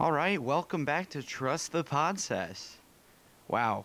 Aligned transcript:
All 0.00 0.12
right, 0.12 0.40
welcome 0.40 0.84
back 0.84 1.08
to 1.10 1.22
Trust 1.22 1.72
the 1.72 1.82
Process. 1.82 2.76
Wow. 3.48 3.84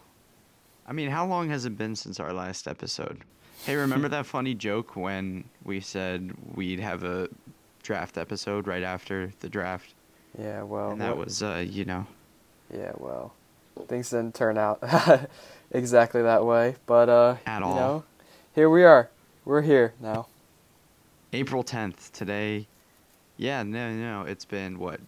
I 0.88 0.94
mean, 0.94 1.10
how 1.10 1.26
long 1.26 1.50
has 1.50 1.66
it 1.66 1.78
been 1.78 1.96
since 1.96 2.20
our 2.20 2.34
last 2.34 2.68
episode? 2.68 3.22
Hey, 3.66 3.76
remember 3.76 4.10
that 4.10 4.26
funny 4.26 4.54
joke 4.54 4.96
when 4.96 5.46
we 5.64 5.80
said 5.80 6.34
we'd 6.54 6.80
have 6.82 7.04
a 7.04 7.30
draft 7.82 8.18
episode 8.18 8.68
right 8.68 8.84
after 8.84 9.32
the 9.40 9.50
draft? 9.50 9.94
Yeah, 10.38 10.64
well, 10.64 10.92
and 10.92 11.02
that 11.02 11.16
what- 11.18 11.26
was, 11.26 11.42
uh, 11.42 11.64
you 11.68 11.86
know, 11.86 12.06
yeah, 12.74 12.92
well, 12.98 13.34
things 13.88 14.10
didn't 14.10 14.36
turn 14.36 14.58
out 14.58 14.80
exactly 15.72 16.22
that 16.24 16.46
way, 16.46 16.76
but 16.86 17.08
uh, 17.10 17.36
At 17.46 17.60
you 17.60 17.66
all. 17.66 17.76
know, 17.76 18.04
here 18.54 18.70
we 18.70 18.84
are. 18.84 19.10
We're 19.46 19.62
here 19.62 19.94
now. 20.02 20.28
April 21.34 21.64
10th. 21.64 22.12
Today, 22.12 22.68
yeah, 23.38 23.64
no, 23.64 23.92
no, 23.94 24.22
it's 24.24 24.46
been 24.46 24.78
what? 24.80 25.00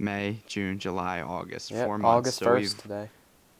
May, 0.00 0.38
June, 0.46 0.78
July, 0.78 1.20
August. 1.20 1.70
Yep, 1.70 1.86
Four 1.86 1.98
months. 1.98 2.16
August 2.16 2.42
first 2.42 2.74
we've, 2.74 2.82
today. 2.82 3.08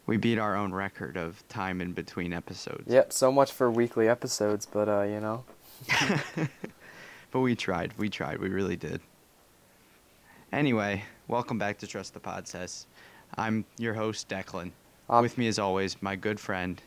we 0.06 0.16
beat 0.16 0.38
our 0.38 0.56
own 0.56 0.72
record 0.72 1.16
of 1.16 1.46
time 1.48 1.80
in 1.80 1.92
between 1.92 2.32
episodes. 2.32 2.84
Yep, 2.86 3.12
so 3.12 3.30
much 3.30 3.52
for 3.52 3.70
weekly 3.70 4.08
episodes, 4.08 4.66
but 4.66 4.88
uh, 4.88 5.02
you 5.02 5.20
know, 5.20 5.44
but 7.30 7.40
we 7.40 7.54
tried. 7.54 7.92
We 7.98 8.08
tried. 8.08 8.38
We 8.38 8.48
really 8.48 8.76
did. 8.76 9.00
Anyway, 10.52 11.04
welcome 11.28 11.58
back 11.58 11.78
to 11.78 11.86
Trust 11.86 12.14
the 12.14 12.20
Process. 12.20 12.86
I'm 13.36 13.64
your 13.78 13.94
host, 13.94 14.28
Declan. 14.28 14.72
Um, 15.08 15.22
With 15.22 15.36
me, 15.38 15.46
as 15.46 15.58
always, 15.58 16.00
my 16.02 16.16
good 16.16 16.40
friend 16.40 16.80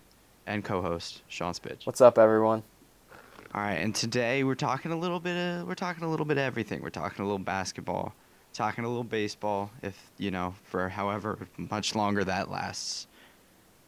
and 0.48 0.64
co-host, 0.64 1.22
Sean 1.28 1.54
Spitch. 1.54 1.86
what's 1.86 2.02
up, 2.02 2.18
everyone? 2.18 2.64
All 3.54 3.62
right, 3.62 3.76
and 3.76 3.94
today 3.94 4.44
we're 4.44 4.56
talking 4.56 4.92
a 4.92 4.98
little 4.98 5.20
bit. 5.20 5.38
Of, 5.38 5.68
we're 5.68 5.76
talking 5.76 6.04
a 6.04 6.10
little 6.10 6.26
bit 6.26 6.38
of 6.38 6.44
everything. 6.44 6.82
We're 6.82 6.90
talking 6.90 7.22
a 7.24 7.28
little 7.28 7.38
basketball, 7.38 8.14
talking 8.54 8.86
a 8.86 8.88
little 8.88 9.04
baseball, 9.04 9.72
if 9.82 10.12
you 10.18 10.32
know, 10.32 10.56
for 10.64 10.90
however 10.90 11.40
much 11.58 11.96
longer 11.96 12.24
that 12.24 12.50
lasts. 12.50 13.08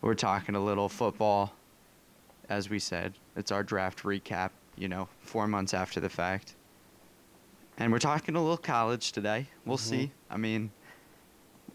We're 0.02 0.16
talking 0.16 0.56
a 0.56 0.64
little 0.64 0.90
football, 0.90 1.54
as 2.50 2.70
we 2.70 2.80
said. 2.80 3.14
It's 3.36 3.52
our 3.52 3.64
draft 3.64 4.04
recap. 4.04 4.52
You 4.78 4.90
know, 4.90 5.08
four 5.22 5.48
months 5.48 5.74
after 5.74 6.00
the 6.02 6.10
fact. 6.10 6.54
And 7.78 7.92
we're 7.94 8.00
talking 8.00 8.36
a 8.36 8.42
little 8.42 8.58
college 8.58 9.14
today. 9.14 9.48
We'll 9.66 9.78
Mhm. 9.78 9.82
see. 9.82 10.12
I 10.30 10.38
mean, 10.38 10.72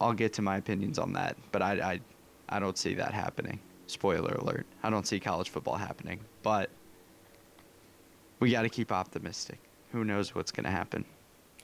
I'll 0.00 0.12
get 0.12 0.34
to 0.34 0.42
my 0.42 0.56
opinions 0.58 0.98
on 0.98 1.14
that, 1.14 1.36
but 1.50 1.62
I, 1.62 1.72
I, 1.92 2.00
I 2.48 2.58
don't 2.60 2.76
see 2.76 2.94
that 2.94 3.14
happening. 3.14 3.58
Spoiler 3.86 4.34
alert: 4.34 4.66
I 4.82 4.90
don't 4.90 5.06
see 5.06 5.18
college 5.18 5.48
football 5.48 5.76
happening, 5.76 6.20
but 6.42 6.70
we 8.38 8.50
got 8.50 8.62
to 8.62 8.68
keep 8.68 8.92
optimistic. 8.92 9.58
Who 9.92 10.04
knows 10.04 10.34
what's 10.34 10.52
going 10.52 10.64
to 10.64 10.70
happen? 10.70 11.04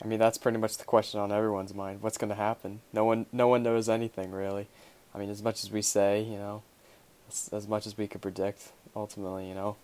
I 0.02 0.06
mean, 0.06 0.18
that's 0.18 0.38
pretty 0.38 0.58
much 0.58 0.76
the 0.76 0.84
question 0.84 1.20
on 1.20 1.32
everyone's 1.32 1.74
mind. 1.74 2.02
What's 2.02 2.18
going 2.18 2.28
to 2.28 2.36
happen? 2.36 2.80
No 2.92 3.04
one, 3.04 3.26
no 3.32 3.48
one 3.48 3.62
knows 3.62 3.88
anything 3.88 4.30
really. 4.30 4.68
I 5.14 5.18
mean, 5.18 5.30
as 5.30 5.42
much 5.42 5.64
as 5.64 5.70
we 5.70 5.80
say, 5.80 6.22
you 6.22 6.36
know, 6.36 6.62
as, 7.30 7.48
as 7.52 7.66
much 7.66 7.86
as 7.86 7.96
we 7.96 8.06
could 8.06 8.20
predict, 8.20 8.72
ultimately, 8.94 9.48
you 9.48 9.54
know, 9.54 9.76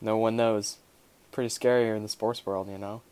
no 0.00 0.16
one 0.16 0.36
knows. 0.36 0.78
Pretty 1.30 1.48
scary 1.48 1.84
here 1.84 1.94
in 1.94 2.02
the 2.02 2.08
sports 2.08 2.44
world, 2.44 2.68
you 2.68 2.76
know. 2.76 3.02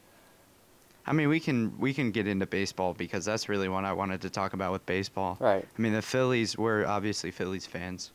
I 1.07 1.13
mean, 1.13 1.29
we 1.29 1.41
can 1.41 1.79
we 1.79 1.95
can 1.95 2.11
get 2.11 2.27
into 2.27 2.47
baseball 2.47 2.93
because 2.93 3.25
that's 3.25 3.49
really 3.49 3.69
what 3.69 3.85
I 3.85 3.93
wanted 3.95 4.21
to 4.23 4.31
talk 4.31 4.53
about 4.53 4.73
with 4.73 4.85
baseball. 4.85 5.39
Right. 5.41 5.65
I 5.65 5.81
mean, 5.81 5.95
the 5.95 6.03
Phillies 6.03 6.59
we're 6.59 6.85
obviously 6.85 7.31
Phillies 7.31 7.67
fans. 7.67 8.11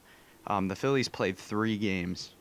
Um, 0.47 0.67
the 0.67 0.75
Phillies 0.75 1.09
played 1.09 1.37
three 1.37 1.77
games 1.77 2.34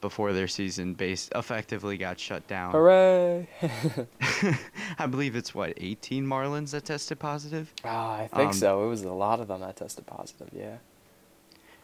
before 0.00 0.32
their 0.32 0.48
season 0.48 0.94
base 0.94 1.28
effectively 1.34 1.96
got 1.96 2.18
shut 2.18 2.46
down. 2.46 2.72
Hooray! 2.72 3.48
I 4.98 5.06
believe 5.06 5.36
it's 5.36 5.54
what 5.54 5.74
18 5.76 6.26
Marlins 6.26 6.70
that 6.72 6.86
tested 6.86 7.18
positive. 7.18 7.72
Ah, 7.84 8.20
I 8.20 8.26
think 8.28 8.48
Um, 8.48 8.52
so. 8.52 8.84
It 8.84 8.88
was 8.88 9.02
a 9.02 9.12
lot 9.12 9.40
of 9.40 9.48
them 9.48 9.60
that 9.60 9.76
tested 9.76 10.06
positive. 10.06 10.48
Yeah. 10.52 10.76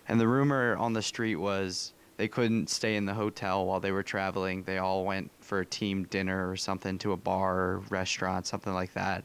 And 0.09 0.20
the 0.20 0.28
rumor 0.28 0.77
on 0.77 0.92
the 0.92 1.03
street 1.03 1.37
was 1.37 1.92
they 2.17 2.28
couldn't 2.28 2.70
stay 2.70 2.97
in 2.97 3.05
the 3.05 3.14
hotel 3.14 3.67
while 3.67 3.81
they 3.81 3.92
were 3.92 4.03
traveling. 4.03 4.62
They 4.62 4.78
all 4.78 5.05
went 5.05 5.31
for 5.41 5.60
a 5.60 5.66
team 5.66 6.05
dinner 6.05 6.49
or 6.49 6.56
something 6.56 6.99
to 6.99 7.12
a 7.12 7.16
bar 7.16 7.59
or 7.59 7.78
restaurant, 7.91 8.47
something 8.47 8.72
like 8.72 8.93
that. 8.94 9.25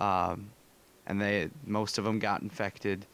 Um, 0.00 0.50
and 1.06 1.20
they 1.20 1.50
most 1.66 1.98
of 1.98 2.04
them 2.04 2.18
got 2.18 2.42
infected, 2.42 3.06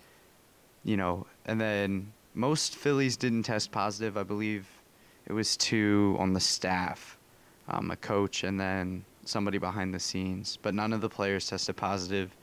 you 0.84 0.96
know. 0.96 1.26
And 1.46 1.60
then 1.60 2.12
most 2.34 2.76
Phillies 2.76 3.16
didn't 3.16 3.44
test 3.44 3.70
positive. 3.72 4.16
I 4.18 4.22
believe 4.22 4.66
it 5.26 5.32
was 5.32 5.56
two 5.56 6.16
on 6.18 6.32
the 6.32 6.40
staff, 6.40 7.18
um, 7.68 7.90
a 7.90 7.96
coach 7.96 8.44
and 8.44 8.58
then 8.60 9.04
somebody 9.24 9.58
behind 9.58 9.92
the 9.92 9.98
scenes. 10.00 10.56
But 10.62 10.74
none 10.74 10.92
of 10.92 11.00
the 11.00 11.08
players 11.08 11.48
tested 11.48 11.76
positive. 11.76 12.36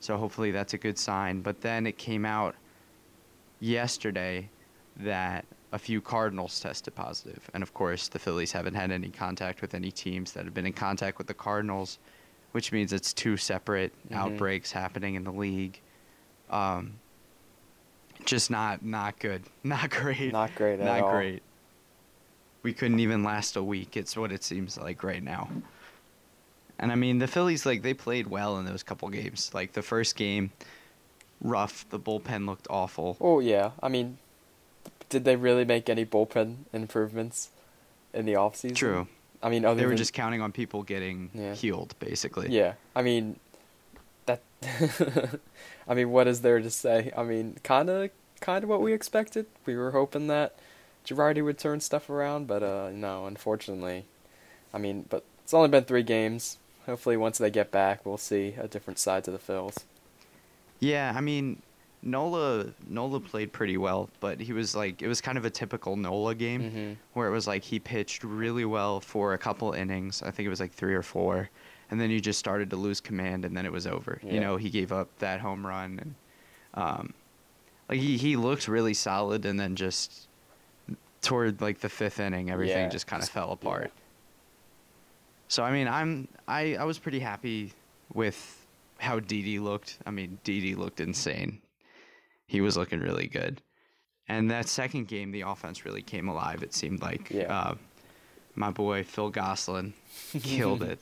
So 0.00 0.16
hopefully 0.16 0.50
that's 0.50 0.74
a 0.74 0.78
good 0.78 0.98
sign. 0.98 1.40
But 1.40 1.60
then 1.60 1.86
it 1.86 1.96
came 1.98 2.24
out 2.24 2.54
yesterday 3.60 4.48
that 4.98 5.44
a 5.72 5.78
few 5.78 6.00
Cardinals 6.00 6.58
tested 6.60 6.94
positive. 6.94 7.48
And 7.54 7.62
of 7.62 7.74
course, 7.74 8.08
the 8.08 8.18
Phillies 8.18 8.52
haven't 8.52 8.74
had 8.74 8.90
any 8.90 9.08
contact 9.10 9.60
with 9.60 9.74
any 9.74 9.90
teams 9.90 10.32
that 10.32 10.44
have 10.44 10.54
been 10.54 10.66
in 10.66 10.72
contact 10.72 11.18
with 11.18 11.26
the 11.26 11.34
Cardinals, 11.34 11.98
which 12.52 12.72
means 12.72 12.92
it's 12.92 13.12
two 13.12 13.36
separate 13.36 13.92
Mhm. 14.10 14.16
outbreaks 14.16 14.72
happening 14.72 15.14
in 15.14 15.24
the 15.24 15.32
league. 15.32 15.80
Um, 16.50 16.94
just 18.24 18.50
not 18.50 18.82
not 18.84 19.18
good. 19.18 19.44
Not 19.62 19.90
great. 19.90 20.32
Not 20.32 20.54
great 20.54 20.80
at 20.80 20.86
not 20.86 21.00
all. 21.00 21.10
great. 21.12 21.42
We 22.62 22.72
couldn't 22.72 23.00
even 23.00 23.22
last 23.22 23.56
a 23.56 23.62
week. 23.62 23.96
It's 23.96 24.16
what 24.16 24.32
it 24.32 24.42
seems 24.44 24.76
like 24.78 25.02
right 25.02 25.22
now. 25.22 25.48
And 26.78 26.92
I 26.92 26.94
mean, 26.94 27.18
the 27.18 27.26
Phillies 27.26 27.64
like 27.66 27.82
they 27.82 27.94
played 27.94 28.26
well 28.26 28.58
in 28.58 28.64
those 28.66 28.82
couple 28.82 29.08
games. 29.08 29.50
Like 29.54 29.72
the 29.72 29.82
first 29.82 30.16
game, 30.16 30.52
rough. 31.40 31.88
The 31.90 31.98
bullpen 31.98 32.46
looked 32.46 32.66
awful. 32.70 33.16
Oh 33.20 33.40
yeah. 33.40 33.70
I 33.82 33.88
mean, 33.88 34.18
did 35.08 35.24
they 35.24 35.36
really 35.36 35.64
make 35.64 35.88
any 35.88 36.04
bullpen 36.04 36.56
improvements 36.72 37.50
in 38.12 38.26
the 38.26 38.36
off 38.36 38.56
season? 38.56 38.76
True. 38.76 39.08
I 39.42 39.48
mean, 39.50 39.64
other 39.64 39.76
They 39.80 39.84
were 39.86 39.90
than- 39.90 39.98
just 39.98 40.12
counting 40.12 40.40
on 40.40 40.50
people 40.52 40.82
getting 40.82 41.30
Yeah. 41.32 41.54
healed, 41.54 41.94
basically. 42.00 42.48
Yeah. 42.50 42.74
I 42.96 43.02
mean, 43.02 43.38
that. 44.26 44.42
I 45.88 45.94
mean, 45.94 46.10
what 46.10 46.26
is 46.26 46.42
there 46.42 46.60
to 46.60 46.70
say? 46.70 47.12
I 47.16 47.22
mean, 47.22 47.56
kind 47.62 47.88
of, 47.88 48.10
kind 48.40 48.62
of 48.64 48.68
what 48.68 48.82
we 48.82 48.92
expected. 48.92 49.46
We 49.64 49.76
were 49.76 49.92
hoping 49.92 50.26
that 50.26 50.58
Girardi 51.08 51.42
would 51.42 51.58
turn 51.58 51.80
stuff 51.80 52.10
around, 52.10 52.46
but 52.46 52.62
uh, 52.62 52.90
no, 52.92 53.26
unfortunately. 53.26 54.04
I 54.74 54.78
mean, 54.78 55.06
but 55.08 55.24
it's 55.42 55.54
only 55.54 55.68
been 55.68 55.84
three 55.84 56.02
games. 56.02 56.58
Hopefully, 56.86 57.16
once 57.16 57.38
they 57.38 57.50
get 57.50 57.70
back, 57.70 58.04
we'll 58.04 58.18
see 58.18 58.54
a 58.58 58.68
different 58.68 58.98
side 58.98 59.24
to 59.24 59.30
the 59.30 59.38
Phils. 59.38 59.84
Yeah, 60.80 61.12
I 61.16 61.20
mean, 61.20 61.62
Nola 62.02 62.66
Nola 62.86 63.20
played 63.20 63.52
pretty 63.52 63.76
well, 63.76 64.10
but 64.20 64.40
he 64.40 64.52
was 64.52 64.76
like 64.76 65.00
it 65.02 65.08
was 65.08 65.20
kind 65.20 65.36
of 65.38 65.44
a 65.44 65.50
typical 65.50 65.96
Nola 65.96 66.34
game 66.34 66.62
Mhm. 66.62 66.96
where 67.14 67.26
it 67.28 67.32
was 67.32 67.46
like 67.46 67.64
he 67.64 67.78
pitched 67.78 68.22
really 68.22 68.64
well 68.64 69.00
for 69.00 69.32
a 69.34 69.38
couple 69.38 69.72
innings. 69.72 70.22
I 70.22 70.30
think 70.30 70.46
it 70.46 70.50
was 70.50 70.60
like 70.60 70.72
3 70.72 70.94
or 70.94 71.02
4, 71.02 71.48
and 71.90 72.00
then 72.00 72.10
he 72.10 72.20
just 72.20 72.38
started 72.38 72.70
to 72.70 72.76
lose 72.76 73.00
command 73.00 73.44
and 73.44 73.56
then 73.56 73.66
it 73.66 73.72
was 73.72 73.86
over. 73.86 74.20
Yeah. 74.22 74.34
You 74.34 74.40
know, 74.40 74.56
he 74.56 74.70
gave 74.70 74.92
up 74.92 75.08
that 75.18 75.40
home 75.40 75.66
run 75.66 75.98
and 75.98 76.14
um 76.74 77.14
like 77.88 77.98
he 77.98 78.16
he 78.18 78.36
looked 78.36 78.68
really 78.68 78.94
solid 78.94 79.44
and 79.44 79.58
then 79.58 79.74
just 79.74 80.27
toward 81.22 81.60
like 81.60 81.80
the 81.80 81.88
5th 81.88 82.20
inning 82.20 82.50
everything 82.50 82.84
Yeah, 82.84 82.88
just 82.88 83.06
kind 83.06 83.22
of 83.22 83.28
fell 83.28 83.48
yeah. 83.48 83.52
apart. 83.68 83.92
So 85.48 85.62
I 85.62 85.70
mean, 85.72 85.88
I'm 85.88 86.28
I 86.46 86.76
I 86.76 86.84
was 86.84 86.98
pretty 86.98 87.20
happy 87.20 87.72
with 88.12 88.66
how 88.98 89.20
Didi 89.20 89.58
looked. 89.58 89.98
I 90.06 90.10
mean, 90.10 90.38
Didi 90.44 90.74
looked 90.74 91.00
insane. 91.00 91.60
He 92.46 92.60
was 92.60 92.76
looking 92.76 93.00
really 93.00 93.26
good. 93.26 93.60
And 94.28 94.50
that 94.50 94.68
second 94.68 95.08
game, 95.08 95.30
the 95.32 95.42
offense 95.42 95.84
really 95.86 96.02
came 96.02 96.28
alive. 96.28 96.62
It 96.62 96.74
seemed 96.74 97.00
like 97.00 97.30
Yeah. 97.30 97.52
uh, 97.58 97.74
my 98.54 98.70
boy 98.70 99.04
Phil 99.04 99.30
Gosselin 99.30 99.94
killed 100.42 100.82
it. 100.82 100.98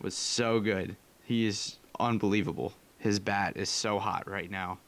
Was 0.00 0.14
so 0.14 0.58
good. 0.60 0.96
He 1.24 1.46
is 1.46 1.76
unbelievable. 2.00 2.72
His 2.98 3.18
bat 3.20 3.56
is 3.56 3.68
so 3.68 3.98
hot 3.98 4.28
right 4.28 4.50
now. 4.50 4.78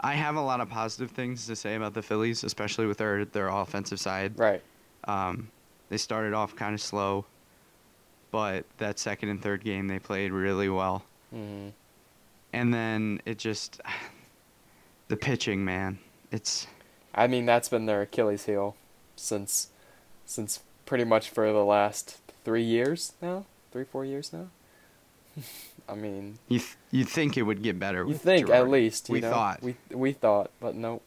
I 0.00 0.14
have 0.14 0.36
a 0.36 0.40
lot 0.40 0.60
of 0.60 0.68
positive 0.68 1.10
things 1.10 1.46
to 1.46 1.56
say 1.56 1.76
about 1.76 1.94
the 1.94 2.02
Phillies, 2.02 2.44
especially 2.44 2.86
with 2.86 2.98
their 2.98 3.24
their 3.24 3.48
offensive 3.48 4.00
side. 4.00 4.38
Right. 4.38 4.62
Um, 5.04 5.48
they 5.88 5.96
started 5.96 6.32
off 6.34 6.56
kind 6.56 6.74
of 6.74 6.80
slow, 6.80 7.24
but 8.30 8.64
that 8.78 8.98
second 8.98 9.28
and 9.28 9.40
third 9.42 9.64
game 9.64 9.86
they 9.88 9.98
played 9.98 10.32
really 10.32 10.68
well. 10.68 11.04
hmm 11.30 11.68
And 12.52 12.72
then 12.72 13.20
it 13.24 13.38
just 13.38 13.80
the 15.08 15.16
pitching, 15.16 15.64
man. 15.64 15.98
It's 16.30 16.66
I 17.14 17.26
mean, 17.28 17.46
that's 17.46 17.68
been 17.68 17.86
their 17.86 18.02
Achilles 18.02 18.46
heel 18.46 18.76
since, 19.14 19.68
since 20.26 20.60
pretty 20.84 21.04
much 21.04 21.30
for 21.30 21.52
the 21.52 21.64
last 21.64 22.18
three 22.44 22.64
years 22.64 23.12
now, 23.22 23.44
three 23.70 23.84
four 23.84 24.04
years 24.04 24.32
now. 24.32 24.48
I 25.88 25.94
mean, 25.94 26.38
you 26.48 26.58
th- 26.60 26.76
you 26.90 27.04
think 27.04 27.36
it 27.36 27.42
would 27.42 27.62
get 27.62 27.78
better. 27.78 28.04
you 28.06 28.14
think 28.14 28.48
at 28.50 28.68
least 28.68 29.08
you 29.08 29.14
we 29.14 29.20
know? 29.20 29.30
thought. 29.30 29.62
we 29.62 29.76
we 29.90 30.12
thought, 30.12 30.50
but 30.60 30.74
no. 30.74 31.02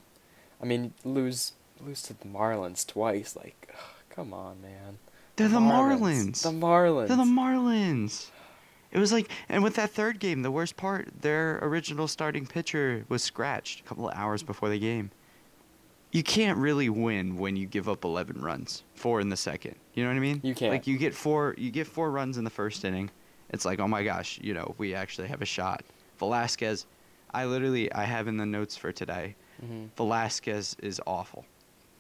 I 0.62 0.66
mean, 0.66 0.94
lose 1.04 1.54
lose 1.80 2.02
to 2.04 2.14
the 2.14 2.26
Marlins 2.26 2.86
twice. 2.86 3.36
Like, 3.36 3.70
ugh, 3.74 3.80
come 4.10 4.34
on, 4.34 4.62
man. 4.62 5.00
They're 5.36 5.48
the 5.48 5.60
Marlins. 5.60 6.42
The 6.42 6.50
Marlins. 6.50 7.08
They're 7.08 7.18
the 7.18 7.24
Marlins. 7.24 8.30
It 8.92 9.00
was 9.00 9.12
like, 9.12 9.30
and 9.50 9.64
with 9.64 9.76
that 9.76 9.92
third 9.92 10.20
game, 10.20 10.42
the 10.42 10.52
worst 10.52 10.78
part, 10.78 11.10
their 11.22 11.60
original 11.62 12.08
starting 12.08 12.48
pitcher 12.48 13.06
was 13.10 13.22
scratched 13.22 13.82
a 13.82 13.84
couple 13.84 14.10
of 14.10 14.16
hours 14.16 14.44
before 14.44 14.70
the 14.70 14.80
game. 14.80 15.12
You 16.12 16.24
can't 16.24 16.58
really 16.58 16.90
win 16.90 17.38
when 17.38 17.58
you 17.58 17.68
give 17.68 17.90
up 17.90 18.06
11 18.06 18.42
runs, 18.42 18.84
four 18.96 19.20
in 19.20 19.30
the 19.30 19.38
second. 19.38 19.76
You 19.94 20.04
know 20.04 20.10
what 20.10 20.16
I 20.16 20.22
mean? 20.22 20.40
You 20.42 20.56
can't. 20.56 20.72
Like 20.72 20.88
you 20.88 20.98
get 20.98 21.14
four, 21.14 21.54
you 21.58 21.70
get 21.70 21.86
four 21.86 22.10
runs 22.10 22.38
in 22.38 22.44
the 22.46 22.50
first 22.50 22.86
inning. 22.86 23.12
It's 23.50 23.66
like, 23.66 23.80
oh 23.80 23.88
my 23.88 24.04
gosh, 24.04 24.40
you 24.42 24.54
know, 24.54 24.76
we 24.78 24.94
actually 24.94 25.28
have 25.28 25.42
a 25.42 25.46
shot. 25.46 25.84
Velasquez, 26.20 26.86
I 27.34 27.46
literally, 27.46 27.92
I 27.94 28.04
have 28.04 28.28
in 28.28 28.38
the 28.38 28.46
notes 28.46 28.76
for 28.76 28.92
today. 28.92 29.36
hmm 29.60 29.86
Velasquez 29.96 30.76
is 30.82 31.00
awful, 31.08 31.46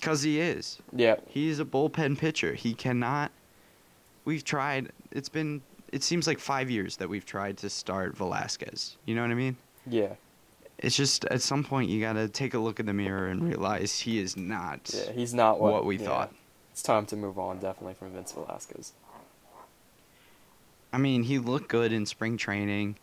cause 0.01 0.21
he 0.23 0.39
is. 0.39 0.79
Yeah. 0.93 1.15
He's 1.27 1.59
a 1.59 1.65
bullpen 1.65 2.17
pitcher. 2.17 2.53
He 2.53 2.73
cannot. 2.73 3.31
We've 4.25 4.43
tried. 4.43 4.89
It's 5.11 5.29
been. 5.29 5.61
It 5.93 6.03
seems 6.03 6.27
like 6.27 6.39
five 6.39 6.69
years 6.69 6.97
that 6.97 7.07
we've 7.07 7.25
tried 7.25 7.57
to 7.59 7.69
start 7.69 8.17
Velasquez. 8.17 8.97
You 9.05 9.15
know 9.15 9.21
what 9.21 9.31
I 9.31 9.35
mean? 9.35 9.55
Yeah. 9.85 10.15
It's 10.79 10.95
just 10.95 11.25
at 11.25 11.41
some 11.41 11.63
point 11.63 11.89
you 11.89 12.01
gotta 12.01 12.27
take 12.27 12.53
a 12.53 12.59
look 12.59 12.79
in 12.79 12.85
the 12.85 12.93
mirror 12.93 13.27
and 13.27 13.41
realize 13.47 13.97
he 13.99 14.19
is 14.19 14.35
not 14.35 14.91
Yeah. 14.93 15.11
He's 15.13 15.33
not 15.33 15.59
what, 15.59 15.71
what 15.71 15.85
we 15.85 15.97
yeah. 15.97 16.05
thought. 16.05 16.33
It's 16.71 16.83
time 16.83 17.05
to 17.07 17.15
move 17.15 17.39
on, 17.39 17.57
definitely, 17.59 17.95
from 17.95 18.11
Vince 18.11 18.33
Velasquez. 18.33 18.93
I 20.93 20.97
mean, 20.97 21.23
he 21.23 21.39
looked 21.39 21.67
good 21.69 21.91
in 21.91 22.05
spring 22.05 22.37
training, 22.37 22.97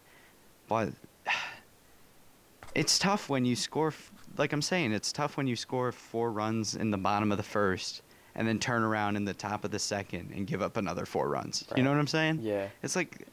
but 0.68 0.90
it's 2.74 2.98
tough 2.98 3.28
when 3.28 3.44
you 3.44 3.56
score. 3.56 3.92
Like 4.36 4.52
I'm 4.52 4.62
saying, 4.62 4.92
it's 4.92 5.12
tough 5.12 5.36
when 5.36 5.46
you 5.46 5.54
score 5.56 5.92
four 5.92 6.32
runs 6.32 6.74
in 6.74 6.90
the 6.90 6.98
bottom 6.98 7.30
of 7.30 7.38
the 7.38 7.44
first 7.44 8.02
and 8.34 8.48
then 8.48 8.58
turn 8.58 8.82
around 8.82 9.16
in 9.16 9.24
the 9.24 9.34
top 9.34 9.64
of 9.64 9.70
the 9.70 9.78
second 9.78 10.32
and 10.34 10.46
give 10.46 10.60
up 10.60 10.76
another 10.76 11.06
four 11.06 11.28
runs. 11.28 11.64
You 11.76 11.82
know 11.82 11.90
what 11.90 12.00
I'm 12.00 12.06
saying? 12.06 12.40
Yeah. 12.42 12.66
It's 12.82 12.96
like, 12.96 13.28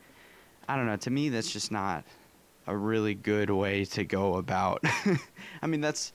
I 0.69 0.75
don't 0.75 0.85
know. 0.85 0.95
To 0.97 1.09
me, 1.09 1.29
that's 1.29 1.51
just 1.51 1.71
not 1.71 2.03
a 2.67 2.77
really 2.77 3.15
good 3.15 3.49
way 3.49 3.85
to 3.85 4.03
go 4.03 4.35
about. 4.35 4.83
I 5.61 5.67
mean, 5.67 5.81
that's 5.81 6.13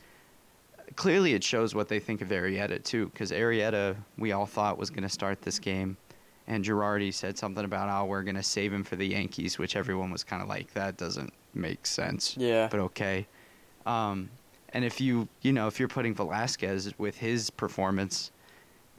clearly 0.95 1.35
it 1.35 1.43
shows 1.43 1.75
what 1.75 1.89
they 1.89 1.99
think 1.99 2.23
of 2.23 2.29
Arrieta 2.29 2.83
too, 2.83 3.07
because 3.07 3.33
Arrieta 3.33 3.97
we 4.19 4.33
all 4.33 4.47
thought 4.47 4.79
was 4.79 4.91
going 4.91 5.03
to 5.03 5.09
start 5.09 5.43
this 5.43 5.59
game, 5.59 5.97
and 6.49 6.65
Girardi 6.65 7.13
said 7.13 7.37
something 7.37 7.65
about, 7.65 7.89
"Oh, 7.89 8.07
we're 8.07 8.23
going 8.23 8.37
to 8.37 8.43
save 8.43 8.73
him 8.73 8.85
for 8.85 8.97
the 8.97 9.07
Yankees," 9.07 9.59
which 9.59 9.77
everyone 9.77 10.11
was 10.11 10.25
kind 10.25 10.43
of 10.43 10.49
like, 10.49 10.73
"That 10.75 10.97
doesn't 10.97 11.33
make 11.55 11.87
sense." 11.87 12.37
Yeah. 12.37 12.69
But 12.71 12.81
okay. 12.81 13.27
Um, 13.85 14.31
and 14.73 14.85
if 14.85 15.01
you 15.01 15.29
you 15.43 15.53
know 15.53 15.67
if 15.67 15.79
you're 15.79 15.89
putting 15.89 16.15
Velasquez 16.15 16.93
with 16.99 17.19
his 17.19 17.51
performance 17.51 18.31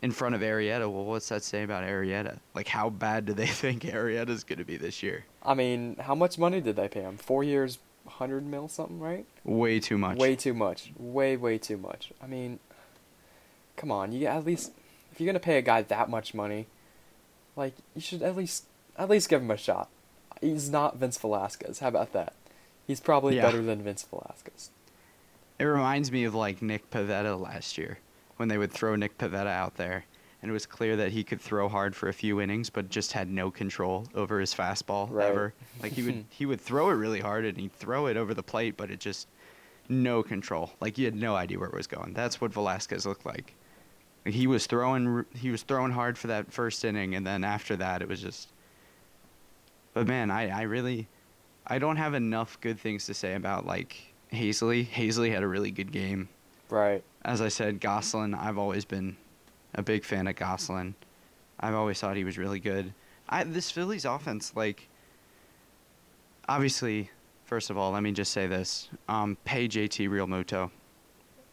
in 0.01 0.11
front 0.11 0.35
of 0.35 0.41
Arrieta, 0.41 0.81
well, 0.81 1.05
what's 1.05 1.29
that 1.29 1.43
say 1.43 1.63
about 1.63 1.83
Arrieta? 1.83 2.37
Like, 2.53 2.67
how 2.67 2.89
bad 2.89 3.25
do 3.25 3.33
they 3.33 3.47
think 3.63 3.83
Arrieta's 3.83 4.43
going 4.43 4.59
to 4.59 4.65
be 4.65 4.77
this 4.77 5.01
year? 5.01 5.25
I 5.43 5.53
mean, 5.53 5.95
how 5.99 6.15
much 6.15 6.37
money 6.37 6.61
did 6.61 6.75
they 6.75 6.87
pay 6.87 7.01
him? 7.01 7.17
Four 7.17 7.43
years, 7.43 7.79
hundred 8.07 8.45
mil, 8.45 8.67
something, 8.67 8.99
right? 8.99 9.25
Way 9.43 9.79
too 9.79 9.97
much. 9.97 10.17
Way 10.17 10.35
too 10.35 10.53
much. 10.53 10.91
Way, 10.97 11.37
way 11.37 11.57
too 11.57 11.77
much. 11.77 12.11
I 12.21 12.27
mean, 12.27 12.59
come 13.75 13.91
on. 13.91 14.11
You 14.11 14.27
at 14.27 14.45
least, 14.45 14.71
if 15.11 15.19
you're 15.19 15.27
gonna 15.27 15.39
pay 15.39 15.57
a 15.57 15.61
guy 15.61 15.81
that 15.81 16.09
much 16.09 16.33
money, 16.33 16.67
like 17.57 17.73
you 17.95 18.01
should 18.01 18.21
at 18.21 18.35
least, 18.37 18.65
at 18.97 19.09
least 19.09 19.27
give 19.29 19.41
him 19.41 19.51
a 19.51 19.57
shot. 19.57 19.89
He's 20.39 20.69
not 20.69 20.97
Vince 20.97 21.17
Velasquez. 21.17 21.79
How 21.79 21.87
about 21.89 22.13
that? 22.13 22.33
He's 22.85 22.99
probably 23.01 23.35
Yeah. 23.35 23.41
better 23.41 23.61
than 23.61 23.81
Vince 23.83 24.03
Velasquez. 24.03 24.69
It 25.59 25.65
reminds 25.65 26.11
me 26.11 26.23
of 26.23 26.35
like 26.35 26.61
Nick 26.61 26.89
Pivetta 26.91 27.37
last 27.39 27.77
year 27.77 27.97
when 28.37 28.47
they 28.47 28.57
would 28.57 28.71
throw 28.71 28.95
Nick 28.95 29.17
Pivetta 29.17 29.47
out 29.47 29.75
there, 29.75 30.05
and 30.41 30.49
it 30.51 30.53
was 30.53 30.67
clear 30.67 30.95
that 30.95 31.11
he 31.11 31.23
could 31.23 31.41
throw 31.41 31.67
hard 31.67 31.95
for 31.95 32.07
a 32.07 32.13
few 32.13 32.39
innings, 32.39 32.69
but 32.69 32.89
just 32.89 33.13
had 33.13 33.27
no 33.29 33.49
control 33.49 34.05
over 34.13 34.39
his 34.39 34.53
fastball 34.53 35.09
Right. 35.11 35.25
ever. 35.27 35.53
Like 35.81 35.93
he 35.93 36.03
would 36.03 36.25
he 36.29 36.45
would 36.45 36.61
throw 36.61 36.89
it 36.91 36.93
really 36.93 37.21
hard 37.21 37.43
and 37.45 37.57
he'd 37.57 37.73
throw 37.73 38.05
it 38.05 38.15
over 38.15 38.33
the 38.35 38.43
plate, 38.43 38.77
but 38.77 38.91
it 38.91 38.99
just 38.99 39.27
no 39.89 40.21
control. 40.21 40.71
Like 40.79 40.97
you 40.99 41.05
had 41.05 41.15
no 41.15 41.35
idea 41.35 41.57
where 41.57 41.69
it 41.69 41.75
was 41.75 41.87
going. 41.87 42.13
That's 42.13 42.39
what 42.39 42.53
Velasquez 42.53 43.05
looked 43.07 43.25
like. 43.25 43.55
Like, 44.27 44.33
he 44.33 44.45
was 44.45 44.67
throwing 44.67 45.23
he 45.33 45.51
was 45.51 45.63
throwing 45.63 45.93
hard 45.93 46.17
for 46.17 46.27
that 46.27 46.51
first 46.51 46.83
inning, 46.83 47.15
and 47.15 47.25
then 47.25 47.45
after 47.45 47.77
that 47.77 48.01
it 48.01 48.09
was 48.09 48.21
just. 48.21 48.49
But 49.93 50.05
man, 50.05 50.29
I 50.29 50.49
I 50.49 50.61
really, 50.63 51.07
I 51.65 51.79
don't 51.79 51.95
have 51.95 52.13
enough 52.13 52.59
good 52.59 52.77
things 52.77 53.05
to 53.05 53.13
say 53.13 53.35
about 53.35 53.65
like 53.65 53.95
Haseley. 54.33 54.85
Haseley 54.85 55.31
had 55.31 55.43
a 55.43 55.47
really 55.47 55.71
good 55.71 55.93
game. 55.93 56.27
Right. 56.69 57.01
As 57.23 57.39
I 57.39 57.47
said, 57.47 57.79
Gosselin, 57.79 58.33
I've 58.33 58.57
always 58.57 58.83
been 58.83 59.15
a 59.75 59.81
big 59.81 60.03
fan 60.03 60.27
of 60.27 60.35
Gosselin. 60.35 60.93
I've 61.61 61.75
always 61.75 61.97
thought 62.01 62.17
he 62.17 62.25
was 62.25 62.37
really 62.37 62.59
good. 62.59 62.93
I 63.29 63.45
this 63.45 63.71
Phillies 63.71 64.03
offense, 64.03 64.53
like 64.57 64.89
obviously, 66.49 67.11
first 67.45 67.69
of 67.69 67.77
all, 67.77 67.91
let 67.91 68.03
me 68.03 68.11
just 68.11 68.33
say 68.33 68.45
this. 68.45 68.89
Um, 69.07 69.37
pay 69.45 69.69
JT 69.69 70.09
Realmuto. 70.09 70.69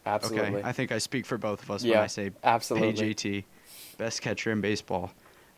Absolutely. 0.05 0.59
Okay. 0.59 0.61
I 0.63 0.71
think 0.71 0.91
I 0.91 0.97
speak 0.99 1.25
for 1.25 1.37
both 1.37 1.63
of 1.63 1.71
us 1.71 1.83
when 1.83 1.97
I 1.97 2.07
say 2.07 2.31
absolutely. 2.43 2.93
pay 2.93 3.13
JT. 3.13 3.43
Best 3.97 4.21
catcher 4.21 4.51
in 4.51 4.61
baseball. 4.61 5.11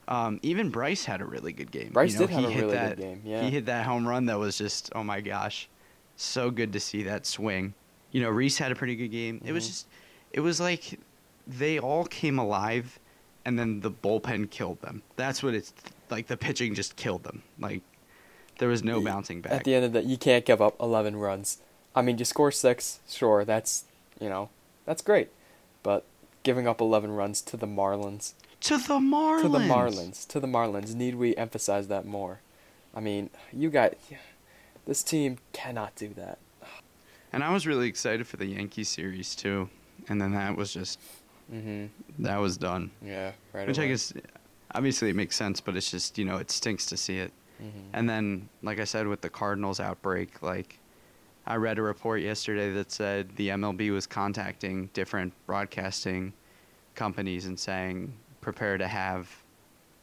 Um, 0.08 0.40
even 0.42 0.70
Bryce 0.70 1.04
had 1.04 1.20
a 1.22 1.26
really 1.26 1.52
good 1.52 1.70
game. 1.72 1.90
Bryce 1.92 2.14
you 2.14 2.20
know, 2.22 2.28
did 2.28 2.34
have 2.36 2.40
he 2.42 2.46
a 2.46 2.50
hit 2.50 2.62
really 2.62 2.72
good 2.78 2.82
that, 2.82 2.98
game, 2.98 3.22
yeah. 3.26 3.42
He 3.44 3.50
hit 3.50 3.66
that 3.66 3.86
home 3.86 4.08
run 4.08 4.26
that 4.28 4.40
was 4.40 4.58
just 4.58 4.92
oh 4.96 5.04
my 5.04 5.20
gosh. 5.22 5.68
So 6.16 6.50
good 6.50 6.72
to 6.74 6.80
see 6.80 7.04
that 7.04 7.26
swing. 7.26 7.74
You 8.12 8.22
know, 8.22 8.30
Rhys 8.30 8.58
had 8.58 8.72
a 8.72 8.76
pretty 8.76 8.96
good 8.96 9.10
game. 9.10 9.42
It 9.44 9.52
was 9.52 9.66
Mhm. 9.66 9.68
just 9.68 9.88
it 10.32 10.40
was 10.40 10.60
like 10.62 11.00
they 11.46 11.78
all 11.80 12.06
came 12.06 12.40
alive 12.40 13.00
and 13.44 13.58
then 13.60 13.82
the 13.82 13.92
bullpen 13.92 14.50
killed 14.50 14.82
them. 14.82 15.02
That's 15.18 15.44
what 15.44 15.54
it's 15.54 15.74
like 16.10 16.28
the 16.28 16.38
pitching 16.38 16.74
just 16.74 16.96
killed 16.96 17.24
them. 17.24 17.44
Like 17.60 17.82
there 18.60 18.70
was 18.70 18.84
no 18.84 19.02
bouncing 19.02 19.42
back. 19.42 19.52
At 19.52 19.64
the 19.66 19.76
end 19.76 19.86
of 19.86 19.94
the, 19.94 20.04
you 20.04 20.18
can't 20.18 20.46
give 20.46 20.62
up 20.62 20.76
11 20.80 21.16
runs. 21.18 21.60
I 21.96 22.02
mean, 22.02 22.18
you 22.18 22.26
score 22.26 22.52
six, 22.52 23.00
sure, 23.08 23.44
that's 23.44 23.86
you 24.19 24.30
know, 24.30 24.50
that's 24.86 25.02
great, 25.02 25.30
but 25.84 26.04
giving 26.44 26.68
up 26.68 26.80
11 26.81 27.12
runs 27.12 27.42
to 27.42 27.58
the 27.58 27.68
Marlins, 27.68 28.34
to 28.62 28.78
the 28.78 29.00
Marlins. 29.00 29.42
to 29.42 29.50
the 29.50 29.58
Marlins, 29.60 30.28
to 30.28 30.40
the 30.40 30.48
Marlins. 30.48 30.96
Need 30.96 31.16
we 31.16 31.36
emphasize 31.36 31.88
that 31.90 32.06
more? 32.06 32.40
I 32.96 33.00
mean, 33.00 33.30
you 33.54 33.69
got 33.69 33.94
this 34.86 35.04
team 35.04 35.38
cannot 35.54 35.96
do 35.96 36.10
that. 36.16 36.40
And 37.34 37.44
I 37.44 37.52
was 37.54 37.68
really 37.68 37.88
excited 37.88 38.25
for 38.25 38.38
the 38.38 38.46
Yankee 38.46 38.84
series 38.86 39.36
too. 39.36 39.69
And 40.08 40.22
then 40.22 40.31
that 40.34 40.56
was 40.56 40.74
just 40.74 41.00
Mhm. 41.54 41.90
that 42.20 42.38
was 42.38 42.58
done. 42.58 42.92
Yeah. 43.04 43.34
Right. 43.54 43.68
Which 43.68 43.80
I 43.80 43.88
guess 43.88 44.13
obviously 44.74 45.10
it 45.10 45.16
makes 45.16 45.36
sense, 45.36 45.60
but 45.62 45.75
it's 45.75 45.92
just, 45.92 46.18
you 46.18 46.25
know, 46.25 46.38
it 46.38 46.50
stinks 46.50 46.86
to 46.88 46.98
see 46.98 47.20
it. 47.20 47.31
Mhm. 47.62 47.90
And 47.94 48.10
then 48.10 48.50
like 48.63 48.80
I 48.80 48.86
said 48.86 49.08
with 49.08 49.22
the 49.22 49.30
Cardinals 49.30 49.80
outbreak, 49.80 50.42
like 50.42 50.80
I 51.50 51.56
read 51.56 51.80
a 51.80 51.82
report 51.82 52.22
yesterday 52.22 52.74
that 52.74 52.92
said 52.92 53.34
the 53.38 53.48
MLB 53.50 53.89
was 53.94 54.06
contacting 54.06 54.89
different 54.94 55.32
broadcasting 55.46 56.34
companies 56.94 57.46
and 57.46 57.58
saying 57.58 58.13
prepare 58.42 58.77
to 58.77 58.86
have 58.86 59.30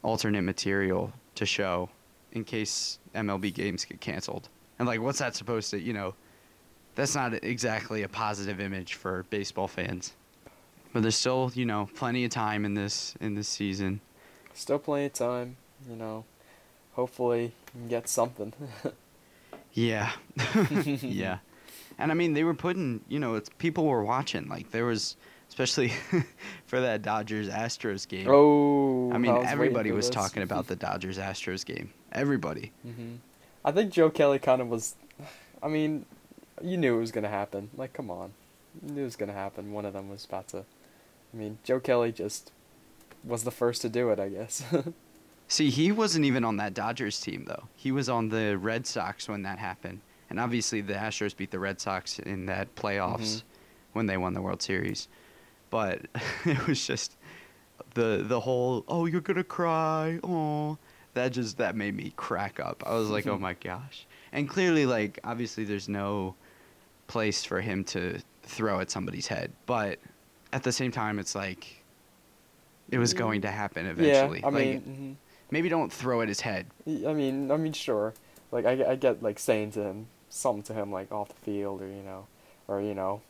alternate 0.02 0.40
material 0.40 1.12
to 1.34 1.44
show 1.44 1.90
in 2.32 2.44
case 2.44 2.98
MLB 3.14 3.52
games 3.52 3.84
get 3.84 4.00
canceled. 4.00 4.48
And 4.78 4.88
like 4.88 5.02
what's 5.02 5.18
that 5.18 5.36
supposed 5.36 5.70
to, 5.72 5.78
you 5.78 5.92
know, 5.92 6.14
that's 6.94 7.14
not 7.14 7.34
exactly 7.44 8.04
a 8.04 8.08
positive 8.08 8.58
image 8.58 8.94
for 8.94 9.26
baseball 9.28 9.68
fans. 9.68 10.14
But 10.94 11.02
there's 11.02 11.16
still, 11.16 11.52
you 11.54 11.66
know, 11.66 11.90
plenty 11.94 12.24
of 12.24 12.30
time 12.30 12.64
in 12.64 12.72
this 12.72 13.16
in 13.20 13.34
this 13.34 13.48
season. 13.48 14.00
Still 14.54 14.78
plenty 14.78 15.06
of 15.06 15.12
time, 15.12 15.56
you 15.86 15.96
know. 15.96 16.24
Hopefully, 16.94 17.42
you 17.42 17.52
can 17.80 17.88
get 17.88 18.08
something. 18.08 18.52
Yeah. 19.74 20.10
yeah. 21.02 21.38
And 21.98 22.10
I 22.10 22.14
mean, 22.14 22.32
they 22.32 22.42
were 22.44 22.54
putting, 22.54 23.00
you 23.08 23.18
know, 23.20 23.34
it's 23.34 23.48
people 23.58 23.84
were 23.86 24.02
watching. 24.04 24.48
Like 24.48 24.70
there 24.70 24.84
was, 24.86 25.16
especially 25.48 25.92
for 26.66 26.80
that 26.80 27.02
Dodgers 27.02 27.48
Astros 27.48 28.08
game. 28.08 28.26
oh. 28.28 29.10
I 29.12 29.16
I 29.16 29.18
mean, 29.18 29.34
was 29.34 29.46
everybody 29.48 29.92
was 29.92 30.06
this. 30.06 30.14
talking 30.14 30.42
about 30.42 30.66
the 30.66 30.76
Dodgers 30.76 31.18
Astros 31.18 31.64
game. 31.64 31.92
Everybody. 32.12 32.72
hmm 32.82 33.16
I 33.66 33.72
think 33.72 33.92
Joe 33.92 34.10
Kelly 34.10 34.38
kind 34.38 34.60
of 34.60 34.68
was. 34.68 34.94
I 35.62 35.68
mean, 35.68 36.04
you 36.62 36.76
knew 36.76 36.96
it 36.96 37.00
was 37.00 37.12
gonna 37.12 37.28
happen. 37.30 37.70
Like, 37.76 37.92
come 37.94 38.10
on, 38.10 38.32
you 38.86 38.92
knew 38.94 39.00
it 39.02 39.04
was 39.06 39.16
gonna 39.16 39.32
happen. 39.32 39.72
One 39.72 39.84
of 39.86 39.92
them 39.94 40.10
was 40.10 40.24
about 40.26 40.48
to. 40.48 40.58
I 40.58 41.36
mean, 41.36 41.58
Joe 41.64 41.80
Kelly 41.80 42.12
just 42.12 42.52
was 43.24 43.44
the 43.44 43.50
first 43.50 43.80
to 43.82 43.88
do 43.88 44.10
it, 44.10 44.20
I 44.20 44.28
guess. 44.28 44.62
See, 45.48 45.70
he 45.70 45.92
wasn't 45.92 46.24
even 46.24 46.44
on 46.44 46.56
that 46.56 46.74
Dodgers 46.74 47.20
team 47.20 47.44
though. 47.46 47.64
He 47.76 47.92
was 47.92 48.08
on 48.08 48.28
the 48.28 48.56
Red 48.58 48.86
Sox 48.86 49.28
when 49.28 49.42
that 49.42 49.58
happened. 49.58 50.00
And 50.30 50.40
obviously 50.40 50.80
the 50.80 50.94
Astros 50.94 51.36
beat 51.36 51.50
the 51.50 51.58
Red 51.58 51.80
Sox 51.80 52.18
in 52.18 52.46
that 52.46 52.74
playoffs 52.74 53.20
Mhm. 53.38 53.42
when 53.92 54.06
they 54.06 54.16
won 54.16 54.32
the 54.34 54.42
World 54.42 54.62
Series. 54.62 55.06
But 55.70 56.06
it 56.44 56.66
was 56.66 56.84
just 56.86 57.16
the 57.94 58.24
the 58.26 58.40
whole 58.40 58.84
oh 58.88 59.06
you're 59.06 59.20
going 59.20 59.36
to 59.36 59.44
cry. 59.44 60.18
Oh, 60.24 60.78
that 61.12 61.28
just 61.32 61.58
that 61.58 61.76
made 61.76 61.94
me 61.94 62.12
crack 62.16 62.58
up. 62.58 62.82
I 62.86 62.94
was 62.94 63.10
like, 63.10 63.26
"Oh 63.26 63.38
my 63.48 63.54
gosh." 63.54 64.06
And 64.32 64.48
clearly 64.48 64.86
like 64.86 65.20
obviously 65.24 65.64
there's 65.64 65.88
no 65.88 66.34
place 67.06 67.44
for 67.44 67.60
him 67.60 67.84
to 67.84 68.18
throw 68.42 68.80
at 68.80 68.90
somebody's 68.90 69.26
head, 69.26 69.52
but 69.66 69.98
at 70.52 70.62
the 70.62 70.72
same 70.72 70.90
time 70.90 71.18
it's 71.18 71.34
like 71.34 71.82
it 72.90 72.98
was 72.98 73.12
going 73.14 73.42
to 73.42 73.50
happen 73.50 73.86
eventually. 73.86 74.40
Yeah, 74.40 74.46
I 74.46 74.50
like, 74.50 74.86
mean, 74.86 75.16
Maybe 75.54 75.68
don't 75.68 75.92
throw 75.92 76.20
at 76.20 76.26
his 76.26 76.40
head. 76.40 76.66
I 76.84 77.12
mean, 77.12 77.52
I 77.52 77.56
mean, 77.56 77.72
sure. 77.72 78.12
Like 78.50 78.64
I, 78.66 78.90
I 78.90 78.96
get 78.96 79.22
like 79.22 79.38
saying 79.38 79.70
to 79.72 79.84
him 79.84 80.08
something 80.28 80.64
to 80.64 80.74
him 80.74 80.90
like 80.90 81.12
off 81.12 81.28
the 81.28 81.36
field 81.44 81.80
or 81.80 81.86
you 81.86 82.02
know, 82.02 82.26
or 82.66 82.80
you 82.80 82.92
know, 82.92 83.20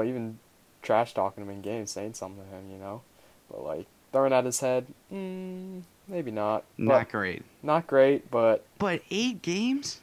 or 0.00 0.06
even 0.06 0.40
trash 0.82 1.14
talking 1.14 1.44
him 1.44 1.50
in 1.50 1.62
games, 1.62 1.92
saying 1.92 2.14
something 2.14 2.42
to 2.42 2.50
him, 2.50 2.68
you 2.68 2.78
know. 2.78 3.02
But 3.48 3.62
like 3.62 3.86
throwing 4.10 4.32
at 4.32 4.44
his 4.44 4.58
head, 4.58 4.88
mm, 5.12 5.82
maybe 6.08 6.32
not. 6.32 6.64
Not 6.78 7.10
great. 7.10 7.44
not 7.62 7.86
great, 7.86 8.28
but 8.28 8.64
But 8.80 9.02
eight 9.12 9.40
games? 9.40 10.00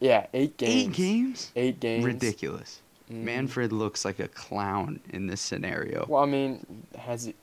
yeah, 0.00 0.26
eight 0.34 0.58
games. 0.58 0.70
Eight 0.74 0.92
games? 0.92 1.52
Eight 1.56 1.80
games. 1.80 2.04
Ridiculous. 2.04 2.82
Mm. 3.10 3.22
Manfred 3.22 3.72
looks 3.72 4.04
like 4.04 4.18
a 4.18 4.28
clown 4.28 5.00
in 5.08 5.28
this 5.28 5.40
scenario. 5.40 6.04
Well, 6.10 6.22
I 6.22 6.26
mean, 6.26 6.84
has 6.98 7.24
he 7.24 7.34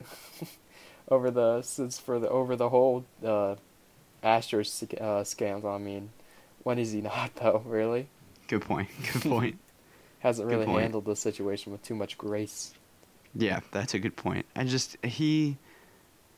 over 1.12 1.30
the 1.30 1.62
since 1.62 1.98
for 1.98 2.18
the 2.18 2.28
over 2.28 2.56
the 2.56 2.68
whole 2.70 3.04
uh, 3.24 3.56
Astros 4.24 4.66
sc- 4.66 5.00
uh, 5.00 5.22
scandal? 5.24 5.70
I 5.70 5.78
mean, 5.78 6.10
when 6.62 6.78
is 6.78 6.92
he 6.92 7.00
not 7.00 7.34
though? 7.36 7.62
Really, 7.66 8.08
Good 8.48 8.62
point. 8.62 8.88
Good 9.12 9.22
point. 9.30 9.58
hasn't 10.20 10.48
really 10.48 10.66
handled 10.66 11.04
the 11.04 11.16
situation 11.16 11.72
with 11.72 11.82
too 11.82 11.94
much 11.96 12.16
grace. 12.16 12.74
Yeah, 13.34 13.60
that's 13.72 13.94
a 13.94 13.98
good 13.98 14.16
point. 14.16 14.46
I 14.56 14.64
just 14.64 14.96
he 15.04 15.56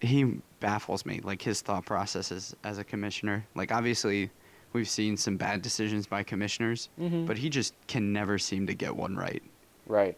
he 0.01 0.39
baffles 0.61 1.05
me 1.07 1.21
like 1.23 1.43
his 1.43 1.61
thought 1.61 1.85
processes 1.87 2.55
as 2.65 2.79
a 2.79 2.85
commissioner. 2.85 3.47
Like 3.55 3.73
obviously 3.73 4.31
we've 4.73 4.89
seen 4.89 5.17
some 5.17 5.37
bad 5.37 5.63
decisions 5.63 6.07
by 6.07 6.23
commissioners, 6.23 6.89
Mhm. 7.01 7.27
but 7.27 7.39
he 7.39 7.49
just 7.49 7.75
can 7.87 8.13
never 8.13 8.39
seem 8.39 8.67
to 8.67 8.75
get 8.75 8.97
one 8.97 9.15
right. 9.17 9.43
Right. 9.87 10.17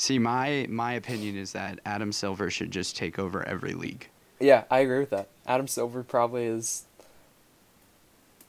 See, 0.00 0.18
my 0.18 0.66
my 0.70 0.94
opinion 0.94 1.36
is 1.36 1.52
that 1.52 1.78
Adam 1.84 2.10
Silver 2.10 2.50
should 2.50 2.70
just 2.70 2.96
take 2.96 3.18
over 3.18 3.46
every 3.46 3.74
league. 3.74 4.08
Yeah, 4.38 4.64
I 4.70 4.78
agree 4.78 5.00
with 5.00 5.10
that. 5.10 5.28
Adam 5.46 5.68
Silver 5.68 6.02
probably 6.02 6.46
is 6.46 6.86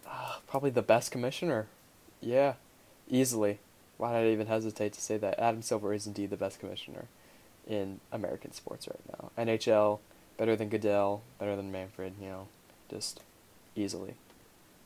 uh, 0.09 0.35
probably 0.47 0.69
the 0.69 0.81
best 0.81 1.11
commissioner. 1.11 1.67
Yeah, 2.21 2.53
easily. 3.09 3.59
Why 3.97 4.13
did 4.13 4.29
I 4.29 4.31
even 4.31 4.47
hesitate 4.47 4.93
to 4.93 5.01
say 5.01 5.17
that? 5.17 5.37
Adam 5.37 5.61
Silver 5.61 5.93
is 5.93 6.07
indeed 6.07 6.29
the 6.29 6.37
best 6.37 6.57
commissioner 6.57 7.07
in 7.67 7.99
American 8.13 8.53
sports 8.53 8.87
right 8.87 9.19
now. 9.19 9.31
NHL 9.37 9.99
better 10.37 10.55
than 10.55 10.69
Goodell, 10.69 11.21
better 11.37 11.57
than 11.57 11.69
Manfred. 11.69 12.13
You 12.21 12.27
know, 12.29 12.47
just 12.89 13.19
easily. 13.75 14.13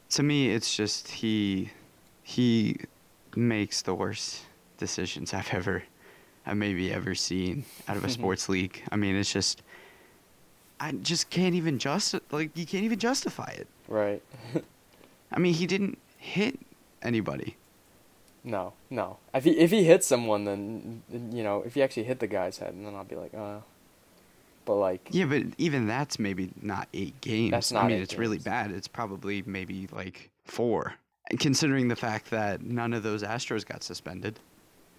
To 0.09 0.23
me, 0.23 0.49
it's 0.49 0.75
just 0.75 1.11
he 1.11 1.69
he 2.23 2.77
makes 3.35 3.83
the 3.83 3.93
worst 3.93 4.41
decisions 4.79 5.31
I've 5.31 5.53
ever 5.53 5.83
I've 6.45 6.57
maybe 6.57 6.91
ever 6.93 7.15
seen 7.15 7.65
out 7.87 7.97
of 7.97 8.05
a 8.05 8.09
sports 8.09 8.47
league. 8.49 8.81
I 8.91 8.95
mean, 8.95 9.15
it's 9.15 9.31
just 9.31 9.61
I 10.79 10.91
just 10.91 11.29
can't 11.29 11.55
even 11.55 11.79
just 11.79 12.15
like 12.31 12.55
you 12.55 12.65
can't 12.65 12.83
even 12.83 12.99
justify 12.99 13.51
it. 13.57 13.67
Right. 13.87 14.21
I 15.31 15.39
mean, 15.39 15.53
he 15.53 15.65
didn't 15.65 15.97
hit 16.17 16.59
anybody. 17.01 17.57
no, 18.43 18.73
no. 18.89 19.17
If 19.33 19.43
he 19.43 19.51
if 19.57 19.71
he 19.71 19.83
hits 19.83 20.05
someone, 20.05 20.45
then 20.45 21.01
you 21.31 21.43
know 21.43 21.63
if 21.65 21.73
he 21.73 21.81
actually 21.81 22.03
hit 22.03 22.19
the 22.19 22.27
guy's 22.27 22.57
head, 22.59 22.75
then 22.75 22.93
I'll 22.95 23.03
be 23.03 23.15
like, 23.15 23.33
uh. 23.33 23.59
But 24.65 24.75
like, 24.75 25.09
Yeah, 25.11 25.25
but 25.25 25.43
even 25.59 25.85
that's 25.85 26.17
maybe 26.17 26.49
not 26.59 26.87
eight 26.91 27.21
games. 27.21 27.51
That's 27.51 27.71
not. 27.71 27.83
I 27.83 27.87
mean, 27.87 28.01
it's 28.01 28.15
really 28.17 28.39
bad. 28.39 28.71
It's 28.71 28.87
probably 28.87 29.43
maybe 29.45 29.87
like 29.91 30.31
four. 30.45 30.95
Considering 31.39 31.87
the 31.87 31.95
fact 31.95 32.31
that 32.31 32.63
none 32.63 32.93
of 32.93 33.03
those 33.03 33.21
Astros 33.21 33.63
got 33.65 33.83
suspended. 33.83 34.39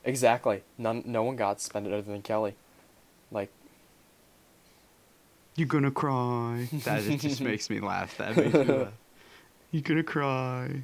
Exactly, 0.06 0.62
none, 0.78 1.02
no 1.04 1.22
one 1.22 1.36
got 1.36 1.60
suspended 1.60 1.92
other 1.92 2.02
than 2.10 2.22
Kelly. 2.22 2.54
Like, 3.30 3.50
You're 5.56 5.68
gonna 5.68 5.90
cry. 5.90 6.68
That 6.84 7.04
it 7.04 7.20
just 7.20 7.40
makes 7.50 7.68
me 7.70 7.80
laugh. 7.80 8.16
That 8.18 8.36
makes 8.36 8.54
me 8.54 8.64
laugh. 8.64 8.88
You're 9.72 9.82
gonna 9.82 10.02
cry. 10.02 10.82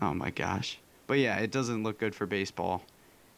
Oh 0.00 0.14
my 0.14 0.30
gosh. 0.30 0.78
But 1.06 1.18
yeah, 1.18 1.38
it 1.38 1.50
doesn't 1.50 1.82
look 1.82 1.98
good 1.98 2.14
for 2.14 2.26
baseball. 2.26 2.82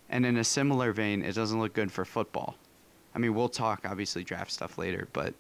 And 0.08 0.24
in 0.24 0.36
a 0.36 0.44
similar 0.44 0.92
vein, 0.92 1.22
it 1.22 1.34
doesn't 1.34 1.58
look 1.58 1.72
good 1.72 1.90
for 1.90 2.04
football. 2.04 2.54
I 3.14 3.18
mean, 3.18 3.34
we'll 3.34 3.48
talk 3.48 3.80
obviously 3.84 4.22
draft 4.24 4.52
stuff 4.52 4.78
later, 4.78 5.08
but 5.12 5.34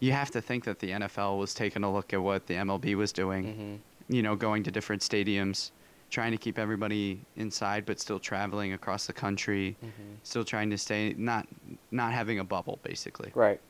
you 0.00 0.12
have 0.12 0.30
to 0.32 0.40
think 0.42 0.64
that 0.64 0.78
the 0.80 0.90
NFL 0.90 1.38
was 1.38 1.54
taking 1.54 1.84
a 1.84 1.92
look 1.92 2.12
at 2.12 2.20
what 2.22 2.46
the 2.48 2.54
MLB 2.54 2.94
was 2.96 3.12
doing. 3.12 3.80
mhm. 4.08 4.14
You 4.14 4.22
know, 4.22 4.34
going 4.36 4.62
to 4.64 4.70
different 4.70 5.00
stadiums, 5.00 5.70
trying 6.12 6.30
to 6.30 6.36
keep 6.36 6.58
everybody 6.58 7.18
inside, 7.36 7.86
but 7.86 7.98
still 7.98 8.20
traveling 8.20 8.74
across 8.74 9.06
the 9.06 9.12
country, 9.14 9.74
Mhm. 9.82 9.88
still 10.22 10.44
trying 10.44 10.68
to 10.70 10.76
stay 10.78 11.14
not 11.16 11.48
not 11.90 12.12
having 12.12 12.38
a 12.38 12.44
bubble, 12.44 12.78
basically. 12.84 13.32
right. 13.34 13.60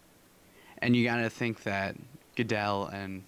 And 0.79 0.97
you 0.97 1.05
got 1.05 1.19
to 1.19 1.31
think 1.31 1.63
that 1.63 1.97
Goodell 2.37 2.87
and, 2.87 3.23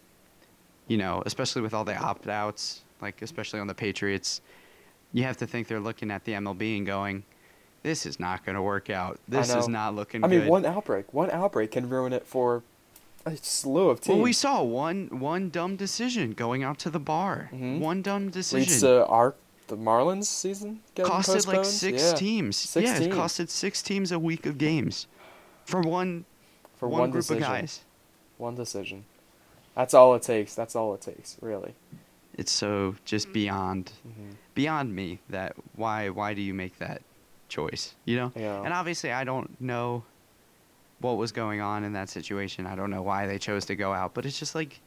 you 0.89 0.97
know, 0.97 1.23
especially 1.25 1.63
with 1.63 1.73
all 1.73 1.85
the 1.85 1.97
opt 1.97 2.27
outs, 2.29 2.83
like 3.01 3.23
especially 3.23 3.61
on 3.61 3.69
the 3.69 3.75
Patriots, 3.75 4.41
you 5.13 5.23
have 5.23 5.37
to 5.37 5.47
think 5.47 5.69
they're 5.69 5.79
looking 5.81 6.11
at 6.11 6.25
the 6.25 6.33
MLB 6.35 6.77
and 6.77 6.85
going, 6.85 7.23
this 7.85 8.07
is 8.07 8.19
not 8.19 8.45
going 8.45 8.57
to 8.57 8.63
work 8.63 8.91
out. 8.91 9.21
This 9.29 9.55
is 9.55 9.69
not 9.69 9.95
looking 9.95 10.25
I 10.25 10.27
mean, 10.27 10.41
good. 10.41 10.49
one 10.49 10.65
outbreak, 10.67 11.15
one 11.15 11.31
outbreak 11.31 11.71
can 11.71 11.89
ruin 11.89 12.13
it 12.13 12.27
for 12.27 12.65
a 13.27 13.37
slew 13.37 13.89
of 13.89 14.01
teams. 14.01 14.15
well, 14.17 14.23
we 14.25 14.33
saw 14.33 14.63
one 14.63 15.09
one 15.21 15.51
dumb 15.51 15.77
decision 15.77 16.33
going 16.33 16.63
out 16.63 16.79
to 16.81 16.91
the 16.91 17.01
bar. 17.01 17.51
Mhm. 17.53 17.81
One 17.81 18.03
dumb 18.03 18.31
decision 18.31 18.69
Leads 18.71 18.81
to 18.81 19.07
our 19.07 19.35
the 19.69 19.77
Marlins 19.77 20.25
season 20.27 20.81
getting 20.95 21.11
costed 21.11 21.47
like 21.47 21.65
six 21.65 22.03
Yeah. 22.03 22.15
teams. 22.15 22.57
Six 22.57 22.87
yeah, 22.87 22.99
teams. 22.99 23.07
it 23.07 23.19
costed 23.19 23.49
six 23.49 23.83
teams 23.83 24.13
a 24.13 24.19
week 24.19 24.45
of 24.47 24.59
games 24.59 25.07
for 25.65 25.81
one 25.81 26.27
for 26.77 26.89
one, 26.89 27.01
one, 27.01 27.11
group 27.11 27.23
decision. 27.23 27.43
of 27.43 27.49
guys. 27.49 27.81
One 28.37 28.55
decision. 28.55 29.05
That's 29.75 29.95
all 29.95 30.15
it 30.15 30.23
takes. 30.23 30.55
That's 30.55 30.77
all 30.77 30.93
it 30.95 31.01
takes, 31.01 31.37
really. 31.41 31.75
It's 32.37 32.53
so 32.53 32.97
just 33.05 33.33
beyond 33.33 33.93
hmm 34.03 34.31
beyond 34.55 34.95
me 34.95 35.19
that 35.31 35.57
why 35.77 36.09
why 36.11 36.35
do 36.35 36.41
you 36.43 36.53
make 36.55 36.79
that 36.79 37.03
choice 37.49 37.95
you 38.05 38.17
know 38.17 38.33
Yeah. 38.37 38.63
and 38.65 38.73
obviously 38.73 39.11
i 39.13 39.25
don't 39.25 39.61
know 39.61 40.05
what 41.05 41.17
was 41.19 41.33
going 41.33 41.61
on 41.61 41.85
in 41.85 41.93
that 41.93 42.09
situation 42.09 42.67
i 42.67 42.75
don't 42.75 42.91
know 42.91 43.03
why 43.03 43.27
they 43.27 43.39
chose 43.39 43.65
to 43.67 43.77
go 43.77 43.93
out 43.93 44.15
but 44.15 44.25
it's 44.25 44.39
just 44.39 44.55
like 44.55 44.81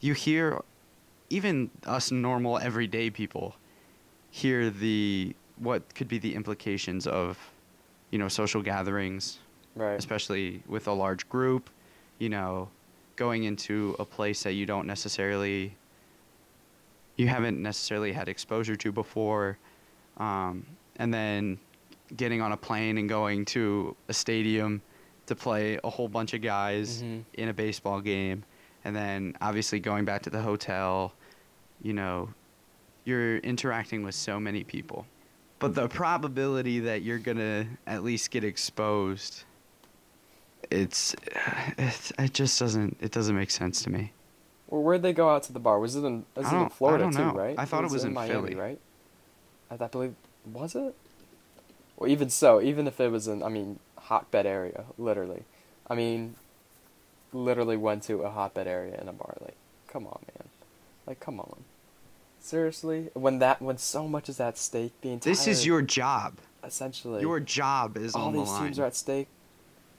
you 0.00 0.12
hear 0.12 0.60
even 1.30 1.70
us 1.86 2.10
normal 2.10 2.58
everyday 2.58 3.08
people 3.08 3.54
hear 4.30 4.70
the 4.70 5.34
what 5.58 5.94
could 5.94 6.08
be 6.08 6.18
the 6.18 6.34
implications 6.34 7.06
of 7.06 7.38
you 8.10 8.18
know 8.18 8.28
social 8.28 8.60
gatherings 8.60 9.38
Right. 9.74 9.98
especially 9.98 10.62
with 10.66 10.86
a 10.86 10.92
large 10.92 11.26
group, 11.30 11.70
you 12.18 12.28
know, 12.28 12.68
going 13.16 13.44
into 13.44 13.96
a 13.98 14.04
place 14.04 14.42
that 14.42 14.52
you 14.52 14.66
don't 14.66 14.86
necessarily, 14.86 15.74
you 17.16 17.26
haven't 17.28 17.62
necessarily 17.62 18.12
had 18.12 18.28
exposure 18.28 18.76
to 18.76 18.92
before, 18.92 19.56
um, 20.18 20.66
and 20.96 21.14
then 21.14 21.58
getting 22.14 22.42
on 22.42 22.52
a 22.52 22.56
plane 22.58 22.98
and 22.98 23.08
going 23.08 23.46
to 23.46 23.96
a 24.10 24.12
stadium 24.12 24.82
to 25.26 25.34
play 25.34 25.78
a 25.84 25.90
whole 25.90 26.08
bunch 26.08 26.34
of 26.34 26.42
guys 26.42 27.02
Mhm. 27.02 27.24
in 27.34 27.48
a 27.48 27.52
baseball 27.54 28.00
game, 28.00 28.44
and 28.84 28.94
then 28.96 29.36
obviously 29.40 29.78
going 29.80 30.04
back 30.04 30.22
to 30.22 30.30
the 30.30 30.42
hotel, 30.42 31.12
you 31.82 31.92
know, 31.92 32.28
you're 33.04 33.38
interacting 33.38 34.02
with 34.02 34.14
so 34.14 34.38
many 34.40 34.64
people. 34.64 35.06
But 35.58 35.74
the 35.74 35.88
probability 35.88 36.80
that 36.80 37.02
you're 37.02 37.18
gonna 37.18 37.66
at 37.86 38.02
least 38.02 38.30
get 38.32 38.42
exposed, 38.44 39.44
it's, 40.70 41.14
it's 41.78 42.12
it 42.18 42.32
just 42.34 42.58
doesn't 42.58 42.96
it 43.00 43.12
doesn't 43.12 43.36
make 43.36 43.50
sense 43.50 43.82
to 43.84 43.90
me. 43.90 44.12
Well, 44.68 44.82
where'd 44.82 45.02
they 45.02 45.12
go 45.12 45.28
out 45.28 45.42
to 45.44 45.52
the 45.52 45.60
bar? 45.60 45.78
Was 45.78 45.96
it 45.96 46.04
in? 46.04 46.24
Was 46.34 46.50
it 46.52 46.56
in 46.56 46.68
Florida 46.70 47.10
too? 47.12 47.22
Right. 47.30 47.54
I 47.58 47.64
thought 47.64 47.84
it 47.84 47.90
was 47.90 48.04
in 48.04 48.12
Miami, 48.14 48.32
Philly. 48.32 48.54
right? 48.54 48.80
I, 49.70 49.74
I 49.82 49.86
believe 49.86 50.14
was 50.52 50.74
it. 50.74 50.94
Well, 51.96 52.10
even 52.10 52.30
so, 52.30 52.60
even 52.60 52.86
if 52.86 52.98
it 53.00 53.10
was 53.12 53.28
in, 53.28 53.42
I 53.42 53.48
mean, 53.48 53.78
hotbed 54.12 54.44
area, 54.44 54.84
literally. 54.98 55.42
I 55.88 55.94
mean, 55.94 56.34
literally 57.32 57.78
went 57.78 58.02
to 58.04 58.20
a 58.22 58.30
hotbed 58.30 58.66
area 58.66 59.00
in 59.00 59.08
a 59.08 59.12
bar. 59.12 59.36
Like, 59.40 59.56
come 59.88 60.06
on, 60.06 60.20
man. 60.36 60.48
Like, 61.06 61.18
come 61.18 61.40
on. 61.40 61.64
Seriously, 62.38 63.08
when 63.14 63.38
that 63.38 63.62
when 63.62 63.78
so 63.78 64.06
much 64.06 64.28
is 64.28 64.38
at 64.38 64.58
stake, 64.58 64.92
the 65.00 65.10
entire 65.10 65.32
This 65.32 65.46
is 65.46 65.64
your 65.64 65.80
job. 65.80 66.38
essentially 66.62 67.22
Your 67.22 67.40
job 67.40 67.96
is 67.96 68.14
all 68.14 68.26
on 68.26 68.32
the 68.34 68.40
these 68.40 68.48
line. 68.50 68.64
teams 68.64 68.78
are 68.78 68.84
at 68.84 68.96
stake. 68.96 69.28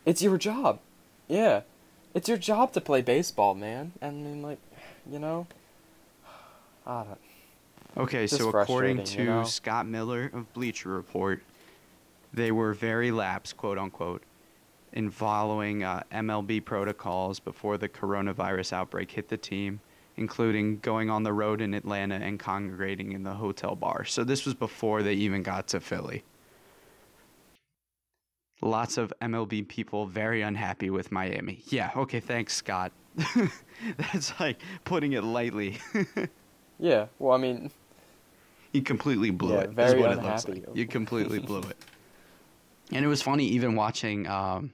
It's 0.06 0.22
your 0.22 0.38
job. 0.38 0.80
Yeah. 1.28 1.62
It's 2.14 2.30
your 2.30 2.38
job 2.38 2.74
to 2.74 2.82
play 2.82 3.02
baseball, 3.02 3.56
man. 3.56 3.94
And 4.00 4.28
I 4.28 4.30
mean, 4.30 4.42
like, 4.44 4.60
you 5.10 5.18
know, 5.18 5.48
I 6.86 7.04
don't. 7.04 7.18
Okay, 7.96 8.28
so 8.28 8.50
according 8.50 9.04
to 9.04 9.20
you 9.20 9.26
know? 9.26 9.44
Scott 9.44 9.88
Miller 9.88 10.30
of 10.34 10.52
Bleacher 10.54 10.90
Report, 10.90 11.42
they 12.34 12.52
were 12.52 12.74
very 12.74 13.12
lax, 13.12 13.54
quote 13.54 13.78
unquote, 13.78 14.24
in 14.94 15.10
following 15.10 15.84
uh, 15.84 16.04
MLB 16.12 16.64
protocols 16.64 17.40
before 17.40 17.78
the 17.78 17.90
coronavirus 17.90 18.74
outbreak 18.74 19.12
hit 19.12 19.28
the 19.30 19.38
team, 19.38 19.80
including 20.18 20.80
going 20.80 21.10
on 21.10 21.24
the 21.24 21.34
road 21.34 21.62
in 21.62 21.74
Atlanta 21.74 22.16
and 22.16 22.40
congregating 22.40 23.12
in 23.14 23.24
the 23.24 23.34
hotel 23.34 23.76
bar. 23.76 24.06
So 24.06 24.24
this 24.24 24.46
was 24.46 24.54
before 24.54 25.02
they 25.04 25.14
even 25.14 25.42
got 25.44 25.68
to 25.70 25.80
Philly. 25.80 26.24
lots 28.62 28.98
of 28.98 29.12
MLB 29.22 29.68
people 29.68 30.06
very 30.06 30.42
unhappy 30.42 30.90
with 30.90 31.12
Miami. 31.12 31.62
Yeah, 31.68 31.92
okay, 31.96 32.20
thanks, 32.22 32.54
Scott. 32.56 32.92
That's 33.98 34.40
like 34.40 34.60
putting 34.86 35.14
it 35.14 35.24
lightly. 35.24 35.78
Yeah, 36.80 37.06
well, 37.20 37.34
I 37.34 37.38
mean, 37.38 37.72
you 38.74 38.82
completely 38.82 39.30
blew 39.30 39.54
Yeah, 39.54 39.62
it. 39.62 39.70
is 39.70 39.76
very 39.76 40.02
what 40.02 40.12
it 40.12 40.22
looks 40.24 40.44
unhappy. 40.46 40.66
like. 40.68 40.76
You 40.76 40.86
completely 40.88 41.40
blew 41.40 41.60
it. 41.60 41.78
And 42.92 43.04
it 43.04 43.08
was 43.08 43.22
funny 43.22 43.46
even 43.48 43.76
watching 43.76 44.28
um, 44.28 44.72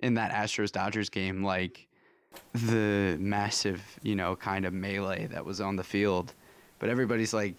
in 0.00 0.14
that 0.14 0.32
Astros 0.32 0.72
Dodgers 0.72 1.08
game, 1.08 1.44
like 1.44 1.86
the 2.54 3.16
massive, 3.20 3.82
you 4.02 4.16
know, 4.16 4.36
kind 4.36 4.64
of 4.64 4.72
melee 4.72 5.26
that 5.26 5.44
was 5.44 5.60
on 5.60 5.76
the 5.76 5.84
field. 5.84 6.34
But 6.78 6.88
everybody's 6.88 7.32
like, 7.32 7.54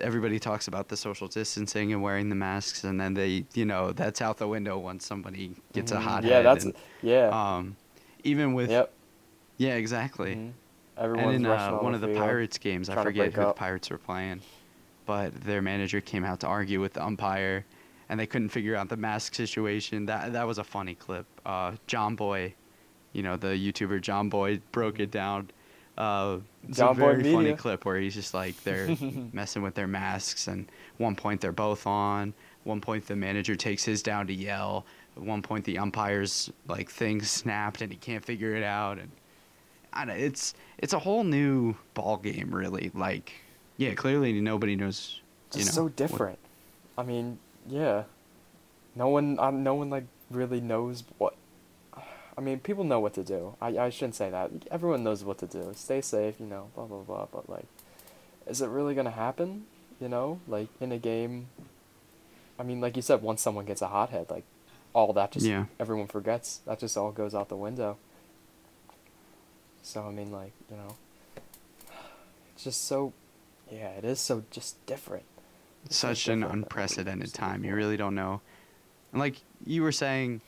everybody 0.00 0.38
talks 0.38 0.68
about 0.68 0.88
the 0.88 0.96
social 0.96 1.28
distancing 1.28 1.92
and 1.92 2.02
wearing 2.02 2.28
the 2.28 2.34
masks, 2.34 2.84
and 2.84 3.00
then 3.00 3.14
they, 3.14 3.44
you 3.54 3.64
know, 3.64 3.92
that's 3.92 4.22
out 4.22 4.38
the 4.38 4.48
window 4.48 4.78
once 4.78 5.06
somebody 5.06 5.54
gets 5.72 5.92
a 5.92 5.96
mhm, 5.96 6.02
hot 6.02 6.24
Yeah, 6.24 6.36
head. 6.36 6.46
that's 6.46 6.64
and, 6.64 6.74
yeah. 7.02 7.28
um, 7.56 7.76
even 8.24 8.54
with, 8.54 8.70
yep. 8.70 8.92
yeah, 9.58 9.74
exactly. 9.74 10.34
mhm. 10.34 10.52
And 10.94 11.04
Everyone's 11.04 11.36
in 11.36 11.46
rushing 11.46 11.74
uh, 11.74 11.78
on 11.78 11.84
one 11.84 11.94
of 11.94 12.00
the. 12.02 12.08
Pirates 12.14 12.58
games, 12.58 12.88
I 12.90 13.02
forget 13.02 13.32
who 13.32 13.40
the. 13.44 13.52
Pirates 13.52 13.88
were 13.90 13.98
playing, 13.98 14.40
but 15.06 15.34
their 15.42 15.62
manager 15.62 16.00
came 16.02 16.22
out 16.22 16.40
to 16.40 16.46
argue 16.46 16.80
with 16.80 16.92
the 16.92 17.02
umpire, 17.04 17.64
and 18.12 18.20
they 18.20 18.26
couldn't 18.26 18.50
figure 18.50 18.76
out 18.76 18.90
the 18.90 18.96
mask 18.98 19.34
situation. 19.34 20.04
That 20.04 20.34
that 20.34 20.46
was 20.46 20.58
a 20.58 20.64
funny 20.64 20.94
clip. 20.94 21.24
Uh, 21.46 21.72
Jomboy, 21.88 22.52
you 23.14 23.22
know 23.22 23.38
the 23.38 23.48
YouTuber 23.48 24.02
Jomboy 24.02 24.60
broke 24.70 25.00
it 25.00 25.10
down. 25.10 25.50
Uh, 25.96 26.38
it's 26.68 26.76
John 26.76 26.90
a 26.90 27.00
Boy 27.00 27.16
very 27.16 27.32
funny 27.32 27.54
clip 27.54 27.86
where 27.86 27.96
he's 27.98 28.14
just 28.14 28.34
like 28.34 28.62
they're 28.64 28.94
messing 29.32 29.62
with 29.62 29.74
their 29.74 29.86
masks, 29.86 30.46
and 30.46 30.70
one 30.98 31.16
point 31.16 31.40
they're 31.40 31.52
both 31.52 31.86
on. 31.86 32.34
One 32.64 32.82
point 32.82 33.06
the 33.06 33.16
manager 33.16 33.56
takes 33.56 33.82
his 33.82 34.02
down 34.02 34.26
to 34.26 34.34
yell. 34.34 34.84
At 35.16 35.22
one 35.22 35.40
point 35.40 35.64
the 35.64 35.78
umpire's 35.78 36.52
like 36.68 36.90
thing 36.90 37.22
snapped 37.22 37.80
and 37.80 37.90
he 37.90 37.96
can't 37.96 38.22
figure 38.22 38.54
it 38.54 38.62
out, 38.62 38.98
and 38.98 39.10
I 39.94 40.04
don't, 40.04 40.18
it's 40.18 40.52
it's 40.76 40.92
a 40.92 40.98
whole 40.98 41.24
new 41.24 41.76
ball 41.94 42.18
game, 42.18 42.54
really. 42.54 42.90
Like, 42.92 43.32
yeah, 43.78 43.94
clearly 43.94 44.38
nobody 44.38 44.76
knows. 44.76 45.22
It's 45.48 45.56
you 45.56 45.64
know, 45.64 45.70
so 45.70 45.82
what- 45.84 45.96
different. 45.96 46.38
I 46.98 47.04
mean, 47.04 47.38
yeah. 47.68 48.04
No 48.94 49.08
one, 49.08 49.38
uh, 49.38 49.50
no 49.50 49.74
one 49.74 49.90
like 49.90 50.04
really 50.30 50.60
knows 50.60 51.04
what. 51.18 51.34
I 52.36 52.40
mean, 52.40 52.60
people 52.60 52.84
know 52.84 53.00
what 53.00 53.14
to 53.14 53.22
do. 53.22 53.56
I 53.60 53.76
I 53.78 53.90
shouldn't 53.90 54.14
say 54.14 54.30
that. 54.30 54.50
Everyone 54.70 55.02
knows 55.04 55.22
what 55.24 55.38
to 55.38 55.46
do. 55.46 55.72
Stay 55.74 56.00
safe, 56.00 56.36
you 56.40 56.46
know. 56.46 56.68
Blah 56.74 56.86
blah 56.86 57.02
blah. 57.02 57.26
But 57.32 57.48
like, 57.48 57.66
is 58.46 58.60
it 58.62 58.68
really 58.68 58.94
gonna 58.94 59.10
happen? 59.10 59.66
You 60.00 60.08
know, 60.08 60.40
like 60.48 60.68
in 60.80 60.92
a 60.92 60.98
game. 60.98 61.48
I 62.58 62.62
mean, 62.64 62.80
like 62.80 62.96
you 62.96 63.02
said, 63.02 63.22
once 63.22 63.40
someone 63.42 63.64
gets 63.64 63.82
a 63.82 63.88
hothead, 63.88 64.30
like 64.30 64.44
all 64.94 65.12
that 65.14 65.32
just 65.32 65.46
Yeah. 65.46 65.66
everyone 65.80 66.06
forgets. 66.06 66.60
That 66.66 66.78
just 66.78 66.96
all 66.96 67.12
goes 67.12 67.34
out 67.34 67.48
the 67.48 67.56
window. 67.56 67.96
So 69.82 70.02
I 70.06 70.10
mean, 70.10 70.30
like 70.30 70.52
you 70.70 70.76
know, 70.76 70.96
it's 72.54 72.64
just 72.64 72.84
so, 72.86 73.12
yeah, 73.70 73.88
it 73.90 74.04
is 74.04 74.20
so 74.20 74.44
just 74.50 74.84
different. 74.86 75.24
Such 75.90 76.28
an 76.28 76.40
different 76.40 76.40
than 76.40 76.48
what 76.48 76.54
we 76.54 76.62
unprecedented 76.62 77.34
time. 77.34 77.64
You 77.64 77.74
really 77.74 77.96
don't 77.96 78.14
know. 78.14 78.40
And 79.12 79.20
like 79.20 79.36
you 79.66 79.82
were 79.82 79.92
saying, 79.92 80.40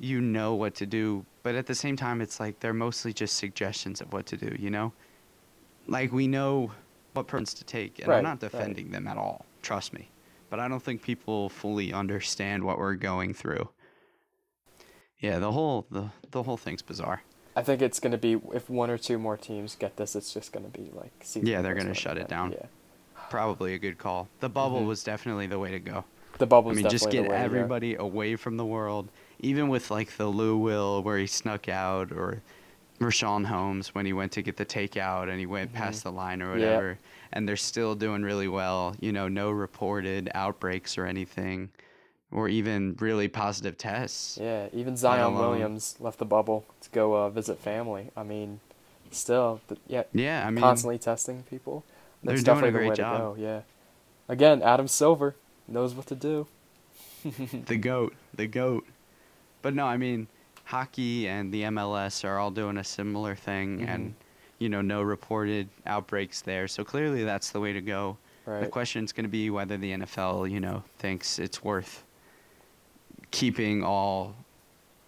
you 0.00 0.20
know 0.20 0.54
what 0.54 0.74
to 0.76 0.86
do, 0.86 1.24
but 1.42 1.54
at 1.54 1.66
the 1.66 1.74
same 1.74 1.96
time, 1.96 2.20
it's 2.20 2.40
like 2.40 2.60
they're 2.60 2.72
mostly 2.74 3.12
just 3.12 3.36
suggestions 3.36 4.00
of 4.00 4.12
what 4.12 4.26
to 4.26 4.36
do. 4.36 4.56
You 4.58 4.70
know, 4.70 4.92
like 5.86 6.12
we 6.12 6.26
know 6.26 6.72
what 7.12 7.26
purpose 7.28 7.54
to 7.54 7.64
take, 7.64 7.98
and 8.00 8.08
Right, 8.08 8.18
I'm 8.18 8.24
not 8.24 8.42
right. 8.42 8.50
defending 8.50 8.90
them 8.90 9.06
at 9.06 9.16
all. 9.16 9.46
Trust 9.62 9.92
me, 9.92 10.10
but 10.50 10.58
I 10.58 10.66
don't 10.68 10.82
think 10.82 11.02
people 11.02 11.48
fully 11.48 11.92
understand 11.92 12.64
what 12.64 12.78
we're 12.78 12.94
going 12.94 13.34
through. 13.34 13.68
Yeah, 15.20 15.38
the 15.38 15.52
whole 15.52 15.86
the 15.90 16.10
the 16.32 16.42
whole 16.42 16.56
thing's 16.56 16.82
bizarre. 16.82 17.22
I 17.56 17.62
think 17.62 17.80
it's 17.82 18.00
gonna 18.00 18.18
be 18.18 18.40
if 18.52 18.68
one 18.68 18.90
or 18.90 18.98
two 18.98 19.18
more 19.18 19.36
teams 19.36 19.76
get 19.76 19.96
this, 19.96 20.16
it's 20.16 20.34
just 20.34 20.52
gonna 20.52 20.68
be 20.68 20.90
like. 20.92 21.12
Yeah, 21.34 21.62
they're 21.62 21.74
gonna 21.74 21.94
shut 21.94 22.18
it 22.18 22.28
down. 22.28 22.52
Yeah, 22.52 22.66
Probably 23.34 23.74
a 23.74 23.78
good 23.78 23.98
call. 23.98 24.28
The 24.38 24.48
bubble 24.48 24.82
Mhm. 24.82 24.86
was 24.86 25.02
definitely 25.02 25.48
the 25.48 25.58
way 25.58 25.72
to 25.72 25.80
go. 25.80 26.04
the 26.38 26.46
bubble. 26.46 26.70
I 26.70 26.74
mean, 26.74 26.88
just 26.88 27.10
get 27.10 27.26
everybody 27.26 27.94
away 27.96 28.34
from 28.36 28.56
the 28.56 28.64
world. 28.64 29.08
Even 29.40 29.68
with 29.68 29.90
like 29.90 30.16
the 30.16 30.26
Lou 30.26 30.56
Will 30.56 31.02
where 31.02 31.18
he 31.18 31.26
snuck 31.26 31.68
out, 31.68 32.10
or 32.12 32.42
Richaun 33.00 33.46
Holmes 33.46 33.92
when 33.94 34.06
he 34.06 34.12
went 34.12 34.30
to 34.32 34.42
get 34.42 34.56
the 34.56 34.64
takeout 34.64 35.28
and 35.28 35.38
he 35.40 35.46
went 35.46 35.70
Mhm. 35.72 35.74
past 35.76 36.04
the 36.04 36.12
line 36.12 36.42
or 36.42 36.52
whatever, 36.52 36.98
and 37.32 37.48
they're 37.48 37.56
still 37.56 37.94
doing 37.96 38.22
really 38.22 38.46
well. 38.48 38.94
You 39.00 39.10
know, 39.12 39.26
no 39.28 39.50
reported 39.50 40.30
outbreaks 40.34 40.96
or 40.96 41.06
anything, 41.06 41.70
or 42.32 42.48
even 42.48 42.96
really 43.00 43.26
positive 43.28 43.76
tests. 43.76 44.38
Yeah, 44.40 44.68
even 44.72 44.96
Zion 44.96 45.34
Williams 45.34 45.96
left 45.98 46.18
the 46.20 46.24
bubble 46.24 46.64
to 46.82 46.90
go 46.90 47.14
uh, 47.16 47.30
visit 47.30 47.58
family. 47.58 48.10
I 48.16 48.22
mean, 48.22 48.60
still, 49.10 49.60
yeah, 49.88 50.04
Yeah, 50.12 50.44
I 50.46 50.50
mean, 50.50 50.62
constantly 50.62 50.98
testing 50.98 51.42
people. 51.44 51.84
They're 52.24 52.36
That's 52.36 52.44
doing 52.44 52.64
a 52.64 52.70
great 52.72 52.88
way 52.90 52.94
job. 52.96 53.16
to 53.36 53.40
go. 53.40 53.46
Yeah. 53.46 53.60
Again, 54.28 54.62
Adam 54.62 54.88
Silver 54.88 55.36
knows 55.68 55.94
what 55.94 56.06
to 56.06 56.14
do. 56.14 56.46
the 57.66 57.76
goat, 57.76 58.14
the 58.34 58.46
goat. 58.46 58.86
But 59.62 59.74
no, 59.74 59.86
I 59.86 59.96
mean, 59.96 60.26
hockey 60.64 61.28
and 61.28 61.52
the 61.52 61.62
MLS 61.64 62.24
are 62.24 62.38
all 62.38 62.50
doing 62.50 62.76
a 62.78 62.84
similar 62.84 63.34
thing, 63.34 63.80
Mhm. 63.80 63.88
and 63.88 64.14
you 64.58 64.68
know, 64.68 64.80
no 64.80 65.02
reported 65.02 65.68
outbreaks 65.86 66.40
there. 66.40 66.68
So 66.68 66.84
clearly, 66.84 67.24
that's 67.24 67.50
the 67.50 67.60
way 67.60 67.72
to 67.72 67.80
go. 67.80 68.16
The 68.46 68.68
question 68.68 69.04
is 69.04 69.12
going 69.12 69.24
to 69.24 69.30
be 69.30 69.48
whether 69.50 69.76
the 69.78 69.92
NFL, 69.92 70.46
you 70.50 70.60
know, 70.60 70.82
thinks 70.98 71.38
it's 71.38 71.64
worth 71.64 72.04
keeping 73.30 73.82
all. 73.82 74.34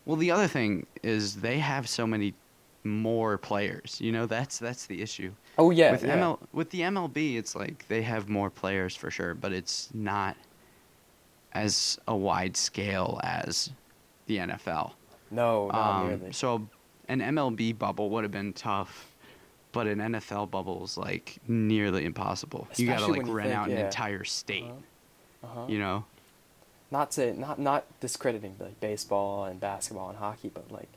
Well, 0.05 0.17
the 0.17 0.31
other 0.31 0.47
thing 0.49 0.87
is 1.03 1.37
they 1.37 1.59
have 1.59 1.89
so 1.89 2.07
many 2.07 2.35
more 2.87 3.39
players. 3.39 3.99
You 4.01 4.13
know, 4.13 4.27
that's 4.27 4.59
that's 4.59 4.87
the 4.87 5.03
issue. 5.03 5.33
Oh 5.59 5.71
yeah. 5.71 5.93
with 5.93 6.05
yeah. 6.05 6.19
ML 6.19 6.39
with 6.53 6.71
the 6.71 6.81
MLB, 6.81 7.37
it's 7.37 7.55
like 7.55 7.87
they 7.89 8.03
have 8.03 8.29
more 8.29 8.51
players 8.51 8.95
for 8.97 9.11
sure, 9.11 9.35
but 9.35 9.53
it's 9.53 9.89
not 9.95 10.37
as 11.53 11.99
a 12.07 12.15
wide 12.15 12.57
scale 12.57 13.21
as 13.23 13.71
the 14.27 14.39
NFL. 14.39 14.93
No, 15.31 15.69
not 15.69 16.01
Um, 16.03 16.09
nearly. 16.09 16.33
so 16.33 16.69
an 17.09 17.21
MLB 17.21 17.77
bubble 17.79 18.11
would 18.11 18.25
have 18.25 18.33
been 18.33 18.53
tough, 18.53 19.13
but 19.73 19.87
an 19.87 19.99
NFL 19.99 20.51
bubble 20.51 20.85
is 20.85 20.97
like 20.99 21.39
nearly 21.49 22.05
impossible. 22.05 22.69
you 22.77 22.87
got 22.87 23.01
to 23.01 23.07
like 23.07 23.23
rent 23.27 23.49
think, 23.49 23.55
out 23.59 23.69
an 23.69 23.77
yeah. 23.77 23.87
entire 23.87 24.25
state. 24.25 24.65
Uh-huh. 24.65 24.73
Uh-huh. 25.45 25.67
You 25.69 25.79
know, 25.79 26.05
not 26.91 27.11
to 27.13 27.39
not 27.39 27.59
not 27.59 27.85
discrediting 28.01 28.57
like 28.59 28.81
baseball 28.81 29.45
and 29.45 29.61
basketball 29.61 30.09
and 30.09 30.19
hockey, 30.19 30.51
but 30.53 30.71
like 30.71 30.89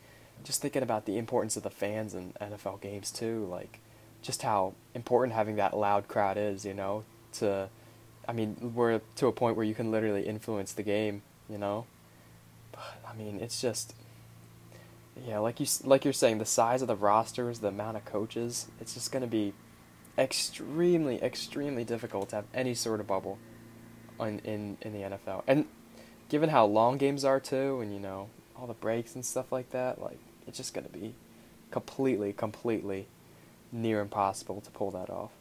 just 0.50 0.64
thinking 0.64 0.82
about 0.82 1.06
the 1.06 1.20
importance 1.20 1.58
of 1.58 1.62
the 1.62 1.70
fans 1.70 2.16
in 2.16 2.34
NFL 2.42 2.82
games 2.82 3.12
too, 3.12 3.46
like 3.52 3.82
just 4.24 4.42
how 4.42 4.74
important 4.96 5.36
having 5.36 5.58
that 5.58 5.78
loud 5.78 6.08
crowd 6.08 6.38
is, 6.38 6.66
you 6.66 6.74
know, 6.74 7.04
to 7.34 7.70
I 8.28 8.34
mean, 8.34 8.74
we're 8.74 9.00
to 9.18 9.28
a 9.28 9.32
point 9.32 9.58
where 9.58 9.66
you 9.66 9.76
can 9.76 9.92
literally 9.92 10.24
influence 10.24 10.74
the 10.74 10.82
game, 10.82 11.22
you 11.48 11.60
know. 11.60 11.86
But 12.72 12.98
I 13.08 13.14
mean, 13.16 13.40
it's 13.40 13.62
just 13.62 13.94
yeah, 15.24 15.38
like 15.38 15.60
you 15.60 15.68
like 15.84 16.04
you're 16.04 16.14
saying, 16.14 16.40
the 16.40 16.46
size 16.46 16.82
of 16.82 16.88
the 16.88 16.96
rosters, 16.96 17.60
the 17.60 17.68
amount 17.68 17.98
of 17.98 18.06
coaches, 18.06 18.70
it's 18.82 18.96
just 18.96 19.12
going 19.12 19.22
to 19.22 19.28
be 19.28 19.54
extremely 20.18 21.22
extremely 21.22 21.84
difficult 21.84 22.30
to 22.30 22.38
have 22.38 22.46
any 22.56 22.74
sort 22.74 23.00
of 23.00 23.06
bubble 23.06 23.38
in, 24.20 24.40
in 24.40 24.78
in 24.82 24.94
the 24.94 25.16
NFL. 25.16 25.44
And 25.46 25.66
given 26.28 26.50
how 26.50 26.66
long 26.66 26.98
games 26.98 27.24
are 27.24 27.40
too, 27.40 27.82
and 27.82 27.94
you 27.94 28.00
know 28.00 28.30
all 28.58 28.66
the 28.66 28.74
breaks 28.74 29.14
and 29.14 29.24
stuff 29.24 29.52
like 29.52 29.70
that, 29.70 30.02
like 30.02 30.18
it's 30.50 30.58
just 30.58 30.74
gonna 30.74 30.90
be 30.90 31.14
completely, 31.72 32.34
completely 32.34 33.08
near 33.72 34.02
impossible 34.02 34.60
to 34.62 34.72
pull 34.72 34.92
that 34.92 35.10
off. 35.10 35.32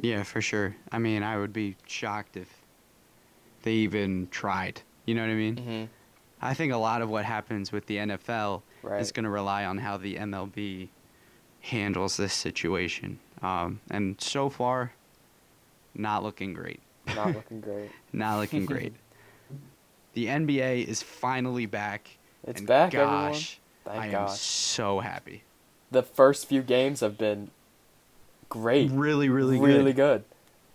yeah, 0.00 0.22
for 0.22 0.40
sure. 0.40 0.76
I 0.90 0.98
mean, 0.98 1.22
I 1.22 1.38
would 1.38 1.52
be 1.52 1.76
shocked 1.86 2.36
if 2.36 2.48
they 3.62 3.72
even 3.72 4.28
tried. 4.30 4.82
You 5.04 5.14
know 5.14 5.22
what 5.22 5.30
I 5.30 5.34
mean? 5.34 5.56
Mm-hmm. 5.56 5.84
I 6.42 6.54
think 6.54 6.72
a 6.72 6.76
lot 6.76 7.02
of 7.02 7.08
what 7.08 7.24
happens 7.24 7.72
with 7.72 7.86
the 7.86 7.96
NFL 7.96 8.62
is 8.98 9.10
going 9.12 9.24
to 9.24 9.30
rely 9.30 9.64
on 9.64 9.78
how 9.78 9.96
the 9.96 10.16
MLB 10.16 10.88
handles 11.60 12.16
this 12.16 12.34
situation. 12.34 13.18
Um, 13.42 13.80
and 13.90 14.20
so 14.20 14.48
far, 14.48 14.92
not 15.94 16.22
looking 16.22 16.52
great. 16.52 16.80
Not 17.14 17.26
looking 17.34 17.60
great. 17.60 17.90
Not 18.12 18.38
looking 18.38 18.66
great. 18.66 18.94
the 20.14 20.26
NBA 20.26 20.86
is 20.86 21.02
finally 21.02 21.66
back. 21.66 22.10
It's 22.46 22.60
back, 22.60 22.94
everyone. 22.94 23.32
gosh, 23.32 23.58
Thank 23.86 24.14
I 24.14 24.22
am 24.22 24.28
so 24.28 25.00
happy. 25.00 25.44
The 25.90 26.02
first 26.02 26.46
few 26.46 26.62
games 26.62 27.00
have 27.00 27.16
been 27.16 27.50
great. 28.48 28.90
Really, 28.90 29.28
really, 29.28 29.58
really 29.60 29.92
good. 29.92 30.22
good. 30.22 30.24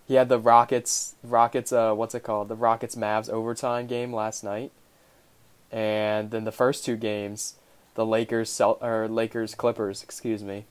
He 0.07 0.15
had 0.15 0.29
the 0.29 0.39
Rockets, 0.39 1.15
Rockets, 1.23 1.71
uh, 1.71 1.93
what's 1.93 2.15
it 2.15 2.23
called? 2.23 2.47
The 2.47 2.55
Rockets 2.55 2.95
Mavs 2.95 3.29
overtime 3.29 3.87
game 3.87 4.13
last 4.13 4.43
night, 4.43 4.71
and 5.71 6.31
then 6.31 6.45
the 6.45 6.51
first 6.51 6.85
two 6.85 6.95
games, 6.95 7.55
the 7.95 8.05
Lakers, 8.05 8.49
Cel- 8.49 8.79
or 8.81 9.07
Lakers 9.07 9.55
Clippers, 9.55 10.03
excuse 10.03 10.43
me, 10.43 10.65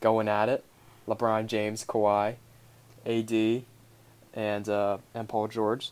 going 0.00 0.28
at 0.28 0.48
it. 0.48 0.64
LeBron 1.06 1.46
James, 1.46 1.84
Kawhi, 1.84 2.36
AD, 3.04 3.64
and 4.34 4.68
uh, 4.68 4.98
and 5.14 5.28
Paul 5.28 5.48
George. 5.48 5.90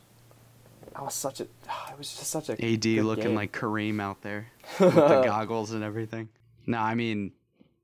That 0.94 1.04
was 1.04 1.14
such 1.14 1.40
a. 1.40 1.44
It 1.90 1.98
was 1.98 2.08
just 2.16 2.30
such 2.30 2.48
a. 2.48 2.52
AD 2.52 2.84
looking 3.04 3.24
game. 3.24 3.34
like 3.34 3.52
Kareem 3.52 4.00
out 4.00 4.22
there 4.22 4.46
with 4.80 4.94
the 4.94 5.22
goggles 5.24 5.72
and 5.72 5.82
everything. 5.84 6.28
No, 6.66 6.78
I 6.78 6.94
mean, 6.94 7.32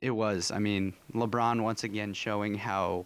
it 0.01 0.11
was. 0.11 0.51
I 0.51 0.59
mean, 0.59 0.95
LeBron 1.15 1.63
once 1.63 1.85
again 1.85 2.15
showing 2.15 2.55
how 2.55 3.05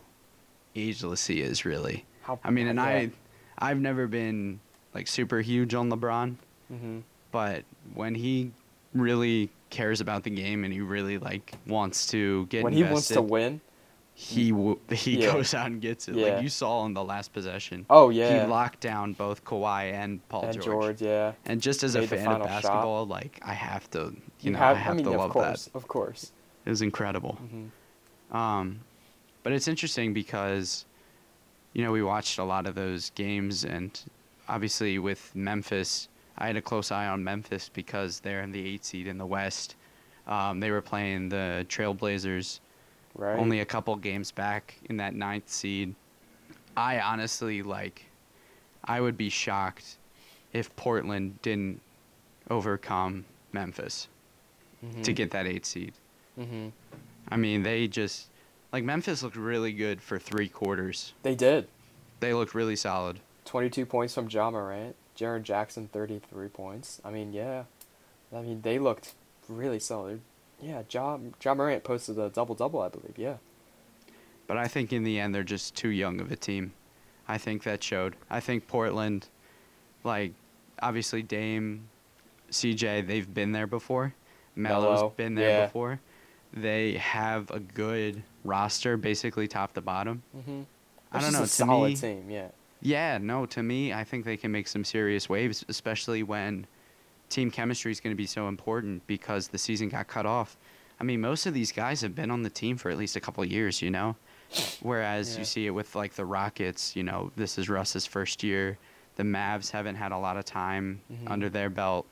ageless 0.74 1.26
he 1.26 1.40
is. 1.40 1.64
Really. 1.64 2.04
How, 2.22 2.38
I 2.44 2.50
mean, 2.50 2.68
and 2.68 2.78
yeah. 2.78 2.84
I, 2.84 3.10
I've 3.58 3.78
never 3.80 4.06
been 4.06 4.60
like 4.94 5.08
super 5.08 5.40
huge 5.40 5.74
on 5.74 5.90
LeBron, 5.90 6.36
Mhm. 6.72 7.02
but 7.32 7.64
when 7.94 8.14
he 8.14 8.52
really 8.94 9.50
cares 9.70 10.00
about 10.00 10.24
the 10.24 10.30
game 10.30 10.64
and 10.64 10.72
he 10.72 10.80
really 10.80 11.18
like 11.18 11.54
wants 11.66 12.06
to 12.08 12.46
get 12.46 12.64
When 12.64 12.72
he 12.72 12.82
invested, 12.82 13.16
wants 13.16 13.28
to 13.28 13.32
win. 13.34 13.60
He 14.20 14.50
w- 14.50 14.78
he 14.90 15.18
Yeah. 15.22 15.32
goes 15.32 15.54
out 15.54 15.66
and 15.68 15.80
gets 15.80 16.06
it. 16.06 16.14
Yeah. 16.14 16.26
Like 16.34 16.42
you 16.42 16.50
saw 16.50 16.84
in 16.84 16.92
the 16.92 17.02
last 17.02 17.32
possession. 17.32 17.86
Oh 17.88 18.10
yeah. 18.10 18.42
He 18.44 18.50
locked 18.50 18.80
down 18.80 19.14
both 19.14 19.44
Kawhi 19.44 19.92
and 19.92 20.26
Paul 20.28 20.44
and 20.44 20.54
George. 20.54 20.64
George, 20.66 21.02
yeah. 21.02 21.32
And 21.46 21.62
just 21.62 21.82
as 21.82 21.94
a 21.94 22.00
Made 22.00 22.10
the 22.10 22.16
fan 22.16 22.26
of 22.26 22.32
final 22.32 22.46
shot. 22.48 22.62
basketball, 22.62 23.06
like 23.06 23.40
I 23.42 23.54
have 23.54 23.90
to, 23.92 24.14
you, 24.40 24.50
know, 24.50 24.58
have, 24.58 24.76
I 24.76 24.80
have 24.80 24.96
mean, 24.96 25.06
to 25.06 25.12
love 25.12 25.30
course, 25.30 25.64
that. 25.64 25.74
Of 25.74 25.88
course. 25.88 26.32
It 26.66 26.70
was 26.70 26.82
incredible. 26.82 27.32
hmm 27.36 28.36
Um, 28.36 28.80
but 29.42 29.54
it's 29.54 29.66
interesting 29.68 30.12
because, 30.12 30.84
you 31.72 31.82
know, 31.82 31.90
we 31.92 32.02
watched 32.02 32.38
a 32.38 32.44
lot 32.44 32.66
of 32.66 32.74
those 32.74 33.08
games, 33.14 33.64
and 33.64 33.98
obviously 34.50 34.98
with 34.98 35.34
Memphis, 35.34 36.08
I 36.36 36.46
had 36.48 36.56
a 36.56 36.62
close 36.62 36.92
eye 36.92 37.06
on 37.06 37.24
Memphis 37.24 37.70
because 37.72 38.20
they're 38.20 38.42
in 38.42 38.52
the 38.52 38.66
eight 38.68 38.84
seed 38.84 39.06
in 39.06 39.16
the 39.16 39.24
West. 39.26 39.76
Um, 40.26 40.60
they 40.60 40.70
were 40.70 40.82
playing 40.82 41.30
the 41.30 41.64
Trailblazers 41.70 42.60
Right. 43.14 43.38
only 43.38 43.60
a 43.60 43.64
couple 43.64 43.94
games 43.96 44.30
back 44.30 44.76
in 44.88 44.96
that 44.98 45.14
ninth 45.14 45.48
seed. 45.48 45.94
I 46.76 47.00
honestly 47.00 47.62
like, 47.62 48.06
I 48.84 49.00
would 49.00 49.16
be 49.16 49.28
shocked 49.28 49.96
if 50.52 50.74
Portland 50.76 51.40
didn't 51.42 51.80
overcome 52.50 53.24
Memphis 53.52 54.08
Mm-hmm. 54.84 55.02
to 55.02 55.12
get 55.12 55.30
that 55.32 55.46
eight 55.46 55.66
seed. 55.66 55.92
hmm 56.36 56.68
I 57.28 57.36
mean, 57.36 57.62
they 57.62 57.86
just 57.86 58.28
like 58.72 58.82
Memphis 58.82 59.22
looked 59.22 59.36
really 59.36 59.72
good 59.74 60.00
for 60.00 60.18
three 60.18 60.48
quarters. 60.48 61.12
They 61.22 61.34
did. 61.34 61.68
They 62.20 62.32
looked 62.32 62.54
really 62.54 62.76
solid. 62.76 63.20
22 63.44 63.84
points 63.84 64.14
from 64.14 64.30
Ja 64.30 64.50
Morant. 64.50 64.96
Jaren 65.18 65.42
Jackson, 65.42 65.86
33 65.92 66.48
points. 66.48 66.98
I 67.04 67.10
mean, 67.10 67.34
yeah. 67.34 67.64
I 68.34 68.40
mean, 68.40 68.62
they 68.62 68.78
looked 68.78 69.12
really 69.50 69.80
solid. 69.80 70.22
Yeah, 70.62 70.82
Ja, 70.90 71.18
ja 71.42 71.54
Morant 71.54 71.84
posted 71.84 72.18
a 72.18 72.28
double 72.28 72.54
double, 72.54 72.80
I 72.80 72.88
believe. 72.88 73.16
Yeah. 73.16 73.36
But 74.46 74.56
I 74.56 74.66
think 74.66 74.92
in 74.92 75.04
the 75.04 75.18
end 75.18 75.34
they're 75.34 75.42
just 75.42 75.74
too 75.74 75.90
young 75.90 76.20
of 76.20 76.30
a 76.32 76.36
team. 76.36 76.72
I 77.28 77.38
think 77.38 77.62
that 77.62 77.82
showed. 77.82 78.16
I 78.28 78.40
think 78.40 78.66
Portland, 78.66 79.28
like 80.02 80.32
obviously 80.82 81.22
Dame, 81.22 81.88
CJ, 82.50 83.06
they've 83.06 83.32
been 83.32 83.52
there 83.52 83.66
before. 83.68 84.14
Melo's 84.56 84.98
Melo, 84.98 85.12
been 85.16 85.34
there 85.36 85.50
yeah. 85.50 85.66
before. 85.66 86.00
They 86.52 86.94
have 86.94 87.50
a 87.50 87.60
good 87.60 88.22
roster, 88.44 88.96
basically 88.96 89.46
top 89.46 89.74
to 89.74 89.80
bottom. 89.80 90.22
Mm-hmm. 90.36 90.62
I 91.12 91.20
don't 91.20 91.32
know. 91.32 91.42
It's 91.42 91.54
a 91.54 91.62
To 91.62 91.68
solid 91.68 91.88
me, 91.90 91.96
team, 91.96 92.30
yeah. 92.30 92.48
yeah, 92.82 93.18
no. 93.18 93.46
To 93.46 93.62
me, 93.62 93.92
I 93.92 94.02
think 94.04 94.24
they 94.24 94.36
can 94.36 94.50
make 94.50 94.66
some 94.66 94.84
serious 94.84 95.28
waves, 95.28 95.64
especially 95.68 96.22
when 96.24 96.66
team 97.30 97.50
chemistry 97.50 97.90
is 97.92 98.00
going 98.00 98.12
to 98.14 98.16
be 98.18 98.26
so 98.26 98.48
important 98.48 99.06
because 99.06 99.48
the 99.48 99.58
season 99.58 99.88
got 99.88 100.08
cut 100.08 100.26
off. 100.26 100.56
I 101.00 101.04
mean, 101.04 101.20
most 101.20 101.46
of 101.46 101.54
these 101.54 101.72
guys 101.72 102.02
have 102.02 102.14
been 102.14 102.30
on 102.30 102.42
the 102.42 102.50
team 102.50 102.76
for 102.76 102.90
at 102.90 102.98
least 102.98 103.16
a 103.16 103.20
couple 103.20 103.42
of 103.42 103.50
years, 103.50 103.80
you 103.80 103.90
know. 103.90 104.16
Whereas 104.82 105.32
Yeah. 105.34 105.38
you 105.38 105.44
see 105.46 105.66
it 105.66 105.70
with 105.70 105.94
like 105.94 106.14
the 106.14 106.24
Rockets, 106.26 106.94
you 106.94 107.02
know, 107.02 107.30
this 107.36 107.56
is 107.56 107.68
Russ's 107.70 108.04
first 108.04 108.42
year. 108.42 108.76
The 109.16 109.22
Mavs 109.22 109.70
haven't 109.70 109.94
had 109.96 110.12
a 110.12 110.18
lot 110.18 110.36
of 110.36 110.44
time 110.44 111.00
Mhm. 111.10 111.30
under 111.30 111.48
their 111.48 111.70
belt. 111.70 112.06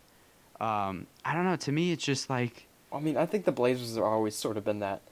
Um, 0.61 1.07
I 1.25 1.35
don't 1.35 1.45
know. 1.45 1.57
To 1.57 1.73
me, 1.73 1.93
it's 1.93 2.05
just 2.05 2.31
like 2.31 2.67
I 2.91 3.01
mean, 3.01 3.19
I 3.19 3.27
think 3.27 3.45
the 3.45 3.53
Blazers 3.53 3.97
have 3.97 4.05
always 4.05 4.35
sort 4.35 4.57
of 4.57 4.65
been 4.65 4.79
that 4.79 5.03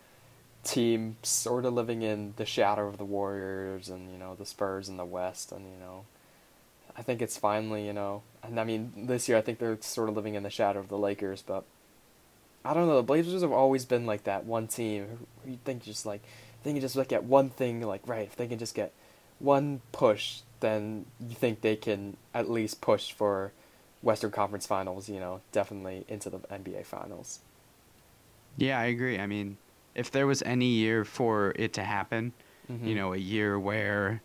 team, 0.64 1.16
sort 1.22 1.64
of 1.66 1.74
living 1.74 2.00
in 2.02 2.32
the 2.36 2.46
shadow 2.46 2.88
of 2.88 2.96
the 2.96 3.04
Warriors 3.04 3.88
and 3.90 4.10
you 4.10 4.18
know 4.18 4.34
the 4.34 4.46
Spurs 4.46 4.88
in 4.88 4.96
the 4.96 5.04
West, 5.04 5.52
and 5.52 5.60
you 5.70 5.78
know, 5.78 6.06
I 6.98 7.02
think 7.02 7.20
it's 7.22 7.36
finally 7.36 7.86
you 7.86 7.92
know, 7.92 8.22
and 8.42 8.58
I 8.58 8.64
mean 8.64 9.06
this 9.06 9.28
year 9.28 9.36
I 9.38 9.42
think 9.42 9.58
they're 9.58 9.78
sort 9.80 10.08
of 10.08 10.16
living 10.16 10.34
in 10.34 10.42
the 10.42 10.50
shadow 10.50 10.80
of 10.80 10.88
the 10.88 10.98
Lakers, 10.98 11.42
but 11.42 11.64
I 12.64 12.74
don't 12.74 12.88
know. 12.88 12.96
The 12.96 13.02
Blazers 13.02 13.42
have 13.42 13.52
always 13.52 13.84
been 13.84 14.06
like 14.06 14.24
that 14.24 14.44
one 14.44 14.66
team 14.66 15.26
you 15.46 15.58
think 15.64 15.82
just 15.84 16.04
like 16.06 16.22
they 16.62 16.72
can 16.72 16.80
just 16.80 16.96
look 16.96 17.12
at 17.12 17.24
one 17.24 17.50
thing 17.50 17.80
like 17.82 18.02
right 18.06 18.26
if 18.26 18.36
they 18.36 18.46
can 18.48 18.58
just 18.58 18.74
get 18.74 18.92
one 19.38 19.82
push, 19.92 20.40
then 20.60 21.04
you 21.20 21.34
think 21.36 21.60
they 21.60 21.76
can 21.76 22.16
at 22.34 22.50
least 22.50 22.80
push 22.80 23.12
for 23.12 23.52
Western 24.02 24.30
Conference 24.30 24.66
Finals. 24.66 25.08
You 25.08 25.20
know, 25.20 25.40
definitely 25.52 26.04
into 26.08 26.30
the 26.30 26.38
NBA 26.38 26.84
Finals. 26.86 27.40
Yeah, 28.56 28.78
I 28.78 28.84
agree. 28.86 29.18
I 29.18 29.26
mean, 29.26 29.58
if 29.94 30.10
there 30.10 30.26
was 30.26 30.42
any 30.42 30.66
year 30.66 31.04
for 31.04 31.52
it 31.56 31.72
to 31.74 31.82
happen, 31.84 32.32
Mhm. 32.70 32.86
you 32.86 32.94
know, 32.94 33.12
a 33.12 33.18
year 33.18 33.58
where 33.58 34.22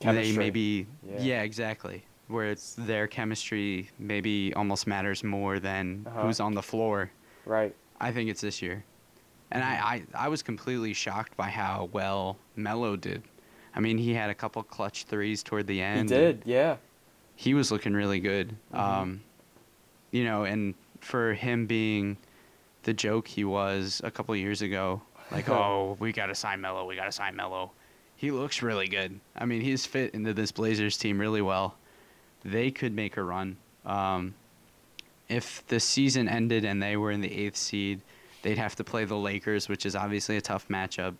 they 0.00 0.04
Chemistry. 0.06 0.36
maybe 0.36 0.86
Yeah. 1.08 1.20
yeah. 1.20 1.42
exactly 1.42 2.04
where 2.28 2.46
it's 2.46 2.74
their 2.74 3.06
chemistry 3.06 3.88
maybe 3.98 4.52
almost 4.54 4.86
matters 4.86 5.22
more 5.22 5.60
than 5.60 6.04
Uh-huh. 6.06 6.22
who's 6.22 6.40
on 6.40 6.54
the 6.54 6.62
floor. 6.62 7.10
Right. 7.44 7.74
I 8.00 8.10
think 8.12 8.28
it's 8.28 8.40
this 8.40 8.60
year, 8.60 8.84
and 9.52 9.62
I, 9.64 10.02
I 10.14 10.24
I 10.26 10.28
was 10.28 10.42
completely 10.42 10.92
shocked 10.92 11.36
by 11.36 11.48
how 11.48 11.88
well 11.92 12.36
Melo 12.56 12.96
did. 12.96 13.22
I 13.74 13.80
mean, 13.80 13.96
he 13.98 14.12
had 14.12 14.28
a 14.30 14.34
couple 14.34 14.62
clutch 14.62 15.04
threes 15.04 15.42
toward 15.42 15.66
the 15.66 15.80
end. 15.80 16.10
He 16.10 16.16
did, 16.16 16.42
yeah. 16.44 16.76
He 17.36 17.54
was 17.54 17.70
looking 17.70 17.94
really 17.94 18.20
good. 18.20 18.56
Mhm. 18.74 18.78
Um, 18.78 19.20
you 20.10 20.24
know, 20.24 20.44
and 20.44 20.74
for 21.00 21.32
him 21.34 21.66
being 21.66 22.16
the 22.82 22.92
joke 22.94 23.28
he 23.28 23.44
was 23.44 24.00
a 24.04 24.10
couple 24.10 24.34
years 24.36 24.62
ago, 24.62 25.00
like, 25.30 25.48
oh, 25.60 25.96
we 26.00 26.12
got 26.12 26.26
to 26.26 26.34
sign 26.34 26.60
Melo, 26.60 26.84
we 26.86 26.96
got 26.96 27.04
to 27.06 27.12
sign 27.12 27.36
Melo. 27.36 27.70
He 28.16 28.30
looks 28.30 28.62
really 28.62 28.88
good. 28.88 29.20
I 29.36 29.44
mean, 29.44 29.60
he's 29.60 29.84
fit 29.86 30.14
into 30.14 30.32
this 30.32 30.50
Blazers 30.52 30.96
team 30.96 31.18
really 31.20 31.42
well. 31.42 31.76
They 32.44 32.70
could 32.70 32.94
make 32.94 33.16
a 33.16 33.22
run. 33.22 33.56
Um, 33.84 34.34
if 35.28 35.66
the 35.66 35.80
season 35.80 36.28
ended 36.28 36.64
and 36.64 36.82
they 36.82 36.96
were 36.96 37.10
in 37.10 37.20
the 37.20 37.32
eighth 37.32 37.56
seed, 37.56 38.00
they'd 38.42 38.58
have 38.58 38.74
to 38.76 38.84
play 38.84 39.04
the 39.04 39.16
Lakers, 39.16 39.68
which 39.68 39.84
is 39.84 39.94
obviously 39.94 40.36
a 40.36 40.40
tough 40.40 40.68
matchup. 40.68 41.14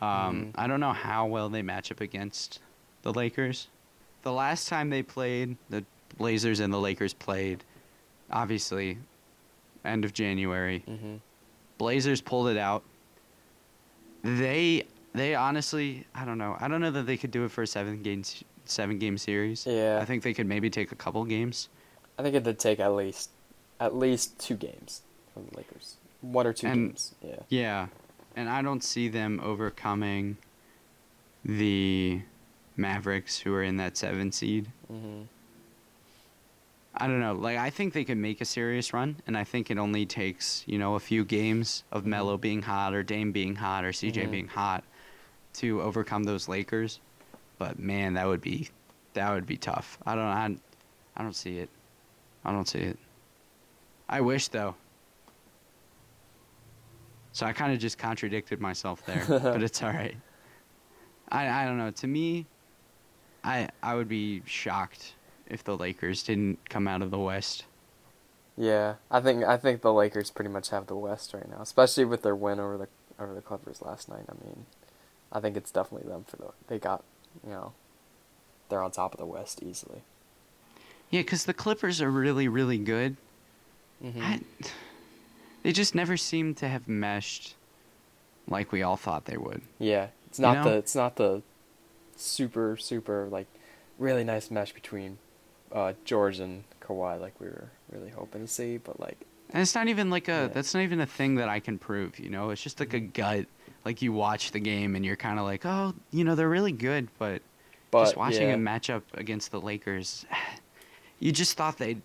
Um, 0.00 0.46
Mhm. 0.46 0.50
I 0.56 0.66
don't 0.66 0.80
know 0.80 0.92
how 0.92 1.26
well 1.26 1.48
they 1.48 1.62
match 1.62 1.90
up 1.90 2.00
against 2.00 2.60
the 3.02 3.12
Lakers. 3.12 3.68
The 4.22 4.32
last 4.32 4.68
time 4.68 4.90
they 4.90 5.02
played, 5.02 5.56
the 5.70 5.84
Blazers 6.18 6.60
and 6.60 6.72
the 6.72 6.78
Lakers 6.80 7.14
played, 7.14 7.64
obviously, 8.30 8.98
end 9.84 10.04
of 10.04 10.12
January. 10.12 10.80
hmm 10.80 11.16
Blazers 11.78 12.20
pulled 12.20 12.48
it 12.48 12.56
out. 12.56 12.82
They 14.22 14.84
they 15.14 15.34
honestly, 15.34 16.06
I 16.14 16.24
don't 16.24 16.38
know. 16.38 16.56
I 16.60 16.68
don't 16.68 16.80
know 16.80 16.90
that 16.90 17.06
they 17.06 17.16
could 17.16 17.30
do 17.30 17.44
it 17.44 17.50
for 17.50 17.62
a 17.62 17.66
seven 17.66 18.02
game 18.02 18.22
seven 18.64 18.98
game 18.98 19.16
series. 19.18 19.66
Yeah. 19.66 19.98
I 20.00 20.04
think 20.04 20.22
they 20.22 20.34
could 20.34 20.46
maybe 20.46 20.68
take 20.70 20.92
a 20.92 20.96
couple 20.96 21.24
games. 21.24 21.68
I 22.18 22.22
think 22.22 22.34
it 22.34 22.44
would 22.44 22.58
take 22.58 22.80
at 22.80 22.92
least 22.92 23.30
at 23.80 23.94
least 23.96 24.38
two 24.38 24.56
games 24.56 25.02
from 25.32 25.46
the 25.50 25.56
Lakers. 25.58 25.96
One 26.20 26.46
or 26.46 26.52
two 26.52 26.66
And- 26.66 26.88
games. 26.88 27.14
Yeah. 27.22 27.36
Yeah, 27.48 27.86
and 28.36 28.48
I 28.48 28.60
don't 28.62 28.82
see 28.82 29.08
them 29.08 29.40
overcoming 29.42 30.36
the 31.44 32.20
Mavericks, 32.76 33.38
who 33.38 33.54
are 33.54 33.62
in 33.62 33.76
that 33.78 33.96
seven 33.96 34.32
seed. 34.32 34.68
hmm 34.88 35.22
I 37.00 37.06
don't 37.06 37.20
know. 37.20 37.32
Like 37.34 37.58
I 37.58 37.70
think 37.70 37.92
they 37.92 38.02
could 38.04 38.18
make 38.18 38.40
a 38.40 38.44
serious 38.44 38.92
run, 38.92 39.16
and 39.26 39.36
I 39.36 39.44
think 39.44 39.70
it 39.70 39.78
only 39.78 40.04
takes 40.04 40.64
you 40.66 40.78
know 40.78 40.94
a 40.96 41.00
few 41.00 41.24
games 41.24 41.84
of 41.92 42.04
Melo 42.04 42.36
being 42.36 42.62
hot, 42.62 42.92
or 42.92 43.02
Dame 43.04 43.30
being 43.30 43.54
hot, 43.56 43.84
or 43.84 43.92
CJ 43.92 44.24
Mhm. 44.26 44.30
being 44.32 44.48
hot, 44.48 44.82
to 45.58 45.82
overcome 45.82 46.24
those 46.24 46.48
Lakers. 46.48 47.00
But 47.58 47.78
man, 47.78 48.14
that 48.14 48.26
would 48.26 48.40
be 48.40 48.68
that 49.14 49.32
would 49.32 49.46
be 49.46 49.56
tough. 49.56 49.98
I 50.06 50.14
don't 50.14 50.24
I, 50.24 50.56
I 51.16 51.22
don't 51.22 51.34
see 51.34 51.58
it. 51.58 51.68
I 52.44 52.52
don't 52.52 52.68
see 52.68 52.80
it. 52.80 52.98
I 54.08 54.20
wish 54.20 54.48
though. 54.48 54.74
So 57.32 57.46
I 57.46 57.52
kind 57.52 57.72
of 57.72 57.78
just 57.78 57.98
contradicted 57.98 58.60
myself 58.60 59.04
there, 59.06 59.24
but 59.28 59.62
it's 59.62 59.82
all 59.82 59.90
right. 59.90 60.16
I 61.30 61.48
I 61.48 61.64
don't 61.64 61.78
know. 61.78 61.90
To 61.90 62.06
me, 62.06 62.46
I 63.44 63.68
I 63.82 63.94
would 63.94 64.08
be 64.08 64.42
shocked 64.46 65.14
if 65.46 65.64
the 65.64 65.76
Lakers 65.76 66.22
didn't 66.22 66.68
come 66.68 66.86
out 66.86 67.02
of 67.02 67.10
the 67.10 67.18
West. 67.18 67.64
Yeah. 68.56 68.94
I 69.10 69.20
think 69.20 69.44
I 69.44 69.56
think 69.56 69.82
the 69.82 69.92
Lakers 69.92 70.30
pretty 70.30 70.50
much 70.50 70.70
have 70.70 70.86
the 70.86 70.96
West 70.96 71.32
right 71.32 71.48
now, 71.48 71.60
especially 71.60 72.04
with 72.04 72.22
their 72.22 72.36
win 72.36 72.58
over 72.60 72.76
the 72.76 72.88
over 73.22 73.34
the 73.34 73.40
Clippers 73.40 73.82
last 73.82 74.08
night. 74.08 74.24
I 74.28 74.44
mean, 74.44 74.66
I 75.32 75.40
think 75.40 75.56
it's 75.56 75.70
definitely 75.70 76.08
them 76.10 76.24
for 76.26 76.36
the 76.36 76.48
they 76.68 76.78
got, 76.78 77.04
you 77.44 77.50
know, 77.50 77.72
they're 78.68 78.82
on 78.82 78.90
top 78.90 79.14
of 79.14 79.20
the 79.20 79.26
West 79.26 79.62
easily. 79.62 80.02
Yeah, 81.10 81.20
because 81.20 81.44
the 81.44 81.54
Clippers 81.54 82.02
are 82.02 82.10
really, 82.10 82.48
really 82.48 82.78
good. 82.78 83.16
hmm 84.02 84.20
I, 84.22 84.40
they 85.62 85.72
just 85.72 85.94
never 85.94 86.16
seem 86.16 86.54
to 86.56 86.68
have 86.68 86.88
meshed 86.88 87.54
like 88.48 88.72
we 88.72 88.82
all 88.82 88.96
thought 88.96 89.26
they 89.26 89.36
would. 89.36 89.60
Yeah, 89.78 90.08
it's 90.26 90.38
You 90.38 90.44
not 90.44 90.56
know? 90.56 90.70
the 90.70 90.76
it's 90.76 90.94
not 90.94 91.16
the 91.16 91.42
super 92.16 92.76
super 92.76 93.28
like 93.30 93.46
really 93.98 94.24
nice 94.24 94.50
mesh 94.50 94.72
between 94.72 95.18
uh, 95.72 95.92
George 96.04 96.40
and 96.40 96.64
Kawhi 96.80 97.20
like 97.20 97.38
we 97.40 97.46
were 97.46 97.70
really 97.92 98.10
hoping 98.10 98.42
to 98.42 98.48
see, 98.48 98.78
but 98.78 98.98
like 99.00 99.18
And 99.50 99.62
it's 99.62 99.74
not 99.74 99.88
even 99.88 100.10
like 100.10 100.28
a 100.28 100.32
Yeah. 100.32 100.48
that's 100.48 100.74
not 100.74 100.82
even 100.82 101.00
a 101.00 101.06
thing 101.06 101.36
that 101.36 101.48
I 101.48 101.60
can 101.60 101.78
prove, 101.78 102.18
you 102.18 102.30
know? 102.30 102.50
It's 102.50 102.62
just 102.62 102.80
like 102.80 102.94
a 102.94 103.00
gut. 103.00 103.46
Like 103.84 104.02
you 104.02 104.12
watch 104.12 104.50
the 104.52 104.60
game 104.60 104.96
and 104.96 105.04
you're 105.04 105.16
kind 105.16 105.38
of 105.38 105.44
like, 105.44 105.64
"Oh, 105.64 105.94
you 106.10 106.24
know, 106.24 106.34
they're 106.34 106.48
really 106.48 106.72
good," 106.72 107.08
but, 107.18 107.40
but 107.90 108.04
just 108.04 108.16
watching 108.16 108.48
yeah, 108.48 108.54
a 108.54 108.58
matchup 108.58 109.02
against 109.14 109.50
the 109.50 109.60
Lakers, 109.60 110.26
you 111.20 111.32
just 111.32 111.56
thought 111.56 111.78
they'd 111.78 112.02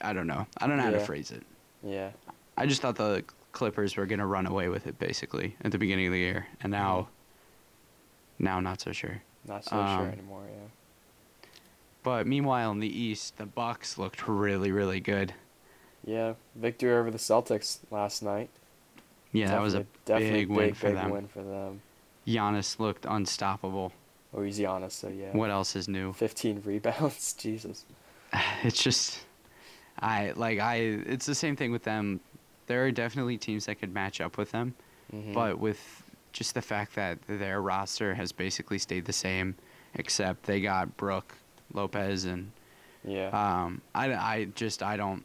I 0.00 0.12
don't 0.12 0.26
know. 0.26 0.46
I 0.58 0.66
don't 0.66 0.76
know 0.78 0.82
how 0.84 0.90
to 0.90 1.00
phrase 1.00 1.30
it. 1.30 1.42
yeah, 1.82 2.10
I 2.56 2.66
just 2.66 2.80
thought 2.82 2.96
the 2.96 3.22
Clippers 3.52 3.96
were 3.96 4.06
going 4.06 4.18
to 4.20 4.26
run 4.26 4.46
away 4.46 4.68
with 4.68 4.86
it 4.86 4.98
basically 4.98 5.56
at 5.62 5.72
the 5.72 5.78
beginning 5.78 6.06
of 6.06 6.12
the 6.12 6.18
year, 6.18 6.46
and 6.62 6.70
now 6.72 7.08
now 8.38 8.58
not 8.60 8.80
so 8.80 8.92
sure. 8.92 9.22
not 9.46 9.64
so 9.64 9.76
Um, 9.76 9.98
sure 10.04 10.12
anymore. 10.12 10.44
Yeah, 10.50 11.48
But 12.02 12.26
meanwhile 12.26 12.70
in 12.72 12.80
the 12.80 12.88
East, 12.88 13.36
the 13.36 13.46
Bucks 13.46 13.98
looked 13.98 14.26
really 14.26 14.72
really 14.72 15.00
good. 15.00 15.34
yeah, 16.04 16.34
victory 16.56 16.92
over 16.94 17.10
the 17.10 17.18
Celtics 17.18 17.78
last 17.90 18.22
night. 18.22 18.48
Yeah, 19.32 19.48
that 19.48 19.60
was 19.60 19.74
a 19.74 19.86
definitely 20.04 20.46
big 20.46 20.48
win 20.56 20.74
for 20.74 20.86
big 20.88 20.96
them. 20.96 21.10
win 21.10 21.28
for 21.28 21.42
them. 21.42 21.80
Giannis 22.26 22.78
looked 22.78 23.06
unstoppable. 23.08 23.92
Oh, 24.34 24.42
he's 24.42 24.58
Giannis, 24.58 24.92
so 24.92 25.08
yeah. 25.08 25.32
What 25.36 25.50
else 25.50 25.74
is 25.76 25.88
new? 25.88 26.12
15 26.12 26.62
rebounds, 26.64 27.32
Jesus. 27.38 27.84
it's 28.62 28.82
just 28.82 29.20
I 29.98 30.32
like 30.36 30.58
I 30.60 30.76
it's 30.76 31.26
the 31.26 31.34
same 31.34 31.56
thing 31.56 31.72
with 31.72 31.82
them. 31.84 32.20
There 32.66 32.84
are 32.84 32.90
definitely 32.92 33.36
teams 33.38 33.66
that 33.66 33.76
could 33.80 33.92
match 33.92 34.20
up 34.20 34.36
with 34.38 34.52
them, 34.52 34.74
Mhm. 35.12 35.34
but 35.34 35.58
with 35.58 35.80
just 36.32 36.54
the 36.54 36.62
fact 36.62 36.94
that 36.94 37.18
their 37.26 37.60
roster 37.60 38.14
has 38.14 38.30
basically 38.30 38.78
stayed 38.78 39.04
the 39.04 39.12
same, 39.12 39.56
except 39.94 40.44
they 40.44 40.60
got 40.60 40.96
Brook 40.96 41.34
Lopez 41.74 42.24
and 42.24 42.52
yeah, 43.04 43.28
um 43.64 43.80
I, 43.94 44.12
I 44.14 44.44
just 44.54 44.82
I 44.82 44.96
don't 44.96 45.24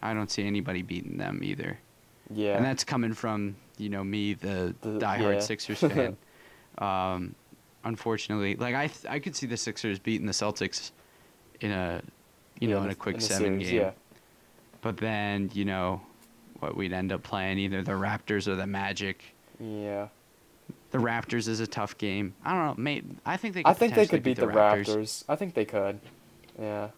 I 0.00 0.14
don't 0.14 0.30
see 0.30 0.46
anybody 0.46 0.82
beating 0.82 1.16
them 1.18 1.40
either. 1.42 1.78
Yeah, 2.30 2.56
And 2.56 2.64
that's 2.64 2.84
coming 2.84 3.12
from 3.14 3.56
you 3.78 3.88
know 3.88 4.04
me, 4.04 4.34
the, 4.34 4.74
The- 4.80 4.98
diehard 4.98 5.34
yeah. 5.34 5.40
Sixers 5.40 5.78
fan. 5.80 6.16
um, 6.78 7.34
unfortunately, 7.84 8.56
like 8.56 8.74
I 8.74 8.86
th- 8.88 9.06
I 9.08 9.18
could 9.18 9.36
see 9.36 9.46
the 9.46 9.56
Sixers 9.56 9.98
beating 9.98 10.26
the 10.26 10.32
Celtics 10.32 10.90
in 11.60 11.70
a 11.70 12.02
you 12.60 12.68
Yeah, 12.68 12.76
know 12.76 12.82
in 12.84 12.90
a 12.90 12.94
quick 12.94 13.16
the 13.16 13.22
seven 13.22 13.60
series, 13.60 13.70
game. 13.70 13.80
Yeah, 13.80 13.90
But 14.80 14.96
then 14.96 15.50
you 15.54 15.64
know 15.64 16.00
what 16.60 16.76
we'd 16.76 16.92
end 16.92 17.12
up 17.12 17.22
playing 17.22 17.58
either 17.58 17.82
the 17.82 17.92
Raptors 17.92 18.46
or 18.48 18.54
the 18.54 18.66
Magic. 18.66 19.22
yeah. 19.60 20.08
The 20.92 20.98
Raptors 21.00 21.48
is 21.48 21.58
a 21.58 21.66
tough 21.66 21.98
game. 21.98 22.34
I 22.44 22.52
don't 22.54 22.78
know. 22.78 22.82
Mate, 22.82 23.04
I 23.26 23.36
think 23.36 23.54
they. 23.54 23.64
Could 23.64 23.70
I 23.70 23.74
think 23.74 23.94
they 23.96 24.06
could 24.06 24.22
beat 24.22 24.36
the 24.36 24.46
Raptors. 24.46 25.24
I 25.28 25.34
think 25.34 25.52
they 25.54 25.64
could. 25.64 25.98
Yeah. 26.56 26.90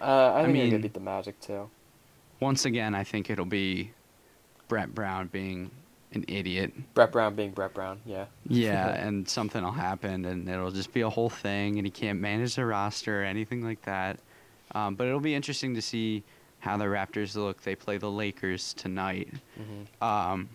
Uh, 0.00 0.04
I 0.04 0.40
I 0.40 0.44
think 0.44 0.56
they 0.58 0.70
could 0.70 0.82
beat 0.82 0.94
the 0.94 0.98
Magic 1.00 1.40
too. 1.40 1.70
Once 2.40 2.64
again, 2.64 2.92
I 2.92 3.04
think 3.04 3.30
it'll 3.30 3.44
be 3.44 3.92
Brett 4.70 4.94
Brown 4.94 5.26
being 5.26 5.68
an 6.12 6.24
idiot. 6.28 6.72
Brett 6.94 7.10
Brown 7.10 7.34
being 7.34 7.50
Brett 7.50 7.74
Brown. 7.74 8.00
Yeah. 8.06 8.26
Yeah, 8.46 8.88
and 9.06 9.28
something 9.28 9.62
will 9.64 9.72
happen, 9.72 10.24
and 10.24 10.48
it'll 10.48 10.70
just 10.70 10.94
be 10.94 11.00
a 11.00 11.10
whole 11.10 11.28
thing, 11.28 11.76
and 11.78 11.86
he 11.86 11.90
can't 11.90 12.20
manage 12.20 12.54
the 12.54 12.64
roster 12.64 13.20
or 13.20 13.24
anything 13.24 13.62
like 13.62 13.82
that. 13.82 14.20
Um, 14.72 14.94
but 14.94 15.08
it'll 15.08 15.18
be 15.18 15.34
interesting 15.34 15.74
to 15.74 15.82
see 15.82 16.22
how 16.60 16.76
the 16.76 16.84
Raptors 16.84 17.34
look. 17.34 17.60
They 17.62 17.74
play 17.74 17.98
the 17.98 18.10
Lakers 18.10 18.72
tonight, 18.74 19.28
hmm 19.56 20.04
um, 20.04 20.48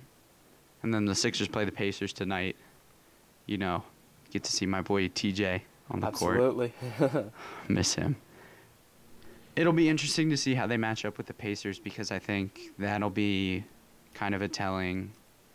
and 0.82 0.94
then 0.94 1.04
the 1.04 1.16
Sixers 1.16 1.50
play 1.50 1.66
the 1.66 1.72
Pacers 1.74 2.14
tonight. 2.14 2.56
You 3.48 3.58
know, 3.58 3.84
get 4.32 4.46
to 4.46 4.52
see 4.52 4.66
my 4.66 4.82
boy 4.82 5.10
TJ 5.10 5.60
on 5.92 6.00
the 6.00 6.12
court. 6.12 6.38
Absolutely. 6.38 6.74
Miss 7.68 7.96
him. 7.96 8.16
It'll 9.58 9.74
be 9.74 9.90
interesting 9.90 10.30
to 10.30 10.38
see 10.38 10.54
how 10.54 10.68
they 10.68 10.78
match 10.78 11.04
up 11.04 11.18
with 11.18 11.28
the 11.28 11.34
Pacers 11.34 11.80
because 11.80 12.12
I 12.12 12.20
think 12.20 12.72
that'll 12.78 13.10
be 13.10 13.64
kind 14.16 14.34
of 14.34 14.42
a 14.42 14.48
telling, 14.48 15.12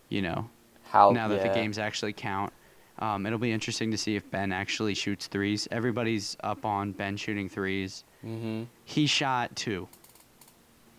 you 0.08 0.22
know, 0.22 0.48
How 0.84 1.10
now 1.10 1.26
that 1.28 1.38
yeah. 1.42 1.48
the 1.48 1.54
games 1.54 1.78
actually 1.78 2.12
count. 2.12 2.52
Um, 3.00 3.24
it'll 3.26 3.38
be 3.38 3.50
interesting 3.50 3.90
to 3.92 3.96
see 3.98 4.14
if 4.14 4.30
Ben 4.30 4.52
actually 4.52 4.92
shoots 4.94 5.26
threes. 5.26 5.66
Everybody's 5.72 6.36
up 6.44 6.64
on 6.66 6.92
Ben 6.92 7.16
shooting 7.16 7.48
threes. 7.48 8.04
hmm 8.20 8.64
He 8.84 9.06
shot 9.06 9.56
two. 9.56 9.88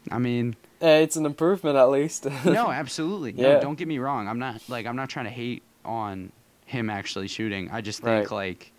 I 0.10 0.18
mean, 0.18 0.56
Hey, 0.80 1.04
it's 1.04 1.16
an 1.16 1.28
improvement 1.28 1.78
at 1.78 1.90
least. 1.92 2.26
no, 2.44 2.72
absolutely. 2.72 3.34
Yeah. 3.34 3.54
No, 3.54 3.62
don't 3.62 3.78
get 3.78 3.88
me 3.88 4.00
wrong. 4.00 4.28
I'm 4.28 4.40
not 4.40 4.62
like 4.68 4.88
I'm 4.88 4.96
not 4.96 5.10
trying 5.10 5.26
to 5.26 5.32
hate 5.32 5.62
on 5.86 6.32
him 6.66 6.90
actually 6.90 7.28
shooting. 7.28 7.70
I 7.72 7.82
just 7.82 8.02
think 8.02 8.32
Right. 8.32 8.48
like, 8.50 8.72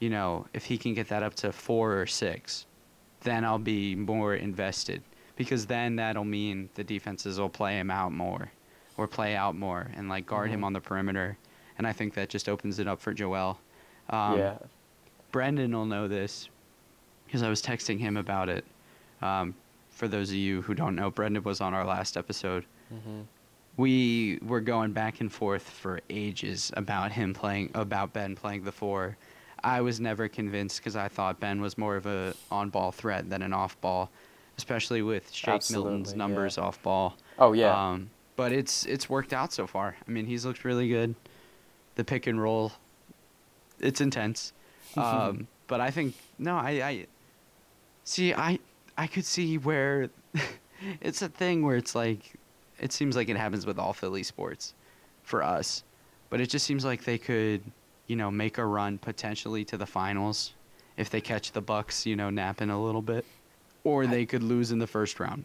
you 0.00 0.08
know, 0.08 0.46
if 0.54 0.64
he 0.64 0.78
can 0.78 0.94
get 0.94 1.08
that 1.10 1.22
up 1.22 1.34
to 1.36 1.52
four 1.52 2.00
or 2.00 2.06
six, 2.06 2.64
then 3.20 3.44
I'll 3.44 3.58
be 3.58 3.94
more 3.94 4.34
invested 4.34 5.02
because 5.36 5.66
then 5.66 5.96
that'll 5.96 6.24
mean 6.24 6.68
the 6.74 6.84
defenses 6.84 7.38
will 7.38 7.48
play 7.48 7.78
him 7.78 7.90
out 7.90 8.12
more, 8.12 8.50
or 8.96 9.06
play 9.06 9.36
out 9.36 9.54
more 9.56 9.90
and 9.94 10.08
like 10.08 10.26
guard 10.26 10.50
him 10.50 10.60
Mhm. 10.60 10.64
on 10.64 10.72
the 10.72 10.80
perimeter, 10.80 11.36
and 11.78 11.86
I 11.86 11.92
think 11.92 12.14
that 12.14 12.28
just 12.28 12.48
opens 12.48 12.78
it 12.78 12.88
up 12.88 13.00
for 13.00 13.12
Joel. 13.12 13.58
Um, 14.10 14.38
yeah. 14.38 14.58
Brendan 15.32 15.72
will 15.74 15.86
know 15.86 16.08
this 16.08 16.48
because 17.26 17.42
I 17.42 17.48
was 17.48 17.60
texting 17.62 17.98
him 17.98 18.16
about 18.16 18.48
it. 18.48 18.64
Um, 19.20 19.54
for 19.90 20.08
those 20.08 20.30
of 20.30 20.36
you 20.36 20.62
who 20.62 20.74
don't 20.74 20.94
know, 20.94 21.10
Brendan 21.10 21.42
was 21.42 21.60
on 21.60 21.74
our 21.74 21.84
last 21.84 22.16
episode. 22.16 22.64
hmm 22.88 23.22
We 23.78 24.38
were 24.40 24.62
going 24.62 24.92
back 24.92 25.20
and 25.20 25.30
forth 25.30 25.68
for 25.68 26.00
ages 26.08 26.72
about 26.78 27.12
him 27.12 27.34
playing, 27.34 27.70
about 27.74 28.14
Ben 28.14 28.34
playing 28.34 28.64
the 28.64 28.72
four. 28.72 29.18
I 29.62 29.82
was 29.82 30.00
never 30.00 30.28
convinced 30.28 30.78
because 30.78 30.96
I 30.96 31.08
thought 31.08 31.40
Ben 31.40 31.60
was 31.60 31.76
more 31.76 31.96
of 31.96 32.06
a 32.06 32.32
on-ball 32.50 32.92
threat 32.92 33.28
than 33.28 33.42
an 33.42 33.52
off-ball, 33.52 34.10
especially 34.58 35.02
with 35.02 35.32
Shake 35.32 35.48
Milton's 35.48 35.70
Absolutely, 35.70 36.10
yeah. 36.10 36.16
numbers 36.16 36.58
off-ball. 36.58 37.16
Oh 37.38 37.52
yeah. 37.52 37.90
Um, 37.90 38.10
but 38.36 38.52
it's 38.52 38.84
it's 38.86 39.08
worked 39.08 39.32
out 39.32 39.52
so 39.52 39.66
far. 39.66 39.96
I 40.06 40.10
mean, 40.10 40.26
he's 40.26 40.44
looked 40.44 40.64
really 40.64 40.88
good. 40.88 41.14
The 41.94 42.04
pick 42.04 42.26
and 42.26 42.40
roll, 42.40 42.72
it's 43.80 44.00
intense. 44.00 44.52
Um, 44.96 45.46
but 45.66 45.82
I 45.82 45.90
think 45.90 46.14
no, 46.38 46.56
I, 46.56 46.70
I 46.70 47.06
see. 48.04 48.32
I 48.32 48.58
I 48.96 49.06
could 49.06 49.26
see 49.26 49.58
where 49.58 50.08
it's 51.02 51.20
a 51.20 51.28
thing 51.28 51.66
where 51.66 51.76
it's 51.76 51.94
like 51.94 52.32
it 52.78 52.92
seems 52.92 53.14
like 53.14 53.28
it 53.28 53.36
happens 53.36 53.66
with 53.66 53.78
all 53.78 53.92
Philly 53.92 54.22
sports 54.22 54.72
for 55.22 55.42
us, 55.42 55.82
but 56.30 56.40
it 56.40 56.48
just 56.48 56.64
seems 56.64 56.82
like 56.82 57.04
they 57.04 57.18
could, 57.18 57.60
you 58.06 58.16
know, 58.16 58.30
make 58.30 58.56
a 58.56 58.64
run 58.64 58.96
potentially 58.96 59.66
to 59.66 59.76
the 59.76 59.86
finals 59.86 60.54
if 60.96 61.10
they 61.10 61.20
catch 61.20 61.52
the 61.52 61.60
Bucks, 61.60 62.06
you 62.06 62.16
know, 62.16 62.30
napping 62.30 62.70
a 62.70 62.82
little 62.82 63.02
bit, 63.02 63.26
or 63.86 64.04
they 64.04 64.26
could 64.26 64.42
lose 64.42 64.72
in 64.72 64.80
the 64.80 64.86
first 64.88 65.20
round. 65.20 65.44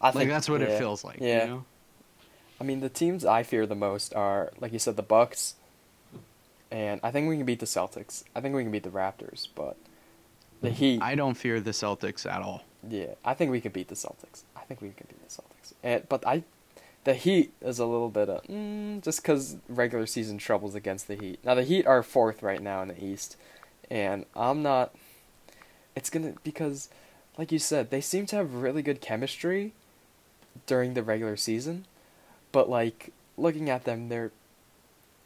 I 0.00 0.10
like 0.10 0.28
that's 0.28 0.48
what 0.48 0.62
yeah. 0.62 0.68
it 0.68 0.78
feels 0.78 1.04
like. 1.04 1.18
Yeah. 1.20 1.42
You 1.42 1.50
know? 1.50 1.64
I 2.58 2.64
mean, 2.64 2.80
the 2.80 2.88
teams 2.88 3.26
I 3.26 3.42
fear 3.42 3.66
the 3.66 3.74
most 3.74 4.14
are, 4.14 4.52
like 4.58 4.72
you 4.72 4.78
said, 4.78 4.96
the 4.96 5.02
Bucks, 5.02 5.54
and 6.70 6.98
I 7.02 7.10
think 7.10 7.28
we 7.28 7.36
can 7.36 7.44
beat 7.44 7.60
the 7.60 7.66
Celtics. 7.66 8.24
I 8.34 8.40
think 8.40 8.54
we 8.54 8.62
can 8.62 8.72
beat 8.72 8.84
the 8.84 8.90
Raptors, 8.90 9.48
but 9.54 9.76
the 10.62 10.70
Heat. 10.70 11.02
I 11.02 11.14
don't 11.14 11.34
fear 11.34 11.60
the 11.60 11.72
Celtics 11.72 12.24
at 12.24 12.40
all. 12.40 12.64
Yeah, 12.88 13.14
I 13.22 13.34
think 13.34 13.50
we 13.50 13.60
can 13.60 13.72
beat 13.72 13.88
the 13.88 13.94
Celtics. 13.94 14.44
I 14.56 14.60
think 14.60 14.80
we 14.80 14.88
can 14.90 15.06
beat 15.08 15.28
the 15.28 15.34
Celtics. 15.34 15.74
And 15.82 16.08
but 16.08 16.26
I, 16.26 16.42
the 17.04 17.14
Heat 17.14 17.52
is 17.60 17.78
a 17.78 17.86
little 17.86 18.08
bit 18.08 18.30
of 18.30 18.44
mm, 18.44 19.02
just 19.02 19.20
because 19.20 19.56
regular 19.68 20.06
season 20.06 20.38
troubles 20.38 20.74
against 20.74 21.06
the 21.06 21.16
Heat. 21.16 21.40
Now 21.44 21.54
the 21.54 21.64
Heat 21.64 21.86
are 21.86 22.02
fourth 22.02 22.42
right 22.42 22.62
now 22.62 22.80
in 22.80 22.88
the 22.88 23.04
East, 23.04 23.36
and 23.90 24.24
I'm 24.34 24.62
not. 24.62 24.94
It's 25.94 26.08
gonna 26.08 26.32
because, 26.42 26.88
like 27.38 27.50
you 27.52 27.58
said, 27.58 27.90
they 27.90 28.00
seem 28.00 28.26
to 28.26 28.36
have 28.36 28.54
really 28.54 28.82
good 28.82 29.00
chemistry 29.00 29.72
during 30.66 30.94
the 30.94 31.02
regular 31.02 31.36
season, 31.36 31.84
but 32.52 32.68
like 32.70 33.10
looking 33.36 33.68
at 33.70 33.84
them, 33.84 34.08
they're 34.08 34.30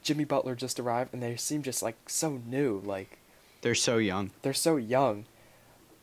Jimmy 0.02 0.24
Butler 0.24 0.54
just 0.54 0.78
arrived, 0.80 1.12
and 1.12 1.22
they 1.22 1.36
seem 1.36 1.62
just 1.62 1.82
like 1.82 1.96
so 2.08 2.40
new. 2.46 2.80
Like 2.84 3.18
They're 3.62 3.74
so 3.74 3.98
young. 3.98 4.30
they're 4.42 4.54
so 4.54 4.76
young, 4.76 5.26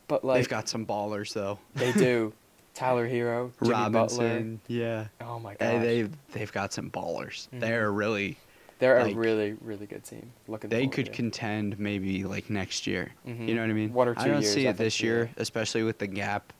but 0.06 0.24
like 0.24 0.38
They've 0.40 0.48
got 0.48 0.68
some 0.68 0.86
ballers 0.86 1.32
though. 1.32 1.58
they 1.74 1.92
do. 2.06 2.32
Tyler 2.74 3.08
Herro, 3.08 3.52
Jimmy 3.62 3.72
Robinson, 3.72 4.60
yeah. 4.68 5.06
Oh 5.22 5.38
my 5.38 5.54
god. 5.54 5.64
Hey, 5.64 5.78
they 6.02 6.08
they've 6.32 6.52
got 6.52 6.74
some 6.74 6.90
ballers. 6.90 7.48
Mhm. 7.48 7.60
They're 7.60 7.90
really 7.90 8.36
They're 8.78 9.02
like, 9.02 9.14
a 9.14 9.18
really, 9.18 9.56
really 9.62 9.86
good 9.86 10.04
team. 10.04 10.30
Looking 10.48 10.68
they 10.70 10.86
could 10.86 11.12
contend 11.12 11.78
maybe 11.78 12.24
like 12.24 12.50
next 12.50 12.86
year. 12.86 13.12
Mhm. 13.26 13.48
You 13.48 13.54
know 13.54 13.62
what 13.62 13.70
I 13.70 13.74
mean? 13.74 13.92
One 13.92 14.08
or 14.08 14.14
two. 14.14 14.20
I 14.20 14.28
don't 14.28 14.42
years, 14.42 14.52
see 14.54 14.66
I 14.66 14.70
it 14.70 14.76
this 14.76 14.96
think, 14.96 15.04
year, 15.04 15.30
especially 15.38 15.82
with 15.82 15.98
the 15.98 16.06
gap 16.06 16.52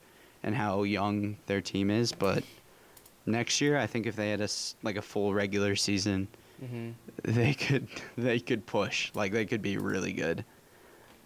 and 0.42 0.54
how 0.54 0.84
young 0.84 1.36
their 1.46 1.60
team 1.60 1.90
is. 1.90 2.12
But 2.12 2.42
next 3.26 3.60
year, 3.60 3.76
I 3.76 3.86
think 3.86 4.06
if 4.06 4.16
they 4.16 4.30
had 4.30 4.40
a 4.40 4.48
like 4.82 4.96
a 4.96 5.02
full 5.02 5.34
regular 5.34 5.76
season, 5.76 6.28
Mhm. 6.64 6.94
they 7.22 7.52
could 7.52 7.86
they 8.16 8.40
could 8.40 8.64
push. 8.64 9.10
Like 9.14 9.32
they 9.32 9.44
could 9.44 9.60
be 9.62 9.76
really 9.76 10.12
good. 10.14 10.44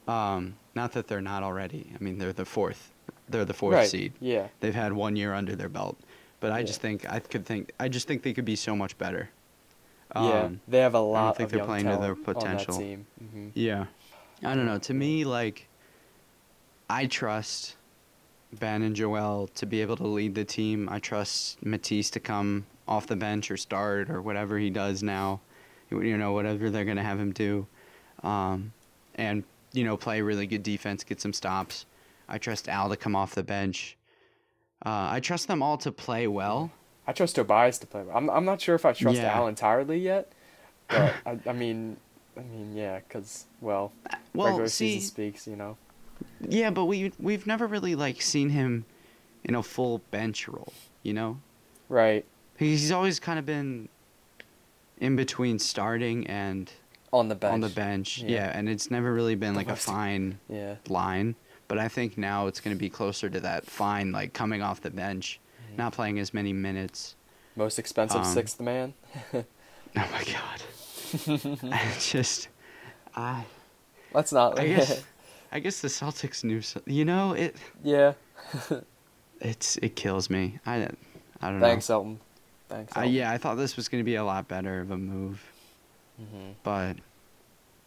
Um, 0.09 0.57
not 0.74 0.92
that 0.92 1.07
they're 1.07 1.20
not 1.20 1.42
already. 1.42 1.92
I 1.98 2.03
mean, 2.03 2.18
they're 2.18 2.33
the 2.33 2.44
fourth. 2.44 2.90
They're 3.29 3.44
the 3.44 3.55
fourth 3.55 3.74
right. 3.74 3.88
seed. 3.88 4.12
Yeah. 4.20 4.48
They've 4.59 4.74
had 4.74 4.92
one 4.92 5.14
year 5.14 5.35
under 5.35 5.55
their 5.55 5.68
belt, 5.68 5.98
but 6.40 6.50
I 6.50 6.59
Yeah. 6.61 6.64
just 6.64 6.81
think 6.81 7.09
I 7.09 7.20
could 7.20 7.46
think 7.46 7.70
I 7.79 7.88
just 7.88 8.09
think 8.09 8.22
they 8.22 8.33
could 8.33 8.44
be 8.44 8.57
so 8.57 8.74
much 8.74 8.98
better. 8.98 9.31
Yeah. 10.14 10.42
Um, 10.44 10.61
They 10.68 10.79
have 10.79 10.94
a 10.94 11.01
lot 11.01 11.20
I 11.20 11.25
don't 11.27 11.37
think 11.37 11.46
of 11.49 11.53
they're 11.53 11.64
playing 11.66 11.87
to 11.87 11.96
their 11.99 12.14
potential. 12.14 12.75
on 12.75 12.81
that 12.81 12.87
team. 12.87 13.07
hmm 13.18 13.49
Yeah, 13.55 13.87
I 14.42 14.55
don't 14.55 14.66
know. 14.66 14.79
To 14.79 14.94
me, 14.94 15.25
like 15.25 15.68
I 16.88 17.07
trust 17.07 17.77
Ben 18.53 18.83
and 18.83 18.96
Joel 18.96 19.49
to 19.55 19.66
be 19.66 19.81
able 19.81 19.96
to 19.96 20.07
lead 20.07 20.35
the 20.35 20.44
team. 20.44 20.88
I 20.90 20.99
trust 20.99 21.64
Matisse 21.64 22.11
to 22.11 22.20
come 22.20 22.66
off 22.88 23.07
the 23.07 23.16
bench 23.16 23.51
or 23.51 23.57
start 23.57 24.11
or 24.11 24.20
whatever 24.20 24.59
he 24.59 24.70
does 24.70 25.03
now. 25.03 25.40
You 25.90 26.16
know, 26.16 26.33
whatever 26.33 26.70
they're 26.70 26.85
going 26.85 26.96
to 26.96 27.03
have 27.03 27.18
him 27.18 27.33
do. 27.33 27.66
Um, 28.23 28.73
and, 29.16 29.42
you 29.73 29.83
know, 29.85 29.96
play 29.96 30.20
really 30.20 30.46
good 30.46 30.62
defense, 30.62 31.03
get 31.05 31.20
some 31.20 31.33
stops. 31.33 31.85
I 32.29 32.38
trust 32.38 32.68
Al 32.68 32.88
to 32.90 32.96
come 32.96 33.16
off 33.16 33.35
the 33.35 33.42
bench. 33.42 33.96
Uh, 34.87 35.09
I 35.11 35.20
trust 35.20 35.49
them 35.49 35.62
all 35.62 35.77
to 35.79 35.90
play 35.90 36.27
well. 36.29 36.70
I 37.11 37.12
trust 37.12 37.35
Tobias 37.35 37.77
to 37.79 37.88
play. 37.88 38.05
I'm 38.14 38.31
I'm 38.31 38.44
not 38.44 38.61
sure 38.61 38.77
if 38.77 38.85
I 38.87 38.92
trust 38.92 39.18
Yeah. 39.18 39.37
Al 39.37 39.49
entirely 39.49 39.99
yet, 39.99 40.31
but 40.88 41.12
I, 41.27 41.38
I 41.44 41.53
mean, 41.53 41.96
I 42.37 42.42
mean, 42.42 42.77
yeah, 42.77 43.01
because 43.01 43.46
well, 43.61 43.90
Well, 44.33 44.46
regular 44.46 44.68
see, 44.68 44.92
season 44.94 45.09
speaks, 45.09 45.46
you 45.49 45.57
know. 45.57 45.77
yeah, 46.49 46.70
but 46.70 46.85
we 46.85 47.12
we've 47.18 47.49
never 47.49 47.66
really 47.66 47.96
like 47.96 48.23
seen 48.23 48.51
him 48.51 48.85
in 49.42 49.57
a 49.57 49.62
full 49.62 50.03
bench 50.12 50.46
role, 50.46 50.73
you 51.03 51.12
know? 51.12 51.40
Right 51.88 52.25
He's 52.57 52.92
always 52.92 53.18
kind 53.18 53.38
of 53.40 53.44
been 53.46 53.88
in 54.99 55.16
between 55.16 55.59
starting 55.59 56.27
and 56.29 56.70
on 57.12 57.27
the 57.29 57.35
bench. 57.35 57.55
on 57.55 57.61
the 57.61 57.70
bench. 57.70 58.18
Yeah. 58.18 58.31
Yeah. 58.31 58.53
and 58.57 58.68
it's 58.68 58.88
never 58.88 59.12
really 59.12 59.35
been 59.35 59.57
like 59.57 59.68
a 59.68 59.75
fine 59.75 60.38
Yeah. 60.49 60.77
line. 60.88 61.35
But 61.66 61.79
I 61.79 61.88
think 61.88 62.16
now 62.18 62.46
it's 62.46 62.61
going 62.61 62.77
to 62.77 62.79
be 62.79 62.90
closer 62.90 63.29
to 63.31 63.40
that 63.40 63.66
fine, 63.66 64.12
like 64.12 64.33
coming 64.33 64.62
off 64.62 64.81
the 64.81 64.90
bench. 64.90 65.40
Not 65.76 65.92
playing 65.92 66.18
as 66.18 66.33
many 66.35 66.52
minutes. 66.52 67.14
Most 67.56 67.78
expensive 67.78 68.20
Um, 68.22 68.24
sixth 68.26 68.61
man. 68.61 68.94
Oh 69.96 70.09
my 70.12 70.22
god! 70.22 71.62
I 71.72 71.92
just, 71.98 72.46
I, 73.16 73.44
Let's 74.14 74.30
not. 74.33 74.56
I 74.61 74.68
guess, 74.68 75.02
I 75.52 75.59
guess 75.59 75.80
the 75.80 75.88
Celtics 75.88 76.44
knew. 76.44 76.61
So, 76.62 76.80
you 76.87 77.04
know, 77.04 77.33
it, 77.33 77.56
yeah. 77.83 78.12
it's, 79.40 79.76
it 79.78 79.96
kills 79.96 80.30
me. 80.30 80.61
I, 80.64 80.76
I 80.76 80.78
don't 80.78 80.96
Thanks, 81.40 81.61
know. 81.61 81.61
Thanks, 81.61 81.90
Elton. 81.90 82.20
Thanks. 82.68 82.96
Uh, 82.96 83.00
Elton. 83.00 83.12
yeah, 83.14 83.33
I 83.33 83.38
thought 83.38 83.56
this 83.56 83.76
was 83.76 83.88
going 83.88 84.00
to 84.00 84.04
be 84.04 84.14
a 84.14 84.22
lot 84.24 84.46
better 84.46 84.80
of 84.80 84.92
a 84.92 84.96
move, 84.96 85.42
Mhm. 86.22 86.54
but 86.62 86.96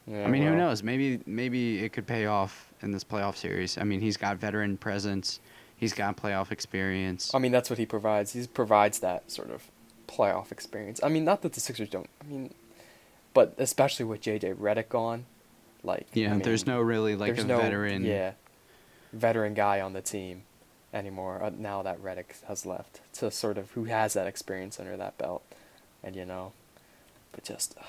Yeah, 0.06 0.26
I 0.26 0.28
mean, 0.28 0.44
who 0.44 0.58
knows? 0.58 0.84
Maybe 0.84 1.22
maybe 1.26 1.84
it 1.86 1.94
could 1.94 2.06
pay 2.06 2.26
off 2.26 2.74
in 2.82 2.92
this 2.92 3.06
playoff 3.06 3.38
series. 3.38 3.78
I 3.78 3.86
mean, 3.86 4.02
he's 4.02 4.18
got 4.18 4.36
veteran 4.38 4.76
presence. 4.76 5.40
He's 5.78 5.94
got 5.94 6.16
playoff 6.16 6.52
experience. 6.52 7.34
I 7.34 7.40
mean, 7.40 7.52
that's 7.52 7.70
what 7.70 7.80
he 7.80 7.86
provides. 7.86 8.34
He 8.34 8.48
provides 8.48 9.00
that 9.00 9.30
sort 9.30 9.50
of 9.50 9.70
playoff 10.08 10.52
experience. 10.52 11.00
I 11.04 11.10
mean, 11.10 11.26
not 11.26 11.42
that 11.42 11.54
the 11.54 11.60
Sixers 11.60 11.90
don't. 11.90 12.10
I 12.22 12.26
mean, 12.26 12.54
but 13.34 13.54
especially 13.58 14.06
with 14.06 14.22
JJ 14.22 14.56
Redick 14.56 14.90
gone, 14.90 15.26
like 15.84 16.08
yeah, 16.14 16.34
I 16.34 16.38
there's 16.38 16.66
no 16.66 16.80
really 16.80 17.16
like 17.16 17.32
a 17.32 17.34
there's 17.36 17.48
no, 17.48 17.58
veteran. 17.58 18.04
Yeah, 18.06 18.34
veteran 19.12 19.54
guy 19.54 19.82
on 19.82 19.94
the 19.94 20.02
team 20.02 20.44
anymore. 20.94 21.44
Uh, 21.44 21.52
now 21.58 21.82
that 21.82 22.02
Redick 22.02 22.44
has 22.48 22.66
left, 22.66 23.02
to 23.14 23.32
sort 23.32 23.58
of 23.58 23.72
who 23.72 23.86
has 23.86 24.14
that 24.14 24.28
experience 24.28 24.80
under 24.80 24.96
that 24.96 25.18
belt, 25.18 25.44
and 26.04 26.16
you 26.16 26.26
know, 26.26 26.54
but 27.32 27.44
just 27.44 27.76
uh, 27.78 27.84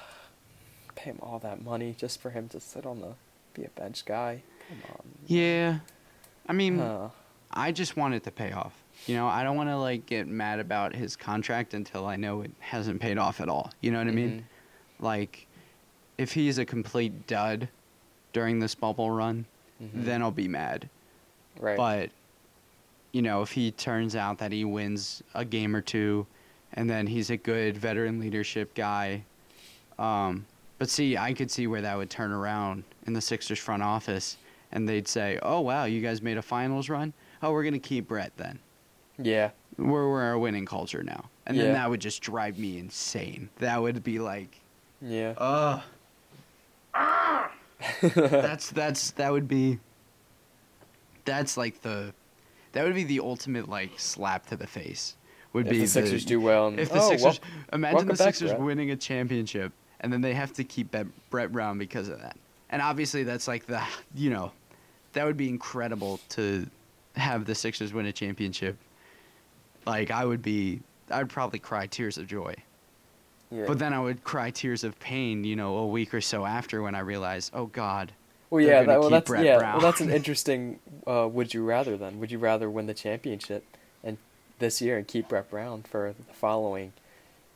pay 0.95 1.11
him 1.11 1.19
all 1.23 1.39
that 1.41 1.63
money 1.63 1.95
just 1.97 2.21
for 2.21 2.31
him 2.31 2.49
to 2.49 2.61
sit 2.61 2.87
on 2.87 3.01
the 3.01 3.15
be 3.55 3.65
a 3.65 3.69
bench 3.69 4.05
guy. 4.05 4.43
Come 4.69 4.79
on. 4.91 5.03
Yeah. 5.27 5.79
I 6.47 6.53
mean, 6.53 6.79
Huh. 6.79 7.09
I 7.55 7.71
just 7.73 7.97
want 7.97 8.15
it 8.15 8.25
to 8.25 8.31
pay 8.31 8.53
off. 8.53 8.73
You 9.07 9.15
know, 9.17 9.27
I 9.27 9.43
don't 9.45 9.57
want 9.57 9.69
to 9.71 9.77
like 9.77 10.07
get 10.07 10.27
mad 10.29 10.59
about 10.61 10.95
his 10.95 11.15
contract 11.17 11.73
until 11.75 12.07
I 12.07 12.17
know 12.17 12.43
it 12.43 12.51
hasn't 12.59 13.01
paid 13.01 13.17
off 13.19 13.41
at 13.41 13.49
all. 13.49 13.71
You 13.81 13.91
know 13.93 13.99
what 13.99 14.09
I 14.09 14.13
mean? 14.13 14.41
Mhm. 15.01 15.03
Like, 15.05 15.47
if 16.19 16.33
he's 16.33 16.59
a 16.59 16.65
complete 16.65 17.27
dud 17.27 17.69
during 18.33 18.59
this 18.59 18.75
bubble 18.75 19.11
run, 19.11 19.47
Mhm. 19.83 20.05
then 20.05 20.23
I'll 20.23 20.31
be 20.31 20.49
mad. 20.49 20.89
right. 21.61 21.77
But 21.77 22.11
you 23.13 23.23
know, 23.23 23.43
if 23.43 23.53
he 23.53 23.71
turns 23.71 24.17
out 24.17 24.39
that 24.39 24.51
he 24.51 24.65
wins 24.65 25.23
a 25.35 25.45
game 25.45 25.77
or 25.77 25.81
two, 25.81 26.27
and 26.73 26.91
then 26.91 27.07
he's 27.07 27.31
a 27.31 27.37
good 27.37 27.77
veteran 27.79 28.19
leadership 28.19 28.75
guy, 28.75 29.23
um, 30.01 30.47
but 30.79 30.91
see, 30.91 31.17
I 31.17 31.33
could 31.33 31.49
see 31.53 31.69
where 31.69 31.81
that 31.83 31.97
would 31.97 32.11
turn 32.11 32.33
around 32.33 32.83
in 33.07 33.13
the 33.13 33.21
Sixers 33.21 33.61
front 33.61 33.85
office, 33.85 34.37
and 34.73 34.89
they'd 34.89 35.07
say, 35.07 35.39
"Oh 35.43 35.61
wow, 35.61 35.85
you 35.85 36.01
guys 36.01 36.21
made 36.23 36.37
a 36.37 36.43
finals 36.43 36.89
run. 36.89 37.13
Oh, 37.45 37.53
we're 37.53 37.65
gonna 37.65 37.79
keep 37.79 38.09
Brett 38.09 38.33
then. 38.37 38.59
yeah. 39.19 39.51
We're 39.77 40.09
we're 40.09 40.33
a 40.33 40.39
winning 40.39 40.67
culture 40.67 41.03
now." 41.03 41.29
And 41.47 41.59
then 41.59 41.67
Yeah. 41.67 41.73
that 41.75 41.91
would 41.91 42.01
just 42.01 42.23
drive 42.23 42.59
me 42.59 42.79
insane. 42.79 43.51
That 43.59 43.83
would 43.83 44.03
be 44.03 44.19
like, 44.19 44.61
Yeah. 45.03 45.35
ugh. 45.37 45.83
that's 48.03 48.71
that's 48.71 49.11
that 49.13 49.31
would 49.33 49.49
be 49.49 49.79
that's 51.25 51.57
like 51.57 51.83
the 51.83 52.13
that 52.73 52.85
would 52.85 52.95
be 52.95 53.05
the 53.05 53.21
ultimate 53.21 53.69
like 53.69 53.91
slap 53.99 54.47
to 54.47 54.57
the 54.57 54.67
face 54.67 55.17
would 55.53 55.67
if 55.67 55.73
be 55.73 55.79
the 55.81 55.87
Sixers 55.87 56.25
do 56.25 56.41
well, 56.41 56.67
and 56.69 56.81
if 56.81 56.91
the 56.91 57.01
oh, 57.01 57.09
Sixers 57.11 57.41
well, 57.41 57.51
imagine 57.73 57.95
welcome 57.97 58.09
the 58.09 58.15
back, 58.15 58.35
Sixers 58.35 58.51
Brett. 58.51 58.61
winning 58.63 58.91
a 58.91 58.97
championship 58.97 59.73
and 60.01 60.13
then 60.13 60.21
they 60.21 60.35
have 60.35 60.53
to 60.55 60.65
keep 60.65 60.91
Bet- 60.91 61.07
Brett 61.31 61.53
Brown 61.53 61.79
because 61.79 62.09
of 62.09 62.21
that 62.21 62.37
and 62.71 62.81
obviously 62.83 63.23
that's 63.23 63.47
like 63.49 63.67
the 63.67 63.83
you 64.15 64.31
know 64.31 64.53
that 65.13 65.25
would 65.27 65.37
be 65.37 65.49
incredible 65.49 66.21
to 66.31 66.67
have 67.17 67.45
the 67.45 67.55
Sixers 67.55 67.93
win 67.93 68.07
a 68.07 68.13
championship 68.13 68.77
like 69.87 70.11
I 70.11 70.25
would 70.25 70.43
be 70.43 70.81
I'd 71.11 71.29
probably 71.29 71.59
cry 71.59 71.87
tears 71.87 72.19
of 72.19 72.27
joy 72.27 72.55
yeah. 73.55 73.65
but 73.67 73.79
then 73.79 73.93
I 73.93 74.01
would 74.01 74.25
cry 74.25 74.51
tears 74.51 74.85
of 74.85 74.99
pain, 74.99 75.45
you 75.45 75.57
know, 75.57 75.77
a 75.77 75.87
week 75.87 76.13
or 76.15 76.21
so 76.21 76.45
after 76.45 76.83
when 76.83 76.95
I 76.95 77.01
realized, 77.01 77.53
oh 77.55 77.67
God, 77.67 78.13
well, 78.51 78.61
yeah, 78.61 78.83
that, 78.83 79.01
well, 79.01 79.11
that's 79.11 79.27
Brett 79.27 79.45
yeah, 79.45 79.59
Brown. 79.59 79.73
well, 79.75 79.83
that's 79.83 80.01
an 80.01 80.11
interesting. 80.13 80.79
Uh, 81.07 81.29
would 81.31 81.55
you 81.55 81.65
rather 81.65 81.97
then? 81.97 82.21
Would 82.21 82.31
you 82.31 82.39
rather 82.39 82.71
win 82.71 82.87
the 82.87 82.95
championship 82.95 83.65
and 84.03 84.19
this 84.59 84.81
year 84.81 84.97
and 84.97 85.07
keep 85.09 85.29
Brett 85.29 85.51
Brown 85.51 85.83
for 85.83 86.15
the 86.17 86.35
following 86.35 86.93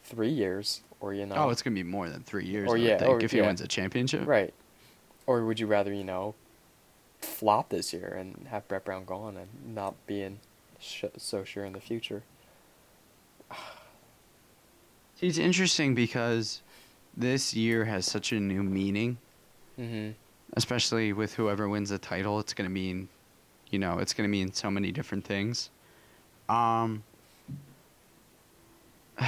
three 0.03 0.31
years, 0.31 0.81
or 1.01 1.15
you 1.15 1.27
know, 1.27 1.37
oh, 1.37 1.51
it's 1.51 1.63
gonna 1.63 1.75
be 1.75 1.83
more 1.83 2.09
than 2.09 2.23
three 2.23 2.47
years. 2.47 2.69
Or 2.69 2.77
yeah, 2.77 2.99
think, 2.99 3.11
or 3.11 3.21
if 3.23 3.31
he 3.31 3.39
yeah. 3.39 3.47
wins 3.47 3.61
a 3.61 3.69
championship, 3.69 4.27
right? 4.27 4.53
Or 5.27 5.45
would 5.45 5.61
you 5.61 5.67
rather 5.67 5.93
you 5.93 6.05
know 6.05 6.35
flop 7.21 7.69
this 7.71 7.93
year 7.93 8.09
and 8.19 8.47
have 8.51 8.67
Brett 8.69 8.85
Brown 8.85 9.05
gone 9.05 9.37
and 9.37 9.49
not 9.75 9.95
being 10.07 10.39
sh- 10.81 11.05
so 11.17 11.45
sure 11.45 11.65
in 11.65 11.73
the 11.73 11.81
future? 11.81 12.23
It's 15.21 15.37
interesting 15.37 15.97
because 15.97 16.63
this 17.17 17.53
year 17.53 17.85
has 17.87 18.07
such 18.07 18.31
a 18.33 18.39
new 18.39 18.63
meaning, 18.63 19.19
Mm-hmm. 19.77 20.11
especially 20.53 21.13
with 21.13 21.35
whoever 21.35 21.69
wins 21.69 21.91
the 21.91 21.99
title. 21.99 22.39
It's 22.39 22.55
gonna 22.55 22.69
mean, 22.69 23.09
you 23.71 23.81
know, 23.81 23.99
it's 23.99 24.15
gonna 24.15 24.29
mean 24.29 24.53
so 24.53 24.71
many 24.71 24.93
different 24.93 25.25
things. 25.25 25.71
Um. 26.49 27.03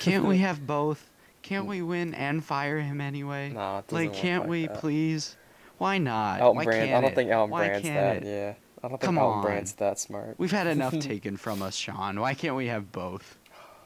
Can't 0.00 0.24
we 0.24 0.38
have 0.48 0.66
both? 0.66 1.08
Can't 1.42 1.66
we 1.66 1.82
win 1.82 2.14
and 2.14 2.44
fire 2.44 2.78
him 2.80 3.00
anyway? 3.00 3.52
Doesn't 3.52 3.92
like, 3.92 4.12
can't 4.12 4.46
we 4.46 4.66
that. 4.66 4.74
please? 4.78 5.36
Why 5.80 5.96
not? 5.96 6.42
Elton 6.42 6.58
Why 6.58 6.64
Brand. 6.64 6.94
I 6.94 7.00
don't 7.00 7.10
it? 7.12 7.14
think 7.14 7.30
Elton 7.30 7.50
Why 7.50 7.68
Brand's 7.68 7.88
that. 7.88 8.16
it? 8.18 8.24
Yeah, 8.26 8.54
I 8.84 8.88
don't 8.88 8.90
think 8.90 9.00
Come 9.00 9.16
Elton 9.16 9.38
on. 9.38 9.42
Brand's 9.42 9.72
that 9.72 9.98
smart. 9.98 10.34
We've 10.36 10.50
had 10.52 10.66
enough 10.66 10.98
taken 10.98 11.38
from 11.38 11.62
us, 11.62 11.74
Sean. 11.74 12.20
Why 12.20 12.34
can't 12.34 12.54
we 12.54 12.66
have 12.66 12.92
both? 12.92 13.38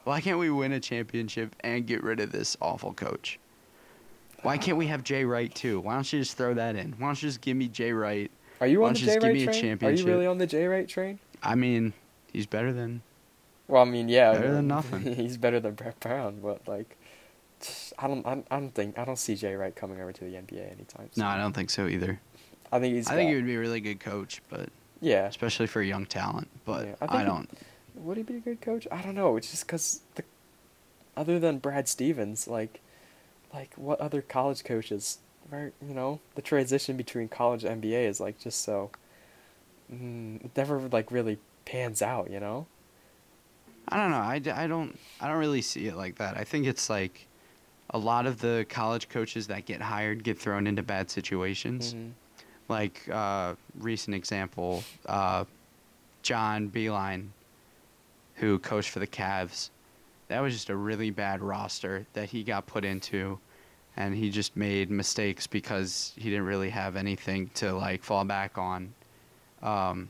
Why 0.02 0.20
can't 0.20 0.40
we 0.40 0.50
win 0.50 0.72
a 0.72 0.80
championship 0.80 1.54
and 1.60 1.86
get 1.86 2.02
rid 2.02 2.18
of 2.18 2.32
this 2.32 2.56
awful 2.60 2.94
coach? 2.94 3.38
Why 4.42 4.58
can't 4.58 4.76
we 4.76 4.88
have 4.88 5.04
Jay 5.04 5.24
Wright 5.24 5.54
too? 5.54 5.78
Why 5.78 5.94
don't 5.94 6.12
you 6.12 6.18
just 6.18 6.36
throw 6.36 6.52
that 6.54 6.74
in? 6.74 6.94
Why 6.98 7.06
don't 7.06 7.22
you 7.22 7.28
just 7.28 7.40
give 7.40 7.56
me 7.56 7.68
Jay 7.68 7.92
Wright? 7.92 8.28
Are 8.60 8.66
you 8.66 8.80
Why 8.80 8.88
on 8.88 8.94
the 8.94 8.98
don't 8.98 9.00
you 9.00 9.06
just 9.06 9.20
J 9.20 9.32
give 9.32 9.46
Wright 9.46 9.78
train? 9.78 9.88
Are 9.88 9.92
you 9.92 10.04
really 10.04 10.26
on 10.26 10.38
the 10.38 10.46
J 10.48 10.66
Wright 10.66 10.88
train? 10.88 11.20
I 11.44 11.54
mean, 11.54 11.92
he's 12.32 12.46
better 12.46 12.72
than. 12.72 13.02
Well, 13.68 13.82
I 13.82 13.84
mean, 13.84 14.08
yeah, 14.08 14.32
Better 14.32 14.52
than 14.54 14.66
nothing. 14.66 15.02
he's 15.14 15.36
better 15.36 15.60
than 15.60 15.74
Brett 15.74 16.00
Brown, 16.00 16.40
but 16.42 16.66
like, 16.66 16.96
I 17.98 18.06
don't, 18.08 18.26
I, 18.26 18.42
don't 18.58 18.74
think, 18.74 18.98
I 18.98 19.04
don't 19.04 19.16
see 19.18 19.34
Jay 19.36 19.54
Wright 19.54 19.74
coming 19.74 20.00
over 20.00 20.12
to 20.12 20.24
the 20.24 20.32
NBA 20.32 20.72
anytime 20.72 21.08
soon. 21.12 21.22
No, 21.24 21.26
I 21.26 21.36
don't 21.36 21.52
think 21.52 21.70
so 21.70 21.86
either. 21.86 22.20
I 22.72 22.80
think 22.80 22.94
he's. 22.94 23.08
I 23.08 23.14
think 23.14 23.30
he 23.30 23.36
would 23.36 23.46
be 23.46 23.54
a 23.54 23.58
really 23.60 23.80
good 23.80 24.00
coach, 24.00 24.42
but 24.48 24.68
Yeah, 25.00 25.26
especially 25.26 25.66
for 25.66 25.82
young 25.82 26.06
talent. 26.06 26.48
But 26.64 26.86
Yeah, 26.86 26.94
I 27.00 27.04
I, 27.04 27.08
think 27.08 27.20
he- 27.20 27.26
don't. 27.26 27.50
would 27.94 28.16
he 28.16 28.22
be 28.22 28.36
a 28.36 28.40
good 28.40 28.60
coach? 28.60 28.86
I 28.90 29.00
don't 29.02 29.14
know. 29.14 29.36
It's 29.36 29.50
just 29.50 29.66
because 29.66 30.00
the, 30.16 30.24
other 31.16 31.38
than 31.38 31.58
Brad 31.58 31.86
Stevens, 31.88 32.48
like, 32.48 32.80
like 33.52 33.74
what 33.76 34.00
other 34.00 34.22
college 34.22 34.64
coaches? 34.64 35.18
Where 35.50 35.72
you 35.86 35.94
know 35.94 36.20
the 36.36 36.42
transition 36.42 36.96
between 36.96 37.28
college 37.28 37.64
and 37.64 37.82
NBA 37.82 38.08
is 38.08 38.18
like 38.18 38.38
just 38.38 38.62
so. 38.62 38.90
Mm, 39.92 40.44
it 40.44 40.50
never 40.56 40.80
like 40.80 41.12
really 41.12 41.38
pans 41.66 42.00
out, 42.02 42.30
you 42.30 42.40
know. 42.40 42.66
I 43.86 43.98
don't 43.98 44.10
know. 44.10 44.16
I, 44.16 44.62
I 44.62 44.66
don't 44.66 44.98
I 45.20 45.28
don't 45.28 45.36
really 45.36 45.60
see 45.60 45.86
it 45.86 45.94
like 45.96 46.16
that. 46.16 46.36
I 46.38 46.44
think 46.44 46.66
it's 46.66 46.88
like 46.88 47.26
a 47.90 47.98
lot 47.98 48.26
of 48.26 48.40
the 48.40 48.66
college 48.68 49.08
coaches 49.08 49.46
that 49.48 49.66
get 49.66 49.80
hired 49.80 50.24
get 50.24 50.38
thrown 50.38 50.66
into 50.66 50.82
bad 50.82 51.10
situations. 51.10 51.94
Mhm. 51.94 52.12
Like 52.68 53.08
uh, 53.10 53.54
recent 53.78 54.14
example, 54.16 54.82
uh, 55.06 55.44
John 56.22 56.70
Beilein, 56.70 57.28
who 58.36 58.58
coached 58.58 58.90
for 58.90 59.00
the 59.00 59.06
Cavs. 59.06 59.70
That 60.28 60.40
was 60.40 60.54
just 60.54 60.70
a 60.70 60.76
really 60.76 61.10
bad 61.10 61.42
roster 61.42 62.06
that 62.14 62.30
he 62.30 62.42
got 62.42 62.66
put 62.66 62.84
into, 62.84 63.38
and 63.96 64.14
he 64.14 64.30
just 64.30 64.56
made 64.56 64.90
mistakes 64.90 65.46
because 65.46 66.12
he 66.16 66.30
didn't 66.30 66.46
really 66.46 66.70
have 66.70 66.96
anything 66.96 67.50
to 67.54 67.74
like 67.74 68.02
fall 68.02 68.24
back 68.24 68.56
on. 68.56 68.94
Um, 69.62 70.08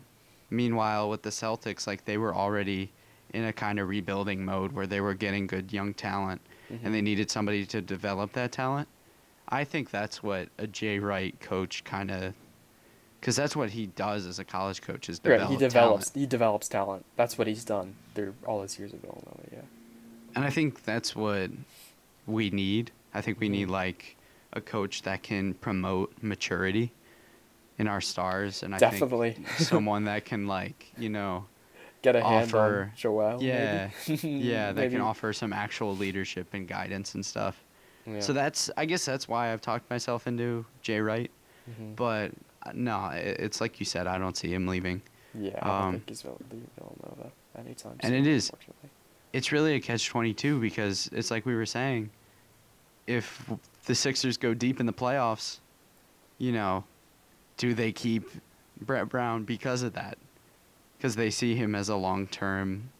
meanwhile, 0.50 1.10
with 1.10 1.22
the 1.22 1.30
Celtics, 1.30 1.86
like 1.88 2.04
they 2.04 2.16
were 2.18 2.34
already 2.34 2.92
in 3.32 3.44
a 3.44 3.52
kind 3.52 3.80
of 3.80 3.88
rebuilding 3.88 4.44
mode 4.44 4.70
where 4.72 4.86
they 4.86 5.00
were 5.00 5.14
getting 5.14 5.48
good 5.48 5.72
young 5.72 5.92
talent, 5.92 6.40
Mhm. 6.70 6.80
and 6.84 6.94
they 6.94 7.00
needed 7.02 7.30
somebody 7.30 7.66
to 7.66 7.80
develop 7.80 8.32
that 8.32 8.52
talent. 8.52 8.88
I 9.48 9.64
think 9.64 9.90
that's 9.90 10.22
what 10.22 10.48
a 10.58 10.66
Jay 10.66 10.98
Wright 10.98 11.38
coach 11.40 11.84
kind 11.84 12.10
of, 12.10 12.34
because 13.20 13.36
that's 13.36 13.54
what 13.54 13.70
he 13.70 13.86
does 13.86 14.26
as 14.26 14.38
a 14.38 14.44
college 14.44 14.80
coach 14.82 15.08
is 15.08 15.18
develop 15.18 15.42
Right, 15.42 15.50
he 15.50 15.56
develops 15.56 16.10
talent. 16.10 16.18
he 16.22 16.26
develops 16.26 16.68
talent. 16.68 17.04
That's 17.16 17.36
what 17.36 17.46
he's 17.46 17.64
done 17.64 17.94
through 18.14 18.34
all 18.46 18.62
his 18.62 18.78
years 18.78 18.92
of 18.92 19.00
Villanova. 19.00 19.40
Yeah. 19.52 19.58
And 20.34 20.44
I 20.44 20.50
think 20.50 20.84
that's 20.84 21.14
what 21.14 21.50
we 22.26 22.50
need. 22.50 22.90
I 23.12 23.20
think 23.20 23.38
we 23.38 23.48
need 23.48 23.68
Mhm. 23.68 23.72
like 23.72 24.16
a 24.52 24.60
coach 24.60 25.02
that 25.02 25.22
can 25.22 25.54
promote 25.54 26.12
maturity 26.22 26.92
in 27.78 27.86
our 27.88 28.00
stars, 28.00 28.62
and 28.62 28.74
I 28.74 28.78
Definitely. 28.78 29.32
think 29.32 29.48
someone 29.58 30.04
that 30.04 30.24
can 30.24 30.46
like 30.46 30.92
you 30.96 31.08
know, 31.10 31.46
Get 32.04 32.16
a 32.16 32.22
hand 32.22 32.48
offer- 32.54 32.82
on 32.84 32.92
Joel. 32.96 33.42
yeah, 33.42 33.88
maybe? 34.08 34.28
yeah, 34.28 34.66
that 34.72 34.76
Maybe. 34.76 34.92
can 34.92 35.00
offer 35.00 35.32
some 35.32 35.52
actual 35.52 35.96
leadership 35.96 36.48
and 36.52 36.68
guidance 36.68 37.14
and 37.14 37.24
stuff. 37.26 37.64
Yeah. 38.06 38.20
So 38.20 38.32
that's 38.34 38.70
I 38.76 38.84
guess 38.84 39.04
that's 39.04 39.26
why 39.26 39.52
I've 39.52 39.62
talked 39.62 39.88
myself 39.90 40.26
into 40.26 40.64
Jay 40.82 41.00
Wright. 41.00 41.30
Mhm. 41.70 41.96
But 41.96 42.32
uh, 42.64 42.72
no, 42.74 43.10
it's 43.14 43.60
like 43.62 43.80
you 43.80 43.86
said, 43.86 44.06
I 44.06 44.18
don't 44.18 44.36
see 44.36 44.52
him 44.52 44.66
leaving. 44.66 45.00
yeah, 45.34 45.58
I 45.62 45.66
don't 45.68 45.82
um, 45.82 45.92
think 45.94 46.08
he's 46.10 46.24
leaving 46.24 46.68
Villanova 46.78 47.32
anytime 47.58 47.96
and 48.00 48.10
soon. 48.12 48.20
it 48.20 48.26
is- 48.26 48.52
It's 49.32 49.50
really 49.50 49.74
a 49.74 49.80
catch 49.80 50.06
twenty 50.06 50.34
two 50.34 50.60
because 50.60 51.08
it's 51.12 51.30
like 51.30 51.46
we 51.46 51.54
were 51.54 51.66
saying, 51.66 52.10
if 53.06 53.50
the 53.86 53.94
Sixers 53.94 54.36
go 54.36 54.52
deep 54.54 54.78
in 54.80 54.86
the 54.86 54.92
playoffs, 54.92 55.60
you 56.38 56.52
know, 56.52 56.84
do 57.56 57.72
they 57.74 57.90
keep 57.92 58.28
Brett 58.82 59.08
Brown 59.08 59.44
because 59.44 59.82
of 59.82 59.94
that? 59.94 60.18
Because 60.96 61.16
they 61.16 61.30
see 61.30 61.54
him 61.54 61.74
as 61.74 61.88
a 61.88 61.96
long 61.96 62.26
term 62.26 62.90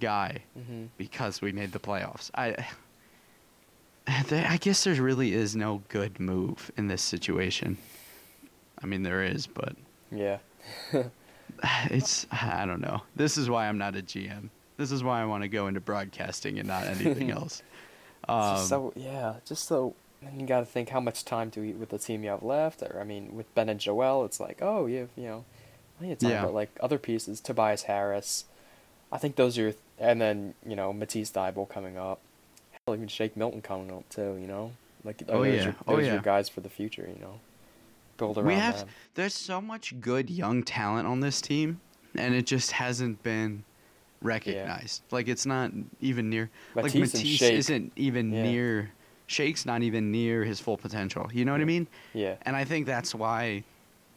guy 0.00 0.38
hmm 0.54 0.84
because 0.96 1.42
we 1.42 1.50
made 1.52 1.72
the 1.72 1.78
playoffs. 1.78 2.30
I 2.34 2.66
I 4.06 4.56
guess 4.60 4.84
there 4.84 4.94
really 4.94 5.32
is 5.34 5.54
no 5.56 5.82
good 5.88 6.18
move 6.20 6.70
in 6.76 6.88
this 6.88 7.02
situation. 7.02 7.78
I 8.82 8.86
mean 8.86 9.02
there 9.02 9.22
is, 9.22 9.46
but 9.46 9.76
Yeah. 10.10 10.38
it's 11.90 12.26
I 12.30 12.64
don't 12.66 12.80
know. 12.80 13.02
This 13.16 13.36
is 13.36 13.50
why 13.50 13.68
I'm 13.68 13.78
not 13.78 13.96
a 13.96 14.02
GM. 14.02 14.50
This 14.76 14.92
is 14.92 15.02
why 15.02 15.20
I 15.20 15.24
want 15.24 15.42
to 15.42 15.48
go 15.48 15.66
into 15.66 15.80
broadcasting 15.80 16.58
and 16.58 16.68
not 16.68 16.86
anything 16.86 17.30
else. 17.38 17.62
Um, 18.28 18.64
so 18.66 18.92
yeah, 18.94 19.34
just 19.44 19.66
so 19.66 19.94
you 20.36 20.46
got 20.46 20.60
to 20.60 20.66
think 20.66 20.88
how 20.90 21.00
much 21.00 21.24
time 21.24 21.50
to 21.52 21.62
eat 21.62 21.76
with 21.76 21.88
the 21.90 21.98
team 21.98 22.22
you 22.22 22.30
have 22.30 22.42
left. 22.42 22.82
Or 22.82 22.98
I 23.00 23.04
mean, 23.04 23.34
with 23.36 23.52
Ben 23.54 23.68
and 23.68 23.80
Joel, 23.80 24.24
it's 24.24 24.38
like 24.40 24.58
oh 24.62 24.86
you 24.86 24.98
have 25.00 25.10
you 25.16 25.24
know 25.24 25.44
plenty 25.98 26.12
of 26.12 26.18
time, 26.18 26.30
Yeah. 26.30 26.44
but 26.44 26.54
like 26.54 26.70
other 26.80 26.98
pieces, 26.98 27.40
Tobias 27.40 27.82
Harris, 27.84 28.44
I 29.12 29.18
think 29.18 29.36
those 29.36 29.58
are 29.58 29.62
your 29.62 29.72
and 29.98 30.20
then 30.20 30.54
you 30.66 30.76
know 30.76 30.92
Matisse 30.92 31.30
Thybulle 31.30 31.68
coming 31.68 31.96
up, 31.98 32.20
hell 32.86 32.94
even 32.94 33.08
Shake 33.08 33.36
Milton 33.36 33.60
coming 33.62 33.90
up 33.90 34.08
too. 34.08 34.36
You 34.40 34.46
know 34.46 34.72
like 35.04 35.22
Oh, 35.28 35.44
those 35.44 35.54
yeah. 35.54 35.64
your, 35.64 35.74
Oh, 35.86 35.98
yeah. 35.98 36.20
guys 36.22 36.48
for 36.48 36.60
the 36.60 36.68
future. 36.68 37.08
You 37.12 37.20
know, 37.20 37.40
build 38.16 38.36
around 38.38 38.46
we 38.46 38.54
have 38.54 38.78
them. 38.78 38.88
there's 39.14 39.34
so 39.34 39.60
much 39.60 40.00
good 40.00 40.28
young 40.30 40.62
talent 40.62 41.06
on 41.06 41.20
this 41.20 41.40
team, 41.40 41.80
and 42.14 42.34
it 42.34 42.46
just 42.46 42.72
hasn't 42.72 43.22
been 43.22 43.64
recognized. 44.22 45.02
Like 45.10 45.28
it's 45.28 45.46
not 45.46 45.70
even 46.00 46.28
near. 46.30 46.50
like 46.74 46.86
Matisse 46.86 47.14
and 47.14 47.22
Matisse 47.22 47.42
isn't 47.42 47.92
even 47.96 48.32
Yeah. 48.32 48.42
near. 48.42 48.90
Shake's 49.26 49.66
not 49.66 49.82
even 49.82 50.10
near 50.10 50.42
his 50.44 50.58
full 50.58 50.78
potential. 50.78 51.28
You 51.32 51.44
know 51.44 51.52
what 51.52 51.60
I 51.60 51.64
mean? 51.64 51.86
Yeah, 52.14 52.36
And 52.42 52.56
I 52.56 52.64
think 52.64 52.86
that's 52.86 53.14
why. 53.14 53.62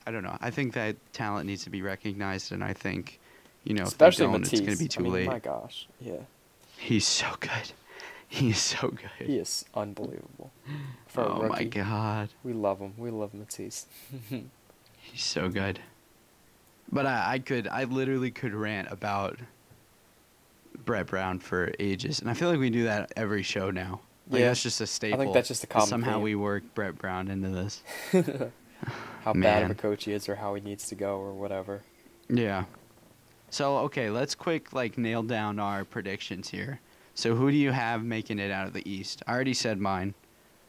I 0.06 0.12
don't 0.12 0.24
know. 0.24 0.38
I 0.42 0.50
think 0.50 0.74
that 0.74 0.96
talent 1.14 1.46
needs 1.48 1.64
to 1.66 1.70
be 1.70 1.82
recognized, 1.82 2.52
and 2.52 2.64
I 2.64 2.74
think, 2.74 3.20
you 3.64 3.74
know, 3.76 3.84
especially 3.84 4.26
if 4.26 4.30
they 4.30 4.34
don't, 4.34 4.42
Matisse. 4.42 4.54
it's 4.60 4.62
going 4.62 4.78
to 4.78 4.84
be 4.84 4.88
too 4.88 5.00
I 5.00 5.04
mean, 5.04 5.14
late. 5.14 5.28
my 5.28 5.40
gosh, 5.40 5.88
yeah, 6.00 6.14
He's 6.78 7.06
so 7.06 7.28
good. 7.40 7.52
He's 8.28 8.60
so 8.60 8.88
good. 8.90 9.28
he 9.28 9.38
is 9.38 9.66
unbelievable. 9.76 10.52
For 11.08 11.22
oh 11.22 11.48
my 11.50 11.66
god, 11.66 12.30
we 12.44 12.54
love 12.54 12.80
him. 12.80 12.94
We 12.98 13.12
love 13.12 13.34
Matisse. 13.34 13.88
he's 14.30 15.22
so 15.24 15.50
good. 15.50 15.80
But 16.90 17.06
I, 17.06 17.34
I 17.34 17.40
could, 17.40 17.68
I 17.68 17.84
literally 17.84 18.32
could 18.32 18.54
rant 18.54 18.88
about 18.90 19.38
Brett 20.86 21.08
Brown 21.08 21.40
for 21.40 21.74
ages, 21.78 22.22
and 22.22 22.30
I 22.30 22.34
feel 22.34 22.50
like 22.50 22.60
we 22.60 22.70
do 22.70 22.86
that 22.86 23.12
every 23.18 23.44
show 23.44 23.70
now. 23.70 24.00
Like 24.30 24.40
Yeah. 24.40 24.48
that's 24.48 24.64
just 24.64 24.80
a 24.80 24.88
staple. 24.88 25.20
I 25.20 25.24
think 25.26 25.34
that's 25.34 25.50
just 25.50 25.64
a 25.66 25.68
common 25.68 25.88
Somehow 25.88 26.14
theme. 26.14 26.22
we 26.22 26.36
work 26.36 26.64
Brett 26.74 26.98
Brown 26.98 27.28
into 27.28 27.50
this. 27.50 27.84
how 29.24 29.34
bad 29.34 29.64
of 29.64 29.72
a 29.72 29.76
coach 29.76 30.06
he 30.06 30.14
is 30.14 30.28
or 30.28 30.36
how 30.36 30.54
he 30.56 30.62
needs 30.62 30.88
to 30.88 30.96
go 30.96 31.18
or 31.18 31.34
whatever. 31.34 31.82
Yeah. 32.30 32.66
So 33.50 33.78
okay, 33.80 34.10
let's 34.10 34.36
quick 34.36 34.74
like 34.74 34.98
nail 34.98 35.24
down 35.24 35.60
our 35.60 35.84
predictions 35.84 36.50
here. 36.50 36.80
So 37.14 37.36
who 37.36 37.52
do 37.52 37.58
you 37.58 37.72
have 37.72 38.04
making 38.04 38.40
it 38.40 38.52
out 38.52 38.68
of 38.68 38.74
the 38.74 38.90
East? 38.90 39.22
I 39.28 39.34
already 39.34 39.54
said 39.54 39.80
mine. 39.80 40.14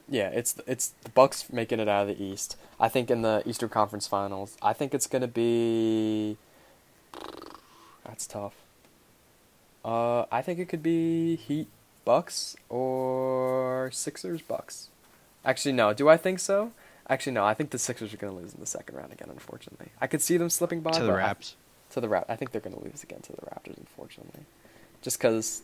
Yeah, 0.08 0.28
it's 0.28 0.56
it's 0.66 0.92
the 1.02 1.10
Bucks 1.10 1.52
making 1.52 1.80
it 1.80 1.88
out 1.88 2.08
of 2.08 2.18
the 2.18 2.22
East. 2.22 2.56
I 2.80 2.88
think 2.88 3.10
in 3.10 3.22
the 3.22 3.42
Eastern 3.46 3.68
Conference 3.68 4.06
Finals, 4.06 4.56
I 4.60 4.72
think 4.72 4.92
it's 4.94 5.06
gonna 5.06 5.28
be. 5.28 6.36
That's 8.04 8.26
tough. 8.26 8.54
Uh, 9.84 10.24
I 10.30 10.42
think 10.42 10.58
it 10.58 10.68
could 10.68 10.82
be 10.82 11.36
Heat 11.36 11.68
Bucks 12.04 12.56
or 12.68 13.90
Sixers 13.92 14.42
Bucks. 14.42 14.88
Actually, 15.44 15.72
no. 15.72 15.92
Do 15.92 16.08
I 16.08 16.16
think 16.16 16.38
so? 16.38 16.72
Actually, 17.12 17.32
no. 17.34 17.44
I 17.44 17.54
think 17.54 17.70
the 17.70 17.78
Sixers 17.78 18.14
are 18.14 18.16
gonna 18.16 18.32
lose 18.34 18.54
in 18.54 18.60
the 18.60 18.66
second 18.66 18.96
round 18.96 19.12
again. 19.12 19.28
Unfortunately, 19.30 19.88
I 20.00 20.06
could 20.06 20.22
see 20.22 20.36
them 20.36 20.48
slipping 20.50 20.80
by. 20.80 20.92
to 20.92 21.02
the 21.04 21.12
I- 21.12 21.16
Raps. 21.16 21.56
to 21.90 22.00
the 22.00 22.08
Rap. 22.08 22.26
I 22.28 22.36
think 22.36 22.52
they're 22.52 22.60
going 22.62 22.74
to 22.76 22.82
lose 22.82 23.02
again 23.02 23.20
to 23.20 23.32
the 23.32 23.42
Raptors, 23.42 23.76
unfortunately. 23.76 24.40
Just 25.02 25.18
because 25.18 25.60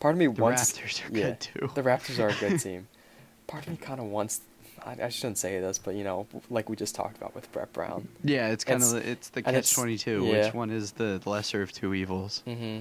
part 0.00 0.14
of 0.14 0.18
me 0.18 0.26
The 0.26 0.42
wants. 0.42 0.72
The 0.72 0.80
Raptors 0.80 1.08
are 1.10 1.16
yeah, 1.16 1.24
good 1.26 1.40
too. 1.40 1.70
The 1.76 1.82
Raptors 1.82 2.18
are 2.18 2.28
a 2.28 2.34
good 2.34 2.58
team. 2.66 2.88
Part 3.46 3.66
of 3.66 3.70
me 3.72 3.76
kind 3.76 4.00
of 4.00 4.06
wants. 4.06 4.40
I, 4.84 4.96
I 5.04 5.08
shouldn't 5.10 5.38
say 5.38 5.60
this, 5.60 5.78
but 5.78 5.94
you 5.94 6.02
know, 6.02 6.26
like 6.50 6.68
we 6.68 6.74
just 6.74 6.94
talked 6.96 7.16
about 7.16 7.34
with 7.36 7.50
Brett 7.52 7.72
Brown. 7.72 8.08
Yeah, 8.24 8.48
it's 8.48 8.64
kind 8.64 8.82
It's- 8.82 8.92
of 8.92 9.06
it's 9.06 9.28
the 9.28 9.42
and 9.46 9.54
catch 9.54 9.72
twenty 9.74 9.96
two. 9.96 10.24
yeah. 10.26 10.46
Which 10.46 10.54
one 10.54 10.70
is 10.70 10.92
the 10.92 11.20
lesser 11.24 11.62
of 11.62 11.70
two 11.72 11.94
evils? 11.94 12.42
Mm-hmm. 12.48 12.80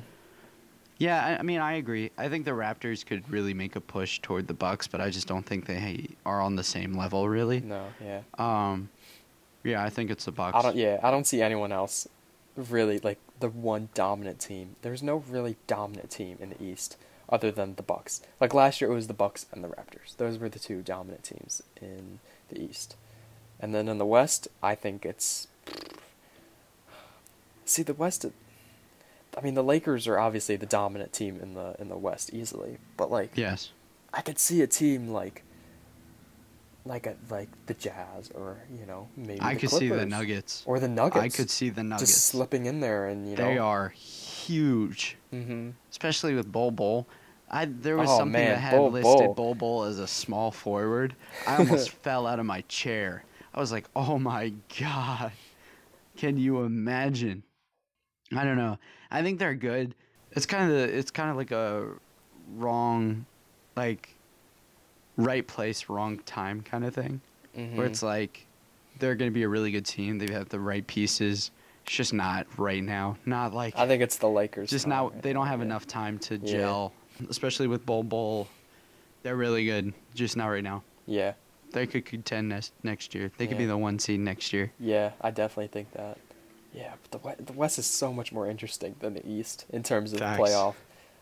Yeah, 1.01 1.37
I, 1.39 1.41
mean 1.41 1.59
I 1.59 1.73
agree. 1.73 2.11
I 2.15 2.29
think 2.29 2.45
the 2.45 2.51
Raptors 2.51 3.03
could 3.03 3.27
really 3.27 3.55
make 3.55 3.75
a 3.75 3.81
push 3.81 4.19
toward 4.19 4.47
the 4.47 4.53
Bucks, 4.53 4.87
but 4.87 5.01
I 5.01 5.09
just 5.09 5.27
don't 5.27 5.43
think 5.43 5.65
they 5.65 6.09
are 6.27 6.39
on 6.39 6.55
the 6.55 6.63
same 6.63 6.95
level 6.95 7.27
really. 7.27 7.59
No, 7.59 7.87
yeah. 7.99 8.21
Um, 8.37 8.87
yeah, 9.63 9.83
I 9.83 9.89
think 9.89 10.11
it's 10.11 10.25
the 10.25 10.31
Bucks. 10.31 10.55
I 10.55 10.61
don't. 10.61 10.75
Yeah, 10.75 10.99
I 11.01 11.09
don't 11.09 11.25
see 11.25 11.41
anyone 11.41 11.71
else 11.71 12.07
really 12.55 12.99
like 12.99 13.17
the 13.39 13.49
one 13.49 13.89
dominant 13.95 14.39
team. 14.39 14.75
There's 14.83 15.01
no 15.01 15.23
really 15.27 15.55
dominant 15.65 16.11
team 16.11 16.37
in 16.39 16.49
the 16.51 16.63
East 16.63 16.97
other 17.27 17.49
than 17.49 17.73
the 17.75 17.83
Bucks. 17.83 18.21
Like 18.39 18.53
last 18.53 18.79
year, 18.79 18.91
it 18.91 18.93
was 18.93 19.07
the 19.07 19.13
Bucks 19.15 19.47
and 19.51 19.63
the 19.63 19.69
Raptors. 19.69 20.15
Those 20.17 20.37
were 20.37 20.49
the 20.49 20.59
two 20.59 20.83
dominant 20.83 21.23
teams 21.23 21.63
in 21.81 22.19
the 22.49 22.61
East. 22.61 22.95
And 23.59 23.73
then 23.73 23.87
in 23.87 23.97
the 23.97 24.05
West, 24.05 24.49
I 24.61 24.75
think 24.75 25.03
it's. 25.03 25.47
See 27.65 27.81
the 27.81 27.95
West. 27.95 28.23
I 29.37 29.41
mean, 29.41 29.53
the 29.53 29.63
Lakers 29.63 30.07
are 30.07 30.19
obviously 30.19 30.55
the 30.57 30.65
dominant 30.65 31.13
team 31.13 31.39
in 31.41 31.53
the 31.53 31.75
in 31.79 31.87
the 31.89 31.97
West 31.97 32.33
easily, 32.33 32.77
but 32.97 33.09
like 33.11 33.31
Yes. 33.35 33.71
I 34.13 34.21
could 34.21 34.39
see 34.39 34.61
a 34.61 34.67
team 34.67 35.09
like. 35.09 35.43
Like 36.83 37.05
a 37.05 37.15
like 37.29 37.47
the 37.67 37.75
Jazz 37.75 38.31
or 38.33 38.57
you 38.75 38.87
know 38.87 39.07
maybe 39.15 39.39
I 39.39 39.53
the 39.53 39.59
could 39.59 39.69
see 39.69 39.89
the 39.89 40.03
Nuggets. 40.03 40.63
Or 40.65 40.79
the 40.79 40.87
Nuggets. 40.87 41.15
I 41.23 41.29
could 41.29 41.51
see 41.51 41.69
the 41.69 41.83
Nuggets. 41.83 42.11
Just 42.11 42.25
slipping 42.25 42.65
in 42.65 42.79
there 42.79 43.05
and, 43.05 43.29
you 43.29 43.35
know. 43.35 43.43
They 43.45 43.59
are 43.59 43.89
huge, 43.89 45.15
Mm-hmm. 45.31 45.69
especially 45.91 46.33
with 46.33 46.51
Bol 46.51 46.71
Bol. 46.71 47.07
I 47.51 47.65
there 47.65 47.97
was 47.97 48.09
Oh, 48.09 48.17
something 48.17 48.31
man, 48.33 48.55
that 48.55 48.57
had 48.57 48.77
Bol 48.77 48.89
listed. 48.91 49.35
Bol 49.35 49.53
Bol 49.53 49.83
as 49.83 49.99
a 49.99 50.07
small 50.07 50.49
forward. 50.49 51.15
I 51.45 51.57
almost 51.59 51.91
fell 51.91 52.25
out 52.25 52.39
of 52.39 52.47
my 52.47 52.61
chair. 52.61 53.25
I 53.53 53.59
was 53.59 53.71
like, 53.71 53.85
"Oh 53.95 54.17
my 54.17 54.51
god. 54.79 55.33
Can 56.17 56.37
you 56.37 56.61
imagine?" 56.63 57.43
I 58.35 58.43
don't 58.43 58.57
know. 58.57 58.79
I 59.11 59.21
think 59.21 59.39
they're 59.39 59.55
good. 59.55 59.93
It's 60.31 60.45
kind 60.45 60.71
of 60.71 60.77
it's 60.77 61.11
kind 61.11 61.29
of 61.29 61.35
like 61.35 61.51
a 61.51 61.87
wrong 62.55 63.25
like 63.75 64.09
right 65.17 65.45
place, 65.45 65.89
wrong 65.89 66.17
time 66.19 66.61
kind 66.61 66.85
of 66.85 66.93
thing. 66.95 67.21
Mm-hmm. 67.57 67.77
Where 67.77 67.85
it's 67.85 68.01
like 68.01 68.45
they're 68.99 69.15
going 69.15 69.29
to 69.29 69.33
be 69.33 69.43
a 69.43 69.49
really 69.49 69.71
good 69.71 69.85
team. 69.85 70.17
They 70.17 70.31
have 70.33 70.49
the 70.49 70.59
right 70.59 70.85
pieces. 70.87 71.51
It's 71.85 71.93
just 71.93 72.13
not 72.13 72.47
right 72.57 72.83
now. 72.83 73.17
Not 73.25 73.53
like 73.53 73.73
I 73.77 73.87
think 73.87 74.01
it's 74.01 74.17
the 74.17 74.29
Lakers. 74.29 74.69
just 74.69 74.87
now, 74.87 75.07
now 75.07 75.09
right 75.09 75.21
they 75.23 75.33
don't 75.33 75.47
have 75.47 75.59
yeah. 75.59 75.65
enough 75.65 75.87
time 75.87 76.17
to 76.19 76.37
Yeah. 76.37 76.51
gel, 76.57 76.93
especially 77.29 77.67
with 77.67 77.85
Bol 77.85 78.03
Bol. 78.03 78.47
They're 79.23 79.35
really 79.35 79.65
good. 79.65 79.93
Just 80.15 80.37
not 80.37 80.47
right 80.47 80.63
now. 80.63 80.83
Yeah, 81.05 81.33
They 81.73 81.85
could 81.87 82.05
contend 82.05 82.49
next 82.49 82.71
next 82.83 83.13
year. 83.13 83.31
They 83.37 83.47
could 83.47 83.57
be 83.57 83.65
the 83.65 83.77
one 83.77 83.99
seed 83.99 84.19
next 84.19 84.53
year. 84.53 84.71
yeah, 84.79 85.11
I 85.19 85.31
definitely 85.31 85.67
think 85.67 85.91
that. 85.93 86.17
Yeah, 86.73 86.93
but 87.03 87.11
the 87.11 87.17
West, 87.27 87.45
the 87.47 87.53
West 87.53 87.79
is 87.79 87.85
so 87.85 88.13
much 88.13 88.31
more 88.31 88.47
interesting 88.47 88.95
than 88.99 89.13
the 89.13 89.27
East 89.27 89.65
in 89.71 89.83
terms 89.83 90.13
of 90.13 90.19
Facts. 90.19 90.39
playoff. 90.39 90.75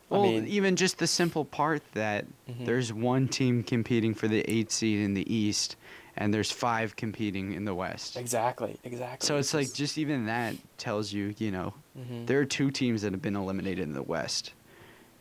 Well, 0.09 0.21
I 0.21 0.23
mean, 0.23 0.47
even 0.47 0.75
just 0.75 0.97
the 0.97 1.07
simple 1.07 1.45
part 1.45 1.81
that 1.93 2.25
Mhm. 2.49 2.65
there's 2.65 2.91
one 2.91 3.27
team 3.27 3.63
competing 3.63 4.13
for 4.15 4.27
the 4.27 4.41
eight 4.49 4.71
seed 4.71 4.99
in 4.99 5.13
the 5.13 5.31
East, 5.31 5.75
and 6.17 6.33
there's 6.33 6.51
five 6.51 6.95
competing 6.95 7.53
in 7.53 7.65
the 7.65 7.75
West. 7.75 8.17
exactly, 8.17 8.77
exactly. 8.83 9.25
So 9.25 9.37
it's 9.37 9.53
like 9.53 9.71
just 9.73 9.97
even 9.99 10.25
that 10.25 10.55
tells 10.77 11.13
you, 11.13 11.35
you 11.37 11.51
know, 11.51 11.73
Mhm. 11.97 12.25
there 12.25 12.39
are 12.39 12.45
two 12.45 12.71
teams 12.71 13.03
that 13.03 13.11
have 13.11 13.21
been 13.21 13.35
eliminated 13.35 13.83
in 13.83 13.93
the 13.93 14.01
West, 14.03 14.53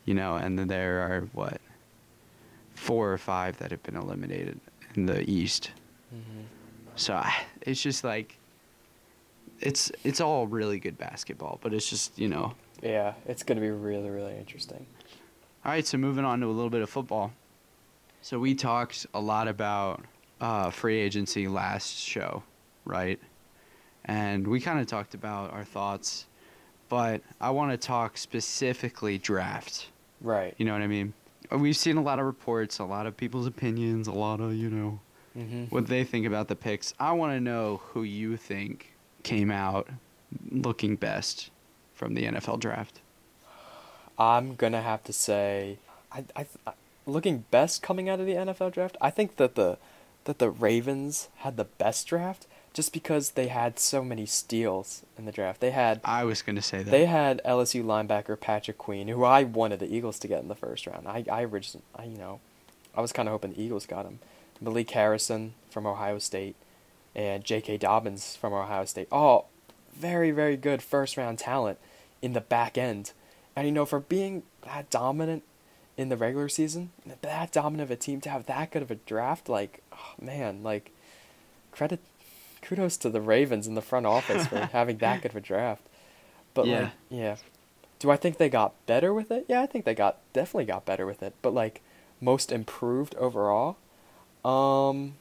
you 0.05 0.13
know, 0.15 0.35
and 0.35 0.57
then 0.57 0.67
there 0.67 1.01
are 1.01 1.21
what 1.33 1.61
four 2.73 3.11
or 3.13 3.17
five 3.17 3.57
that 3.59 3.69
have 3.71 3.83
been 3.83 3.95
eliminated 3.95 4.59
in 4.95 5.05
the 5.05 5.29
East. 5.29 5.69
Mhm. 6.13 6.45
So 6.95 7.23
it's 7.61 7.81
just 7.81 8.03
like 8.03 8.38
it's 9.61 9.91
it's 10.03 10.21
all 10.21 10.47
really 10.47 10.79
good 10.79 10.97
basketball, 10.97 11.59
but 11.61 11.73
it's 11.73 11.89
just 11.89 12.17
you 12.17 12.27
know. 12.27 12.53
Yeah, 12.81 13.13
it's 13.27 13.43
gonna 13.43 13.61
be 13.61 13.71
really, 13.71 14.09
really 14.09 14.35
interesting. 14.37 14.85
All 15.65 15.71
right, 15.71 15.85
so 15.85 15.97
moving 15.97 16.23
on 16.25 16.39
to 16.39 16.45
a 16.45 16.51
little 16.51 16.69
bit 16.69 16.81
of 16.81 16.89
football. 16.89 17.31
So 18.21 18.39
we 18.39 18.55
talked 18.55 19.05
a 19.13 19.19
lot 19.19 19.47
about 19.47 20.01
uh, 20.39 20.69
free 20.69 20.97
agency 20.99 21.47
last 21.47 21.97
show, 21.97 22.43
right? 22.85 23.19
And 24.05 24.47
we 24.47 24.59
kind 24.61 24.79
of 24.79 24.87
talked 24.87 25.13
about 25.13 25.51
our 25.53 25.63
thoughts, 25.65 26.25
but 26.87 27.21
I 27.41 27.49
want 27.51 27.71
to 27.71 27.77
talk 27.77 28.17
specifically 28.17 29.17
draft. 29.17 29.87
Right. 30.21 30.53
You 30.57 30.65
know 30.65 30.73
what 30.73 30.81
I 30.81 30.87
mean? 30.87 31.13
We've 31.51 31.77
seen 31.77 31.97
a 31.97 32.01
lot 32.01 32.19
of 32.19 32.25
reports, 32.25 32.79
a 32.79 32.85
lot 32.85 33.05
of 33.05 33.15
people's 33.17 33.47
opinions, 33.47 34.07
a 34.07 34.13
lot 34.13 34.39
of, 34.39 34.53
you 34.55 34.69
know, 34.69 34.99
Mm-hmm. 35.37 35.65
what 35.65 35.85
they 35.85 36.03
think 36.03 36.25
about 36.25 36.47
the 36.47 36.55
picks. 36.55 36.93
I 36.99 37.11
want 37.11 37.33
to 37.33 37.39
know 37.39 37.81
who 37.93 38.01
you 38.01 38.35
think 38.35 38.91
came 39.23 39.51
out 39.51 39.87
looking 40.51 40.95
best 40.95 41.49
from 41.93 42.13
the 42.13 42.23
NFL 42.23 42.59
draft. 42.59 42.99
I'm 44.17 44.55
gonna 44.55 44.81
have 44.81 45.03
to 45.05 45.13
say, 45.13 45.77
I, 46.11 46.25
I, 46.35 46.45
I, 46.67 46.73
looking 47.05 47.45
best 47.51 47.81
coming 47.81 48.09
out 48.09 48.19
of 48.19 48.25
the 48.25 48.33
NFL 48.33 48.73
draft. 48.73 48.97
I 49.01 49.09
think 49.09 49.37
that 49.37 49.55
the 49.55 49.77
that 50.25 50.39
the 50.39 50.49
Ravens 50.49 51.29
had 51.37 51.57
the 51.57 51.63
best 51.63 52.07
draft 52.07 52.45
just 52.73 52.93
because 52.93 53.31
they 53.31 53.47
had 53.47 53.79
so 53.79 54.03
many 54.03 54.25
steals 54.25 55.03
in 55.17 55.25
the 55.25 55.31
draft. 55.31 55.59
They 55.59 55.71
had 55.71 56.01
I 56.03 56.23
was 56.23 56.41
going 56.41 56.55
to 56.55 56.61
say 56.61 56.83
that. 56.83 56.91
they 56.91 57.05
had 57.05 57.41
LSU 57.43 57.83
linebacker 57.83 58.39
Patrick 58.39 58.77
Queen, 58.77 59.07
who 59.07 59.23
I 59.23 59.43
wanted 59.43 59.79
the 59.79 59.93
Eagles 59.93 60.19
to 60.19 60.27
get 60.27 60.41
in 60.41 60.49
the 60.49 60.55
first 60.55 60.85
round. 60.85 61.07
I 61.07 61.25
I 61.31 61.43
originally, 61.43 61.83
I, 61.95 62.03
you 62.05 62.17
know, 62.17 62.39
I 62.95 63.01
was 63.01 63.11
kind 63.11 63.27
of 63.27 63.33
hoping 63.33 63.53
the 63.53 63.61
Eagles 63.61 63.85
got 63.85 64.05
him. 64.05 64.19
Malik 64.61 64.91
Harrison 64.91 65.53
from 65.69 65.87
Ohio 65.87 66.19
State, 66.19 66.55
and 67.15 67.43
J.K. 67.43 67.77
Dobbins 67.77 68.35
from 68.35 68.53
Ohio 68.53 68.85
State. 68.85 69.07
All 69.11 69.49
very 69.93 70.31
very 70.31 70.55
good 70.57 70.81
first 70.81 71.17
round 71.17 71.39
talent 71.39 71.77
in 72.21 72.33
the 72.33 72.41
back 72.41 72.77
end, 72.77 73.11
and 73.55 73.65
you 73.67 73.71
know 73.71 73.85
for 73.85 73.99
being 73.99 74.43
that 74.63 74.89
dominant 74.89 75.43
in 75.97 76.09
the 76.09 76.17
regular 76.17 76.47
season, 76.47 76.91
that 77.21 77.51
dominant 77.51 77.89
of 77.89 77.91
a 77.91 77.95
team 77.99 78.21
to 78.21 78.29
have 78.29 78.45
that 78.45 78.71
good 78.71 78.81
of 78.81 78.89
a 78.91 78.95
draft, 78.95 79.49
like 79.49 79.81
oh, 79.91 80.13
man, 80.21 80.63
like 80.63 80.91
credit, 81.71 81.99
kudos 82.61 82.95
to 82.97 83.09
the 83.09 83.19
Ravens 83.21 83.67
in 83.67 83.75
the 83.75 83.81
front 83.81 84.05
office 84.05 84.47
for 84.47 84.57
having 84.71 84.97
that 84.99 85.21
good 85.21 85.31
of 85.31 85.35
a 85.37 85.41
draft. 85.41 85.83
But 86.53 86.67
Yeah. 86.67 86.79
like, 86.81 86.91
yeah. 87.09 87.35
Do 87.99 88.09
I 88.09 88.15
think 88.15 88.37
they 88.37 88.47
got 88.47 88.73
better 88.85 89.13
with 89.13 89.29
it? 89.29 89.45
Yeah, 89.49 89.61
I 89.61 89.65
think 89.65 89.83
they 89.83 89.93
got 89.93 90.19
definitely 90.31 90.65
got 90.65 90.85
better 90.85 91.05
with 91.05 91.21
it. 91.21 91.33
But 91.41 91.53
like 91.53 91.81
most 92.21 92.49
improved 92.51 93.13
overall, 93.15 93.75
um 94.45 95.15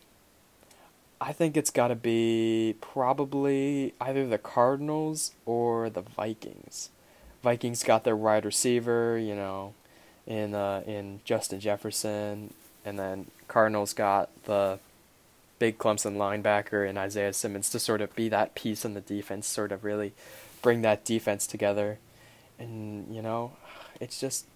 I 1.20 1.32
think 1.32 1.56
it's 1.56 1.70
got 1.70 1.88
to 1.88 1.96
be 1.96 2.76
probably 2.80 3.94
either 4.00 4.26
the 4.26 4.38
Cardinals 4.38 5.32
or 5.46 5.90
the 5.90 6.02
Vikings. 6.02 6.90
Vikings 7.42 7.82
got 7.82 8.04
their 8.04 8.16
wide 8.16 8.44
receiver, 8.44 9.18
you 9.18 9.34
know, 9.34 9.74
in 10.26 10.54
uh, 10.54 10.82
in 10.86 11.20
Justin 11.24 11.60
Jefferson, 11.60 12.54
and 12.84 12.98
then 12.98 13.26
Cardinals 13.48 13.92
got 13.92 14.30
the 14.44 14.78
big 15.58 15.78
Clemson 15.78 16.16
linebacker 16.16 16.88
in 16.88 16.96
Isaiah 16.96 17.32
Simmons 17.32 17.68
to 17.70 17.80
sort 17.80 18.00
of 18.00 18.14
be 18.14 18.28
that 18.28 18.54
piece 18.54 18.84
in 18.84 18.94
the 18.94 19.00
defense, 19.00 19.46
sort 19.46 19.72
of 19.72 19.84
really 19.84 20.12
bring 20.62 20.82
that 20.82 21.04
defense 21.04 21.46
together. 21.46 21.98
And 22.58 23.12
you 23.14 23.22
know, 23.22 23.52
it's 24.00 24.20
just 24.20 24.46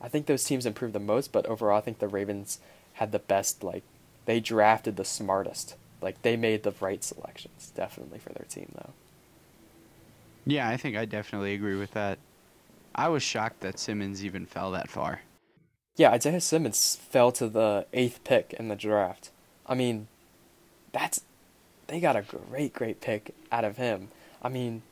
I 0.00 0.08
think 0.08 0.26
those 0.26 0.44
teams 0.44 0.66
improved 0.66 0.94
the 0.94 1.00
most, 1.00 1.32
but 1.32 1.46
overall 1.46 1.78
I 1.78 1.80
think 1.80 1.98
the 1.98 2.08
Ravens 2.08 2.58
had 2.94 3.12
the 3.12 3.18
best 3.18 3.64
like 3.64 3.84
they 4.26 4.40
drafted 4.40 4.96
the 4.96 5.04
smartest. 5.04 5.76
Like 6.02 6.22
they 6.22 6.36
made 6.36 6.62
the 6.62 6.74
right 6.80 7.02
selections 7.02 7.72
definitely 7.74 8.18
for 8.18 8.30
their 8.30 8.46
team 8.48 8.72
though. 8.74 8.92
Yeah, 10.44 10.68
I 10.68 10.76
think 10.76 10.96
I 10.96 11.06
definitely 11.06 11.54
agree 11.54 11.76
with 11.76 11.92
that. 11.92 12.18
I 12.94 13.08
was 13.08 13.22
shocked 13.22 13.60
that 13.60 13.78
Simmons 13.78 14.24
even 14.24 14.46
fell 14.46 14.70
that 14.72 14.88
far. 14.88 15.22
Yeah, 15.96 16.10
Isaiah 16.10 16.40
Simmons 16.40 16.96
fell 16.96 17.32
to 17.32 17.48
the 17.48 17.86
eighth 17.92 18.22
pick 18.24 18.54
in 18.58 18.68
the 18.68 18.76
draft. 18.76 19.30
I 19.66 19.74
mean, 19.74 20.08
that's 20.92 21.22
they 21.86 22.00
got 22.00 22.16
a 22.16 22.22
great, 22.22 22.72
great 22.72 23.00
pick 23.00 23.34
out 23.50 23.64
of 23.64 23.76
him. 23.76 24.08
I 24.42 24.48
mean, 24.48 24.82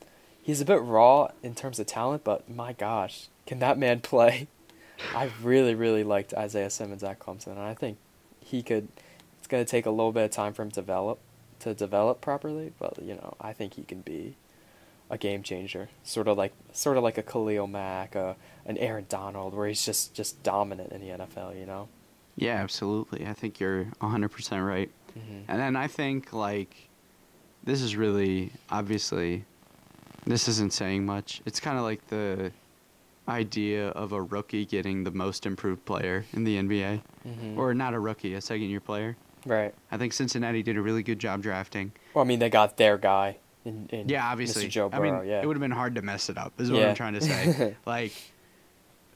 he's 0.41 0.61
a 0.61 0.65
bit 0.65 0.81
raw 0.81 1.29
in 1.43 1.55
terms 1.55 1.79
of 1.79 1.87
talent, 1.87 2.23
but 2.23 2.49
my 2.49 2.73
gosh, 2.73 3.27
can 3.45 3.59
that 3.59 3.77
man 3.77 3.99
play? 4.01 4.47
I 5.13 5.29
really, 5.43 5.75
really 5.75 6.03
liked 6.03 6.33
Isaiah 6.33 6.69
Simmons 6.69 7.03
at 7.03 7.19
Clemson, 7.19 7.47
and 7.47 7.59
I 7.59 7.73
think 7.73 7.97
he 8.39 8.63
could. 8.63 8.87
It's 9.45 9.51
gonna 9.51 9.63
take 9.63 9.85
a 9.85 9.91
little 9.91 10.11
bit 10.11 10.23
of 10.23 10.31
time 10.31 10.53
for 10.53 10.63
him 10.63 10.71
to 10.71 10.81
develop 10.81 11.19
to 11.59 11.75
develop 11.75 12.19
properly, 12.19 12.73
but 12.79 12.97
you 12.99 13.13
know, 13.13 13.35
I 13.39 13.53
think 13.53 13.75
he 13.75 13.83
can 13.83 14.01
be 14.01 14.37
a 15.07 15.19
game 15.19 15.43
changer, 15.43 15.89
sort 16.03 16.27
of 16.27 16.35
like 16.35 16.51
sort 16.73 16.97
of 16.97 17.03
like 17.03 17.19
a 17.19 17.21
Khalil 17.21 17.67
Mack, 17.67 18.15
uh, 18.15 18.33
an 18.65 18.75
Aaron 18.79 19.05
Donald, 19.07 19.53
where 19.53 19.67
he's 19.67 19.85
just 19.85 20.15
just 20.15 20.41
dominant 20.41 20.91
in 20.91 20.99
the 20.99 21.09
NFL. 21.09 21.59
You 21.59 21.67
know. 21.67 21.89
Yeah, 22.35 22.55
absolutely. 22.55 23.27
I 23.27 23.33
think 23.33 23.59
you're 23.59 23.85
100% 24.01 24.67
right. 24.67 24.89
Mm-hmm. 25.15 25.41
And 25.47 25.61
then 25.61 25.75
I 25.75 25.85
think 25.89 26.33
like 26.33 26.89
this 27.63 27.83
is 27.83 27.95
really 27.95 28.51
obviously 28.71 29.45
this 30.25 30.47
isn't 30.47 30.73
saying 30.73 31.05
much. 31.05 31.43
It's 31.45 31.59
kind 31.59 31.77
of 31.77 31.83
like 31.83 32.07
the 32.07 32.51
idea 33.27 33.89
of 33.89 34.11
a 34.11 34.23
rookie 34.23 34.65
getting 34.65 35.03
the 35.03 35.11
most 35.11 35.45
improved 35.45 35.85
player 35.85 36.25
in 36.33 36.45
the 36.45 36.57
NBA 36.57 37.01
Mm-hmm. 37.27 37.59
or 37.59 37.73
not 37.73 37.95
a 37.95 37.99
rookie, 37.99 38.35
a 38.35 38.41
second 38.41 38.69
year 38.69 38.79
player. 38.79 39.17
Right. 39.45 39.73
I 39.91 39.97
think 39.97 40.13
Cincinnati 40.13 40.63
did 40.63 40.77
a 40.77 40.81
really 40.81 41.03
good 41.03 41.19
job 41.19 41.41
drafting. 41.41 41.91
Well, 42.13 42.23
I 42.23 42.27
mean, 42.27 42.39
they 42.39 42.49
got 42.49 42.77
their 42.77 42.97
guy. 42.97 43.37
In, 43.63 43.87
in 43.91 44.09
Yeah, 44.09 44.27
obviously. 44.27 44.67
Mr. 44.67 44.69
Joe 44.69 44.89
I 44.91 44.99
mean, 44.99 45.25
yeah. 45.25 45.41
it 45.41 45.47
would 45.47 45.55
have 45.55 45.61
been 45.61 45.71
hard 45.71 45.95
to 45.95 46.01
mess 46.01 46.29
it 46.29 46.37
up. 46.37 46.53
Is 46.59 46.71
what 46.71 46.81
Yeah. 46.81 46.89
I'm 46.89 46.95
trying 46.95 47.13
to 47.13 47.21
say. 47.21 47.75
like, 47.85 48.13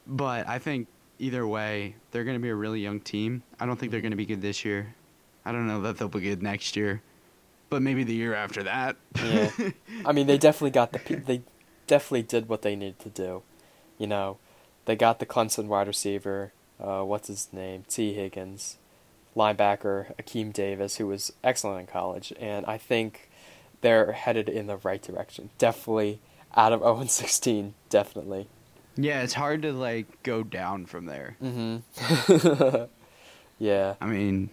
but 0.06 0.48
I 0.48 0.58
think 0.58 0.88
either 1.18 1.46
way, 1.46 1.94
they're 2.10 2.24
going 2.24 2.36
to 2.36 2.42
be 2.42 2.48
a 2.48 2.54
really 2.54 2.80
young 2.80 3.00
team. 3.00 3.42
I 3.58 3.66
don't 3.66 3.78
think 3.78 3.92
they're 3.92 4.00
going 4.00 4.10
to 4.12 4.16
be 4.16 4.26
good 4.26 4.42
this 4.42 4.64
year. 4.64 4.94
I 5.44 5.52
don't 5.52 5.66
know 5.66 5.80
that 5.82 5.98
they'll 5.98 6.08
be 6.08 6.20
good 6.20 6.42
next 6.42 6.76
year, 6.76 7.02
but 7.70 7.80
maybe 7.82 8.04
the 8.04 8.14
year 8.14 8.34
after 8.34 8.62
that. 8.64 8.96
Yeah. 9.16 9.50
I 10.04 10.12
mean, 10.12 10.26
they 10.26 10.38
definitely 10.38 10.70
got 10.70 10.92
the. 10.92 11.16
They 11.16 11.42
definitely 11.86 12.22
did 12.22 12.48
what 12.48 12.62
they 12.62 12.76
needed 12.76 12.98
to 13.00 13.08
do. 13.08 13.42
You 13.98 14.06
know, 14.06 14.38
they 14.84 14.96
got 14.96 15.18
the 15.18 15.26
Clemson 15.26 15.66
wide 15.66 15.86
receiver. 15.86 16.52
Uh, 16.78 17.02
what's 17.02 17.28
his 17.28 17.48
name? 17.52 17.84
Tee 17.88 18.14
Higgins, 18.14 18.78
linebacker 19.36 20.14
Akeem 20.16 20.52
Davis, 20.52 20.96
who 20.96 21.06
was 21.06 21.32
excellent 21.44 21.80
in 21.80 21.86
college, 21.86 22.32
and 22.38 22.66
I 22.66 22.78
think 22.78 23.28
they're 23.80 24.12
headed 24.12 24.48
in 24.48 24.66
the 24.66 24.76
right 24.78 25.02
direction. 25.02 25.50
Definitely 25.58 26.20
out 26.56 26.72
of 26.72 26.80
0 26.82 27.04
16. 27.06 27.74
Definitely. 27.88 28.48
yeah, 28.96 29.22
it's 29.22 29.34
hard 29.34 29.62
to 29.62 29.72
like 29.72 30.22
go 30.22 30.42
down 30.42 30.86
from 30.86 31.06
there. 31.06 31.36
Mm-hmm. 31.42 32.84
yeah. 33.58 33.94
I 34.00 34.06
mean, 34.06 34.50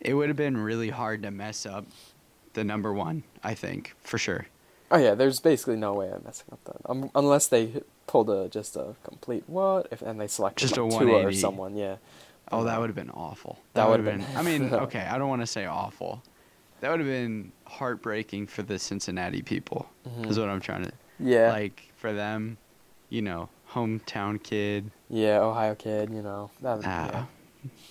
it 0.00 0.14
would 0.14 0.28
have 0.28 0.36
been 0.36 0.56
really 0.56 0.90
hard 0.90 1.22
to 1.22 1.30
mess 1.30 1.66
up 1.66 1.86
the 2.54 2.64
number 2.64 2.92
one. 2.92 3.22
I 3.42 3.54
think 3.54 3.94
for 4.02 4.18
sure. 4.18 4.46
Oh 4.90 4.98
yeah, 4.98 5.14
there's 5.14 5.38
basically 5.40 5.76
no 5.76 5.94
way 5.94 6.10
I'm 6.12 6.22
messing 6.24 6.46
up 6.52 6.64
that 6.64 6.76
um, 6.90 7.10
unless 7.14 7.46
they 7.46 7.82
pulled 8.08 8.28
a 8.28 8.48
just 8.48 8.74
a 8.74 8.96
complete 9.04 9.44
what 9.46 9.86
if 9.92 10.02
and 10.02 10.20
they 10.20 10.26
selected 10.26 10.62
Just 10.62 10.72
a 10.72 10.76
Tua 10.88 11.26
or 11.26 11.32
someone. 11.32 11.76
Yeah. 11.76 11.96
Oh, 12.52 12.64
that 12.64 12.80
would 12.80 12.88
have 12.88 12.96
been 12.96 13.10
awful. 13.10 13.58
that 13.74 13.88
would 13.88 14.00
would've 14.04 14.20
have 14.20 14.28
been- 14.28 14.36
I 14.36 14.42
mean, 14.42 14.72
okay, 14.86 15.00
I 15.10 15.18
don't 15.18 15.28
want 15.28 15.42
to 15.42 15.46
say 15.46 15.66
awful. 15.66 16.22
That 16.80 16.90
would 16.90 17.00
have 17.00 17.08
been 17.08 17.52
heartbreaking 17.66 18.46
for 18.46 18.62
the 18.62 18.78
Cincinnati 18.78 19.42
people. 19.42 19.88
Is 20.22 20.36
Mhm. 20.36 20.40
what 20.40 20.48
I'm 20.48 20.60
trying 20.60 20.84
to. 20.84 20.92
Yeah. 21.18 21.52
Like 21.52 21.92
for 21.96 22.12
them, 22.12 22.56
you 23.10 23.22
know, 23.22 23.48
hometown 23.70 24.42
kid. 24.42 24.90
yeah, 25.08 25.38
Ohio 25.40 25.74
kid. 25.74 26.10
You 26.10 26.22
know. 26.22 26.50
That, 26.62 26.80
Ah. 26.84 27.10
yeah. 27.12 27.24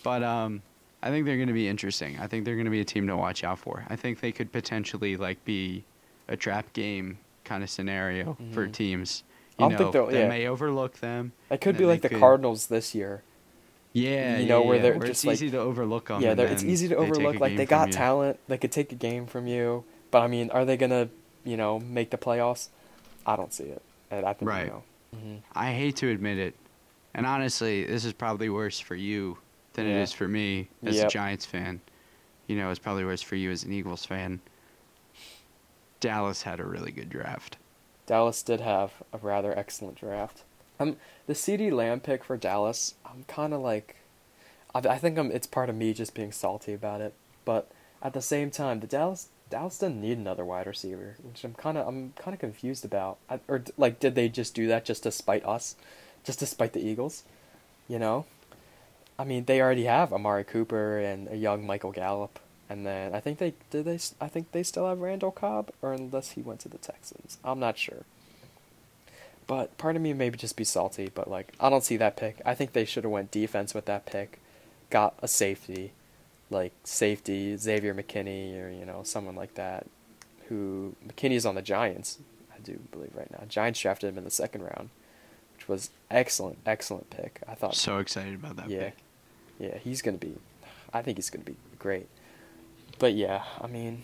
But 0.03 0.24
um, 0.24 0.62
I 1.03 1.10
think 1.12 1.26
they're 1.26 1.36
going 1.38 1.47
to 1.47 1.53
be 1.53 1.68
interesting. 1.68 2.20
I 2.20 2.28
think 2.28 2.43
they're 2.45 2.55
going 2.55 2.66
to 2.66 2.72
be 2.72 2.82
a 2.82 2.86
team 2.86 3.07
to 3.07 3.16
watch 3.16 3.43
out 3.43 3.60
for. 3.60 3.86
I 3.89 3.95
think 3.95 4.20
they 4.20 4.32
could 4.32 4.51
potentially 4.51 5.16
like 5.16 5.43
be 5.45 5.86
a 6.28 6.36
trap 6.36 6.74
game 6.74 7.20
kind 7.43 7.64
of 7.64 7.70
scenario 7.70 8.36
for 8.51 8.68
Mhm. 8.68 8.74
teams. 8.74 9.24
I 9.57 9.64
don't 9.64 9.70
think 9.72 9.80
know, 9.82 9.91
they'll- 9.91 10.07
they 10.07 10.22
yeah. 10.22 10.28
may 10.30 10.47
overlook 10.47 10.99
them. 10.99 11.34
It 11.51 11.62
could 11.62 11.78
be 11.78 11.86
like 11.86 12.01
the 12.01 12.10
could- 12.10 12.20
Cardinals 12.20 12.68
this 12.68 12.95
year. 12.95 13.24
Yeah, 13.93 14.37
You 14.37 14.45
know, 14.47 14.61
yeah, 14.61 14.67
where 14.67 14.75
yeah, 14.75 14.81
they're 14.83 14.91
where 14.93 15.07
just 15.07 15.11
it's 15.21 15.25
like- 15.25 15.33
easy 15.35 15.49
to 15.51 15.57
overlook 15.59 16.07
them. 16.09 16.21
yeah, 16.21 16.33
it's 16.37 16.63
easy 16.63 16.87
to 16.89 16.95
overlook. 16.95 17.39
Like 17.39 17.57
they 17.57 17.65
got 17.65 17.91
talent. 17.91 18.39
They 18.47 18.57
could 18.57 18.71
take 18.71 18.91
a 18.91 18.95
game 18.95 19.25
from 19.25 19.47
you. 19.47 19.83
But 20.11 20.21
I 20.21 20.27
mean, 20.27 20.49
are 20.51 20.63
they 20.65 20.77
gonna, 20.77 21.09
you 21.43 21.57
know, 21.57 21.79
make 21.79 22.09
the 22.11 22.17
playoffs? 22.17 22.69
I 23.25 23.35
don't 23.35 23.53
see 23.53 23.65
it. 23.65 23.81
And 24.11 24.25
I 24.25 24.33
think 24.33 24.49
Right. 24.49 24.65
You 24.65 24.71
know. 24.71 24.83
hmm 25.15 25.35
I 25.53 25.71
hate 25.71 25.95
to 25.97 26.09
admit 26.09 26.37
it, 26.37 26.55
And 27.15 27.25
honestly, 27.25 27.83
this 27.85 28.05
is 28.05 28.13
probably 28.13 28.49
worse 28.49 28.79
for 28.79 28.95
you 28.95 29.39
than 29.73 29.87
it 29.87 29.93
Yeah. 29.95 30.01
is 30.03 30.13
for 30.13 30.27
me 30.27 30.67
as 30.83 30.99
a 30.99 31.07
Giants 31.07 31.45
fan. 31.45 31.81
You 32.47 32.55
know, 32.57 32.69
it's 32.69 32.79
probably 32.79 33.03
worse 33.05 33.21
for 33.23 33.35
you 33.35 33.49
as 33.51 33.63
an 33.63 33.71
Eagles 33.73 34.05
fan. 34.05 34.39
Dallas 35.99 36.43
had 36.43 36.59
a 36.59 36.63
really 36.63 36.91
good 36.91 37.09
draft. 37.09 37.57
Dallas 38.05 38.41
did 38.43 38.61
have 38.61 38.93
a 39.13 39.17
rather 39.17 39.57
excellent 39.57 39.97
draft. 39.99 40.43
Um, 40.80 40.97
the 41.27 41.34
CeeDee 41.34 41.71
Lamb 41.71 41.99
pick 41.99 42.23
for 42.23 42.38
Dallas, 42.38 42.95
I'm 43.05 43.25
kind 43.27 43.53
of 43.53 43.61
like, 43.61 43.97
I, 44.73 44.80
I 44.80 44.97
think 44.97 45.17
I'm. 45.17 45.32
It's 45.32 45.47
part 45.47 45.69
of 45.69 45.75
me 45.75 45.93
just 45.93 46.13
being 46.13 46.32
salty 46.32 46.73
about 46.73 47.01
it, 47.01 47.13
but 47.45 47.69
at 48.01 48.13
the 48.13 48.21
same 48.21 48.49
time, 48.49 48.80
the 48.80 48.88
Dallas 48.88 49.30
Dallas 49.49 49.80
didn't 49.80 50.01
need 50.01 50.17
another 50.17 50.45
wide 50.45 50.67
receiver, 50.67 51.17
which 51.23 51.43
I'm 51.43 51.53
kind 51.53 51.77
of 51.77 51.88
I'm 51.88 52.13
kind 52.13 52.34
of 52.34 52.39
confused 52.39 52.86
about. 52.86 53.17
I, 53.30 53.39
or 53.47 53.63
like, 53.77 53.99
did 53.99 54.15
they 54.15 54.30
just 54.30 54.53
do 54.53 54.67
that 54.67 54.86
just 54.86 55.03
to 55.03 55.11
spite 55.11 55.45
us, 55.45 55.75
just 56.23 56.39
to 56.39 56.45
spite 56.45 56.73
the 56.73 56.86
Eagles? 56.86 57.23
You 57.88 57.99
know, 57.99 58.25
I 59.17 59.23
mean, 59.23 59.45
they 59.45 59.61
already 59.61 59.86
have 59.86 60.13
Amari 60.13 60.43
Cooper 60.43 60.99
and 60.99 61.27
a 61.27 61.36
young 61.36 61.65
Michael 61.65 61.91
Gallup. 61.91 62.39
And 62.69 62.86
then 62.86 63.15
I 63.15 63.19
think 63.19 63.39
they 63.39 63.55
did 63.71 63.86
they 63.86 63.99
I 64.21 64.27
think 64.27 64.51
they 64.51 64.61
still 64.61 64.88
have 64.88 64.99
Randall 64.99 65.32
Cobb 65.32 65.71
or 65.82 65.91
unless 65.91 66.32
he 66.32 66.41
went 66.41 66.59
to 66.61 66.69
the 66.69 66.77
Texans. 66.77 67.39
I'm 67.43 67.59
not 67.59 67.77
sure. 67.77 68.05
But 69.50 69.76
part 69.80 69.95
of 69.95 70.04
me 70.04 70.14
maybe 70.14 70.38
just 70.38 70.56
be 70.56 70.64
salty, 70.64 71.10
but 71.12 71.28
like 71.28 71.54
I 71.60 71.72
don't 71.72 71.84
see 71.84 71.97
that 71.97 72.16
pick. 72.16 72.39
I 72.45 72.54
think 72.54 72.74
they 72.74 72.86
should 72.86 73.04
have 73.04 73.12
went 73.12 73.32
defense 73.32 73.74
with 73.74 73.86
that 73.86 74.06
pick, 74.06 74.39
got 74.91 75.16
a 75.24 75.28
safety, 75.28 75.91
like 76.52 76.72
safety 76.84 77.58
Xavier 77.58 77.95
McKinney 77.95 78.64
or 78.64 78.70
you 78.70 78.86
know 78.86 79.02
someone 79.04 79.36
like 79.36 79.56
that, 79.56 79.88
who 80.50 80.95
McKinney's 81.08 81.47
on 81.47 81.56
the 81.56 81.64
Giants, 81.64 82.20
I 82.56 82.60
do 82.62 82.80
believe 82.91 83.10
right 83.16 83.32
now. 83.32 83.43
Giants 83.50 83.80
drafted 83.80 84.12
him 84.12 84.20
in 84.20 84.24
the 84.24 84.30
second 84.30 84.62
round, 84.62 84.89
which 85.56 85.68
was 85.68 85.89
excellent, 86.12 86.60
excellent 86.68 87.10
pick. 87.10 87.41
I 87.47 87.56
thought 87.56 87.74
So 87.74 87.97
excited 87.97 88.36
about 88.36 88.56
that 88.58 88.70
yeah, 88.70 88.80
pick. 88.80 88.97
yeah, 89.58 89.78
he's 89.80 90.04
gonna 90.04 90.18
be. 90.18 90.36
I 90.93 91.02
think 91.02 91.18
he's 91.18 91.32
gonna 91.32 91.43
be 91.43 91.56
great. 91.80 92.08
But 93.00 93.16
yeah, 93.16 93.45
I 93.60 93.66
mean, 93.66 94.04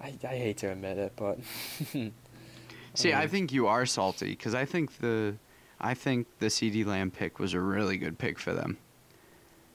I 0.00 0.14
I 0.24 0.36
hate 0.38 0.56
to 0.58 0.70
admit 0.72 0.96
it, 0.96 1.12
but 1.16 1.38
See, 2.94 3.14
I 3.14 3.26
think 3.26 3.52
you 3.52 3.66
are 3.66 3.86
salty 3.86 4.30
because 4.30 4.54
I 4.54 4.64
think 4.64 4.98
the, 4.98 5.34
I 5.80 5.94
think 5.94 6.26
the 6.38 6.46
CeeDee 6.46 6.84
Lamb 6.84 7.10
pick 7.10 7.38
was 7.38 7.54
a 7.54 7.60
really 7.60 7.96
good 7.96 8.18
pick 8.18 8.38
for 8.38 8.52
them. 8.52 8.76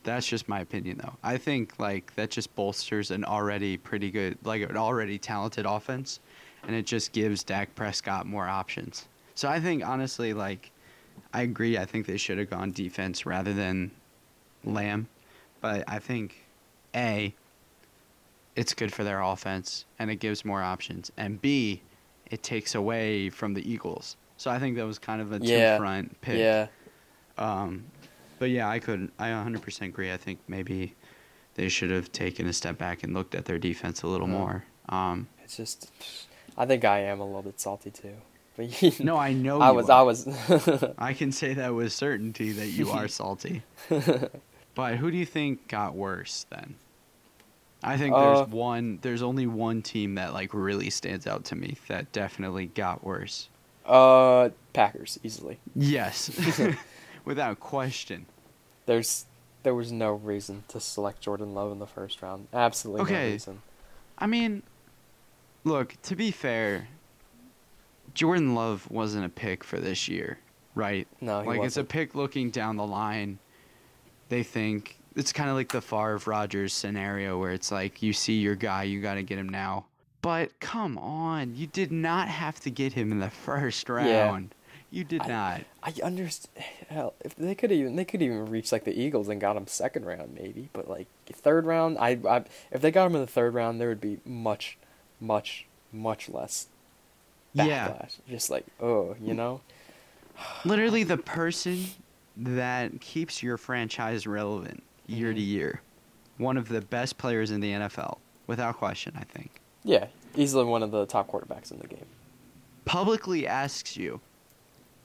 That's 0.03 0.27
just 0.27 0.47
my 0.47 0.61
opinion, 0.61 0.99
though. 1.03 1.17
I 1.23 1.37
think 1.37 1.79
like 1.79 2.15
that 2.15 2.29
just 2.29 2.55
bolsters 2.55 3.11
an 3.11 3.25
already 3.25 3.75
pretty 3.75 4.09
good, 4.11 4.37
like 4.43 4.61
an 4.61 4.77
already 4.77 5.17
talented 5.17 5.65
offense, 5.65 6.19
and 6.65 6.75
it 6.75 6.85
just 6.85 7.11
gives 7.11 7.43
Dak 7.43 7.75
Prescott 7.75 8.25
more 8.25 8.47
options. 8.47 9.07
So 9.35 9.49
I 9.49 9.59
think 9.59 9.85
honestly, 9.85 10.33
like, 10.33 10.71
I 11.33 11.41
agree. 11.41 11.77
I 11.77 11.85
think 11.85 12.05
they 12.05 12.17
should 12.17 12.37
have 12.37 12.49
gone 12.49 12.71
defense 12.71 13.25
rather 13.25 13.53
than 13.53 13.91
Lamb, 14.63 15.07
but 15.59 15.83
I 15.87 15.99
think 15.99 16.45
a, 16.95 17.33
it's 18.55 18.73
good 18.73 18.93
for 18.93 19.03
their 19.03 19.21
offense 19.21 19.85
and 19.99 20.09
it 20.09 20.17
gives 20.17 20.45
more 20.45 20.61
options, 20.61 21.11
and 21.17 21.41
b, 21.41 21.81
it 22.31 22.43
takes 22.43 22.75
away 22.75 23.29
from 23.29 23.53
the 23.53 23.69
Eagles. 23.69 24.17
So 24.37 24.51
I 24.51 24.59
think 24.59 24.75
that 24.77 24.85
was 24.85 24.99
kind 24.99 25.21
of 25.21 25.31
a 25.33 25.39
Yeah. 25.41 25.73
two 25.77 25.81
front 25.81 26.21
pick. 26.21 26.37
yeah, 26.37 26.67
Um, 27.37 27.85
but 28.39 28.49
yeah, 28.49 28.69
I 28.69 28.79
could. 28.79 29.11
I 29.17 29.29
100% 29.29 29.87
agree. 29.87 30.11
I 30.11 30.17
think 30.17 30.39
maybe 30.47 30.95
they 31.55 31.69
should 31.69 31.89
have 31.89 32.11
taken 32.11 32.45
a 32.47 32.53
step 32.53 32.77
back 32.77 33.03
and 33.03 33.13
looked 33.13 33.33
at 33.35 33.45
their 33.45 33.57
defense 33.57 34.03
a 34.03 34.07
little 34.07 34.27
Yeah. 34.27 34.37
more. 34.37 34.63
Um, 34.89 35.27
it's 35.43 35.57
just. 35.57 35.91
I 36.57 36.65
think 36.65 36.85
I 36.85 36.99
am 36.99 37.19
a 37.19 37.25
little 37.25 37.41
bit 37.43 37.59
salty 37.59 37.91
too. 37.91 38.15
But 38.57 38.99
no, 38.99 39.17
I 39.17 39.33
know. 39.33 39.59
I 39.59 39.69
you 39.69 39.75
was 39.75 39.89
are. 39.89 39.99
I 39.99 40.01
was. 40.01 40.27
I 40.97 41.13
can 41.13 41.31
say 41.31 41.53
that 41.53 41.75
with 41.75 41.93
certainty 41.93 42.51
that 42.53 42.67
you 42.69 42.89
are 42.89 43.07
salty. 43.21 43.61
but 44.73 44.95
who 44.97 45.11
do 45.11 45.17
you 45.17 45.27
think 45.27 45.67
got 45.67 45.93
worse 45.95 46.47
then? 46.49 46.73
I 47.83 47.97
think 47.97 48.13
Uh, 48.15 48.19
there's 48.19 48.43
one. 48.47 48.99
There's 49.01 49.21
only 49.21 49.47
one 49.47 49.81
team 49.81 50.15
that 50.15 50.33
like 50.33 50.53
really 50.53 50.89
stands 50.89 51.27
out 51.27 51.45
to 51.45 51.55
me 51.55 51.77
that 51.87 52.11
definitely 52.11 52.67
got 52.67 53.03
worse. 53.03 53.49
uh, 53.85 54.49
Packers 54.73 55.19
easily. 55.23 55.59
Yes, 55.75 56.29
without 57.25 57.59
question. 57.59 58.25
There's 58.85 59.25
there 59.63 59.75
was 59.75 59.91
no 59.91 60.13
reason 60.13 60.63
to 60.69 60.79
select 60.79 61.21
Jordan 61.21 61.53
Love 61.53 61.71
in 61.71 61.79
the 61.79 61.87
first 61.87 62.21
round. 62.21 62.47
Absolutely 62.53 63.03
no 63.03 63.03
Okay. 63.03 63.31
reason. 63.33 63.61
I 64.17 64.27
mean, 64.27 64.63
look, 65.63 65.95
to 66.03 66.15
be 66.15 66.31
fair, 66.31 66.87
Jordan 68.13 68.55
Love 68.55 68.89
wasn't 68.89 69.25
a 69.25 69.29
pick 69.29 69.63
for 69.63 69.79
this 69.79 70.07
year, 70.07 70.39
right? 70.75 71.07
No, 71.21 71.41
he 71.41 71.47
like 71.49 71.61
it's 71.63 71.77
a 71.77 71.83
pick 71.83 72.15
looking 72.15 72.49
down 72.49 72.77
the 72.77 72.85
line. 72.85 73.39
They 74.29 74.43
think 74.43 74.97
it's 75.17 75.33
kind 75.33 75.49
of 75.49 75.55
like 75.55 75.71
the 75.71 75.81
Favre 75.81 76.19
Rogers 76.25 76.73
scenario 76.73 77.39
where 77.39 77.51
it's 77.51 77.71
like 77.71 78.01
you 78.03 78.13
see 78.13 78.33
your 78.33 78.55
guy, 78.55 78.83
you 78.83 79.01
got 79.01 79.15
to 79.15 79.23
get 79.23 79.39
him 79.39 79.49
now. 79.49 79.85
But 80.21 80.59
come 80.59 80.97
on, 80.97 81.55
you 81.55 81.67
did 81.67 81.91
not 81.91 82.27
have 82.27 82.59
to 82.61 82.69
get 82.69 82.93
him 82.93 83.11
in 83.11 83.19
the 83.19 83.29
first 83.45 83.89
round. 83.89 84.49
Yeah. 84.49 84.55
You 84.89 85.03
did 85.03 85.23
I- 85.23 85.27
not. 85.27 85.61
I 85.83 85.93
understand. 86.03 86.65
Hell, 86.89 87.13
if 87.19 87.35
they 87.35 87.55
could 87.55 87.71
even 87.71 87.95
they 87.95 88.05
could 88.05 88.21
even 88.21 88.45
reach 88.45 88.71
like 88.71 88.83
the 88.83 88.97
Eagles 88.97 89.27
and 89.27 89.41
got 89.41 89.57
him 89.57 89.67
second 89.67 90.05
round 90.05 90.33
maybe, 90.33 90.69
but 90.71 90.89
like 90.89 91.07
third 91.31 91.65
round, 91.65 91.97
I, 91.97 92.19
I 92.27 92.43
if 92.71 92.81
they 92.81 92.91
got 92.91 93.07
him 93.07 93.15
in 93.15 93.21
the 93.21 93.27
third 93.27 93.53
round, 93.53 93.81
there 93.81 93.89
would 93.89 93.99
be 93.99 94.19
much, 94.23 94.77
much, 95.19 95.65
much 95.91 96.29
less 96.29 96.67
backlash. 97.55 97.67
Yeah. 97.67 98.05
Just 98.29 98.49
like 98.49 98.65
oh, 98.79 99.15
you 99.21 99.33
know. 99.33 99.61
Literally 100.65 101.03
the 101.03 101.17
person 101.17 101.85
that 102.37 103.01
keeps 103.01 103.41
your 103.41 103.57
franchise 103.57 104.27
relevant 104.27 104.83
year 105.07 105.33
to 105.33 105.39
Mhm. 105.39 105.47
year. 105.47 105.81
One 106.37 106.57
of 106.57 106.67
the 106.69 106.81
best 106.81 107.17
players 107.17 107.49
in 107.51 107.61
the 107.61 107.71
NFL, 107.71 108.19
without 108.45 108.77
question, 108.77 109.13
I 109.17 109.23
think. 109.23 109.61
Yeah, 109.83 110.07
easily 110.35 110.65
one 110.65 110.83
of 110.83 110.91
the 110.91 111.05
top 111.05 111.29
quarterbacks 111.31 111.71
in 111.71 111.79
the 111.79 111.87
game. 111.87 112.05
Publicly 112.85 113.47
asks 113.47 113.97
you 113.97 114.21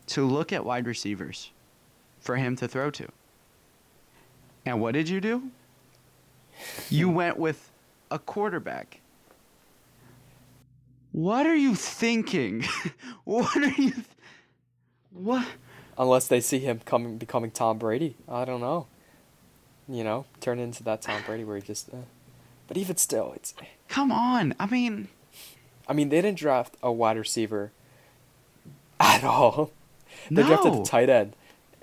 to 0.09 0.25
look 0.27 0.53
at 0.53 0.65
wide 0.65 0.87
receivers 0.87 1.51
for 2.21 2.37
him 2.37 2.55
to 2.57 2.69
throw 2.69 2.91
to. 2.91 3.09
And 4.67 4.81
what 4.81 4.93
did 4.93 5.09
you 5.09 5.21
do? 5.21 5.51
You 6.91 7.09
went 7.09 7.39
with 7.39 7.71
a 8.11 8.19
quarterback. 8.19 9.01
What 11.13 11.47
are 11.47 11.55
you 11.57 11.75
thinking? 11.75 12.65
what 13.25 13.57
are 13.57 13.67
you 13.83 13.91
th- 13.93 14.07
What? 15.13 15.47
Unless 15.99 16.29
they 16.29 16.41
see 16.41 16.59
him 16.59 16.81
coming 16.85 17.19
becoming 17.19 17.51
Tom 17.51 17.79
Brady, 17.79 18.17
I 18.29 18.45
don't 18.45 18.61
know. 18.61 18.87
You 19.89 20.05
know, 20.05 20.27
turn 20.41 20.59
into 20.59 20.83
that 20.85 21.03
Tom 21.03 21.23
Brady 21.27 21.45
where 21.45 21.57
he 21.57 21.63
just. 21.63 21.89
Uh, 21.89 22.05
but 22.69 22.77
even 22.77 22.97
still, 22.97 23.33
it's. 23.35 23.55
Come 23.89 24.11
on. 24.11 24.55
I 24.59 24.67
mean, 24.67 25.09
I 25.89 25.93
mean, 25.93 26.09
they 26.09 26.21
didn't 26.23 26.39
draft 26.39 26.77
a 26.83 26.93
wide 26.93 27.17
receiver 27.17 27.73
at 29.01 29.25
all. 29.25 29.71
They 30.31 30.43
drafted 30.43 30.75
a 30.75 30.83
tight 30.85 31.09
end 31.09 31.35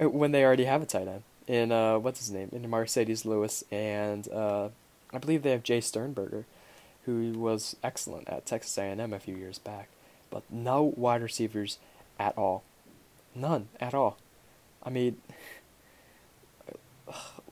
uh, 0.02 0.10
when 0.10 0.32
they 0.32 0.44
already 0.44 0.66
have 0.66 0.82
a 0.82 0.86
tight 0.86 1.08
end 1.08 1.24
in 1.48 1.72
uh, 1.72 2.00
what's 2.00 2.20
his 2.20 2.32
name 2.32 2.50
in 2.52 2.62
Marcedes 2.70 3.26
Lewis, 3.26 3.64
and 3.72 4.32
uh, 4.32 4.70
I 5.12 5.18
believe 5.18 5.44
they 5.44 5.52
have 5.52 5.64
Jace 5.64 5.84
Sternberger, 5.84 6.46
who 7.06 7.34
was 7.34 7.76
excellent 7.84 8.30
at 8.30 8.46
Texas 8.46 8.78
A&M 8.78 9.14
a 9.14 9.20
few 9.20 9.36
years 9.36 9.58
back, 9.58 9.90
but 10.30 10.44
no 10.50 10.94
wide 10.96 11.22
receivers 11.22 11.80
at 12.20 12.38
all, 12.38 12.64
none 13.34 13.70
at 13.80 13.94
all. 13.94 14.18
I 14.84 14.90
mean, 14.92 15.18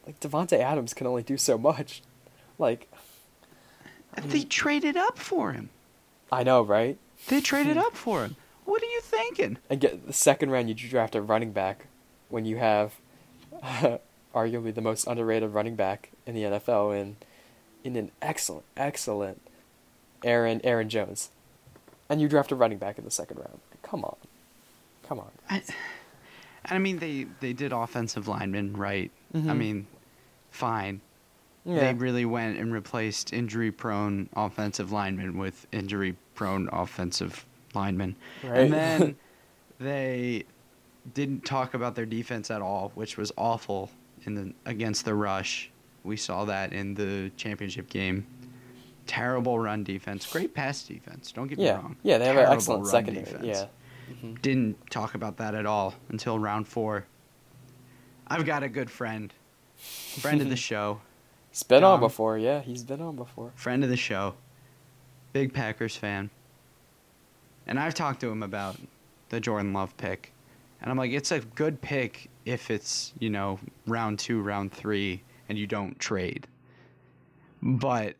like 0.07 0.19
Davante 0.19 0.57
Adams 0.57 0.93
can 0.95 1.05
only 1.05 1.21
do 1.21 1.37
so 1.37 1.57
much, 1.57 2.01
like 2.57 2.89
they 4.23 4.41
traded 4.43 4.97
up 4.97 5.19
for 5.19 5.51
him. 5.51 5.69
I 6.31 6.41
know, 6.43 6.61
right? 6.63 6.97
They 7.27 7.41
traded 7.41 7.77
up 7.77 7.93
for 7.95 8.23
him. 8.23 8.35
What 8.65 8.81
are 8.81 8.85
you 8.87 9.01
thinking? 9.01 9.57
and 9.69 9.79
get 9.79 10.07
the 10.07 10.13
second 10.13 10.49
round 10.49 10.67
you 10.69 10.75
draft 10.75 11.13
a 11.15 11.21
running 11.21 11.51
back 11.51 11.85
when 12.29 12.45
you 12.45 12.57
have 12.57 12.95
arguably 14.35 14.73
the 14.73 14.81
most 14.81 15.05
underrated 15.07 15.53
running 15.53 15.75
back 15.75 16.09
in 16.25 16.35
the 16.35 16.43
NFL 16.43 16.99
in 16.99 17.15
in 17.83 17.95
an 17.95 18.11
excellent 18.21 18.65
excellent 18.75 19.41
Aaron 20.23 20.59
Aaron 20.63 20.89
Jones. 20.89 21.29
And 22.09 22.21
you 22.21 22.27
draft 22.29 22.51
a 22.51 22.55
running 22.55 22.77
back 22.77 22.97
in 22.97 23.03
the 23.05 23.11
second 23.11 23.37
round. 23.37 23.59
Come 23.83 24.03
on. 24.05 24.15
Come 25.07 25.19
on. 25.19 25.31
I, 25.49 25.61
I 26.65 26.77
mean, 26.79 26.99
they 26.99 27.27
they 27.39 27.53
did 27.53 27.71
offensive 27.73 28.27
linemen, 28.27 28.75
right? 28.75 29.11
I 29.33 29.37
Mhm. 29.37 29.57
mean, 29.57 29.87
fine. 30.57 31.01
Yeah. 31.65 31.79
They 31.79 31.93
really 31.93 32.25
went 32.25 32.57
and 32.57 32.73
replaced 32.73 33.33
injury-prone 33.33 34.29
offensive 34.35 34.91
linemen 34.91 35.37
with 35.37 35.67
injury-prone 35.71 36.69
offensive 36.71 37.45
linemen, 37.73 38.15
Right. 38.43 38.59
and 38.61 38.73
then 38.73 39.15
they 39.79 40.45
didn't 41.13 41.45
talk 41.45 41.73
about 41.73 41.95
their 41.95 42.05
defense 42.05 42.49
at 42.51 42.61
all, 42.61 42.91
which 42.95 43.17
was 43.17 43.31
awful 43.37 43.89
in 44.25 44.35
the 44.35 44.53
against 44.65 45.05
the 45.05 45.13
rush. 45.13 45.69
We 46.03 46.15
saw 46.17 46.45
that 46.45 46.71
in 46.73 46.93
the 46.93 47.31
championship 47.35 47.89
game. 47.89 48.25
Terrible 49.05 49.59
run 49.59 49.83
defense, 49.83 50.25
great 50.31 50.53
pass 50.53 50.83
defense. 50.83 51.31
Don't 51.31 51.47
get 51.47 51.59
yeah. 51.59 51.77
me 51.77 51.81
wrong. 51.83 51.95
Yeah, 52.03 52.17
they 52.17 52.25
have 52.25 52.37
an 52.37 52.51
excellent 52.51 52.83
run 52.83 52.91
secondary. 52.91 53.25
defense. 53.25 53.45
Yeah. 53.45 53.65
Mhm. 54.23 54.41
Didn't 54.41 54.89
talk 54.89 55.15
about 55.15 55.37
that 55.37 55.53
at 55.53 55.65
all 55.65 55.93
until 56.09 56.39
round 56.39 56.67
four. 56.67 57.05
I've 58.27 58.45
got 58.45 58.63
a 58.63 58.69
good 58.69 58.89
friend, 58.89 59.33
friend 59.77 60.41
of 60.41 60.49
the 60.49 60.55
show, 60.69 61.01
He's 61.51 61.63
been 61.63 61.83
on 61.83 61.99
before, 61.99 62.37
yeah. 62.37 62.61
He's 62.61 62.83
been 62.83 63.01
on 63.01 63.15
before. 63.15 63.51
friend 63.55 63.83
of 63.83 63.89
the 63.89 63.97
show, 63.97 64.35
big 65.33 65.53
Packers 65.53 65.95
fan. 65.95 66.29
And 67.65 67.79
I've 67.79 67.95
talked 67.95 68.21
to 68.21 68.29
him 68.29 68.43
about 68.43 68.77
the 69.29 69.39
Jordan 69.39 69.73
Love 69.73 69.95
pick. 69.97 70.31
And 70.81 70.91
I'm 70.91 70.97
like, 70.97 71.11
it's 71.11 71.31
a 71.31 71.39
good 71.39 71.81
pick 71.81 72.29
if 72.45 72.69
it's, 72.69 73.11
you 73.19 73.29
know, 73.29 73.59
round 73.87 74.19
two, 74.19 74.41
round 74.41 74.71
three, 74.71 75.23
and 75.49 75.57
you 75.57 75.65
don't 75.65 75.97
trade. 75.99 76.47
But 77.61 78.15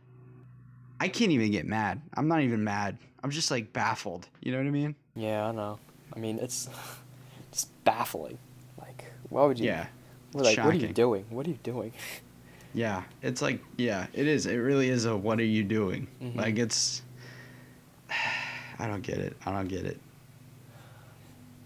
I 1.00 1.08
can't 1.08 1.32
even 1.32 1.50
get 1.50 1.66
mad. 1.66 2.00
I'm 2.14 2.28
not 2.28 2.40
even 2.42 2.62
mad. 2.62 2.96
I'm 3.22 3.30
just 3.30 3.50
like 3.50 3.72
baffled. 3.72 4.28
You 4.40 4.52
know 4.52 4.58
what 4.58 4.66
I 4.66 4.70
mean? 4.70 4.94
Yeah, 5.16 5.46
I 5.46 5.52
know. 5.52 5.78
I 6.14 6.20
mean, 6.20 6.38
it's 6.38 6.68
just 7.52 7.68
baffling. 7.84 8.38
Like, 8.80 9.04
why 9.28 9.44
would 9.44 9.58
you? 9.58 9.66
Yeah. 9.66 9.88
We're 10.32 10.42
like, 10.42 10.58
what 10.58 10.74
are 10.74 10.78
you 10.78 10.92
doing? 10.92 11.24
What 11.30 11.46
are 11.46 11.50
you 11.50 11.58
doing? 11.62 11.92
Yeah. 12.74 13.04
It's 13.22 13.40
like, 13.40 13.60
yeah, 13.78 14.06
it 14.12 14.26
is. 14.28 14.44
It 14.44 14.56
really 14.56 14.90
is 14.90 15.06
a 15.06 15.16
what 15.16 15.40
are 15.40 15.44
you 15.44 15.64
doing? 15.64 16.06
Mhm. 16.22 16.36
Like, 16.36 16.58
it's. 16.58 17.00
I 18.78 18.86
don't 18.86 19.02
get 19.02 19.18
it. 19.18 19.36
I 19.46 19.52
don't 19.52 19.68
get 19.68 19.84
it. 19.86 19.98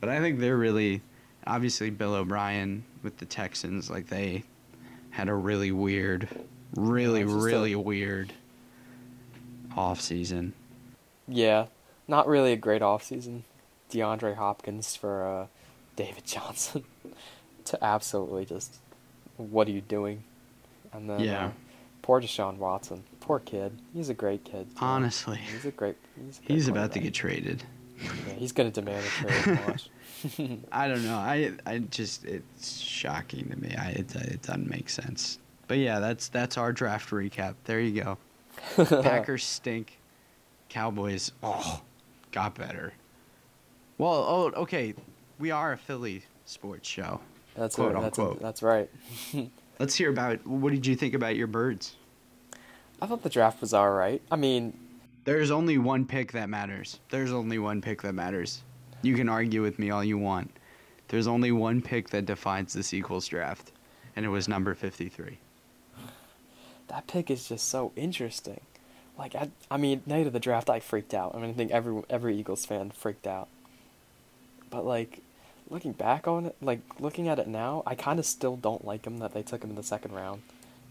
But 0.00 0.08
I 0.10 0.20
think 0.20 0.38
they're 0.38 0.56
really. 0.56 1.02
Obviously, 1.46 1.90
Bill 1.90 2.14
O'Brien 2.14 2.84
with 3.02 3.18
the 3.18 3.24
Texans, 3.26 3.90
like, 3.90 4.06
they 4.06 4.44
had 5.10 5.28
a 5.28 5.34
really 5.34 5.72
weird, 5.72 6.28
really, 6.76 7.24
just 7.24 7.34
a- 7.34 7.38
really 7.40 7.74
weird 7.74 8.32
off 9.76 10.00
season. 10.00 10.52
Yeah, 11.26 11.66
not 12.06 12.28
really 12.28 12.52
a 12.52 12.56
great 12.56 12.80
offseason. 12.80 13.42
DeAndre 13.90 14.36
Hopkins 14.36 14.94
for 14.94 15.26
uh, 15.26 15.46
David 15.96 16.24
Johnson 16.24 16.84
to 17.66 17.84
absolutely 17.84 18.44
just, 18.44 18.76
what 19.36 19.68
are 19.68 19.72
you 19.72 19.80
doing? 19.80 20.22
And 20.92 21.08
then 21.08 21.20
Yeah. 21.20 21.46
uh, 21.46 21.50
poor 22.02 22.20
Deshaun 22.20 22.56
Watson, 22.58 23.02
poor 23.20 23.38
kid. 23.40 23.72
He's 23.94 24.08
a 24.08 24.14
great 24.14 24.44
kid. 24.44 24.66
know. 24.68 24.86
Honestly. 24.86 25.38
he's 25.38 25.64
a 25.64 25.70
great. 25.70 25.96
He's, 26.26 26.40
a 26.48 26.52
He's 26.52 26.68
about 26.68 26.92
to 26.92 26.98
get 26.98 27.14
traded. 27.14 27.62
Yeah, 28.02 28.32
he's 28.34 28.52
gonna 28.52 28.70
demand 28.70 29.04
a 29.04 29.08
trade. 29.08 30.62
I 30.72 30.88
don't 30.88 31.04
know. 31.04 31.16
I 31.16 31.52
I 31.66 31.78
just 31.78 32.24
it's 32.24 32.78
shocking 32.78 33.48
to 33.50 33.56
me. 33.56 33.74
I 33.76 33.90
it, 33.90 34.14
it 34.16 34.42
doesn't 34.42 34.68
make 34.68 34.88
sense. 34.90 35.38
But 35.68 35.78
yeah, 35.78 36.00
that's 36.00 36.28
that's 36.28 36.58
our 36.58 36.72
draft 36.72 37.10
recap. 37.10 37.54
There 37.64 37.80
you 37.80 38.02
go. 38.02 38.18
Packers 39.02 39.44
stink. 39.44 39.98
Cowboys 40.68 41.32
oh 41.42 41.82
got 42.32 42.54
better. 42.54 42.92
Well, 43.98 44.14
oh 44.28 44.52
okay, 44.62 44.94
we 45.38 45.50
are 45.50 45.72
a 45.72 45.78
Philly 45.78 46.22
sports 46.44 46.88
show. 46.88 47.20
That's 47.55 47.74
Quote, 47.76 47.94
right. 47.94 48.03
That's, 48.03 48.18
unquote. 48.18 48.40
that's 48.40 48.62
right. 48.62 48.90
Let's 49.78 49.94
hear 49.94 50.11
about 50.11 50.46
what 50.46 50.72
did 50.72 50.86
you 50.86 50.96
think 50.96 51.14
about 51.14 51.36
your 51.36 51.46
birds? 51.46 51.96
I 53.00 53.07
thought 53.07 53.22
the 53.22 53.28
draft 53.30 53.61
was 53.61 53.74
all 53.74 53.90
right. 53.90 54.22
I 54.30 54.36
mean, 54.36 54.78
There's 55.24 55.50
only 55.50 55.76
one 55.78 56.07
pick 56.07 56.32
that 56.32 56.48
matters. 56.48 57.00
There's 57.11 57.32
only 57.32 57.59
one 57.59 57.80
pick 57.82 58.03
that 58.03 58.12
matters. 58.14 58.62
You 59.03 59.16
can 59.16 59.28
argue 59.28 59.61
with 59.62 59.78
me 59.78 59.90
all 59.90 60.05
you 60.05 60.18
want. 60.18 60.50
There's 61.09 61.26
only 61.26 61.50
one 61.53 61.82
pick 61.82 62.11
that 62.11 62.24
defines 62.26 62.72
the 62.74 62.96
Eagles 62.96 63.26
draft, 63.26 63.72
and 64.16 64.24
it 64.24 64.28
was 64.28 64.48
number 64.48 64.74
53. 64.74 65.38
that 66.88 67.07
pick 67.07 67.30
is 67.30 67.48
just 67.48 67.68
so 67.68 67.92
interesting. 67.96 68.61
Like 69.18 69.34
I, 69.34 69.50
I 69.70 69.76
mean, 69.76 70.03
night 70.07 70.26
of 70.26 70.32
the 70.32 70.40
draft, 70.40 70.70
I 70.70 70.80
freaked 70.80 71.12
out. 71.12 71.34
I 71.34 71.38
mean, 71.38 71.50
I 71.50 71.53
think 71.55 71.70
every 71.72 72.03
every 72.09 72.36
Eagles 72.38 72.64
fan 72.64 72.90
freaked 72.90 73.26
out. 73.26 73.48
But 74.70 74.86
like, 74.86 75.20
looking 75.72 75.92
back 75.92 76.28
on 76.28 76.46
it, 76.46 76.56
like 76.60 76.80
looking 77.00 77.28
at 77.28 77.38
it 77.38 77.48
now, 77.48 77.82
I 77.86 77.94
kind 77.94 78.18
of 78.18 78.26
still 78.26 78.56
don't 78.56 78.84
like 78.84 79.06
him 79.06 79.18
that 79.18 79.32
they 79.32 79.42
took 79.42 79.64
him 79.64 79.70
in 79.70 79.76
the 79.76 79.82
second 79.82 80.12
round, 80.12 80.42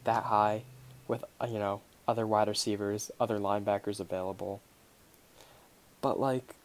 that 0.03 0.23
high, 0.23 0.63
with 1.07 1.23
uh, 1.39 1.47
you 1.49 1.59
know 1.59 1.81
other 2.07 2.25
wide 2.25 2.47
receivers, 2.47 3.11
other 3.19 3.37
linebackers 3.37 3.99
available. 3.99 4.59
But 6.01 6.19
like, 6.19 6.55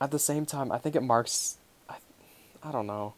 at 0.00 0.12
the 0.12 0.18
same 0.18 0.46
time, 0.46 0.70
I 0.70 0.78
think 0.78 0.94
it 0.94 1.02
marks, 1.02 1.56
I, 1.88 1.96
I 2.62 2.70
don't 2.70 2.86
know. 2.86 3.14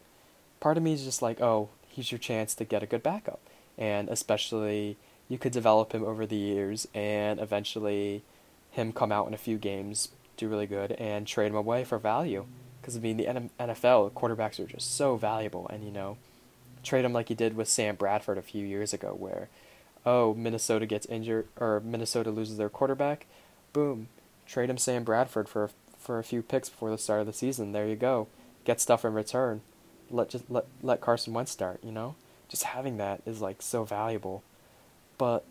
Part 0.59 0.77
of 0.77 0.83
me 0.83 0.93
is 0.93 1.03
just 1.03 1.21
like, 1.21 1.39
oh, 1.39 1.69
he's 1.87 2.11
your 2.11 2.19
chance 2.19 2.55
to 2.55 2.65
get 2.65 2.83
a 2.83 2.87
good 2.87 3.03
backup, 3.03 3.39
and 3.77 4.09
especially 4.09 4.97
you 5.29 5.37
could 5.37 5.51
develop 5.51 5.93
him 5.93 6.03
over 6.03 6.25
the 6.25 6.35
years, 6.35 6.87
and 6.93 7.39
eventually, 7.39 8.23
him 8.71 8.91
come 8.91 9.11
out 9.11 9.27
in 9.27 9.33
a 9.33 9.37
few 9.37 9.57
games, 9.57 10.09
do 10.37 10.47
really 10.47 10.65
good, 10.65 10.93
and 10.93 11.27
trade 11.27 11.51
him 11.51 11.55
away 11.55 11.83
for 11.83 11.99
value. 11.99 12.45
Because 12.81 12.97
I 12.97 12.99
mean, 12.99 13.17
the 13.17 13.25
NFL 13.25 14.11
quarterbacks 14.11 14.59
are 14.59 14.67
just 14.67 14.95
so 14.95 15.15
valuable, 15.15 15.67
and 15.69 15.83
you 15.83 15.91
know, 15.91 16.17
trade 16.83 17.05
him 17.05 17.13
like 17.13 17.29
you 17.29 17.35
did 17.35 17.55
with 17.55 17.69
Sam 17.69 17.95
Bradford 17.95 18.37
a 18.37 18.41
few 18.41 18.65
years 18.65 18.93
ago, 18.93 19.15
where, 19.17 19.49
oh, 20.05 20.33
Minnesota 20.33 20.85
gets 20.85 21.05
injured 21.05 21.47
or 21.59 21.79
Minnesota 21.79 22.31
loses 22.31 22.57
their 22.57 22.69
quarterback, 22.69 23.27
boom, 23.71 24.07
trade 24.45 24.69
him 24.69 24.77
Sam 24.77 25.03
Bradford 25.03 25.47
for 25.47 25.69
for 25.97 26.17
a 26.17 26.23
few 26.23 26.41
picks 26.41 26.69
before 26.69 26.89
the 26.89 26.97
start 26.97 27.21
of 27.21 27.27
the 27.27 27.33
season. 27.33 27.71
There 27.71 27.87
you 27.87 27.95
go, 27.95 28.27
get 28.65 28.81
stuff 28.81 29.05
in 29.05 29.13
return. 29.13 29.61
Let 30.09 30.29
just 30.29 30.49
let 30.49 30.65
let 30.81 31.01
Carson 31.01 31.33
Wentz 31.33 31.51
start. 31.51 31.79
You 31.83 31.91
know, 31.91 32.15
just 32.49 32.63
having 32.63 32.97
that 32.97 33.21
is 33.25 33.41
like 33.41 33.61
so 33.61 33.83
valuable. 33.83 34.43
But 35.17 35.45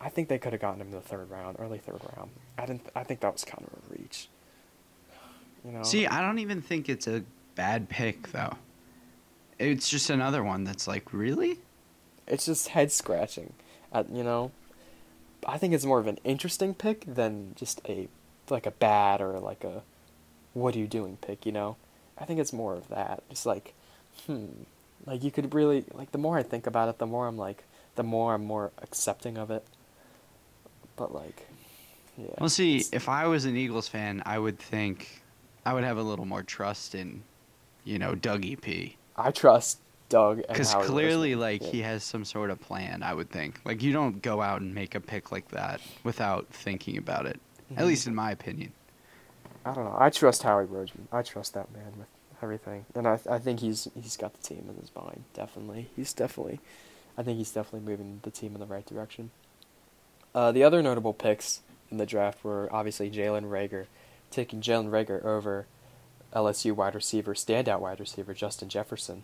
I 0.00 0.08
think 0.08 0.28
they 0.28 0.38
could 0.38 0.52
have 0.52 0.60
gotten 0.60 0.80
him 0.80 0.88
in 0.88 0.92
the 0.94 1.00
third 1.00 1.30
round, 1.30 1.56
early 1.58 1.78
third 1.78 2.00
round. 2.16 2.30
I 2.58 2.66
didn't. 2.66 2.82
I 2.94 3.04
think 3.04 3.20
that 3.20 3.32
was 3.32 3.44
kind 3.44 3.64
of 3.66 3.72
a 3.72 3.98
reach. 3.98 4.28
You 5.64 5.72
know. 5.72 5.82
See, 5.82 6.06
I 6.06 6.20
don't 6.20 6.38
even 6.38 6.62
think 6.62 6.88
it's 6.88 7.06
a 7.06 7.22
bad 7.54 7.88
pick 7.88 8.32
though. 8.32 8.56
It's 9.58 9.88
just 9.88 10.10
another 10.10 10.44
one 10.44 10.64
that's 10.64 10.86
like, 10.86 11.12
really? 11.12 11.58
It's 12.26 12.46
just 12.46 12.68
head 12.68 12.92
scratching. 12.92 13.52
Uh, 13.92 14.04
you 14.12 14.22
know, 14.22 14.52
I 15.46 15.58
think 15.58 15.74
it's 15.74 15.84
more 15.84 15.98
of 15.98 16.06
an 16.06 16.18
interesting 16.24 16.74
pick 16.74 17.04
than 17.06 17.54
just 17.56 17.80
a 17.88 18.08
like 18.50 18.66
a 18.66 18.70
bad 18.70 19.20
or 19.20 19.38
like 19.40 19.64
a 19.64 19.82
what 20.54 20.74
are 20.74 20.78
you 20.78 20.86
doing 20.86 21.18
pick. 21.20 21.44
You 21.44 21.52
know, 21.52 21.76
I 22.16 22.24
think 22.24 22.40
it's 22.40 22.52
more 22.52 22.74
of 22.74 22.88
that. 22.88 23.22
Just 23.30 23.46
like, 23.46 23.74
hmm, 24.26 24.46
like 25.06 25.24
you 25.24 25.30
could 25.30 25.54
really 25.54 25.84
like. 25.92 26.12
The 26.12 26.18
more 26.18 26.38
I 26.38 26.42
think 26.42 26.66
about 26.66 26.88
it, 26.88 26.98
the 26.98 27.06
more 27.06 27.26
I'm 27.26 27.38
like, 27.38 27.64
the 27.96 28.02
more 28.02 28.34
I'm 28.34 28.44
more 28.44 28.72
accepting 28.82 29.36
of 29.38 29.50
it. 29.50 29.64
But 30.96 31.14
like, 31.14 31.48
yeah. 32.16 32.34
Well, 32.38 32.48
see, 32.48 32.84
if 32.92 33.08
I 33.08 33.26
was 33.26 33.44
an 33.44 33.56
Eagles 33.56 33.88
fan, 33.88 34.22
I 34.26 34.38
would 34.38 34.58
think 34.58 35.22
I 35.68 35.74
would 35.74 35.84
have 35.84 35.98
a 35.98 36.02
little 36.02 36.24
more 36.24 36.42
trust 36.42 36.94
in, 36.94 37.22
you 37.84 37.98
know, 37.98 38.14
Dougie 38.14 38.58
P. 38.58 38.96
I 39.16 39.30
trust 39.30 39.80
Doug 40.08 40.38
Because 40.48 40.72
clearly, 40.74 41.34
like, 41.34 41.60
Yeah. 41.62 41.68
he 41.70 41.82
has 41.82 42.02
some 42.02 42.24
sort 42.24 42.48
of 42.48 42.58
plan, 42.58 43.02
I 43.02 43.12
would 43.12 43.28
think. 43.30 43.60
Like, 43.66 43.82
you 43.82 43.92
don't 43.92 44.22
go 44.22 44.40
out 44.40 44.62
and 44.62 44.74
make 44.74 44.94
a 44.94 45.00
pick 45.00 45.30
like 45.30 45.48
that 45.48 45.82
without 46.04 46.46
thinking 46.46 46.96
about 46.96 47.26
it. 47.26 47.38
At 47.76 47.84
Mhm. 47.84 47.86
least 47.86 48.06
in 48.06 48.14
my 48.14 48.30
opinion. 48.30 48.72
I 49.62 49.74
don't 49.74 49.84
know. 49.84 49.94
I 49.98 50.08
trust 50.08 50.42
Howie 50.42 50.64
Roseman. 50.64 51.06
I 51.12 51.20
trust 51.20 51.52
that 51.52 51.70
man 51.70 51.92
with 51.98 52.08
everything, 52.42 52.86
and 52.94 53.06
I 53.06 53.20
I 53.28 53.38
think 53.38 53.60
he's 53.60 53.88
he's 53.94 54.16
got 54.16 54.32
the 54.32 54.42
team 54.42 54.64
in 54.70 54.76
his 54.80 54.90
mind. 54.96 55.24
Definitely, 55.34 55.90
he's 55.94 56.14
definitely. 56.14 56.60
I 57.18 57.22
think 57.22 57.36
he's 57.36 57.50
definitely 57.52 57.86
moving 57.90 58.20
the 58.22 58.30
team 58.30 58.54
in 58.54 58.60
the 58.60 58.66
right 58.66 58.86
direction. 58.86 59.32
Uh, 60.34 60.50
the 60.50 60.64
other 60.64 60.82
notable 60.82 61.12
picks 61.12 61.60
in 61.90 61.98
the 61.98 62.06
draft 62.06 62.42
were 62.42 62.70
obviously 62.72 63.10
Jalen 63.10 63.50
Reagor, 63.50 63.86
taking 64.30 64.60
Jalen 64.60 64.90
Reagor 64.90 65.24
over 65.24 65.66
LSU 66.34 66.72
wide 66.72 66.94
receiver, 66.94 67.34
standout 67.34 67.80
wide 67.80 68.00
receiver 68.00 68.34
Justin 68.34 68.68
Jefferson, 68.68 69.22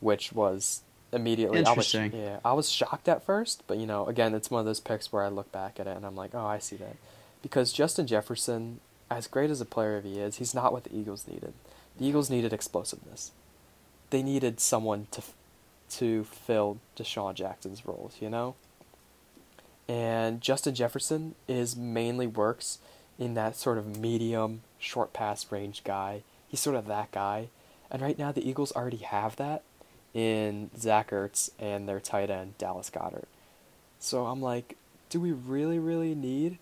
which 0.00 0.32
was 0.32 0.82
immediately 1.12 1.58
Interesting. 1.58 2.02
I 2.02 2.04
was, 2.04 2.14
yeah, 2.14 2.38
I 2.44 2.52
was 2.52 2.70
shocked 2.70 3.08
at 3.08 3.24
first, 3.24 3.62
but 3.66 3.78
you 3.78 3.86
know, 3.86 4.06
again, 4.06 4.34
it's 4.34 4.50
one 4.50 4.60
of 4.60 4.66
those 4.66 4.80
picks 4.80 5.12
where 5.12 5.22
I 5.22 5.28
look 5.28 5.50
back 5.52 5.78
at 5.78 5.86
it 5.86 5.96
and 5.96 6.04
I'm 6.04 6.16
like, 6.16 6.34
oh, 6.34 6.46
I 6.46 6.58
see 6.58 6.76
that, 6.76 6.96
because 7.42 7.72
Justin 7.72 8.06
Jefferson, 8.06 8.80
as 9.10 9.26
great 9.26 9.50
as 9.50 9.60
a 9.60 9.66
player 9.66 9.96
as 9.96 10.04
he 10.04 10.18
is, 10.18 10.36
he's 10.36 10.54
not 10.54 10.72
what 10.72 10.84
the 10.84 10.96
Eagles 10.96 11.26
needed. 11.26 11.52
The 11.98 12.06
Eagles 12.06 12.30
needed 12.30 12.52
explosiveness. 12.52 13.32
They 14.10 14.22
needed 14.22 14.60
someone 14.60 15.06
to 15.12 15.22
to 15.90 16.24
fill 16.24 16.78
DeSean 16.96 17.34
Jackson's 17.34 17.84
roles, 17.84 18.16
you 18.18 18.30
know. 18.30 18.54
And 19.88 20.40
Justin 20.40 20.74
Jefferson 20.74 21.34
is 21.46 21.76
mainly 21.76 22.26
works 22.26 22.78
in 23.22 23.34
that 23.34 23.56
sort 23.56 23.78
of 23.78 23.96
medium, 23.96 24.62
short 24.78 25.12
pass 25.12 25.50
range 25.52 25.84
guy. 25.84 26.22
He's 26.48 26.60
sort 26.60 26.76
of 26.76 26.86
that 26.86 27.12
guy. 27.12 27.48
And 27.90 28.02
right 28.02 28.18
now, 28.18 28.32
the 28.32 28.46
Eagles 28.46 28.72
already 28.72 28.98
have 28.98 29.36
that 29.36 29.62
in 30.12 30.70
Zach 30.76 31.10
Ertz 31.10 31.50
and 31.58 31.88
their 31.88 32.00
tight 32.00 32.30
end, 32.30 32.58
Dallas 32.58 32.90
Goedert. 32.90 33.28
So 34.00 34.26
I'm 34.26 34.42
like, 34.42 34.76
do 35.08 35.20
we 35.20 35.30
really, 35.32 35.78
really 35.78 36.14
need 36.14 36.58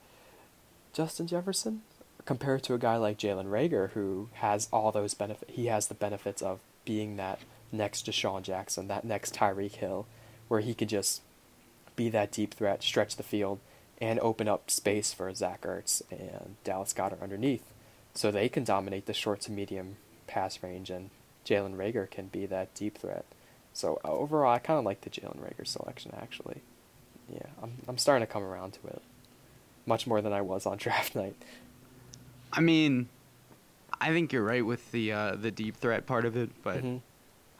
Justin 0.93 1.27
Jefferson 1.27 1.83
compared 2.25 2.63
to 2.65 2.75
a 2.75 2.79
guy 2.79 2.97
like 2.97 3.19
Jalen 3.19 3.47
Reagor 3.47 3.93
who 3.93 4.29
has 4.35 4.69
all 4.73 4.93
those 4.93 5.15
benefits? 5.15 5.51
He 5.51 5.67
has 5.67 5.87
the 5.87 5.95
benefits 5.95 6.43
of 6.43 6.61
being 6.85 7.17
that 7.17 7.41
next 7.73 8.07
DeSean 8.07 8.43
Jackson, 8.43 8.89
that 8.89 9.05
next 9.05 9.35
Tyreek 9.35 9.77
Hill, 9.77 10.07
where 10.49 10.61
he 10.61 10.75
could 10.75 10.89
just 10.89 11.23
be 11.97 12.09
that 12.11 12.33
deep 12.33 12.55
threat, 12.55 12.83
stretch 12.83 13.17
the 13.17 13.23
field, 13.23 13.61
and 14.01 14.19
open 14.21 14.49
up 14.49 14.71
space 14.71 15.13
for 15.13 15.33
Zach 15.35 15.63
Ertz 15.63 16.03
and 16.11 16.57
Dallas 16.65 16.93
Goedert 16.95 17.23
underneath. 17.23 17.65
so 18.15 18.31
they 18.31 18.49
can 18.49 18.65
dominate 18.65 19.07
the 19.07 19.13
short 19.15 19.41
to 19.43 19.53
medium 19.53 19.97
pass 20.27 20.63
range, 20.63 20.91
and 20.91 21.11
Jalen 21.47 21.77
Reagor 21.77 22.11
can 22.11 22.27
be 22.27 22.45
that 22.47 22.75
deep 22.75 22.99
threat. 22.99 23.25
So 23.73 24.01
uh, 24.05 24.11
overall, 24.11 24.53
I 24.53 24.59
kind 24.59 24.79
of 24.79 24.85
like 24.85 25.03
the 25.03 25.11
Jalen 25.11 25.39
Reagor 25.39 25.67
selection 25.67 26.13
actually. 26.21 26.63
Yeah, 27.33 27.47
I'm 27.63 27.79
I'm 27.87 27.99
starting 27.99 28.27
to 28.27 28.33
come 28.33 28.43
around 28.43 28.73
to 28.75 28.87
it, 28.89 29.03
much 29.87 30.07
more 30.09 30.21
than 30.21 30.33
I 30.33 30.41
was 30.41 30.67
on 30.67 30.77
draft 30.85 31.15
night. 31.15 31.37
I 32.53 32.61
mean, 32.61 33.09
I 34.01 34.09
think 34.09 34.33
you're 34.33 34.43
right 34.43 34.65
with 34.67 34.91
the 34.93 35.13
uh, 35.13 35.37
the 35.37 35.51
deep 35.53 35.77
threat 35.77 36.07
part 36.07 36.25
of 36.25 36.37
it, 36.37 36.51
but 36.65 36.83
Mhm. 36.83 37.03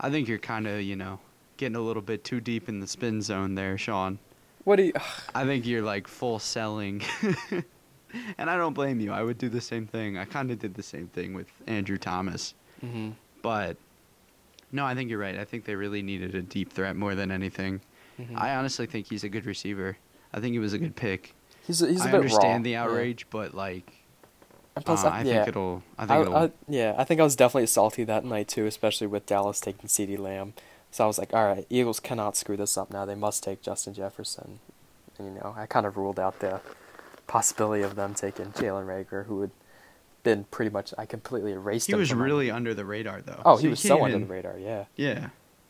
I 0.01 0.11
think 0.11 0.27
you're 0.27 0.39
kind 0.39 0.67
of 0.67 0.81
you 0.81 0.97
know 0.97 1.21
getting 1.59 1.77
a 1.77 1.81
little 1.81 2.03
bit 2.03 2.25
too 2.25 2.41
deep 2.41 2.69
in 2.69 2.81
the 2.81 2.87
spin 2.89 3.23
zone 3.23 3.55
there, 3.55 3.79
Sean. 3.79 4.19
What 4.65 4.77
do 4.77 4.85
you? 4.85 4.93
I 5.35 5.45
think 5.45 5.67
you're 5.67 5.83
like 5.83 6.07
full 6.09 6.39
selling. 6.39 7.03
and 8.39 8.51
I 8.51 8.57
don't 8.57 8.73
blame 8.75 9.01
you. 9.01 9.13
I 9.13 9.23
would 9.23 9.39
do 9.39 9.49
the 9.49 9.61
same 9.61 9.87
thing. 9.87 10.19
I 10.19 10.25
kind 10.25 10.51
of 10.51 10.59
did 10.59 10.75
the 10.75 10.83
same 10.83 11.09
thing 11.09 11.35
with 11.35 11.47
Andrew 11.67 11.97
Thomas. 11.99 12.55
hmm 12.81 13.11
But 13.43 13.77
no, 14.73 14.85
I 14.85 14.95
think 14.95 15.11
you're 15.11 15.19
right. 15.19 15.37
I 15.39 15.45
think 15.45 15.65
they 15.65 15.75
really 15.75 16.03
needed 16.03 16.35
a 16.35 16.43
deep 16.43 16.73
threat 16.73 16.97
more 16.97 17.15
than 17.15 17.31
anything. 17.31 17.81
hmm 18.17 18.37
I 18.37 18.55
honestly 18.57 18.87
think 18.87 19.07
he's 19.09 19.25
a 19.25 19.29
good 19.29 19.47
receiver. 19.47 19.97
I 20.33 20.41
think 20.41 20.53
he 20.53 20.59
was 20.59 20.73
a 20.73 20.79
good 20.79 20.95
pick. 20.95 21.35
he's 21.67 21.83
a, 21.83 21.89
he's 21.89 22.01
a 22.05 22.09
I 22.09 22.11
bit 22.13 22.21
understand 22.21 22.61
raw. 22.61 22.65
the 22.65 22.71
yeah. 22.71 22.83
outrage, 22.85 23.27
but 23.31 23.55
like, 23.55 23.93
And 24.77 24.85
plus, 24.85 25.05
uh, 25.05 25.09
I- 25.09 25.19
I 25.21 25.23
yeah. 25.23 25.35
think 25.37 25.49
it'll. 25.49 25.83
I 25.99 26.05
I, 26.05 26.07
think 26.07 26.21
it'll. 26.23 26.37
I- 26.37 26.51
yeah, 26.69 26.95
I 26.99 27.05
think 27.05 27.21
I 27.21 27.25
was 27.25 27.35
definitely 27.35 27.67
salty 27.67 28.05
that 28.05 28.25
night 28.25 28.47
too, 28.49 28.67
especially 28.67 29.07
with 29.09 29.27
Dallas 29.27 29.59
taking 29.61 29.89
CeeDee 29.89 30.19
Lamb. 30.19 30.53
So 30.91 31.05
I 31.05 31.07
was 31.07 31.19
like, 31.19 31.33
all 31.33 31.45
right, 31.47 31.67
Eagles 31.71 32.01
cannot 32.01 32.37
screw 32.37 32.57
this 32.57 32.77
up 32.77 32.91
now. 32.93 33.05
They 33.05 33.15
must 33.15 33.43
take 33.45 33.63
Justin 33.63 33.95
Jefferson. 33.95 34.59
And, 35.19 35.29
you 35.35 35.41
know, 35.41 35.55
I 35.57 35.67
kind 35.67 35.87
of 35.87 35.97
ruled 35.97 36.19
out 36.19 36.41
the 36.41 36.61
possibility 37.27 37.83
of 37.83 37.95
them 37.97 38.15
taking 38.15 38.47
Jalen 38.47 38.87
Reagor, 38.87 39.27
who 39.27 39.41
had 39.43 39.51
been 40.23 40.45
pretty 40.51 40.71
much 40.71 40.93
I 40.99 41.07
completely 41.07 41.53
erased. 41.53 41.87
he 41.87 41.93
him 41.93 41.99
was 42.01 42.09
from 42.11 42.19
my- 42.19 42.25
really 42.25 42.51
under 42.51 42.75
the 42.75 42.85
radar, 42.85 43.21
though. 43.23 43.41
Oh, 43.45 43.57
So 43.57 43.63
he 43.63 43.69
was 43.69 43.81
so 43.81 44.05
under 44.05 44.19
the 44.19 44.25
radar. 44.27 44.59
Yeah. 44.59 44.85
Yeah, 44.97 45.29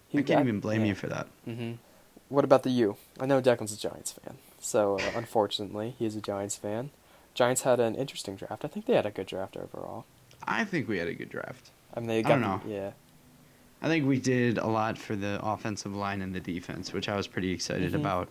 He 0.08 0.18
I 0.18 0.22
can't 0.22 0.38
got- 0.40 0.40
even 0.48 0.60
blame 0.60 0.80
yeah. 0.82 0.86
you 0.88 0.94
for 0.94 1.08
that. 1.08 1.26
hmm 1.44 1.72
What 2.28 2.44
about 2.44 2.62
the 2.62 2.70
U? 2.70 2.96
I 3.18 3.26
know 3.26 3.40
Declan's 3.42 3.72
a 3.72 3.76
Giants 3.76 4.12
fan, 4.12 4.38
so 4.58 4.98
uh, 4.98 5.02
unfortunately, 5.14 5.94
he 5.98 6.06
is 6.06 6.16
a 6.16 6.20
Giants 6.20 6.56
fan. 6.56 6.90
Giants 7.34 7.62
had 7.62 7.78
an 7.78 7.94
interesting 7.94 8.36
draft. 8.36 8.64
I 8.64 8.68
think 8.68 8.86
they 8.86 8.94
had 8.94 9.06
a 9.06 9.10
good 9.10 9.26
draft 9.26 9.56
overall. 9.56 10.04
I 10.44 10.64
think 10.64 10.88
we 10.88 10.98
had 10.98 11.08
a 11.08 11.14
good 11.14 11.28
draft. 11.28 11.70
I 11.94 12.00
mean, 12.00 12.08
they 12.08 12.18
I 12.20 12.22
got 12.22 12.28
don't 12.40 12.40
the- 12.40 12.46
know. 12.48 12.60
yeah. 12.74 12.90
I 13.83 13.89
think 13.89 14.07
we 14.07 14.18
did 14.18 14.59
a 14.59 14.66
lot 14.66 14.99
for 14.99 15.16
the 15.16 15.41
offensive 15.43 15.95
line 15.95 16.20
and 16.22 16.35
the 16.35 16.41
defense, 16.41 16.93
which 16.93 17.09
I 17.09 17.16
was 17.16 17.26
pretty 17.26 17.51
excited 17.51 17.93
Mhm. 17.93 18.01
about. 18.01 18.28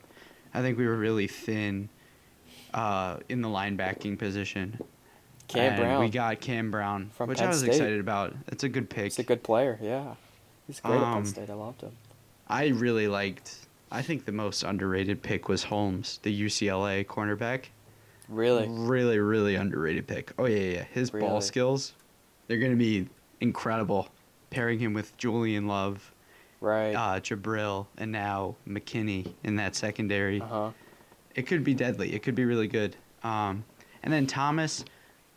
I 0.54 0.62
think 0.62 0.78
we 0.78 0.86
were 0.88 0.98
really 0.98 1.28
thin 1.28 1.90
uh, 2.74 3.18
in 3.30 3.42
the 3.42 3.48
linebacking 3.50 4.20
position. 4.20 4.80
Cam 5.48 5.74
and 5.74 5.82
Brown. 5.82 6.00
We 6.02 6.10
got 6.10 6.40
Cam 6.40 6.70
Brown, 6.70 7.10
From 7.16 7.30
which 7.30 7.40
Penn 7.40 7.48
I 7.48 7.50
was 7.50 7.60
State. 7.60 7.70
excited 7.70 8.00
about. 8.00 8.36
It's 8.48 8.64
a 8.64 8.70
good 8.70 8.90
pick. 8.92 9.06
He's 9.06 9.18
a 9.20 9.24
good 9.24 9.42
player, 9.42 9.80
yeah. 9.82 10.14
He's 10.68 10.80
great 10.80 10.98
at 10.98 11.00
Penn 11.04 11.14
Um, 11.14 11.26
State. 11.26 11.50
I 11.50 11.54
loved 11.56 11.82
him. 11.82 11.94
I 12.48 12.68
really 12.68 13.08
liked. 13.08 13.56
I 13.92 14.04
think 14.04 14.26
the 14.26 14.32
most 14.32 14.62
underrated 14.62 15.24
pick 15.24 15.50
was 15.50 15.64
Holmes, 15.64 16.20
the 16.22 16.32
UCLA 16.32 17.04
cornerback. 17.04 17.66
Really? 18.28 18.68
Really, 18.70 19.18
really 19.18 19.56
underrated 19.56 20.06
pick. 20.06 20.32
Oh 20.38 20.46
yeah, 20.46 20.58
yeah. 20.58 20.72
yeah. 20.74 20.84
His 20.94 21.10
ball 21.10 21.42
skills, 21.42 21.94
they're 22.48 22.60
gonna 22.60 22.76
be 22.76 23.08
incredible. 23.42 24.10
Pairing 24.50 24.80
him 24.80 24.94
with 24.94 25.16
Julian 25.18 25.68
Love, 25.68 26.12
Right. 26.62 26.94
uh, 26.94 27.20
Jabrill, 27.20 27.86
and 27.98 28.12
now 28.12 28.56
McKinney 28.68 29.34
in 29.44 29.56
that 29.58 29.76
secondary. 29.76 30.42
Uh 30.42 30.46
huh. 30.48 30.72
it 31.36 31.44
could 31.44 31.64
be 31.64 31.74
deadly. 31.74 32.14
It 32.14 32.24
could 32.24 32.36
be 32.36 32.46
really 32.46 32.68
good. 32.68 32.96
Um, 33.24 33.64
and 34.04 34.12
then 34.12 34.26
Thomas, 34.28 34.84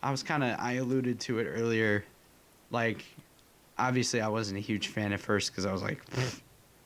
I 0.02 0.10
was 0.10 0.22
kind 0.22 0.42
of 0.42 0.58
I 0.58 0.74
alluded 0.74 1.20
to 1.20 1.38
it 1.38 1.44
earlier. 1.44 2.04
Like, 2.70 3.04
obviously, 3.78 4.20
I 4.20 4.28
wasn't 4.28 4.56
a 4.58 4.60
huge 4.62 4.88
fan 4.88 5.12
at 5.12 5.20
first 5.20 5.50
because 5.52 5.66
I 5.66 5.72
was 5.72 5.82
like, 5.82 6.00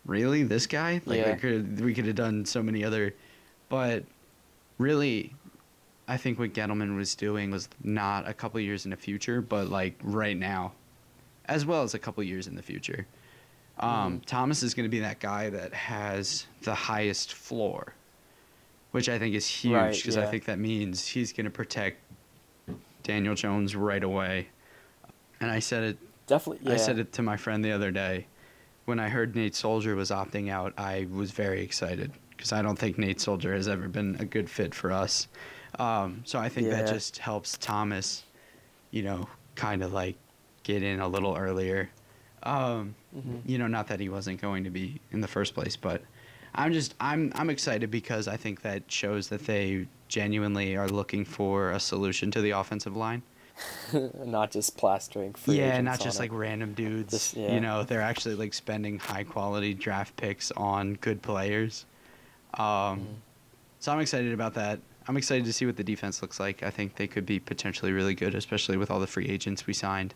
really, 0.05 0.43
this 0.43 0.67
guy? 0.67 1.01
Like, 1.07 1.19
Yeah. 1.21 1.33
we 1.35 1.39
could 1.39 1.81
we 1.81 1.95
could 1.95 2.07
have 2.07 2.17
done 2.17 2.45
so 2.45 2.63
many 2.63 2.83
other, 2.85 3.15
but 3.69 4.05
really, 4.79 5.33
I 6.09 6.17
think 6.17 6.39
what 6.39 6.53
Gettleman 6.53 6.97
was 6.97 7.15
doing 7.15 7.51
was 7.51 7.69
not 7.83 8.29
a 8.29 8.35
couple 8.35 8.59
years 8.61 8.85
in 8.85 8.91
the 8.91 8.97
future, 8.97 9.41
but 9.41 9.69
like 9.69 9.95
right 10.03 10.37
now, 10.37 10.73
as 11.49 11.65
well 11.67 11.83
as 11.83 11.95
a 11.95 11.99
couple 11.99 12.23
years 12.23 12.47
in 12.47 12.55
the 12.55 12.63
future. 12.63 13.07
Um, 13.79 14.21
Mhm. 14.21 14.27
Thomas 14.27 14.63
is 14.63 14.75
going 14.75 14.85
to 14.85 14.91
be 14.91 15.01
that 15.01 15.21
guy 15.21 15.51
that 15.51 15.75
has 15.75 16.47
the 16.63 16.75
highest 16.75 17.35
floor, 17.35 17.95
which 18.93 19.09
I 19.09 19.19
think 19.19 19.35
is 19.35 19.47
huge 19.47 19.75
Right, 19.75 19.95
because 19.95 20.17
I 20.17 20.27
think 20.27 20.47
that 20.47 20.59
means 20.59 21.07
he's 21.07 21.33
going 21.33 21.45
to 21.45 21.51
protect 21.51 21.99
Daniel 23.03 23.35
Jones 23.35 23.77
right 23.77 24.03
away. 24.03 24.49
And 25.41 25.51
I 25.51 25.59
said 25.59 25.83
it. 25.85 25.99
Definitely. 26.27 26.67
Yeah. 26.67 26.75
I 26.75 26.77
said 26.77 26.99
it 26.99 27.13
to 27.13 27.23
my 27.23 27.37
friend 27.37 27.65
the 27.65 27.73
other 27.73 27.91
day. 27.91 28.27
When 28.87 28.99
I 28.99 29.09
heard 29.09 29.37
Nate 29.37 29.55
Solder 29.55 29.95
was 29.95 30.11
opting 30.11 30.49
out, 30.51 30.73
I 30.79 31.07
was 31.11 31.31
very 31.31 31.63
excited 31.63 32.13
because 32.31 32.53
I 32.53 32.63
don't 32.63 32.79
think 32.79 32.99
Nate 32.99 33.21
Solder 33.21 33.55
has 33.55 33.69
ever 33.69 33.89
been 33.89 34.17
a 34.19 34.25
good 34.25 34.49
fit 34.49 34.75
for 34.75 34.91
us. 34.91 35.29
Um, 35.79 36.23
so 36.25 36.39
I 36.39 36.49
think 36.49 36.71
that 36.71 36.87
just 36.89 37.19
helps 37.19 37.59
Thomas, 37.59 38.25
you 38.91 39.03
know, 39.03 39.29
kind 39.55 39.83
of 39.83 39.93
like 39.93 40.17
get 40.67 40.83
in 40.83 40.99
a 41.01 41.07
little 41.09 41.37
earlier. 41.37 41.89
Um, 42.43 42.95
Mhm. 43.17 43.41
you 43.47 43.57
know, 43.59 43.67
not 43.69 43.87
that 43.89 44.01
he 44.01 44.09
wasn't 44.09 44.41
going 44.41 44.65
to 44.65 44.71
be 44.71 45.01
in 45.13 45.21
the 45.21 45.29
first 45.29 45.55
place, 45.55 45.77
but 45.77 46.03
I'm 46.55 46.73
just 46.73 46.95
I'm 47.01 47.33
I'm 47.35 47.51
excited 47.51 47.91
because 47.91 48.27
I 48.29 48.37
think 48.37 48.63
that 48.63 48.91
shows 48.91 49.29
that 49.29 49.47
they 49.47 49.87
genuinely 50.09 50.77
are 50.77 50.89
looking 50.89 51.25
for 51.25 51.71
a 51.71 51.81
solution 51.81 52.31
to 52.33 52.41
the 52.41 52.51
offensive 52.51 52.97
line. 52.97 53.23
not 54.25 54.51
just 54.51 54.77
plastering. 54.77 55.33
Free 55.35 55.59
yeah, 55.59 55.81
not 55.81 56.01
just 56.01 56.19
it. 56.19 56.23
like 56.25 56.33
random 56.33 56.75
dudes. 56.75 57.33
Yeah. 57.37 57.55
You 57.55 57.61
know, 57.61 57.85
they're 57.85 58.03
actually 58.03 58.35
like 58.35 58.53
spending 58.55 58.99
high 58.99 59.25
quality 59.25 59.73
draft 59.73 60.17
picks 60.17 60.51
on 60.53 60.95
good 60.95 61.23
players. 61.23 61.87
Um, 62.55 62.65
Mhm. 62.67 63.07
So 63.79 63.93
I'm 63.93 64.01
excited 64.01 64.33
about 64.33 64.55
that. 64.55 64.81
I'm 65.07 65.17
excited 65.17 65.45
to 65.45 65.53
see 65.53 65.65
what 65.67 65.77
the 65.77 65.85
defense 65.85 66.21
looks 66.21 66.41
like. 66.41 66.63
I 66.65 66.71
think 66.71 66.97
they 66.97 67.07
could 67.07 67.25
be 67.25 67.39
potentially 67.39 67.93
really 67.93 68.15
good, 68.15 68.35
especially 68.35 68.77
with 68.77 68.91
all 68.91 68.99
the 68.99 69.07
free 69.07 69.29
agents 69.29 69.67
we 69.67 69.73
signed. 69.75 70.15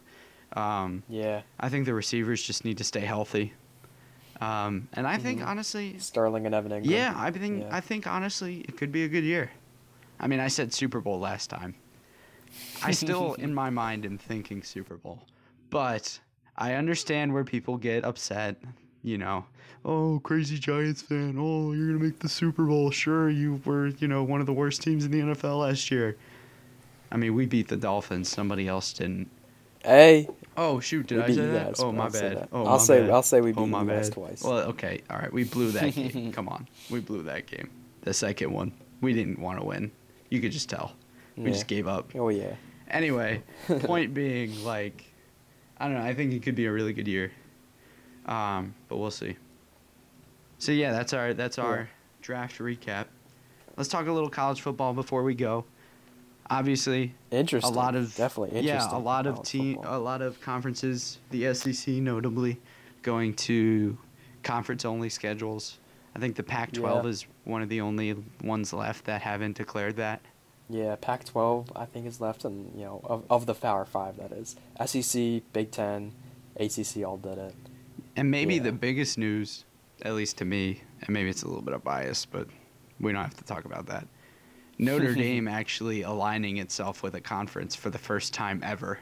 Um, 0.55 1.03
Yeah. 1.09 1.43
I 1.59 1.69
think 1.69 1.87
the 1.87 1.95
receivers 1.95 2.43
just 2.43 2.65
need 2.65 2.79
to 2.79 2.85
stay 2.85 3.01
healthy. 3.01 3.53
Um, 4.41 4.89
and 4.95 5.07
I 5.07 5.19
think 5.19 5.41
Mhm. 5.41 5.47
honestly, 5.47 5.99
Sterling 5.99 6.47
and 6.47 6.55
Evan 6.55 6.73
Engram. 6.73 6.87
yeah, 6.91 7.13
I 7.17 7.31
think 7.31 7.63
Yeah. 7.63 7.69
I 7.77 7.81
think 7.81 8.07
honestly 8.07 8.61
it 8.69 8.77
could 8.77 8.91
be 8.91 9.05
a 9.05 9.09
good 9.09 9.25
year. 9.25 9.51
I 10.19 10.27
mean, 10.27 10.41
I 10.41 10.49
said 10.49 10.73
Super 10.73 11.01
Bowl 11.01 11.19
last 11.21 11.51
time. 11.51 11.75
I 12.83 12.91
still, 12.93 13.35
in 13.39 13.55
my 13.55 13.71
mind, 13.71 14.05
am 14.07 14.19
thinking 14.19 14.63
Super 14.63 14.97
Bowl, 14.97 15.23
but 15.69 16.19
I 16.57 16.75
understand 16.75 17.33
where 17.35 17.45
people 17.45 17.77
get 17.77 18.05
upset. 18.05 18.57
You 19.03 19.17
know, 19.19 19.47
oh, 19.85 20.21
crazy 20.25 20.59
Giants 20.59 21.01
fan. 21.03 21.37
Oh, 21.39 21.73
you're 21.73 21.87
gonna 21.93 22.05
make 22.05 22.19
the 22.19 22.29
Super 22.29 22.65
Bowl. 22.65 22.91
Sure, 22.91 23.31
you 23.31 23.61
were, 23.65 23.89
you 23.89 24.09
know, 24.09 24.23
one 24.25 24.41
of 24.41 24.47
the 24.47 24.53
worst 24.53 24.83
teams 24.83 25.05
in 25.07 25.11
the 25.11 25.21
NFL 25.21 25.61
last 25.61 25.91
year. 25.91 26.17
I 27.13 27.17
mean, 27.17 27.35
we 27.35 27.47
beat 27.47 27.69
the 27.69 27.77
Dolphins. 27.79 28.29
Somebody 28.29 28.69
else 28.69 28.93
didn't. 28.93 29.31
Hey. 29.85 30.29
Oh 30.57 30.79
shoot! 30.81 31.07
Did 31.07 31.19
we 31.19 31.25
I 31.25 31.27
say 31.29 31.47
that? 31.47 31.67
guys. 31.69 31.81
Oh 31.81 31.93
my 31.93 32.05
I'll 32.05 32.11
say 32.11 32.29
bad. 32.29 32.37
that. 32.39 32.49
Oh 32.53 32.65
I'll 32.67 32.73
my 32.73 32.79
say 32.79 33.01
bad. 33.03 33.11
I'll 33.11 33.23
say 33.23 33.41
we 33.41 33.51
Oh 33.53 33.65
beat 33.65 33.71
my 33.71 33.83
you 33.83 33.89
guys 33.89 34.09
bad. 34.11 34.15
twice. 34.15 34.43
Well, 34.43 34.59
okay, 34.71 35.01
all 35.09 35.19
right. 35.19 35.33
We 35.33 35.45
blew 35.45 35.71
that 35.73 35.95
game. 35.95 36.33
Come 36.33 36.49
on, 36.49 36.69
we 36.91 37.01
blew 37.01 37.23
that 37.23 37.47
game. 37.47 37.71
The 38.03 38.13
second 38.13 38.53
one, 38.53 38.73
we 39.01 39.13
didn't 39.15 39.39
want 39.39 39.59
to 39.61 39.65
win. 39.65 39.91
You 40.29 40.41
could 40.41 40.53
just 40.53 40.69
tell. 40.69 40.93
We 41.37 41.45
Yeah. 41.45 41.51
just 41.53 41.67
gave 41.67 41.87
up. 41.89 42.13
Oh 42.15 42.29
yeah. 42.29 42.55
Anyway, 42.91 43.43
point 43.69 44.13
being, 44.13 44.65
like, 44.65 45.05
I 45.79 45.87
don't 45.87 45.95
know. 45.95 46.03
I 46.03 46.13
think 46.15 46.33
it 46.33 46.43
could 46.43 46.57
be 46.57 46.67
a 46.67 46.73
really 46.73 46.93
good 46.93 47.07
year. 47.09 47.31
Um, 48.27 48.75
but 48.89 48.99
we'll 48.99 49.11
see. 49.13 49.37
So 50.59 50.73
yeah, 50.73 50.93
that's 50.93 51.13
our 51.15 51.33
that's 51.33 51.57
Yeah. 51.57 51.65
our 51.65 51.89
draft 52.21 52.59
recap. 52.59 53.07
Let's 53.77 53.89
talk 53.89 54.07
a 54.09 54.13
little 54.13 54.29
college 54.29 54.61
football 54.61 54.93
before 54.93 55.23
we 55.23 55.35
go. 55.35 55.65
Obviously, 56.51 57.15
Interesting. 57.31 57.73
a 57.73 57.77
lot 57.77 57.95
of 57.95 58.15
definitely 58.17 58.59
interesting. 58.59 58.91
Yeah, 58.91 58.97
a 58.97 58.99
lot 58.99 59.27
of 59.29 59.43
team, 59.45 59.77
football. 59.77 59.97
a 59.97 60.01
lot 60.01 60.21
of 60.21 60.41
conferences. 60.41 61.19
The 61.31 61.55
SEC 61.55 61.95
notably 61.95 62.59
going 63.03 63.35
to 63.35 63.97
conference 64.43 64.85
only 64.85 65.09
schedules. 65.11 65.79
I 66.17 66.19
think 66.19 66.35
the 66.35 66.43
Pac-12 66.43 67.05
Yeah. 67.05 67.09
is 67.09 67.27
one 67.45 67.63
of 67.63 67.69
the 67.69 67.81
only 67.81 68.17
ones 68.43 68.73
left 68.73 69.05
that 69.05 69.23
haven't 69.23 69.57
declared 69.57 69.95
that. 69.97 70.21
Yeah, 70.69 70.97
Pac-12 71.01 71.69
I 71.77 71.85
think 71.85 72.07
is 72.07 72.21
left, 72.21 72.45
and 72.45 72.73
you 72.77 72.85
know 72.85 73.01
of 73.05 73.25
of 73.31 73.47
the 73.47 73.55
Power 73.55 73.85
Five 73.85 74.17
that 74.17 74.33
is. 74.33 74.57
SEC, 74.85 75.43
Big 75.53 75.71
Ten, 75.71 76.13
ACC 76.59 77.05
all 77.05 77.17
did 77.17 77.39
it. 77.39 77.55
And 78.17 78.29
maybe 78.31 78.57
Yeah. 78.57 78.63
the 78.65 78.73
biggest 78.73 79.19
news, 79.19 79.65
at 80.03 80.15
least 80.15 80.37
to 80.39 80.45
me, 80.45 80.83
and 81.01 81.11
maybe 81.11 81.29
it's 81.31 81.43
a 81.45 81.47
little 81.49 81.63
bit 81.63 81.75
of 81.75 81.85
bias, 81.85 82.25
but 82.27 82.49
we 82.99 83.13
don't 83.13 83.23
have 83.23 83.37
to 83.37 83.45
talk 83.45 83.65
about 83.65 83.87
that. 83.87 84.07
Notre 84.81 85.15
Dame 85.15 85.47
actually 85.49 86.03
aligning 86.03 86.57
itself 86.57 87.03
with 87.03 87.15
a 87.15 87.21
conference 87.21 87.75
for 87.75 87.91
the 87.91 87.99
first 87.99 88.33
time 88.33 88.61
ever, 88.65 88.99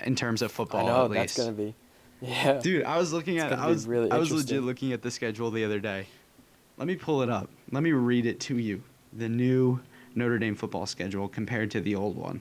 in 0.00 0.14
terms 0.14 0.42
of 0.42 0.52
football. 0.52 0.86
I 0.86 0.90
know 0.90 1.04
at 1.06 1.10
that's 1.12 1.36
gonna 1.36 1.52
be. 1.52 1.74
Yeah. 2.20 2.60
Dude, 2.62 2.84
I 2.84 2.98
was 2.98 3.12
looking 3.12 3.36
It's 3.36 3.44
at 3.52 3.58
I 3.58 3.66
was 3.66 3.86
really 3.86 4.10
I 4.10 4.18
was 4.18 4.30
legit 4.30 4.62
looking 4.62 4.92
at 4.92 5.02
the 5.02 5.10
schedule 5.10 5.50
the 5.50 5.64
other 5.64 5.80
day. 5.80 6.06
Let 6.76 6.86
me 6.86 6.94
pull 6.94 7.22
it 7.22 7.28
up. 7.30 7.48
Let 7.70 7.82
me 7.82 7.92
read 7.92 8.26
it 8.26 8.38
to 8.40 8.58
you. 8.58 8.82
The 9.12 9.28
new 9.28 9.80
Notre 10.14 10.38
Dame 10.38 10.54
football 10.54 10.86
schedule 10.86 11.28
compared 11.28 11.70
to 11.72 11.80
the 11.80 11.94
old 11.96 12.16
one. 12.16 12.40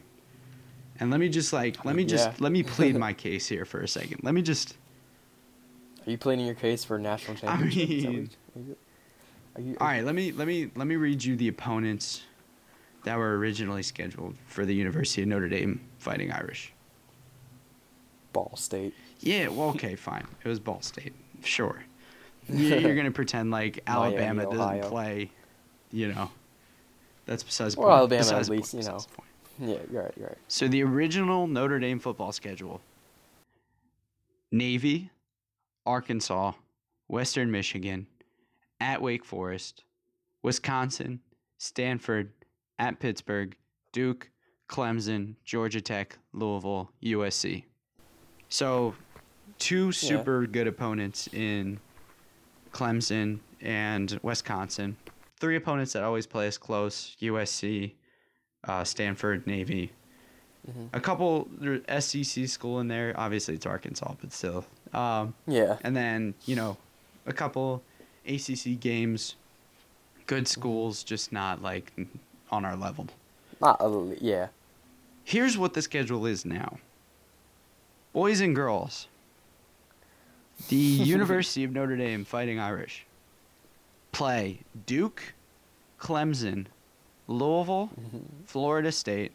And 0.99 1.09
let 1.09 1.19
me 1.19 1.29
just 1.29 1.51
like 1.51 1.83
let 1.83 1.95
me 1.95 2.05
just 2.05 2.27
Yeah. 2.27 2.35
let 2.39 2.51
me 2.51 2.61
plead 2.63 2.95
my 2.95 3.13
case 3.25 3.47
here 3.47 3.65
for 3.65 3.79
a 3.81 3.87
second. 3.87 4.19
Let 4.23 4.33
me 4.35 4.41
just 4.43 4.75
Are 6.05 6.11
you 6.11 6.17
pleading 6.17 6.45
your 6.45 6.55
case 6.55 6.83
for 6.83 6.99
national 6.99 7.37
championship? 7.37 8.05
What 8.05 8.13
mean- 8.13 8.75
you, 9.57 9.77
All 9.81 9.87
right, 9.87 10.05
let 10.05 10.13
me 10.15 10.31
let 10.31 10.47
me 10.47 10.69
let 10.75 10.85
me 10.85 10.95
read 10.95 11.23
you 11.23 11.35
the 11.35 11.47
opponents 11.47 12.21
that 13.03 13.17
were 13.17 13.37
originally 13.37 13.83
scheduled 13.83 14.35
for 14.47 14.65
the 14.65 14.73
University 14.75 15.21
of 15.23 15.27
Notre 15.29 15.49
Dame 15.49 15.81
Fighting 15.97 16.31
Irish. 16.31 16.71
Ball 18.33 18.53
State. 18.55 18.93
Yeah, 19.19 19.47
well, 19.49 19.69
okay, 19.75 19.95
fine. 19.95 20.25
It 20.43 20.47
was 20.47 20.59
Ball 20.59 20.81
State, 20.81 21.13
sure. 21.43 21.83
You- 22.49 22.75
You're 22.79 22.95
gonna 22.95 23.11
pretend 23.11 23.51
like 23.51 23.81
Miami, 23.87 24.15
Alabama 24.17 24.43
doesn't 24.43 24.59
Ohio. 24.59 24.89
play, 24.89 25.31
you 25.91 26.07
know. 26.13 26.29
That's 27.27 27.43
besides 27.43 27.77
Well, 27.77 27.87
point. 27.87 27.97
Alabama 27.97 28.19
Besides 28.19 28.49
at 28.49 28.55
least, 28.55 28.71
point, 28.73 28.83
you 28.83 28.89
know. 28.89 28.97
point. 28.97 29.29
Yeah, 29.59 29.91
you're 29.91 30.03
right. 30.03 30.13
You're 30.17 30.27
right. 30.29 30.37
So 30.47 30.67
the 30.67 30.83
original 30.83 31.45
Notre 31.47 31.79
Dame 31.79 31.99
football 31.99 32.31
schedule: 32.31 32.81
Navy, 34.51 35.11
Arkansas, 35.85 36.53
Western 37.07 37.51
Michigan, 37.51 38.07
at 38.79 39.01
Wake 39.01 39.23
Forest, 39.23 39.83
Wisconsin, 40.41 41.19
Stanford, 41.59 42.31
at 42.81 42.99
Pittsburgh, 42.99 43.55
Duke, 43.93 44.29
Clemson, 44.67 45.35
Georgia 45.45 45.79
Tech, 45.79 46.17
Louisville, 46.33 46.91
USC. 47.03 47.63
So, 48.49 48.95
two 49.59 49.91
super 49.91 50.47
good 50.47 50.67
opponents 50.67 51.27
in 51.31 51.79
Clemson 52.73 53.39
and 53.61 54.19
Wisconsin. 54.23 54.97
Three 55.39 55.55
opponents 55.55 55.93
that 55.93 56.03
always 56.03 56.25
play 56.25 56.47
us 56.47 56.57
close: 56.57 57.15
USC, 57.21 57.93
uh, 58.67 58.83
Stanford, 58.83 59.45
Navy. 59.45 59.91
Mhm. 60.67 60.89
A 60.93 60.99
couple 60.99 61.49
SEC 61.87 62.47
school 62.47 62.79
in 62.79 62.87
there. 62.87 63.13
Obviously, 63.17 63.55
it's 63.55 63.65
Arkansas, 63.65 64.13
but 64.19 64.31
still. 64.33 64.65
Um, 64.93 65.33
Yeah. 65.47 65.77
and 65.83 65.95
then 65.95 66.33
you 66.45 66.55
know, 66.55 66.77
a 67.25 67.33
couple 67.33 67.83
ACC 68.25 68.75
games. 68.79 69.35
Good 70.27 70.43
Mm-hmm. 70.45 70.59
schools, 70.61 71.03
just 71.03 71.31
not 71.31 71.61
like 71.61 71.91
on 72.51 72.65
our 72.65 72.75
level. 72.75 73.07
Not 73.59 73.77
a, 73.79 74.15
yeah. 74.19 74.47
Here's 75.23 75.57
what 75.57 75.73
the 75.73 75.81
schedule 75.81 76.25
is 76.25 76.45
now. 76.45 76.77
Boys 78.13 78.41
and 78.41 78.55
girls. 78.55 79.07
The 80.69 80.75
University 80.75 81.63
of 81.63 81.71
Notre 81.71 81.95
Dame 81.95 82.25
Fighting 82.25 82.59
Irish 82.59 83.05
play 84.11 84.59
Duke, 84.85 85.33
Clemson, 85.99 86.65
Louisville, 87.27 87.89
Mhm. 87.99 88.23
Florida 88.45 88.91
State, 88.91 89.31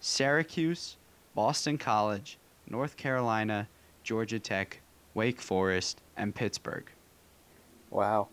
Syracuse, 0.00 0.96
Boston 1.34 1.78
College, 1.78 2.38
North 2.70 2.96
Carolina, 2.96 3.66
Georgia 4.04 4.38
Tech, 4.38 4.80
Wake 5.14 5.40
Forest, 5.40 6.00
and 6.16 6.34
Pittsburgh. 6.34 6.84
Wow. 7.90 8.28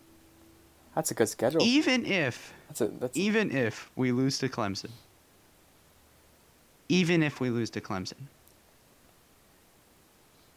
That's 0.93 1.09
a 1.09 1.13
good 1.13 1.29
schedule. 1.29 1.63
Even 1.63 2.05
if 2.05 2.53
That's 2.71 2.79
a 2.79 2.87
that's 2.87 3.17
even 3.17 3.51
if 3.51 3.91
we 3.97 4.13
lose 4.13 4.37
to 4.37 4.47
Clemson, 4.47 4.91
even 6.87 7.21
if 7.21 7.41
we 7.41 7.49
lose 7.49 7.69
to 7.71 7.81
Clemson, 7.81 8.27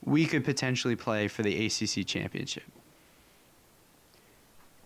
we 0.05 0.25
could 0.25 0.45
potentially 0.45 0.95
play 0.95 1.27
for 1.27 1.43
the 1.43 1.67
ACC 1.67 2.07
championship. 2.07 2.62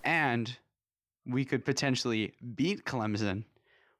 And 0.02 0.56
we 1.26 1.44
could 1.44 1.66
potentially 1.66 2.32
beat 2.56 2.86
Clemson, 2.86 3.44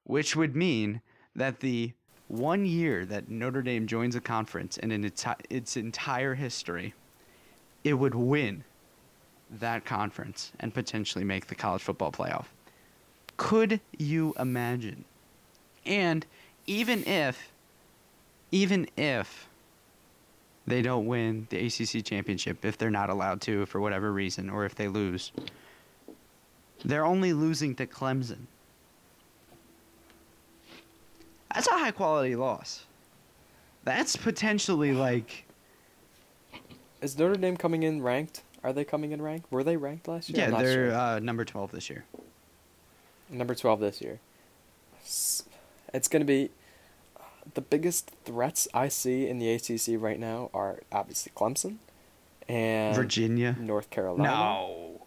which 0.05 0.35
would 0.35 0.55
mean 0.55 1.01
that 1.35 1.59
the 1.59 1.93
one 2.29 2.65
year 2.65 3.05
that 3.05 3.29
Notre 3.29 3.61
Dame 3.61 3.85
joins 3.85 4.15
a 4.15 4.21
conference 4.21 4.79
and 4.79 4.91
in 4.91 5.05
its, 5.05 5.23
its 5.51 5.77
entire 5.77 6.33
history, 6.33 6.95
it 7.83 7.93
would 7.93 8.15
win 8.15 8.63
that 9.51 9.85
conference 9.85 10.51
and 10.59 10.73
potentially 10.73 11.23
make 11.23 11.45
the 11.45 11.55
college 11.55 11.83
football 11.83 12.11
playoff. 12.11 12.45
Could 13.39 13.79
you 13.97 14.35
imagine? 14.37 15.05
And 15.85 16.25
even 16.67 17.07
if, 17.07 17.53
even 18.51 18.89
if 18.97 19.47
they 20.67 20.81
don't 20.81 21.05
win 21.05 21.47
the 21.49 21.65
ACC 21.65 22.03
championship, 22.03 22.65
if 22.65 22.77
they're 22.77 22.91
not 22.91 23.09
allowed 23.09 23.39
to 23.41 23.65
for 23.65 23.79
whatever 23.79 24.11
reason, 24.11 24.49
or 24.49 24.65
if 24.65 24.75
they 24.75 24.89
lose, 24.89 25.31
they're 26.83 27.05
only 27.05 27.31
losing 27.31 27.75
to 27.75 27.87
Clemson. 27.87 28.39
That's 31.55 31.67
a 31.67 31.71
high 31.71 31.91
quality 31.91 32.35
loss. 32.35 32.83
That's 33.85 34.17
potentially 34.17 34.91
like 34.91 35.45
is 37.01 37.17
Notre 37.17 37.35
Dame 37.35 37.55
coming 37.55 37.83
in 37.83 38.01
ranked? 38.01 38.43
Are 38.65 38.73
they 38.73 38.83
coming 38.83 39.13
in 39.13 39.21
ranked? 39.21 39.49
Were 39.49 39.63
they 39.63 39.77
ranked 39.77 40.09
last 40.09 40.29
year? 40.29 40.49
yeah, 40.49 40.61
they're 40.61 40.89
sure. 40.89 40.93
uh, 40.93 41.19
number 41.19 41.45
twelve 41.45 41.71
this 41.71 41.89
year. 41.89 42.03
Number 43.29 43.55
twelve 43.55 43.79
this 43.79 44.01
year. 44.01 44.19
It's 45.93 46.07
gonna 46.07 46.25
be 46.25 46.51
the 47.55 47.61
biggest 47.61 48.11
threats 48.25 48.67
I 48.73 48.89
see 48.89 49.27
in 49.27 49.39
the 49.39 49.49
ACC 49.51 49.99
right 50.01 50.19
now 50.19 50.49
are 50.53 50.79
obviously 50.91 51.31
Clemson 51.35 51.77
and 52.47 52.95
Virginia. 52.95 53.55
North 53.59 53.89
Carolina. 53.89 54.29
No. 54.29 55.01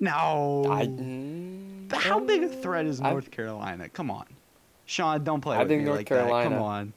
No. 0.00 0.64
I, 0.70 0.86
mm, 0.86 1.92
How 1.92 2.20
big 2.20 2.42
a 2.44 2.48
threat 2.48 2.86
is 2.86 3.00
I- 3.00 3.10
North 3.10 3.30
Carolina? 3.30 3.88
Come 3.88 4.10
on. 4.10 4.26
Sean, 4.86 5.24
don't 5.24 5.40
play 5.40 5.56
I 5.56 5.60
with 5.60 5.68
think 5.68 5.80
me 5.80 5.86
North 5.86 5.98
like 5.98 6.08
that. 6.10 6.28
Come 6.44 6.54
on. 6.54 6.92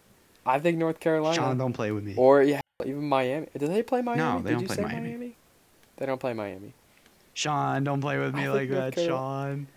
I 0.46 0.60
think 0.60 0.78
North 0.78 1.00
Carolina. 1.00 1.36
Sean, 1.36 1.58
don't 1.58 1.74
play 1.74 1.92
with 1.92 2.04
me. 2.04 2.16
Or 2.18 2.42
yeah, 2.44 2.62
even 2.86 3.08
Miami. 3.08 3.48
Did 3.58 3.70
they 3.72 3.82
play 3.84 4.02
Miami? 4.02 4.22
No, 4.22 4.40
they 4.40 4.50
Did 4.50 4.54
don't 4.54 4.62
you 4.62 4.68
play 4.68 4.76
say 4.76 4.82
Miami. 4.84 5.36
They 5.98 6.06
don't 6.06 6.20
play 6.20 6.34
Miami. 6.34 6.74
Sean, 7.34 7.84
don't 7.84 8.02
play 8.02 8.18
with 8.18 8.34
me 8.36 8.42
think 8.44 8.54
like 8.54 8.70
that, 8.70 8.94
Carol- 8.96 9.10
Sean. 9.10 9.68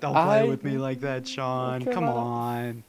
Don't 0.00 0.12
play 0.14 0.40
I- 0.40 0.44
with 0.44 0.64
me 0.64 0.78
like 0.78 1.00
that, 1.00 1.26
Sean. 1.28 1.84
Come 1.84 2.04
on. 2.04 2.82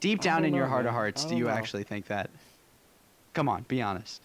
Deep 0.00 0.20
down 0.20 0.42
don't 0.42 0.48
in 0.48 0.54
your 0.54 0.64
know, 0.64 0.70
heart 0.70 0.86
of 0.86 0.92
hearts, 0.92 1.24
do 1.24 1.34
you 1.36 1.44
know. 1.44 1.50
actually 1.50 1.82
think 1.84 2.06
that? 2.06 2.28
Come 3.32 3.48
on, 3.48 3.62
be 3.68 3.80
honest. 3.80 4.20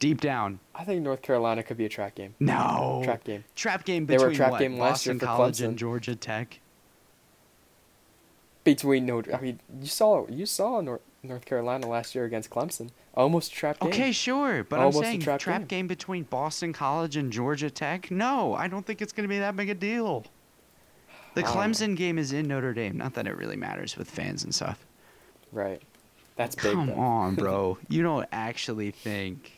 Deep 0.00 0.20
down, 0.20 0.58
I 0.74 0.82
think 0.84 1.02
North 1.02 1.22
Carolina 1.22 1.62
could 1.62 1.76
be 1.76 1.84
a 1.84 1.88
track 1.88 2.16
game. 2.16 2.34
no. 2.40 3.02
Track 3.04 3.22
game. 3.22 3.44
Trap 3.54 3.84
game 3.84 4.06
They 4.06 4.16
were 4.18 4.24
a 4.24 4.28
between 4.30 4.36
trap 4.36 4.50
what? 4.50 4.58
game 4.58 4.76
last 4.78 5.06
year 5.06 5.14
Boston 5.14 5.18
for 5.20 5.26
College 5.26 5.60
and 5.60 5.78
Georgia 5.78 6.16
Tech. 6.16 6.58
Between 8.64 9.06
Notre, 9.06 9.34
I 9.34 9.40
mean, 9.40 9.58
you 9.80 9.86
saw 9.88 10.26
you 10.28 10.46
saw 10.46 10.80
North 10.80 11.00
North 11.24 11.44
Carolina 11.44 11.88
last 11.88 12.14
year 12.14 12.24
against 12.24 12.48
Clemson. 12.50 12.90
Almost 13.14 13.52
a 13.52 13.54
trap 13.54 13.80
game. 13.80 13.88
Okay, 13.90 14.12
sure, 14.12 14.64
but 14.64 14.78
Almost 14.78 14.96
a 14.96 14.98
I'm 14.98 15.04
saying 15.04 15.20
trap 15.20 15.40
trap, 15.40 15.60
game. 15.62 15.66
game. 15.66 15.86
between 15.88 16.22
Boston 16.24 16.72
College 16.72 17.16
and 17.16 17.32
Georgia 17.32 17.70
Tech. 17.70 18.10
No, 18.10 18.54
I 18.54 18.68
don't 18.68 18.84
think 18.86 19.02
it's 19.02 19.12
going 19.12 19.24
to 19.24 19.28
be 19.28 19.38
that 19.40 19.54
big 19.56 19.68
a 19.68 19.74
deal. 19.74 20.24
The 21.34 21.42
oh, 21.42 21.44
I 21.46 21.52
don't. 21.54 21.72
Clemson 21.72 21.96
game 21.96 22.18
is 22.18 22.32
in 22.32 22.46
Notre 22.48 22.74
Dame. 22.74 22.96
Not 22.98 23.14
that 23.14 23.26
it 23.26 23.36
really 23.36 23.56
matters 23.56 23.96
with 23.96 24.10
fans 24.10 24.44
and 24.44 24.54
stuff. 24.54 24.84
Right. 25.50 25.80
That's 26.36 26.54
big. 26.54 26.72
Come 26.72 26.88
though. 26.88 26.94
on, 26.94 27.34
bro. 27.34 27.78
you 27.88 28.02
don't 28.02 28.28
actually 28.32 28.90
think. 28.90 29.52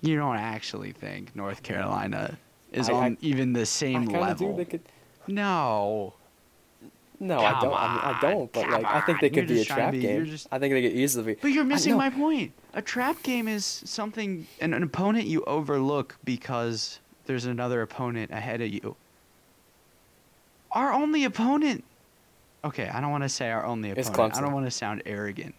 You 0.00 0.16
don't 0.16 0.36
actually 0.36 0.92
think 0.92 1.34
North 1.34 1.62
Carolina 1.62 2.36
is 2.72 2.88
I- 2.88 2.92
I- 2.92 3.04
on 3.06 3.18
even 3.20 3.52
the 3.52 3.66
same 3.66 4.06
level? 4.06 4.52
do. 4.52 4.56
They 4.56 4.64
could. 4.64 4.80
No. 5.26 6.14
No, 7.20 7.38
I 7.38 7.60
don't. 7.60 7.72
I, 7.72 7.88
mean, 7.88 8.00
I 8.02 8.18
don't. 8.20 8.52
But 8.52 8.68
like, 8.68 8.84
I 8.84 9.00
think 9.02 9.20
they 9.20 9.30
could 9.30 9.36
You're 9.36 9.46
be 9.46 9.54
a 9.54 9.64
just 9.64 9.68
trying 9.68 9.78
to 9.78 9.82
trap 9.82 9.92
be- 9.92 10.00
game. 10.00 10.26
just- 10.26 10.48
I 10.50 10.58
think 10.58 10.74
they 10.74 10.82
could 10.82 10.92
easily 10.98 11.34
be. 11.34 11.40
But 11.40 11.52
you're 11.52 11.64
missing 11.64 11.96
my 11.96 12.10
point. 12.10 12.52
A 12.74 12.82
trap 12.82 13.22
game 13.22 13.46
is 13.46 13.64
something 13.64 14.46
an, 14.60 14.74
an 14.74 14.82
opponent 14.82 15.26
you 15.26 15.44
overlook 15.44 16.16
because 16.24 16.98
there's 17.26 17.44
another 17.44 17.82
opponent 17.82 18.32
ahead 18.32 18.60
of 18.60 18.68
you. 18.70 18.96
Our 20.72 20.92
only 20.92 21.24
opponent. 21.24 21.84
Okay, 22.64 22.88
I 22.88 23.00
don't 23.00 23.10
want 23.10 23.24
to 23.24 23.28
say 23.28 23.50
our 23.50 23.64
only 23.64 23.90
It's 23.90 24.08
opponent. 24.08 24.34
I 24.34 24.38
Clemson. 24.38 24.42
don't 24.42 24.52
want 24.52 24.66
to 24.66 24.70
sound 24.70 25.02
arrogant. 25.04 25.54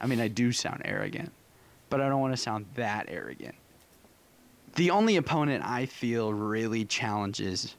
I 0.00 0.06
mean, 0.06 0.20
I 0.20 0.28
do 0.28 0.52
sound 0.52 0.82
arrogant, 0.84 1.32
but 1.90 2.00
I 2.00 2.08
don't 2.08 2.20
want 2.20 2.32
to 2.32 2.36
sound 2.36 2.66
that 2.74 3.06
arrogant. 3.08 3.54
The 4.74 4.90
only 4.90 5.16
opponent 5.16 5.64
I 5.64 5.86
feel 5.86 6.32
really 6.32 6.84
challenges 6.84 7.76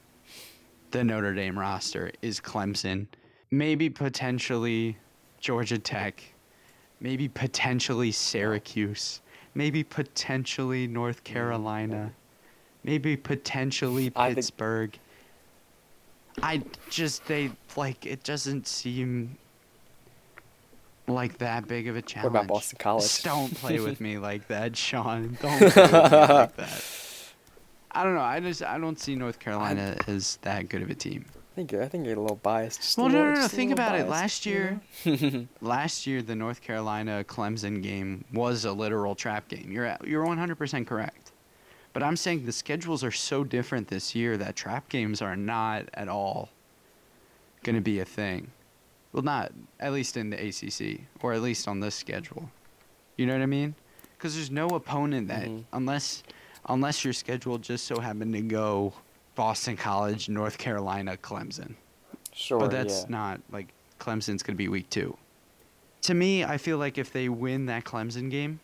the 0.92 1.04
Notre 1.04 1.34
Dame 1.34 1.58
roster 1.60 2.12
is 2.22 2.40
Clemson, 2.40 3.08
maybe 3.52 3.90
potentially 3.90 4.98
Georgia 5.40 5.78
Tech, 5.78 6.24
maybe 7.00 7.28
potentially 7.28 8.12
Syracuse, 8.12 9.22
maybe 9.54 9.84
potentially 9.84 10.88
North 10.88 11.24
mm-hmm. 11.24 11.34
Carolina, 11.34 12.12
maybe 12.84 13.18
potentially 13.18 14.12
I 14.16 14.28
think- 14.28 14.38
Pittsburgh. 14.38 14.98
I 16.42 16.62
just 16.90 17.26
they 17.28 17.52
like 17.76 18.06
it 18.06 18.24
doesn't 18.24 18.68
seem 18.68 19.38
like 21.08 21.38
that 21.40 21.68
big 21.68 21.88
of 21.88 21.96
a 21.96 22.02
challenge. 22.02 22.34
What 22.34 22.40
about 22.44 22.48
Boston 22.54 22.78
College? 22.80 23.04
Just 23.04 23.24
don't 23.24 23.54
play 23.56 23.80
with 23.80 24.00
me 24.02 24.18
like 24.18 24.48
that, 24.48 24.76
Sean. 24.76 25.38
Don't 25.42 25.58
play 25.58 25.66
with 25.68 25.76
me 25.76 25.82
like 25.82 26.56
that. 26.58 26.84
I 27.92 28.04
don't 28.04 28.14
know. 28.14 28.22
I 28.22 28.40
just 28.40 28.62
I 28.62 28.78
don't 28.78 29.00
see 29.00 29.16
North 29.16 29.40
Carolina 29.40 29.98
as 30.06 30.38
that 30.44 30.70
good 30.70 30.84
of 30.84 30.90
a 30.92 30.96
team. 30.96 31.26
I 31.34 31.56
think 31.56 31.74
I 31.74 31.88
think 31.88 32.06
you're 32.06 32.18
a 32.18 32.22
little 32.22 32.36
biased. 32.36 32.82
Just 32.82 32.98
Well, 33.00 33.10
no, 33.10 33.18
little- 33.18 33.34
no, 33.34 33.40
no. 33.40 33.46
a 33.46 33.50
Think 33.50 33.72
about 33.72 33.98
it. 34.00 34.08
Last 34.08 34.46
year, 34.46 34.80
know? 35.04 35.48
last 35.62 36.06
year 36.06 36.22
the 36.22 36.36
North 36.36 36.62
Carolina 36.62 37.24
Clemson 37.28 37.82
game 37.82 38.24
was 38.32 38.66
a 38.66 38.72
literal 38.72 39.16
trap 39.16 39.48
game. 39.48 39.72
You're 39.72 39.98
you're 40.06 40.24
100% 40.26 40.86
correct. 40.86 41.27
But 41.98 42.04
I'm 42.04 42.16
saying 42.16 42.46
the 42.46 42.52
schedules 42.52 43.04
are 43.04 43.10
so 43.10 43.44
different 43.44 43.88
this 43.88 44.14
year 44.14 44.38
that 44.38 44.56
trap 44.56 44.88
games 44.88 45.20
are 45.20 45.36
not 45.36 45.86
at 45.96 46.08
all 46.08 46.50
going 47.64 47.74
to 47.76 47.82
be 47.82 48.00
a 48.02 48.06
thing. 48.06 48.52
Well, 49.12 49.24
not 49.24 49.52
at 49.80 49.94
least 49.94 50.16
in 50.16 50.30
the 50.30 50.38
ACC 50.38 51.02
or 51.24 51.34
at 51.34 51.42
least 51.42 51.68
on 51.68 51.80
this 51.80 51.96
schedule. 51.96 52.52
You 53.16 53.26
know 53.26 53.34
what 53.34 53.42
I 53.42 53.48
mean? 53.48 53.74
Because 54.16 54.36
there's 54.36 54.52
no 54.52 54.68
opponent 54.68 55.28
that 55.30 55.48
Mhm. 55.48 55.64
unless 55.74 56.22
unless 56.70 57.04
your 57.04 57.14
schedule 57.14 57.58
just 57.58 57.86
so 57.88 58.00
happened 58.00 58.34
to 58.34 58.42
go 58.44 58.94
Boston 59.34 59.76
College, 59.76 60.30
North 60.30 60.60
Carolina, 60.60 61.18
Clemson. 61.18 61.74
sure, 62.32 62.60
But 62.60 62.70
that's 62.70 63.02
yeah. 63.06 63.10
not 63.10 63.42
like 63.52 63.70
Clemson's 64.00 64.44
going 64.44 64.54
to 64.54 64.64
be 64.64 64.68
week 64.68 64.92
two. 64.92 65.18
To 66.02 66.14
me, 66.14 66.44
I 66.44 66.60
feel 66.60 66.78
like 66.78 67.00
if 67.00 67.12
they 67.12 67.28
win 67.28 67.66
that 67.66 67.86
Clemson 67.86 68.30
game, 68.30 68.60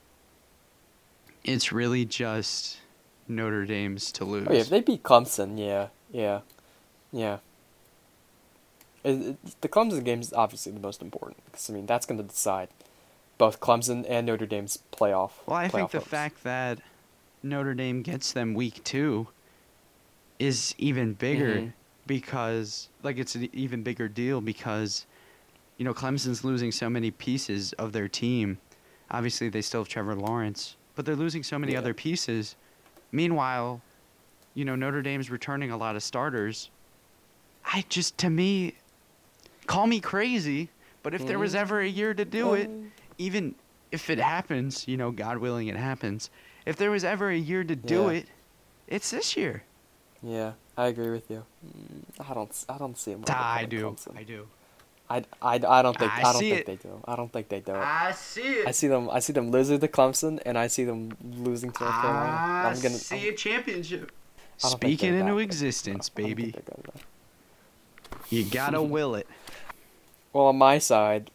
it's 1.44 1.72
really 1.72 2.06
just 2.06 2.78
Notre 3.28 3.65
Dame's 3.65 4.11
to 4.13 4.26
lose. 4.26 4.47
Oh, 4.49 4.53
yeah, 4.53 4.59
if 4.61 4.69
they 4.69 4.82
beat 4.82 5.03
Clemson, 5.03 5.57
yeah, 5.59 5.88
yeah, 6.11 6.41
yeah. 7.11 7.38
It, 9.03 9.09
it- 9.45 9.61
the 9.61 9.69
Clemson 9.69 10.03
game 10.03 10.21
is 10.21 10.34
obviously 10.34 10.71
the 10.71 10.80
most 10.80 11.01
important 11.01 11.38
because 11.45 11.69
I 11.69 11.74
mean 11.74 11.86
that's 11.86 12.05
going 12.05 12.17
to 12.19 12.24
decide 12.24 12.69
both 13.38 13.59
Clemson 13.59 14.05
and 14.07 14.28
Notre 14.28 14.45
Dame's 14.45 14.80
playoff. 14.91 15.32
well, 15.45 15.57
I 15.57 15.67
think 15.67 15.91
the 15.91 15.97
hopes. 15.99 16.09
fact 16.09 16.43
that 16.43 16.80
Notre 17.41 17.74
Dame 17.74 18.01
gets 18.01 18.32
them 18.32 18.53
week 18.53 18.84
two 18.84 19.28
is 20.39 20.74
even 20.78 21.13
bigger 21.13 21.55
Mhm. 21.55 21.74
because, 22.05 22.89
like, 23.01 23.17
it's 23.17 23.36
an 23.36 23.49
even 23.53 23.82
bigger 23.84 24.07
deal 24.07 24.39
because, 24.41 25.05
you 25.78 25.84
know, 25.86 25.93
Clemson's 25.93 26.43
losing 26.43 26.71
so 26.71 26.89
many 26.89 27.11
pieces 27.11 27.74
of 27.74 27.91
their 27.91 28.07
team. 28.07 28.59
Obviously, 29.11 29.49
they 29.49 29.61
still 29.61 29.82
have 29.82 29.88
Trevor 29.89 30.15
Lawrence, 30.15 30.76
but 30.95 31.05
they're 31.05 31.15
losing 31.15 31.43
so 31.43 31.57
many 31.59 31.74
Yeah. 31.74 31.80
other 31.80 31.93
pieces. 31.93 32.55
Meanwhile, 33.14 33.80
you 34.55 34.66
know, 34.66 34.76
Notre 34.76 35.03
Dame's 35.03 35.30
returning 35.30 35.70
a 35.72 35.78
lot 35.78 35.95
of 35.95 36.03
starters. 36.03 36.72
I 37.64 37.86
just, 37.88 38.18
to 38.18 38.30
me, 38.30 38.74
call 39.68 39.88
me 39.88 40.01
crazy, 40.01 40.70
but 41.03 41.14
if 41.14 41.26
there 41.26 41.39
was 41.39 41.53
Mhm. 41.53 41.59
ever 41.59 41.80
a 41.80 41.88
year 41.88 42.14
to 42.16 42.26
do 42.26 42.55
it, 42.55 42.68
Um, 42.68 42.91
even 43.20 43.55
if 43.91 44.09
it 44.09 44.18
happens, 44.18 44.88
you 44.88 44.97
know, 44.97 45.11
God 45.11 45.38
willing 45.38 45.68
it 45.68 45.78
happens, 45.78 46.32
if 46.66 46.76
there 46.76 46.89
was 46.89 47.03
ever 47.03 47.30
a 47.30 47.38
year 47.38 47.64
to 47.64 47.76
do 47.76 48.05
Yeah. 48.05 48.18
it, 48.18 48.28
it's 48.88 49.11
this 49.11 49.38
year. 49.38 49.64
Yeah, 50.24 50.53
I 50.76 50.88
agree 50.88 51.11
with 51.11 51.30
you. 51.30 51.45
Mm, 51.66 52.30
I 52.30 52.34
don't. 52.34 52.66
I 52.68 52.78
don't 52.80 52.97
see 52.97 53.14
them. 53.14 53.24
I 53.28 53.66
do. 53.66 53.95
I 54.16 54.24
do. 54.24 54.47
I, 55.10 55.18
I, 55.41 55.56
I 55.68 55.82
don't 55.82 55.97
think. 55.97 56.12
I 56.12 56.20
I, 56.22 56.34
don't 56.34 56.39
think 56.39 56.60
it. 56.60 56.66
they 56.66 56.76
do. 56.78 57.01
I 57.06 57.16
don't 57.16 57.32
think 57.32 57.49
they 57.49 57.60
do. 57.60 57.74
I 57.76 58.12
see 58.14 58.41
it. 58.41 58.68
I 58.68 58.72
see 58.72 58.88
them. 58.88 59.10
I 59.10 59.20
see 59.20 59.34
them 59.34 59.51
losing 59.51 59.80
to 59.80 59.88
Clemson, 59.88 60.41
and 60.45 60.58
I 60.58 60.68
see 60.68 60.86
them 60.86 61.16
losing 61.38 61.72
to 61.72 61.84
North 61.84 62.01
Carolina. 62.01 62.32
I 62.32 62.70
I'm 62.70 62.80
gonna. 62.82 62.95
see 62.95 63.18
I'm- 63.26 63.34
a 63.34 63.38
championship. 63.38 64.12
Speaking 64.58 65.16
into 65.16 65.34
good. 65.34 65.39
existence, 65.43 66.10
baby. 66.10 66.51
they're 66.51 66.62
good 66.62 66.84
enough. 66.86 67.06
You 68.30 68.45
gotta 68.45 68.82
will 68.95 69.16
it. 69.16 69.28
Well, 70.32 70.45
on 70.45 70.58
my 70.58 70.78
side, 70.80 71.30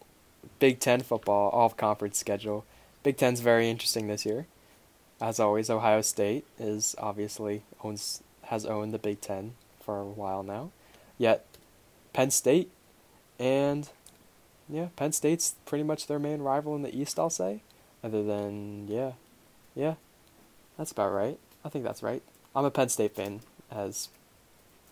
Big 0.59 0.81
Ten 0.81 1.01
football 1.01 1.51
off 1.53 1.77
conference 1.77 2.19
schedule. 2.19 2.64
Big 3.03 3.16
Ten's 3.16 3.41
very 3.41 3.69
interesting 3.69 4.07
this 4.09 4.25
year. 4.25 4.47
As 5.21 5.39
always, 5.41 5.69
Ohio 5.69 6.01
State 6.01 6.47
is 6.59 6.95
obviously 6.99 7.62
owns 7.85 8.23
has 8.45 8.64
owned 8.64 8.93
the 8.95 8.99
Big 8.99 9.21
Ten 9.21 9.55
for 9.81 10.01
a 10.01 10.05
while 10.07 10.43
now. 10.43 10.71
Yet, 11.19 11.45
Penn 12.12 12.31
State 12.31 12.71
and 13.39 13.89
yeah, 14.68 14.89
Penn 14.97 15.12
State's 15.12 15.55
pretty 15.64 15.84
much 15.84 16.07
their 16.07 16.18
main 16.18 16.43
rival 16.43 16.76
in 16.76 16.82
the 16.82 16.95
East. 16.95 17.18
I'll 17.18 17.30
say, 17.30 17.62
other 18.03 18.22
than 18.22 18.86
yeah, 18.89 19.12
yeah, 19.74 19.95
that's 20.76 20.93
about 20.93 21.12
right. 21.12 21.39
I 21.64 21.68
think 21.68 21.84
that's 21.84 22.03
right. 22.03 22.22
I'm 22.55 22.64
a 22.64 22.70
Penn 22.70 22.89
State 22.89 23.14
fan, 23.14 23.41
as 23.70 24.09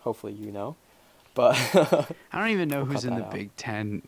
hopefully 0.01 0.33
you 0.33 0.51
know, 0.53 0.77
but 1.35 1.55
I 2.33 2.41
don't 2.41 2.51
even 2.51 2.69
know 2.69 2.85
We'll 2.85 2.93
who's 2.93 3.05
in 3.05 3.15
the 3.17 3.25
out. 3.25 3.33
Big 3.33 3.55
Ten, 3.57 4.03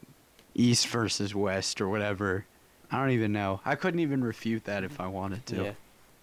East 0.54 0.88
versus 0.88 1.34
West 1.34 1.80
or 1.80 1.88
whatever. 1.88 2.46
I 2.90 2.98
don't 2.98 3.10
even 3.10 3.32
know. 3.32 3.60
I 3.64 3.74
couldn't 3.74 4.00
even 4.00 4.24
refute 4.24 4.64
that 4.64 4.82
if 4.82 5.00
I 5.00 5.06
wanted 5.08 5.44
to. 5.46 5.64
Yeah. 5.64 5.72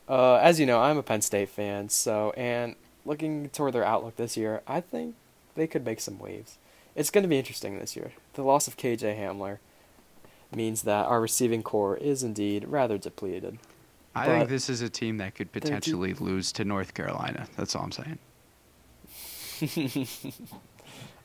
Uh, 0.07 0.35
as 0.35 0.59
you 0.59 0.65
know, 0.65 0.81
I'm 0.81 0.97
a 0.97 1.03
Penn 1.03 1.21
State 1.21 1.49
fan, 1.49 1.89
so 1.89 2.31
and 2.35 2.75
looking 3.05 3.49
toward 3.49 3.73
their 3.73 3.83
outlook 3.83 4.15
this 4.15 4.35
year, 4.35 4.61
I 4.67 4.81
think 4.81 5.15
they 5.55 5.67
could 5.67 5.85
make 5.85 5.99
some 5.99 6.19
waves. 6.19 6.57
It's 6.95 7.09
going 7.11 7.23
to 7.23 7.27
be 7.27 7.37
interesting 7.37 7.77
this 7.77 7.95
year. 7.95 8.11
The 8.33 8.43
loss 8.43 8.67
of 8.67 8.77
KJ 8.77 9.19
Hamler 9.19 9.59
means 10.55 10.83
that 10.83 11.05
our 11.07 11.19
receiving 11.19 11.61
corps 11.61 11.97
is 11.97 12.23
indeed 12.23 12.65
rather 12.67 12.97
depleted. 12.97 13.59
I 14.15 14.25
think 14.27 14.47
this 14.49 14.69
is 14.69 14.81
a 14.81 14.89
team 14.89 15.17
that 15.17 15.35
could 15.35 15.51
potentially 15.51 16.13
lose 16.13 16.53
to 16.53 16.63
North 16.63 16.93
Carolina. 16.93 17.47
That's 17.57 17.75
all 17.75 17.83
I'm 17.83 17.91
saying. 17.91 18.17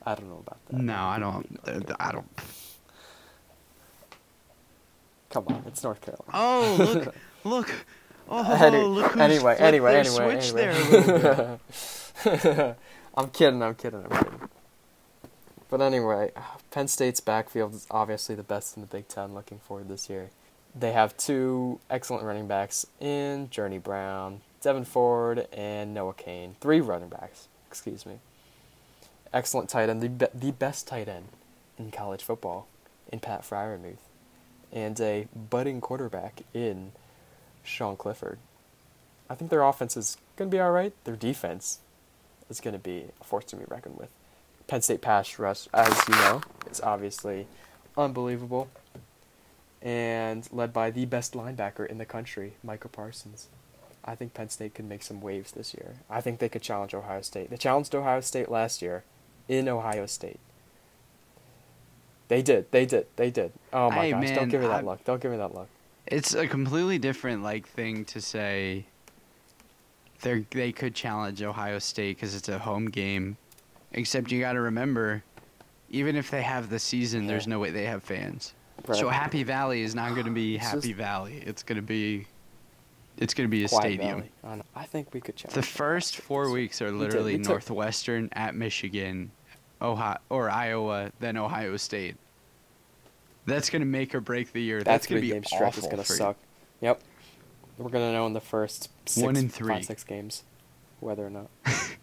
I 0.07 0.15
don't 0.15 0.29
know 0.29 0.43
about 0.45 0.59
that. 0.69 0.77
No, 0.81 0.97
I 0.97 1.19
don't. 1.21 1.61
uh, 1.67 1.95
I 2.01 2.13
don't. 2.13 2.29
Come 5.31 5.45
on, 5.49 5.63
it's 5.67 5.85
North 5.85 6.01
Carolina. 6.01 6.31
Oh, 6.35 6.77
look, 6.79 7.15
look. 7.45 7.73
Oh, 8.29 8.53
Any- 8.65 8.83
look 8.83 9.13
who's 9.13 9.21
anyway, 9.21 9.41
flipped 9.57 9.61
anyway, 9.61 9.97
anyway, 9.97 10.37
anyway. 10.37 10.51
there 10.53 11.59
a 12.25 12.65
bit. 12.65 12.77
I'm 13.17 13.29
kidding, 13.31 13.63
I'm 13.63 13.75
kidding, 13.75 14.05
I'm 14.05 14.11
kidding. 14.25 14.40
But 15.71 15.81
anyway, 15.81 16.33
Penn 16.73 16.89
State's 16.89 17.21
backfield 17.21 17.75
is 17.75 17.87
obviously 17.93 18.35
the 18.35 18.43
best 18.43 18.77
in 18.77 18.81
the 18.81 18.89
Big 18.89 19.07
Ten 19.07 19.35
looking 19.35 19.61
forward 19.61 19.89
this 19.89 20.11
year. 20.11 20.31
They 20.75 20.91
have 20.93 21.17
two 21.17 21.79
excellent 21.89 22.25
running 22.25 22.49
backs 22.49 22.87
in 22.99 23.49
Journey 23.51 23.79
Brown, 23.79 24.41
Devyn 24.63 24.85
Ford, 24.85 25.47
and 25.53 25.95
Noah 25.95 26.15
Cain. 26.15 26.57
Three 26.61 26.81
running 26.81 27.09
backs, 27.09 27.47
excuse 27.69 28.05
me. 28.05 28.19
Excellent 29.33 29.69
tight 29.69 29.89
end, 29.89 30.03
the, 30.03 30.09
be- 30.09 30.27
the 30.35 30.51
best 30.51 30.89
tight 30.89 31.09
end 31.09 31.29
in 31.79 31.93
college 31.93 32.25
football 32.25 32.67
in 33.13 33.21
Pat 33.21 33.43
Freiermuth. 33.43 33.99
And 34.73 35.01
a 35.01 35.29
budding 35.35 35.81
quarterback 35.81 36.43
in 36.53 36.93
Sean 37.63 37.97
Clifford. 37.97 38.39
I 39.29 39.37
think 39.37 39.51
their 39.53 39.63
offense 39.63 39.97
is 39.97 40.17
going 40.35 40.51
to 40.51 40.55
be 40.55 40.61
all 40.61 40.73
right. 40.73 40.93
Their 41.05 41.17
defense 41.17 41.79
is 42.49 42.61
going 42.61 42.75
to 42.75 42.81
be 42.81 43.07
a 43.21 43.25
force 43.25 43.45
to 43.47 43.57
be 43.57 43.65
reckoned 43.69 43.99
with. 43.99 44.11
Penn 44.71 44.83
State 44.83 45.01
pass 45.01 45.37
rush, 45.37 45.67
as 45.75 46.07
you 46.09 46.15
know, 46.15 46.43
is 46.71 46.81
obviously 46.81 47.49
unbelievable. 47.99 48.69
And 49.83 50.49
led 50.53 50.73
by 50.73 50.91
the 50.93 51.07
best 51.07 51.33
linebacker 51.33 51.85
in 51.87 51.99
the 51.99 52.05
country, 52.05 52.53
Micah 52.63 52.87
Parsons. 52.89 53.49
I 54.05 54.15
think 54.15 54.33
Penn 54.33 54.49
State 54.49 54.75
could 54.75 54.85
make 54.89 55.03
some 55.03 55.21
waves 55.21 55.51
this 55.53 55.75
year. 55.75 55.97
I 56.09 56.21
think 56.21 56.39
they 56.39 56.49
could 56.49 56.63
challenge 56.63 56.95
Ohio 56.95 57.21
State. 57.23 57.51
They 57.51 57.57
challenged 57.57 57.93
Ohio 57.97 58.21
State 58.21 58.49
last 58.49 58.81
year 58.81 59.03
in 59.49 59.69
Ohio 59.69 60.07
State. 60.07 60.39
They 62.29 62.41
did. 62.41 62.71
They 62.71 62.87
did. 62.87 63.07
They 63.17 63.31
did. 63.31 63.53
Oh 63.73 63.91
my 63.91 63.97
Hey, 64.05 64.11
gosh! 64.13 64.23
man, 64.23 64.35
don't 64.37 64.49
give 64.51 64.61
me 64.61 64.69
that 64.69 64.75
I'm- 64.77 64.87
look. 64.87 65.05
Don't 65.05 65.21
give 65.21 65.33
me 65.33 65.37
that 65.39 65.53
look. 65.53 65.69
It's 66.07 66.33
a 66.35 66.47
completely 66.47 66.99
different 66.99 67.43
like 67.43 67.67
thing 67.67 68.05
to 68.07 68.21
say. 68.21 68.85
They 70.23 70.47
they 70.51 70.71
could 70.71 70.95
challenge 70.95 71.43
Ohio 71.43 71.81
State 71.81 72.17
because 72.19 72.35
it's 72.37 72.49
a 72.49 72.59
home 72.61 72.87
game, 72.87 73.37
except 73.93 74.31
you 74.31 74.41
got 74.41 74.53
to 74.53 74.61
remember, 74.61 75.23
even 75.91 76.17
if 76.17 76.31
they 76.31 76.43
have 76.43 76.71
the 76.71 76.79
season, 76.79 77.27
there's 77.27 77.47
no 77.47 77.59
way 77.59 77.71
they 77.71 77.85
have 77.87 78.03
fans. 78.03 78.55
Right. 78.87 78.97
So 78.99 79.09
Happy 79.09 79.43
Valley 79.43 79.83
is 79.83 79.95
not 79.95 80.11
going 80.15 80.27
to 80.27 80.33
be 80.33 80.57
Happy 80.57 80.89
just- 80.89 80.95
Valley. 80.99 81.43
It's 81.45 81.63
going 81.63 81.77
to 81.77 81.83
be, 81.83 82.27
it's 83.19 83.35
going 83.35 83.49
to 83.49 83.51
be 83.51 83.65
a 83.65 83.69
Quiet 83.69 83.83
stadium. 83.83 84.25
I. 84.45 84.61
I 84.75 84.85
think 84.85 85.13
we 85.13 85.21
could 85.21 85.37
challenge. 85.37 85.55
The 85.55 85.63
first 85.63 86.17
four 86.19 86.51
weeks 86.51 86.81
are 86.81 86.87
We 86.87 86.99
literally 86.99 87.33
we 87.37 87.43
took- 87.43 87.49
Northwestern 87.69 88.29
at 88.33 88.55
Michigan, 88.55 89.31
Ohio 89.83 90.19
or 90.31 90.49
Iowa, 90.51 91.11
then 91.21 91.37
Ohio 91.37 91.77
State. 91.77 92.17
That's 93.47 93.71
gonna 93.71 93.85
make 93.87 94.15
or 94.15 94.21
break 94.21 94.53
the 94.53 94.63
year. 94.63 94.79
That 94.79 94.85
That's 94.85 95.07
gonna 95.07 95.21
three 95.21 95.29
be 95.29 95.33
game 95.35 95.45
stretch 95.45 95.77
is 95.79 95.85
awful 95.85 95.91
gonna 95.91 96.05
for 96.05 96.13
you. 96.13 96.19
suck. 96.19 96.37
Yep. 96.83 97.01
We're 97.79 97.89
gonna 97.91 98.13
know 98.13 98.27
in 98.27 98.35
the 98.35 98.41
first 98.41 98.91
six, 99.07 99.17
One 99.25 99.35
five, 99.35 99.51
three. 99.53 99.83
six 99.83 100.05
games 100.05 100.45
whether 101.01 101.27
or 101.27 101.31
not. 101.31 101.49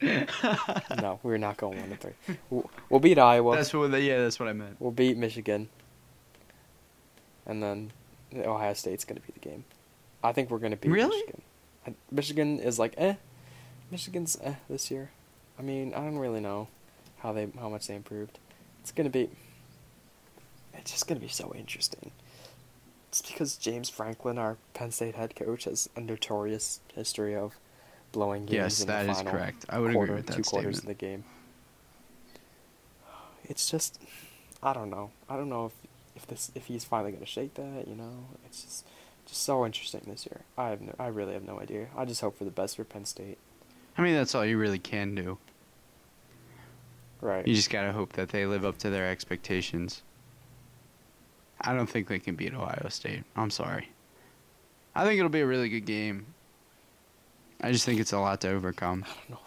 no, 0.00 1.20
we're 1.22 1.38
not 1.38 1.56
going 1.56 1.78
one 1.80 1.90
to 1.90 1.96
three. 1.96 2.36
We'll, 2.50 2.70
we'll 2.90 3.00
beat 3.00 3.18
Iowa. 3.18 3.56
That's 3.56 3.72
what. 3.72 3.90
Yeah, 4.02 4.18
that's 4.18 4.38
what 4.38 4.48
I 4.48 4.52
meant. 4.52 4.76
We'll 4.78 4.90
beat 4.90 5.16
Michigan. 5.16 5.68
And 7.46 7.62
then 7.62 7.92
Ohio 8.34 8.74
State's 8.74 9.04
gonna 9.04 9.20
be 9.20 9.32
the 9.32 9.40
game. 9.40 9.64
I 10.22 10.32
think 10.32 10.50
we're 10.50 10.58
gonna 10.58 10.76
beat 10.76 10.90
Really? 10.90 11.16
Michigan. 11.16 11.42
Michigan 12.10 12.58
is 12.58 12.78
like 12.78 12.94
eh. 12.98 13.14
Michigan's 13.90 14.36
eh 14.42 14.54
this 14.68 14.90
year. 14.90 15.10
I 15.58 15.62
mean, 15.62 15.94
I 15.94 15.98
don't 15.98 16.18
really 16.18 16.40
know 16.40 16.68
how 17.18 17.32
they 17.32 17.48
how 17.58 17.68
much 17.68 17.86
they 17.86 17.94
improved. 17.94 18.38
It's 18.80 18.92
gonna 18.92 19.10
be. 19.10 19.30
It's 20.74 20.90
just 20.90 21.06
gonna 21.08 21.20
be 21.20 21.28
so 21.28 21.54
interesting. 21.56 22.10
It's 23.08 23.22
because 23.22 23.56
James 23.56 23.88
Franklin, 23.88 24.36
our 24.36 24.58
Penn 24.74 24.90
State 24.90 25.14
head 25.14 25.34
coach, 25.34 25.64
has 25.64 25.88
a 25.96 26.00
notorious 26.00 26.80
history 26.94 27.34
of 27.34 27.54
blowing 28.12 28.46
games 28.46 28.52
Yes, 28.54 28.80
in 28.82 28.86
that 28.88 29.04
the 29.06 29.12
is 29.12 29.22
correct. 29.22 29.66
I 29.68 29.78
would 29.78 29.92
quarter, 29.92 30.12
agree 30.12 30.22
with 30.22 30.26
two 30.30 30.42
that 30.42 30.46
quarters 30.46 30.76
statement. 30.78 30.94
of 30.94 30.98
the 30.98 31.06
game. 31.06 31.24
it's 33.44 33.70
just 33.70 34.00
I 34.62 34.72
don't 34.72 34.90
know. 34.90 35.10
I 35.28 35.36
don't 35.36 35.48
know 35.48 35.66
if 35.66 35.72
if 36.16 36.26
this 36.26 36.50
if 36.54 36.66
he's 36.66 36.84
finally 36.84 37.12
gonna 37.12 37.26
shake 37.26 37.54
that. 37.54 37.86
You 37.86 37.94
know, 37.94 38.12
it's 38.46 38.62
just 38.62 38.86
just 39.26 39.42
so 39.42 39.66
interesting 39.66 40.02
this 40.06 40.26
year. 40.26 40.40
I 40.56 40.68
have 40.70 40.80
no, 40.80 40.94
I 40.98 41.08
really 41.08 41.34
have 41.34 41.44
no 41.44 41.60
idea. 41.60 41.88
I 41.96 42.04
just 42.04 42.20
hope 42.20 42.38
for 42.38 42.44
the 42.44 42.50
best 42.50 42.76
for 42.76 42.84
Penn 42.84 43.04
State. 43.04 43.38
I 43.98 44.02
mean, 44.02 44.14
that's 44.14 44.34
all 44.34 44.44
you 44.44 44.58
really 44.58 44.78
can 44.78 45.14
do. 45.14 45.38
Right. 47.20 47.46
You 47.46 47.54
just 47.54 47.70
gotta 47.70 47.92
hope 47.92 48.12
that 48.14 48.28
they 48.28 48.46
live 48.46 48.64
up 48.64 48.78
to 48.78 48.90
their 48.90 49.08
expectations. 49.10 50.02
I 51.60 51.74
don't 51.74 51.88
think 51.88 52.08
they 52.08 52.18
can 52.18 52.36
beat 52.36 52.54
Ohio 52.54 52.88
State. 52.90 53.24
I'm 53.34 53.50
sorry. 53.50 53.88
I 54.94 55.04
think 55.04 55.18
it'll 55.18 55.30
be 55.30 55.40
a 55.40 55.46
really 55.46 55.68
good 55.68 55.86
game. 55.86 56.26
I 57.60 57.72
just 57.72 57.84
think 57.84 58.00
it's 58.00 58.12
a 58.12 58.18
lot 58.18 58.40
to 58.42 58.50
overcome. 58.50 59.04
I 59.06 59.14
don't 59.28 59.30
know. 59.30 59.40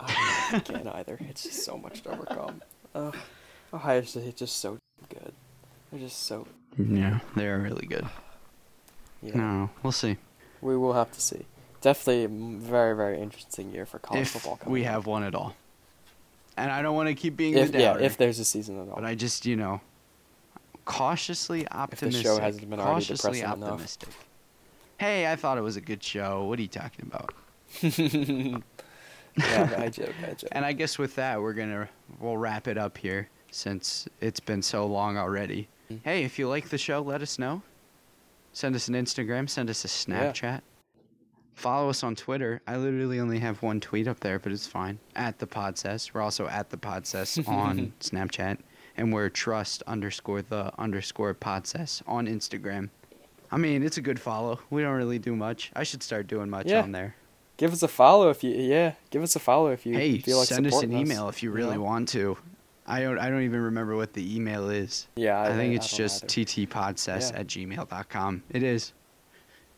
If 0.00 0.08
we, 0.08 0.14
I 0.14 0.50
don't 0.50 0.52
know 0.52 0.58
if 0.58 0.68
we 0.68 0.78
can 0.78 0.88
either. 0.88 1.18
It's 1.28 1.42
just 1.42 1.64
so 1.64 1.76
much 1.76 2.02
to 2.02 2.10
overcome. 2.10 2.62
Uh, 2.94 3.12
Ohio 3.72 4.02
State 4.02 4.24
is 4.24 4.34
just 4.34 4.56
so 4.60 4.78
good. 5.08 5.32
They're 5.90 6.00
just 6.00 6.24
so. 6.24 6.46
Yeah, 6.78 7.20
they're 7.36 7.58
really 7.58 7.86
good. 7.86 8.06
Yeah. 9.22 9.36
No, 9.36 9.70
we'll 9.82 9.92
see. 9.92 10.16
We 10.60 10.76
will 10.76 10.92
have 10.92 11.10
to 11.12 11.20
see. 11.20 11.44
Definitely 11.80 12.26
very 12.58 12.96
very 12.96 13.20
interesting 13.20 13.72
year 13.72 13.86
for 13.86 13.98
college 13.98 14.22
if 14.22 14.30
football. 14.30 14.56
Coming 14.56 14.72
we 14.72 14.82
have 14.84 15.06
one 15.06 15.22
at 15.22 15.34
all. 15.34 15.54
And 16.56 16.72
I 16.72 16.82
don't 16.82 16.96
want 16.96 17.08
to 17.08 17.14
keep 17.14 17.36
being 17.36 17.54
if 17.54 17.70
the 17.70 17.80
yeah, 17.80 17.98
if 17.98 18.16
there's 18.16 18.38
a 18.40 18.44
season 18.44 18.80
at 18.80 18.88
all. 18.88 18.96
but 18.96 19.04
I 19.04 19.14
just, 19.14 19.46
you 19.46 19.54
know, 19.54 19.80
cautiously 20.84 21.68
optimistic. 21.68 21.70
the 21.70 21.78
optimistic. 21.78 22.22
show 22.24 22.40
hasn't 22.40 22.70
been 22.70 22.80
already 22.80 23.04
depressing 23.06 23.44
enough. 23.44 23.98
Hey, 24.98 25.30
I 25.30 25.36
thought 25.36 25.58
it 25.58 25.62
was 25.62 25.76
a 25.76 25.80
good 25.80 26.02
show. 26.02 26.44
What 26.44 26.58
are 26.58 26.62
you 26.62 26.68
talking 26.68 27.06
about? 27.06 27.32
yeah, 27.82 28.58
I 29.78 29.88
joke. 29.88 30.14
I 30.26 30.32
joke. 30.34 30.48
And 30.52 30.64
I 30.64 30.72
guess 30.72 30.98
with 30.98 31.14
that, 31.16 31.40
we're 31.40 31.52
gonna 31.52 31.88
we'll 32.20 32.36
wrap 32.36 32.66
it 32.66 32.76
up 32.78 32.98
here 32.98 33.28
since 33.50 34.08
it's 34.20 34.40
been 34.40 34.62
so 34.62 34.86
long 34.86 35.16
already. 35.16 35.68
Mm. 35.90 36.00
Hey, 36.02 36.24
if 36.24 36.38
you 36.38 36.48
like 36.48 36.68
the 36.68 36.78
show, 36.78 37.00
let 37.00 37.22
us 37.22 37.38
know. 37.38 37.62
Send 38.52 38.74
us 38.74 38.88
an 38.88 38.94
Instagram. 38.94 39.48
Send 39.48 39.70
us 39.70 39.84
a 39.84 40.10
Yeah. 40.10 40.32
Snapchat. 40.32 40.60
Follow 41.54 41.90
us 41.90 42.02
on 42.04 42.14
Twitter. 42.14 42.60
I 42.66 42.76
literally 42.76 43.18
only 43.20 43.38
have 43.40 43.62
one 43.62 43.80
tweet 43.80 44.06
up 44.06 44.20
there, 44.20 44.38
but 44.38 44.52
it's 44.52 44.66
fine. 44.66 44.98
At 45.16 45.38
the 45.38 45.46
Podsess. 45.46 46.12
We're 46.14 46.20
also 46.22 46.46
at 46.46 46.70
the 46.70 46.76
Podsess 46.76 47.46
on 47.48 47.92
Snapchat, 48.00 48.58
and 48.96 49.12
we're 49.12 49.28
trust 49.28 49.82
underscore 49.86 50.42
the 50.42 50.72
underscore 50.78 51.34
Podsess 51.34 52.02
on 52.06 52.26
Instagram. 52.26 52.90
I 53.50 53.56
mean, 53.56 53.82
it's 53.82 53.96
a 53.96 54.02
good 54.02 54.20
follow. 54.20 54.60
We 54.70 54.82
don't 54.82 54.96
really 54.96 55.18
do 55.18 55.34
much. 55.34 55.70
I 55.74 55.82
should 55.84 56.02
start 56.02 56.26
doing 56.26 56.50
much 56.50 56.66
Yeah. 56.66 56.82
on 56.82 56.92
there. 56.92 57.14
Give 57.56 57.72
us 57.72 57.82
a 57.82 57.88
follow 57.88 58.30
if 58.30 58.44
you 58.44 58.50
yeah. 58.54 58.92
Give 59.10 59.22
us 59.22 59.34
a 59.34 59.40
follow 59.40 59.68
if 59.70 59.84
you 59.84 59.94
hey, 59.94 60.18
feel 60.18 60.38
like 60.38 60.48
send 60.48 60.66
us 60.66 60.80
an 60.82 60.92
email 60.92 61.28
if 61.28 61.42
you 61.42 61.50
really 61.50 61.76
know? 61.76 61.82
want 61.82 62.08
to. 62.10 62.38
I 62.86 63.00
don't. 63.00 63.18
I 63.18 63.28
don't 63.30 63.42
even 63.42 63.60
remember 63.60 63.96
what 63.96 64.12
the 64.12 64.34
email 64.36 64.70
is. 64.70 65.08
Yeah, 65.16 65.38
I, 65.40 65.48
I, 65.48 65.56
think 65.56 65.72
I 65.72 65.76
it's 65.76 65.90
don't 65.90 65.98
just 65.98 66.38
either. 66.38 66.46
ttpodsess 66.68 67.32
Yeah. 67.32 67.38
at 67.40 67.46
gmail.com. 67.48 68.42
It 68.50 68.62
is. 68.62 68.92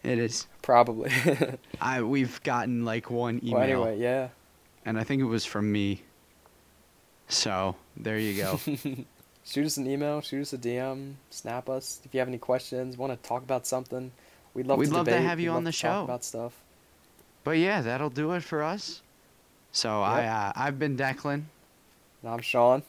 It 0.02 0.18
is. 0.18 0.46
probably. 0.62 1.10
I 1.80 2.02
we've 2.02 2.42
gotten 2.42 2.84
like 2.84 3.10
one 3.10 3.40
email, 3.42 3.54
well, 3.80 3.88
anyway, 3.88 3.98
yeah. 3.98 4.28
and 4.84 4.98
I 4.98 5.04
think 5.04 5.22
it 5.22 5.26
was 5.26 5.44
from 5.44 5.70
me. 5.72 6.02
So 7.28 7.76
there 7.96 8.18
you 8.18 8.42
go. 8.42 8.60
shoot 9.50 9.66
us 9.66 9.76
an 9.76 9.86
email, 9.86 10.20
shoot 10.20 10.42
us 10.42 10.52
a 10.52 10.58
DM, 10.58 11.14
snap 11.30 11.68
us 11.68 12.00
if 12.04 12.14
you 12.14 12.20
have 12.20 12.28
any 12.28 12.38
questions, 12.38 12.96
want 12.96 13.12
to 13.12 13.28
talk 13.28 13.42
about 13.42 13.66
something. 13.66 14.12
We'd 14.54 14.66
love 14.66 14.78
We'd 14.78 14.86
to 14.88 14.94
love 14.94 15.06
to 15.06 15.20
have 15.20 15.38
you 15.40 15.50
we'd 15.50 15.56
on 15.56 15.64
the 15.64 15.72
show. 15.72 16.04
about 16.04 16.24
stuff. 16.24 16.52
but 17.44 17.52
yeah, 17.58 17.82
that'll 17.82 18.10
do 18.10 18.32
it 18.32 18.42
for 18.42 18.62
us. 18.62 19.02
So 19.72 20.02
I 20.02 20.24
uh, 20.26 20.52
I've 20.56 20.78
been 20.78 20.96
Declan, 20.96 21.42
And 22.22 22.26
I'm 22.32 22.40
Sean. 22.40 22.82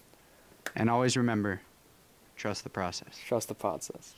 and 0.75 0.89
always 0.89 1.15
remember, 1.17 1.61
trust 2.35 2.63
the 2.63 2.69
process. 2.69 3.19
Trust 3.27 3.47
the 3.47 3.53
process. 3.55 4.13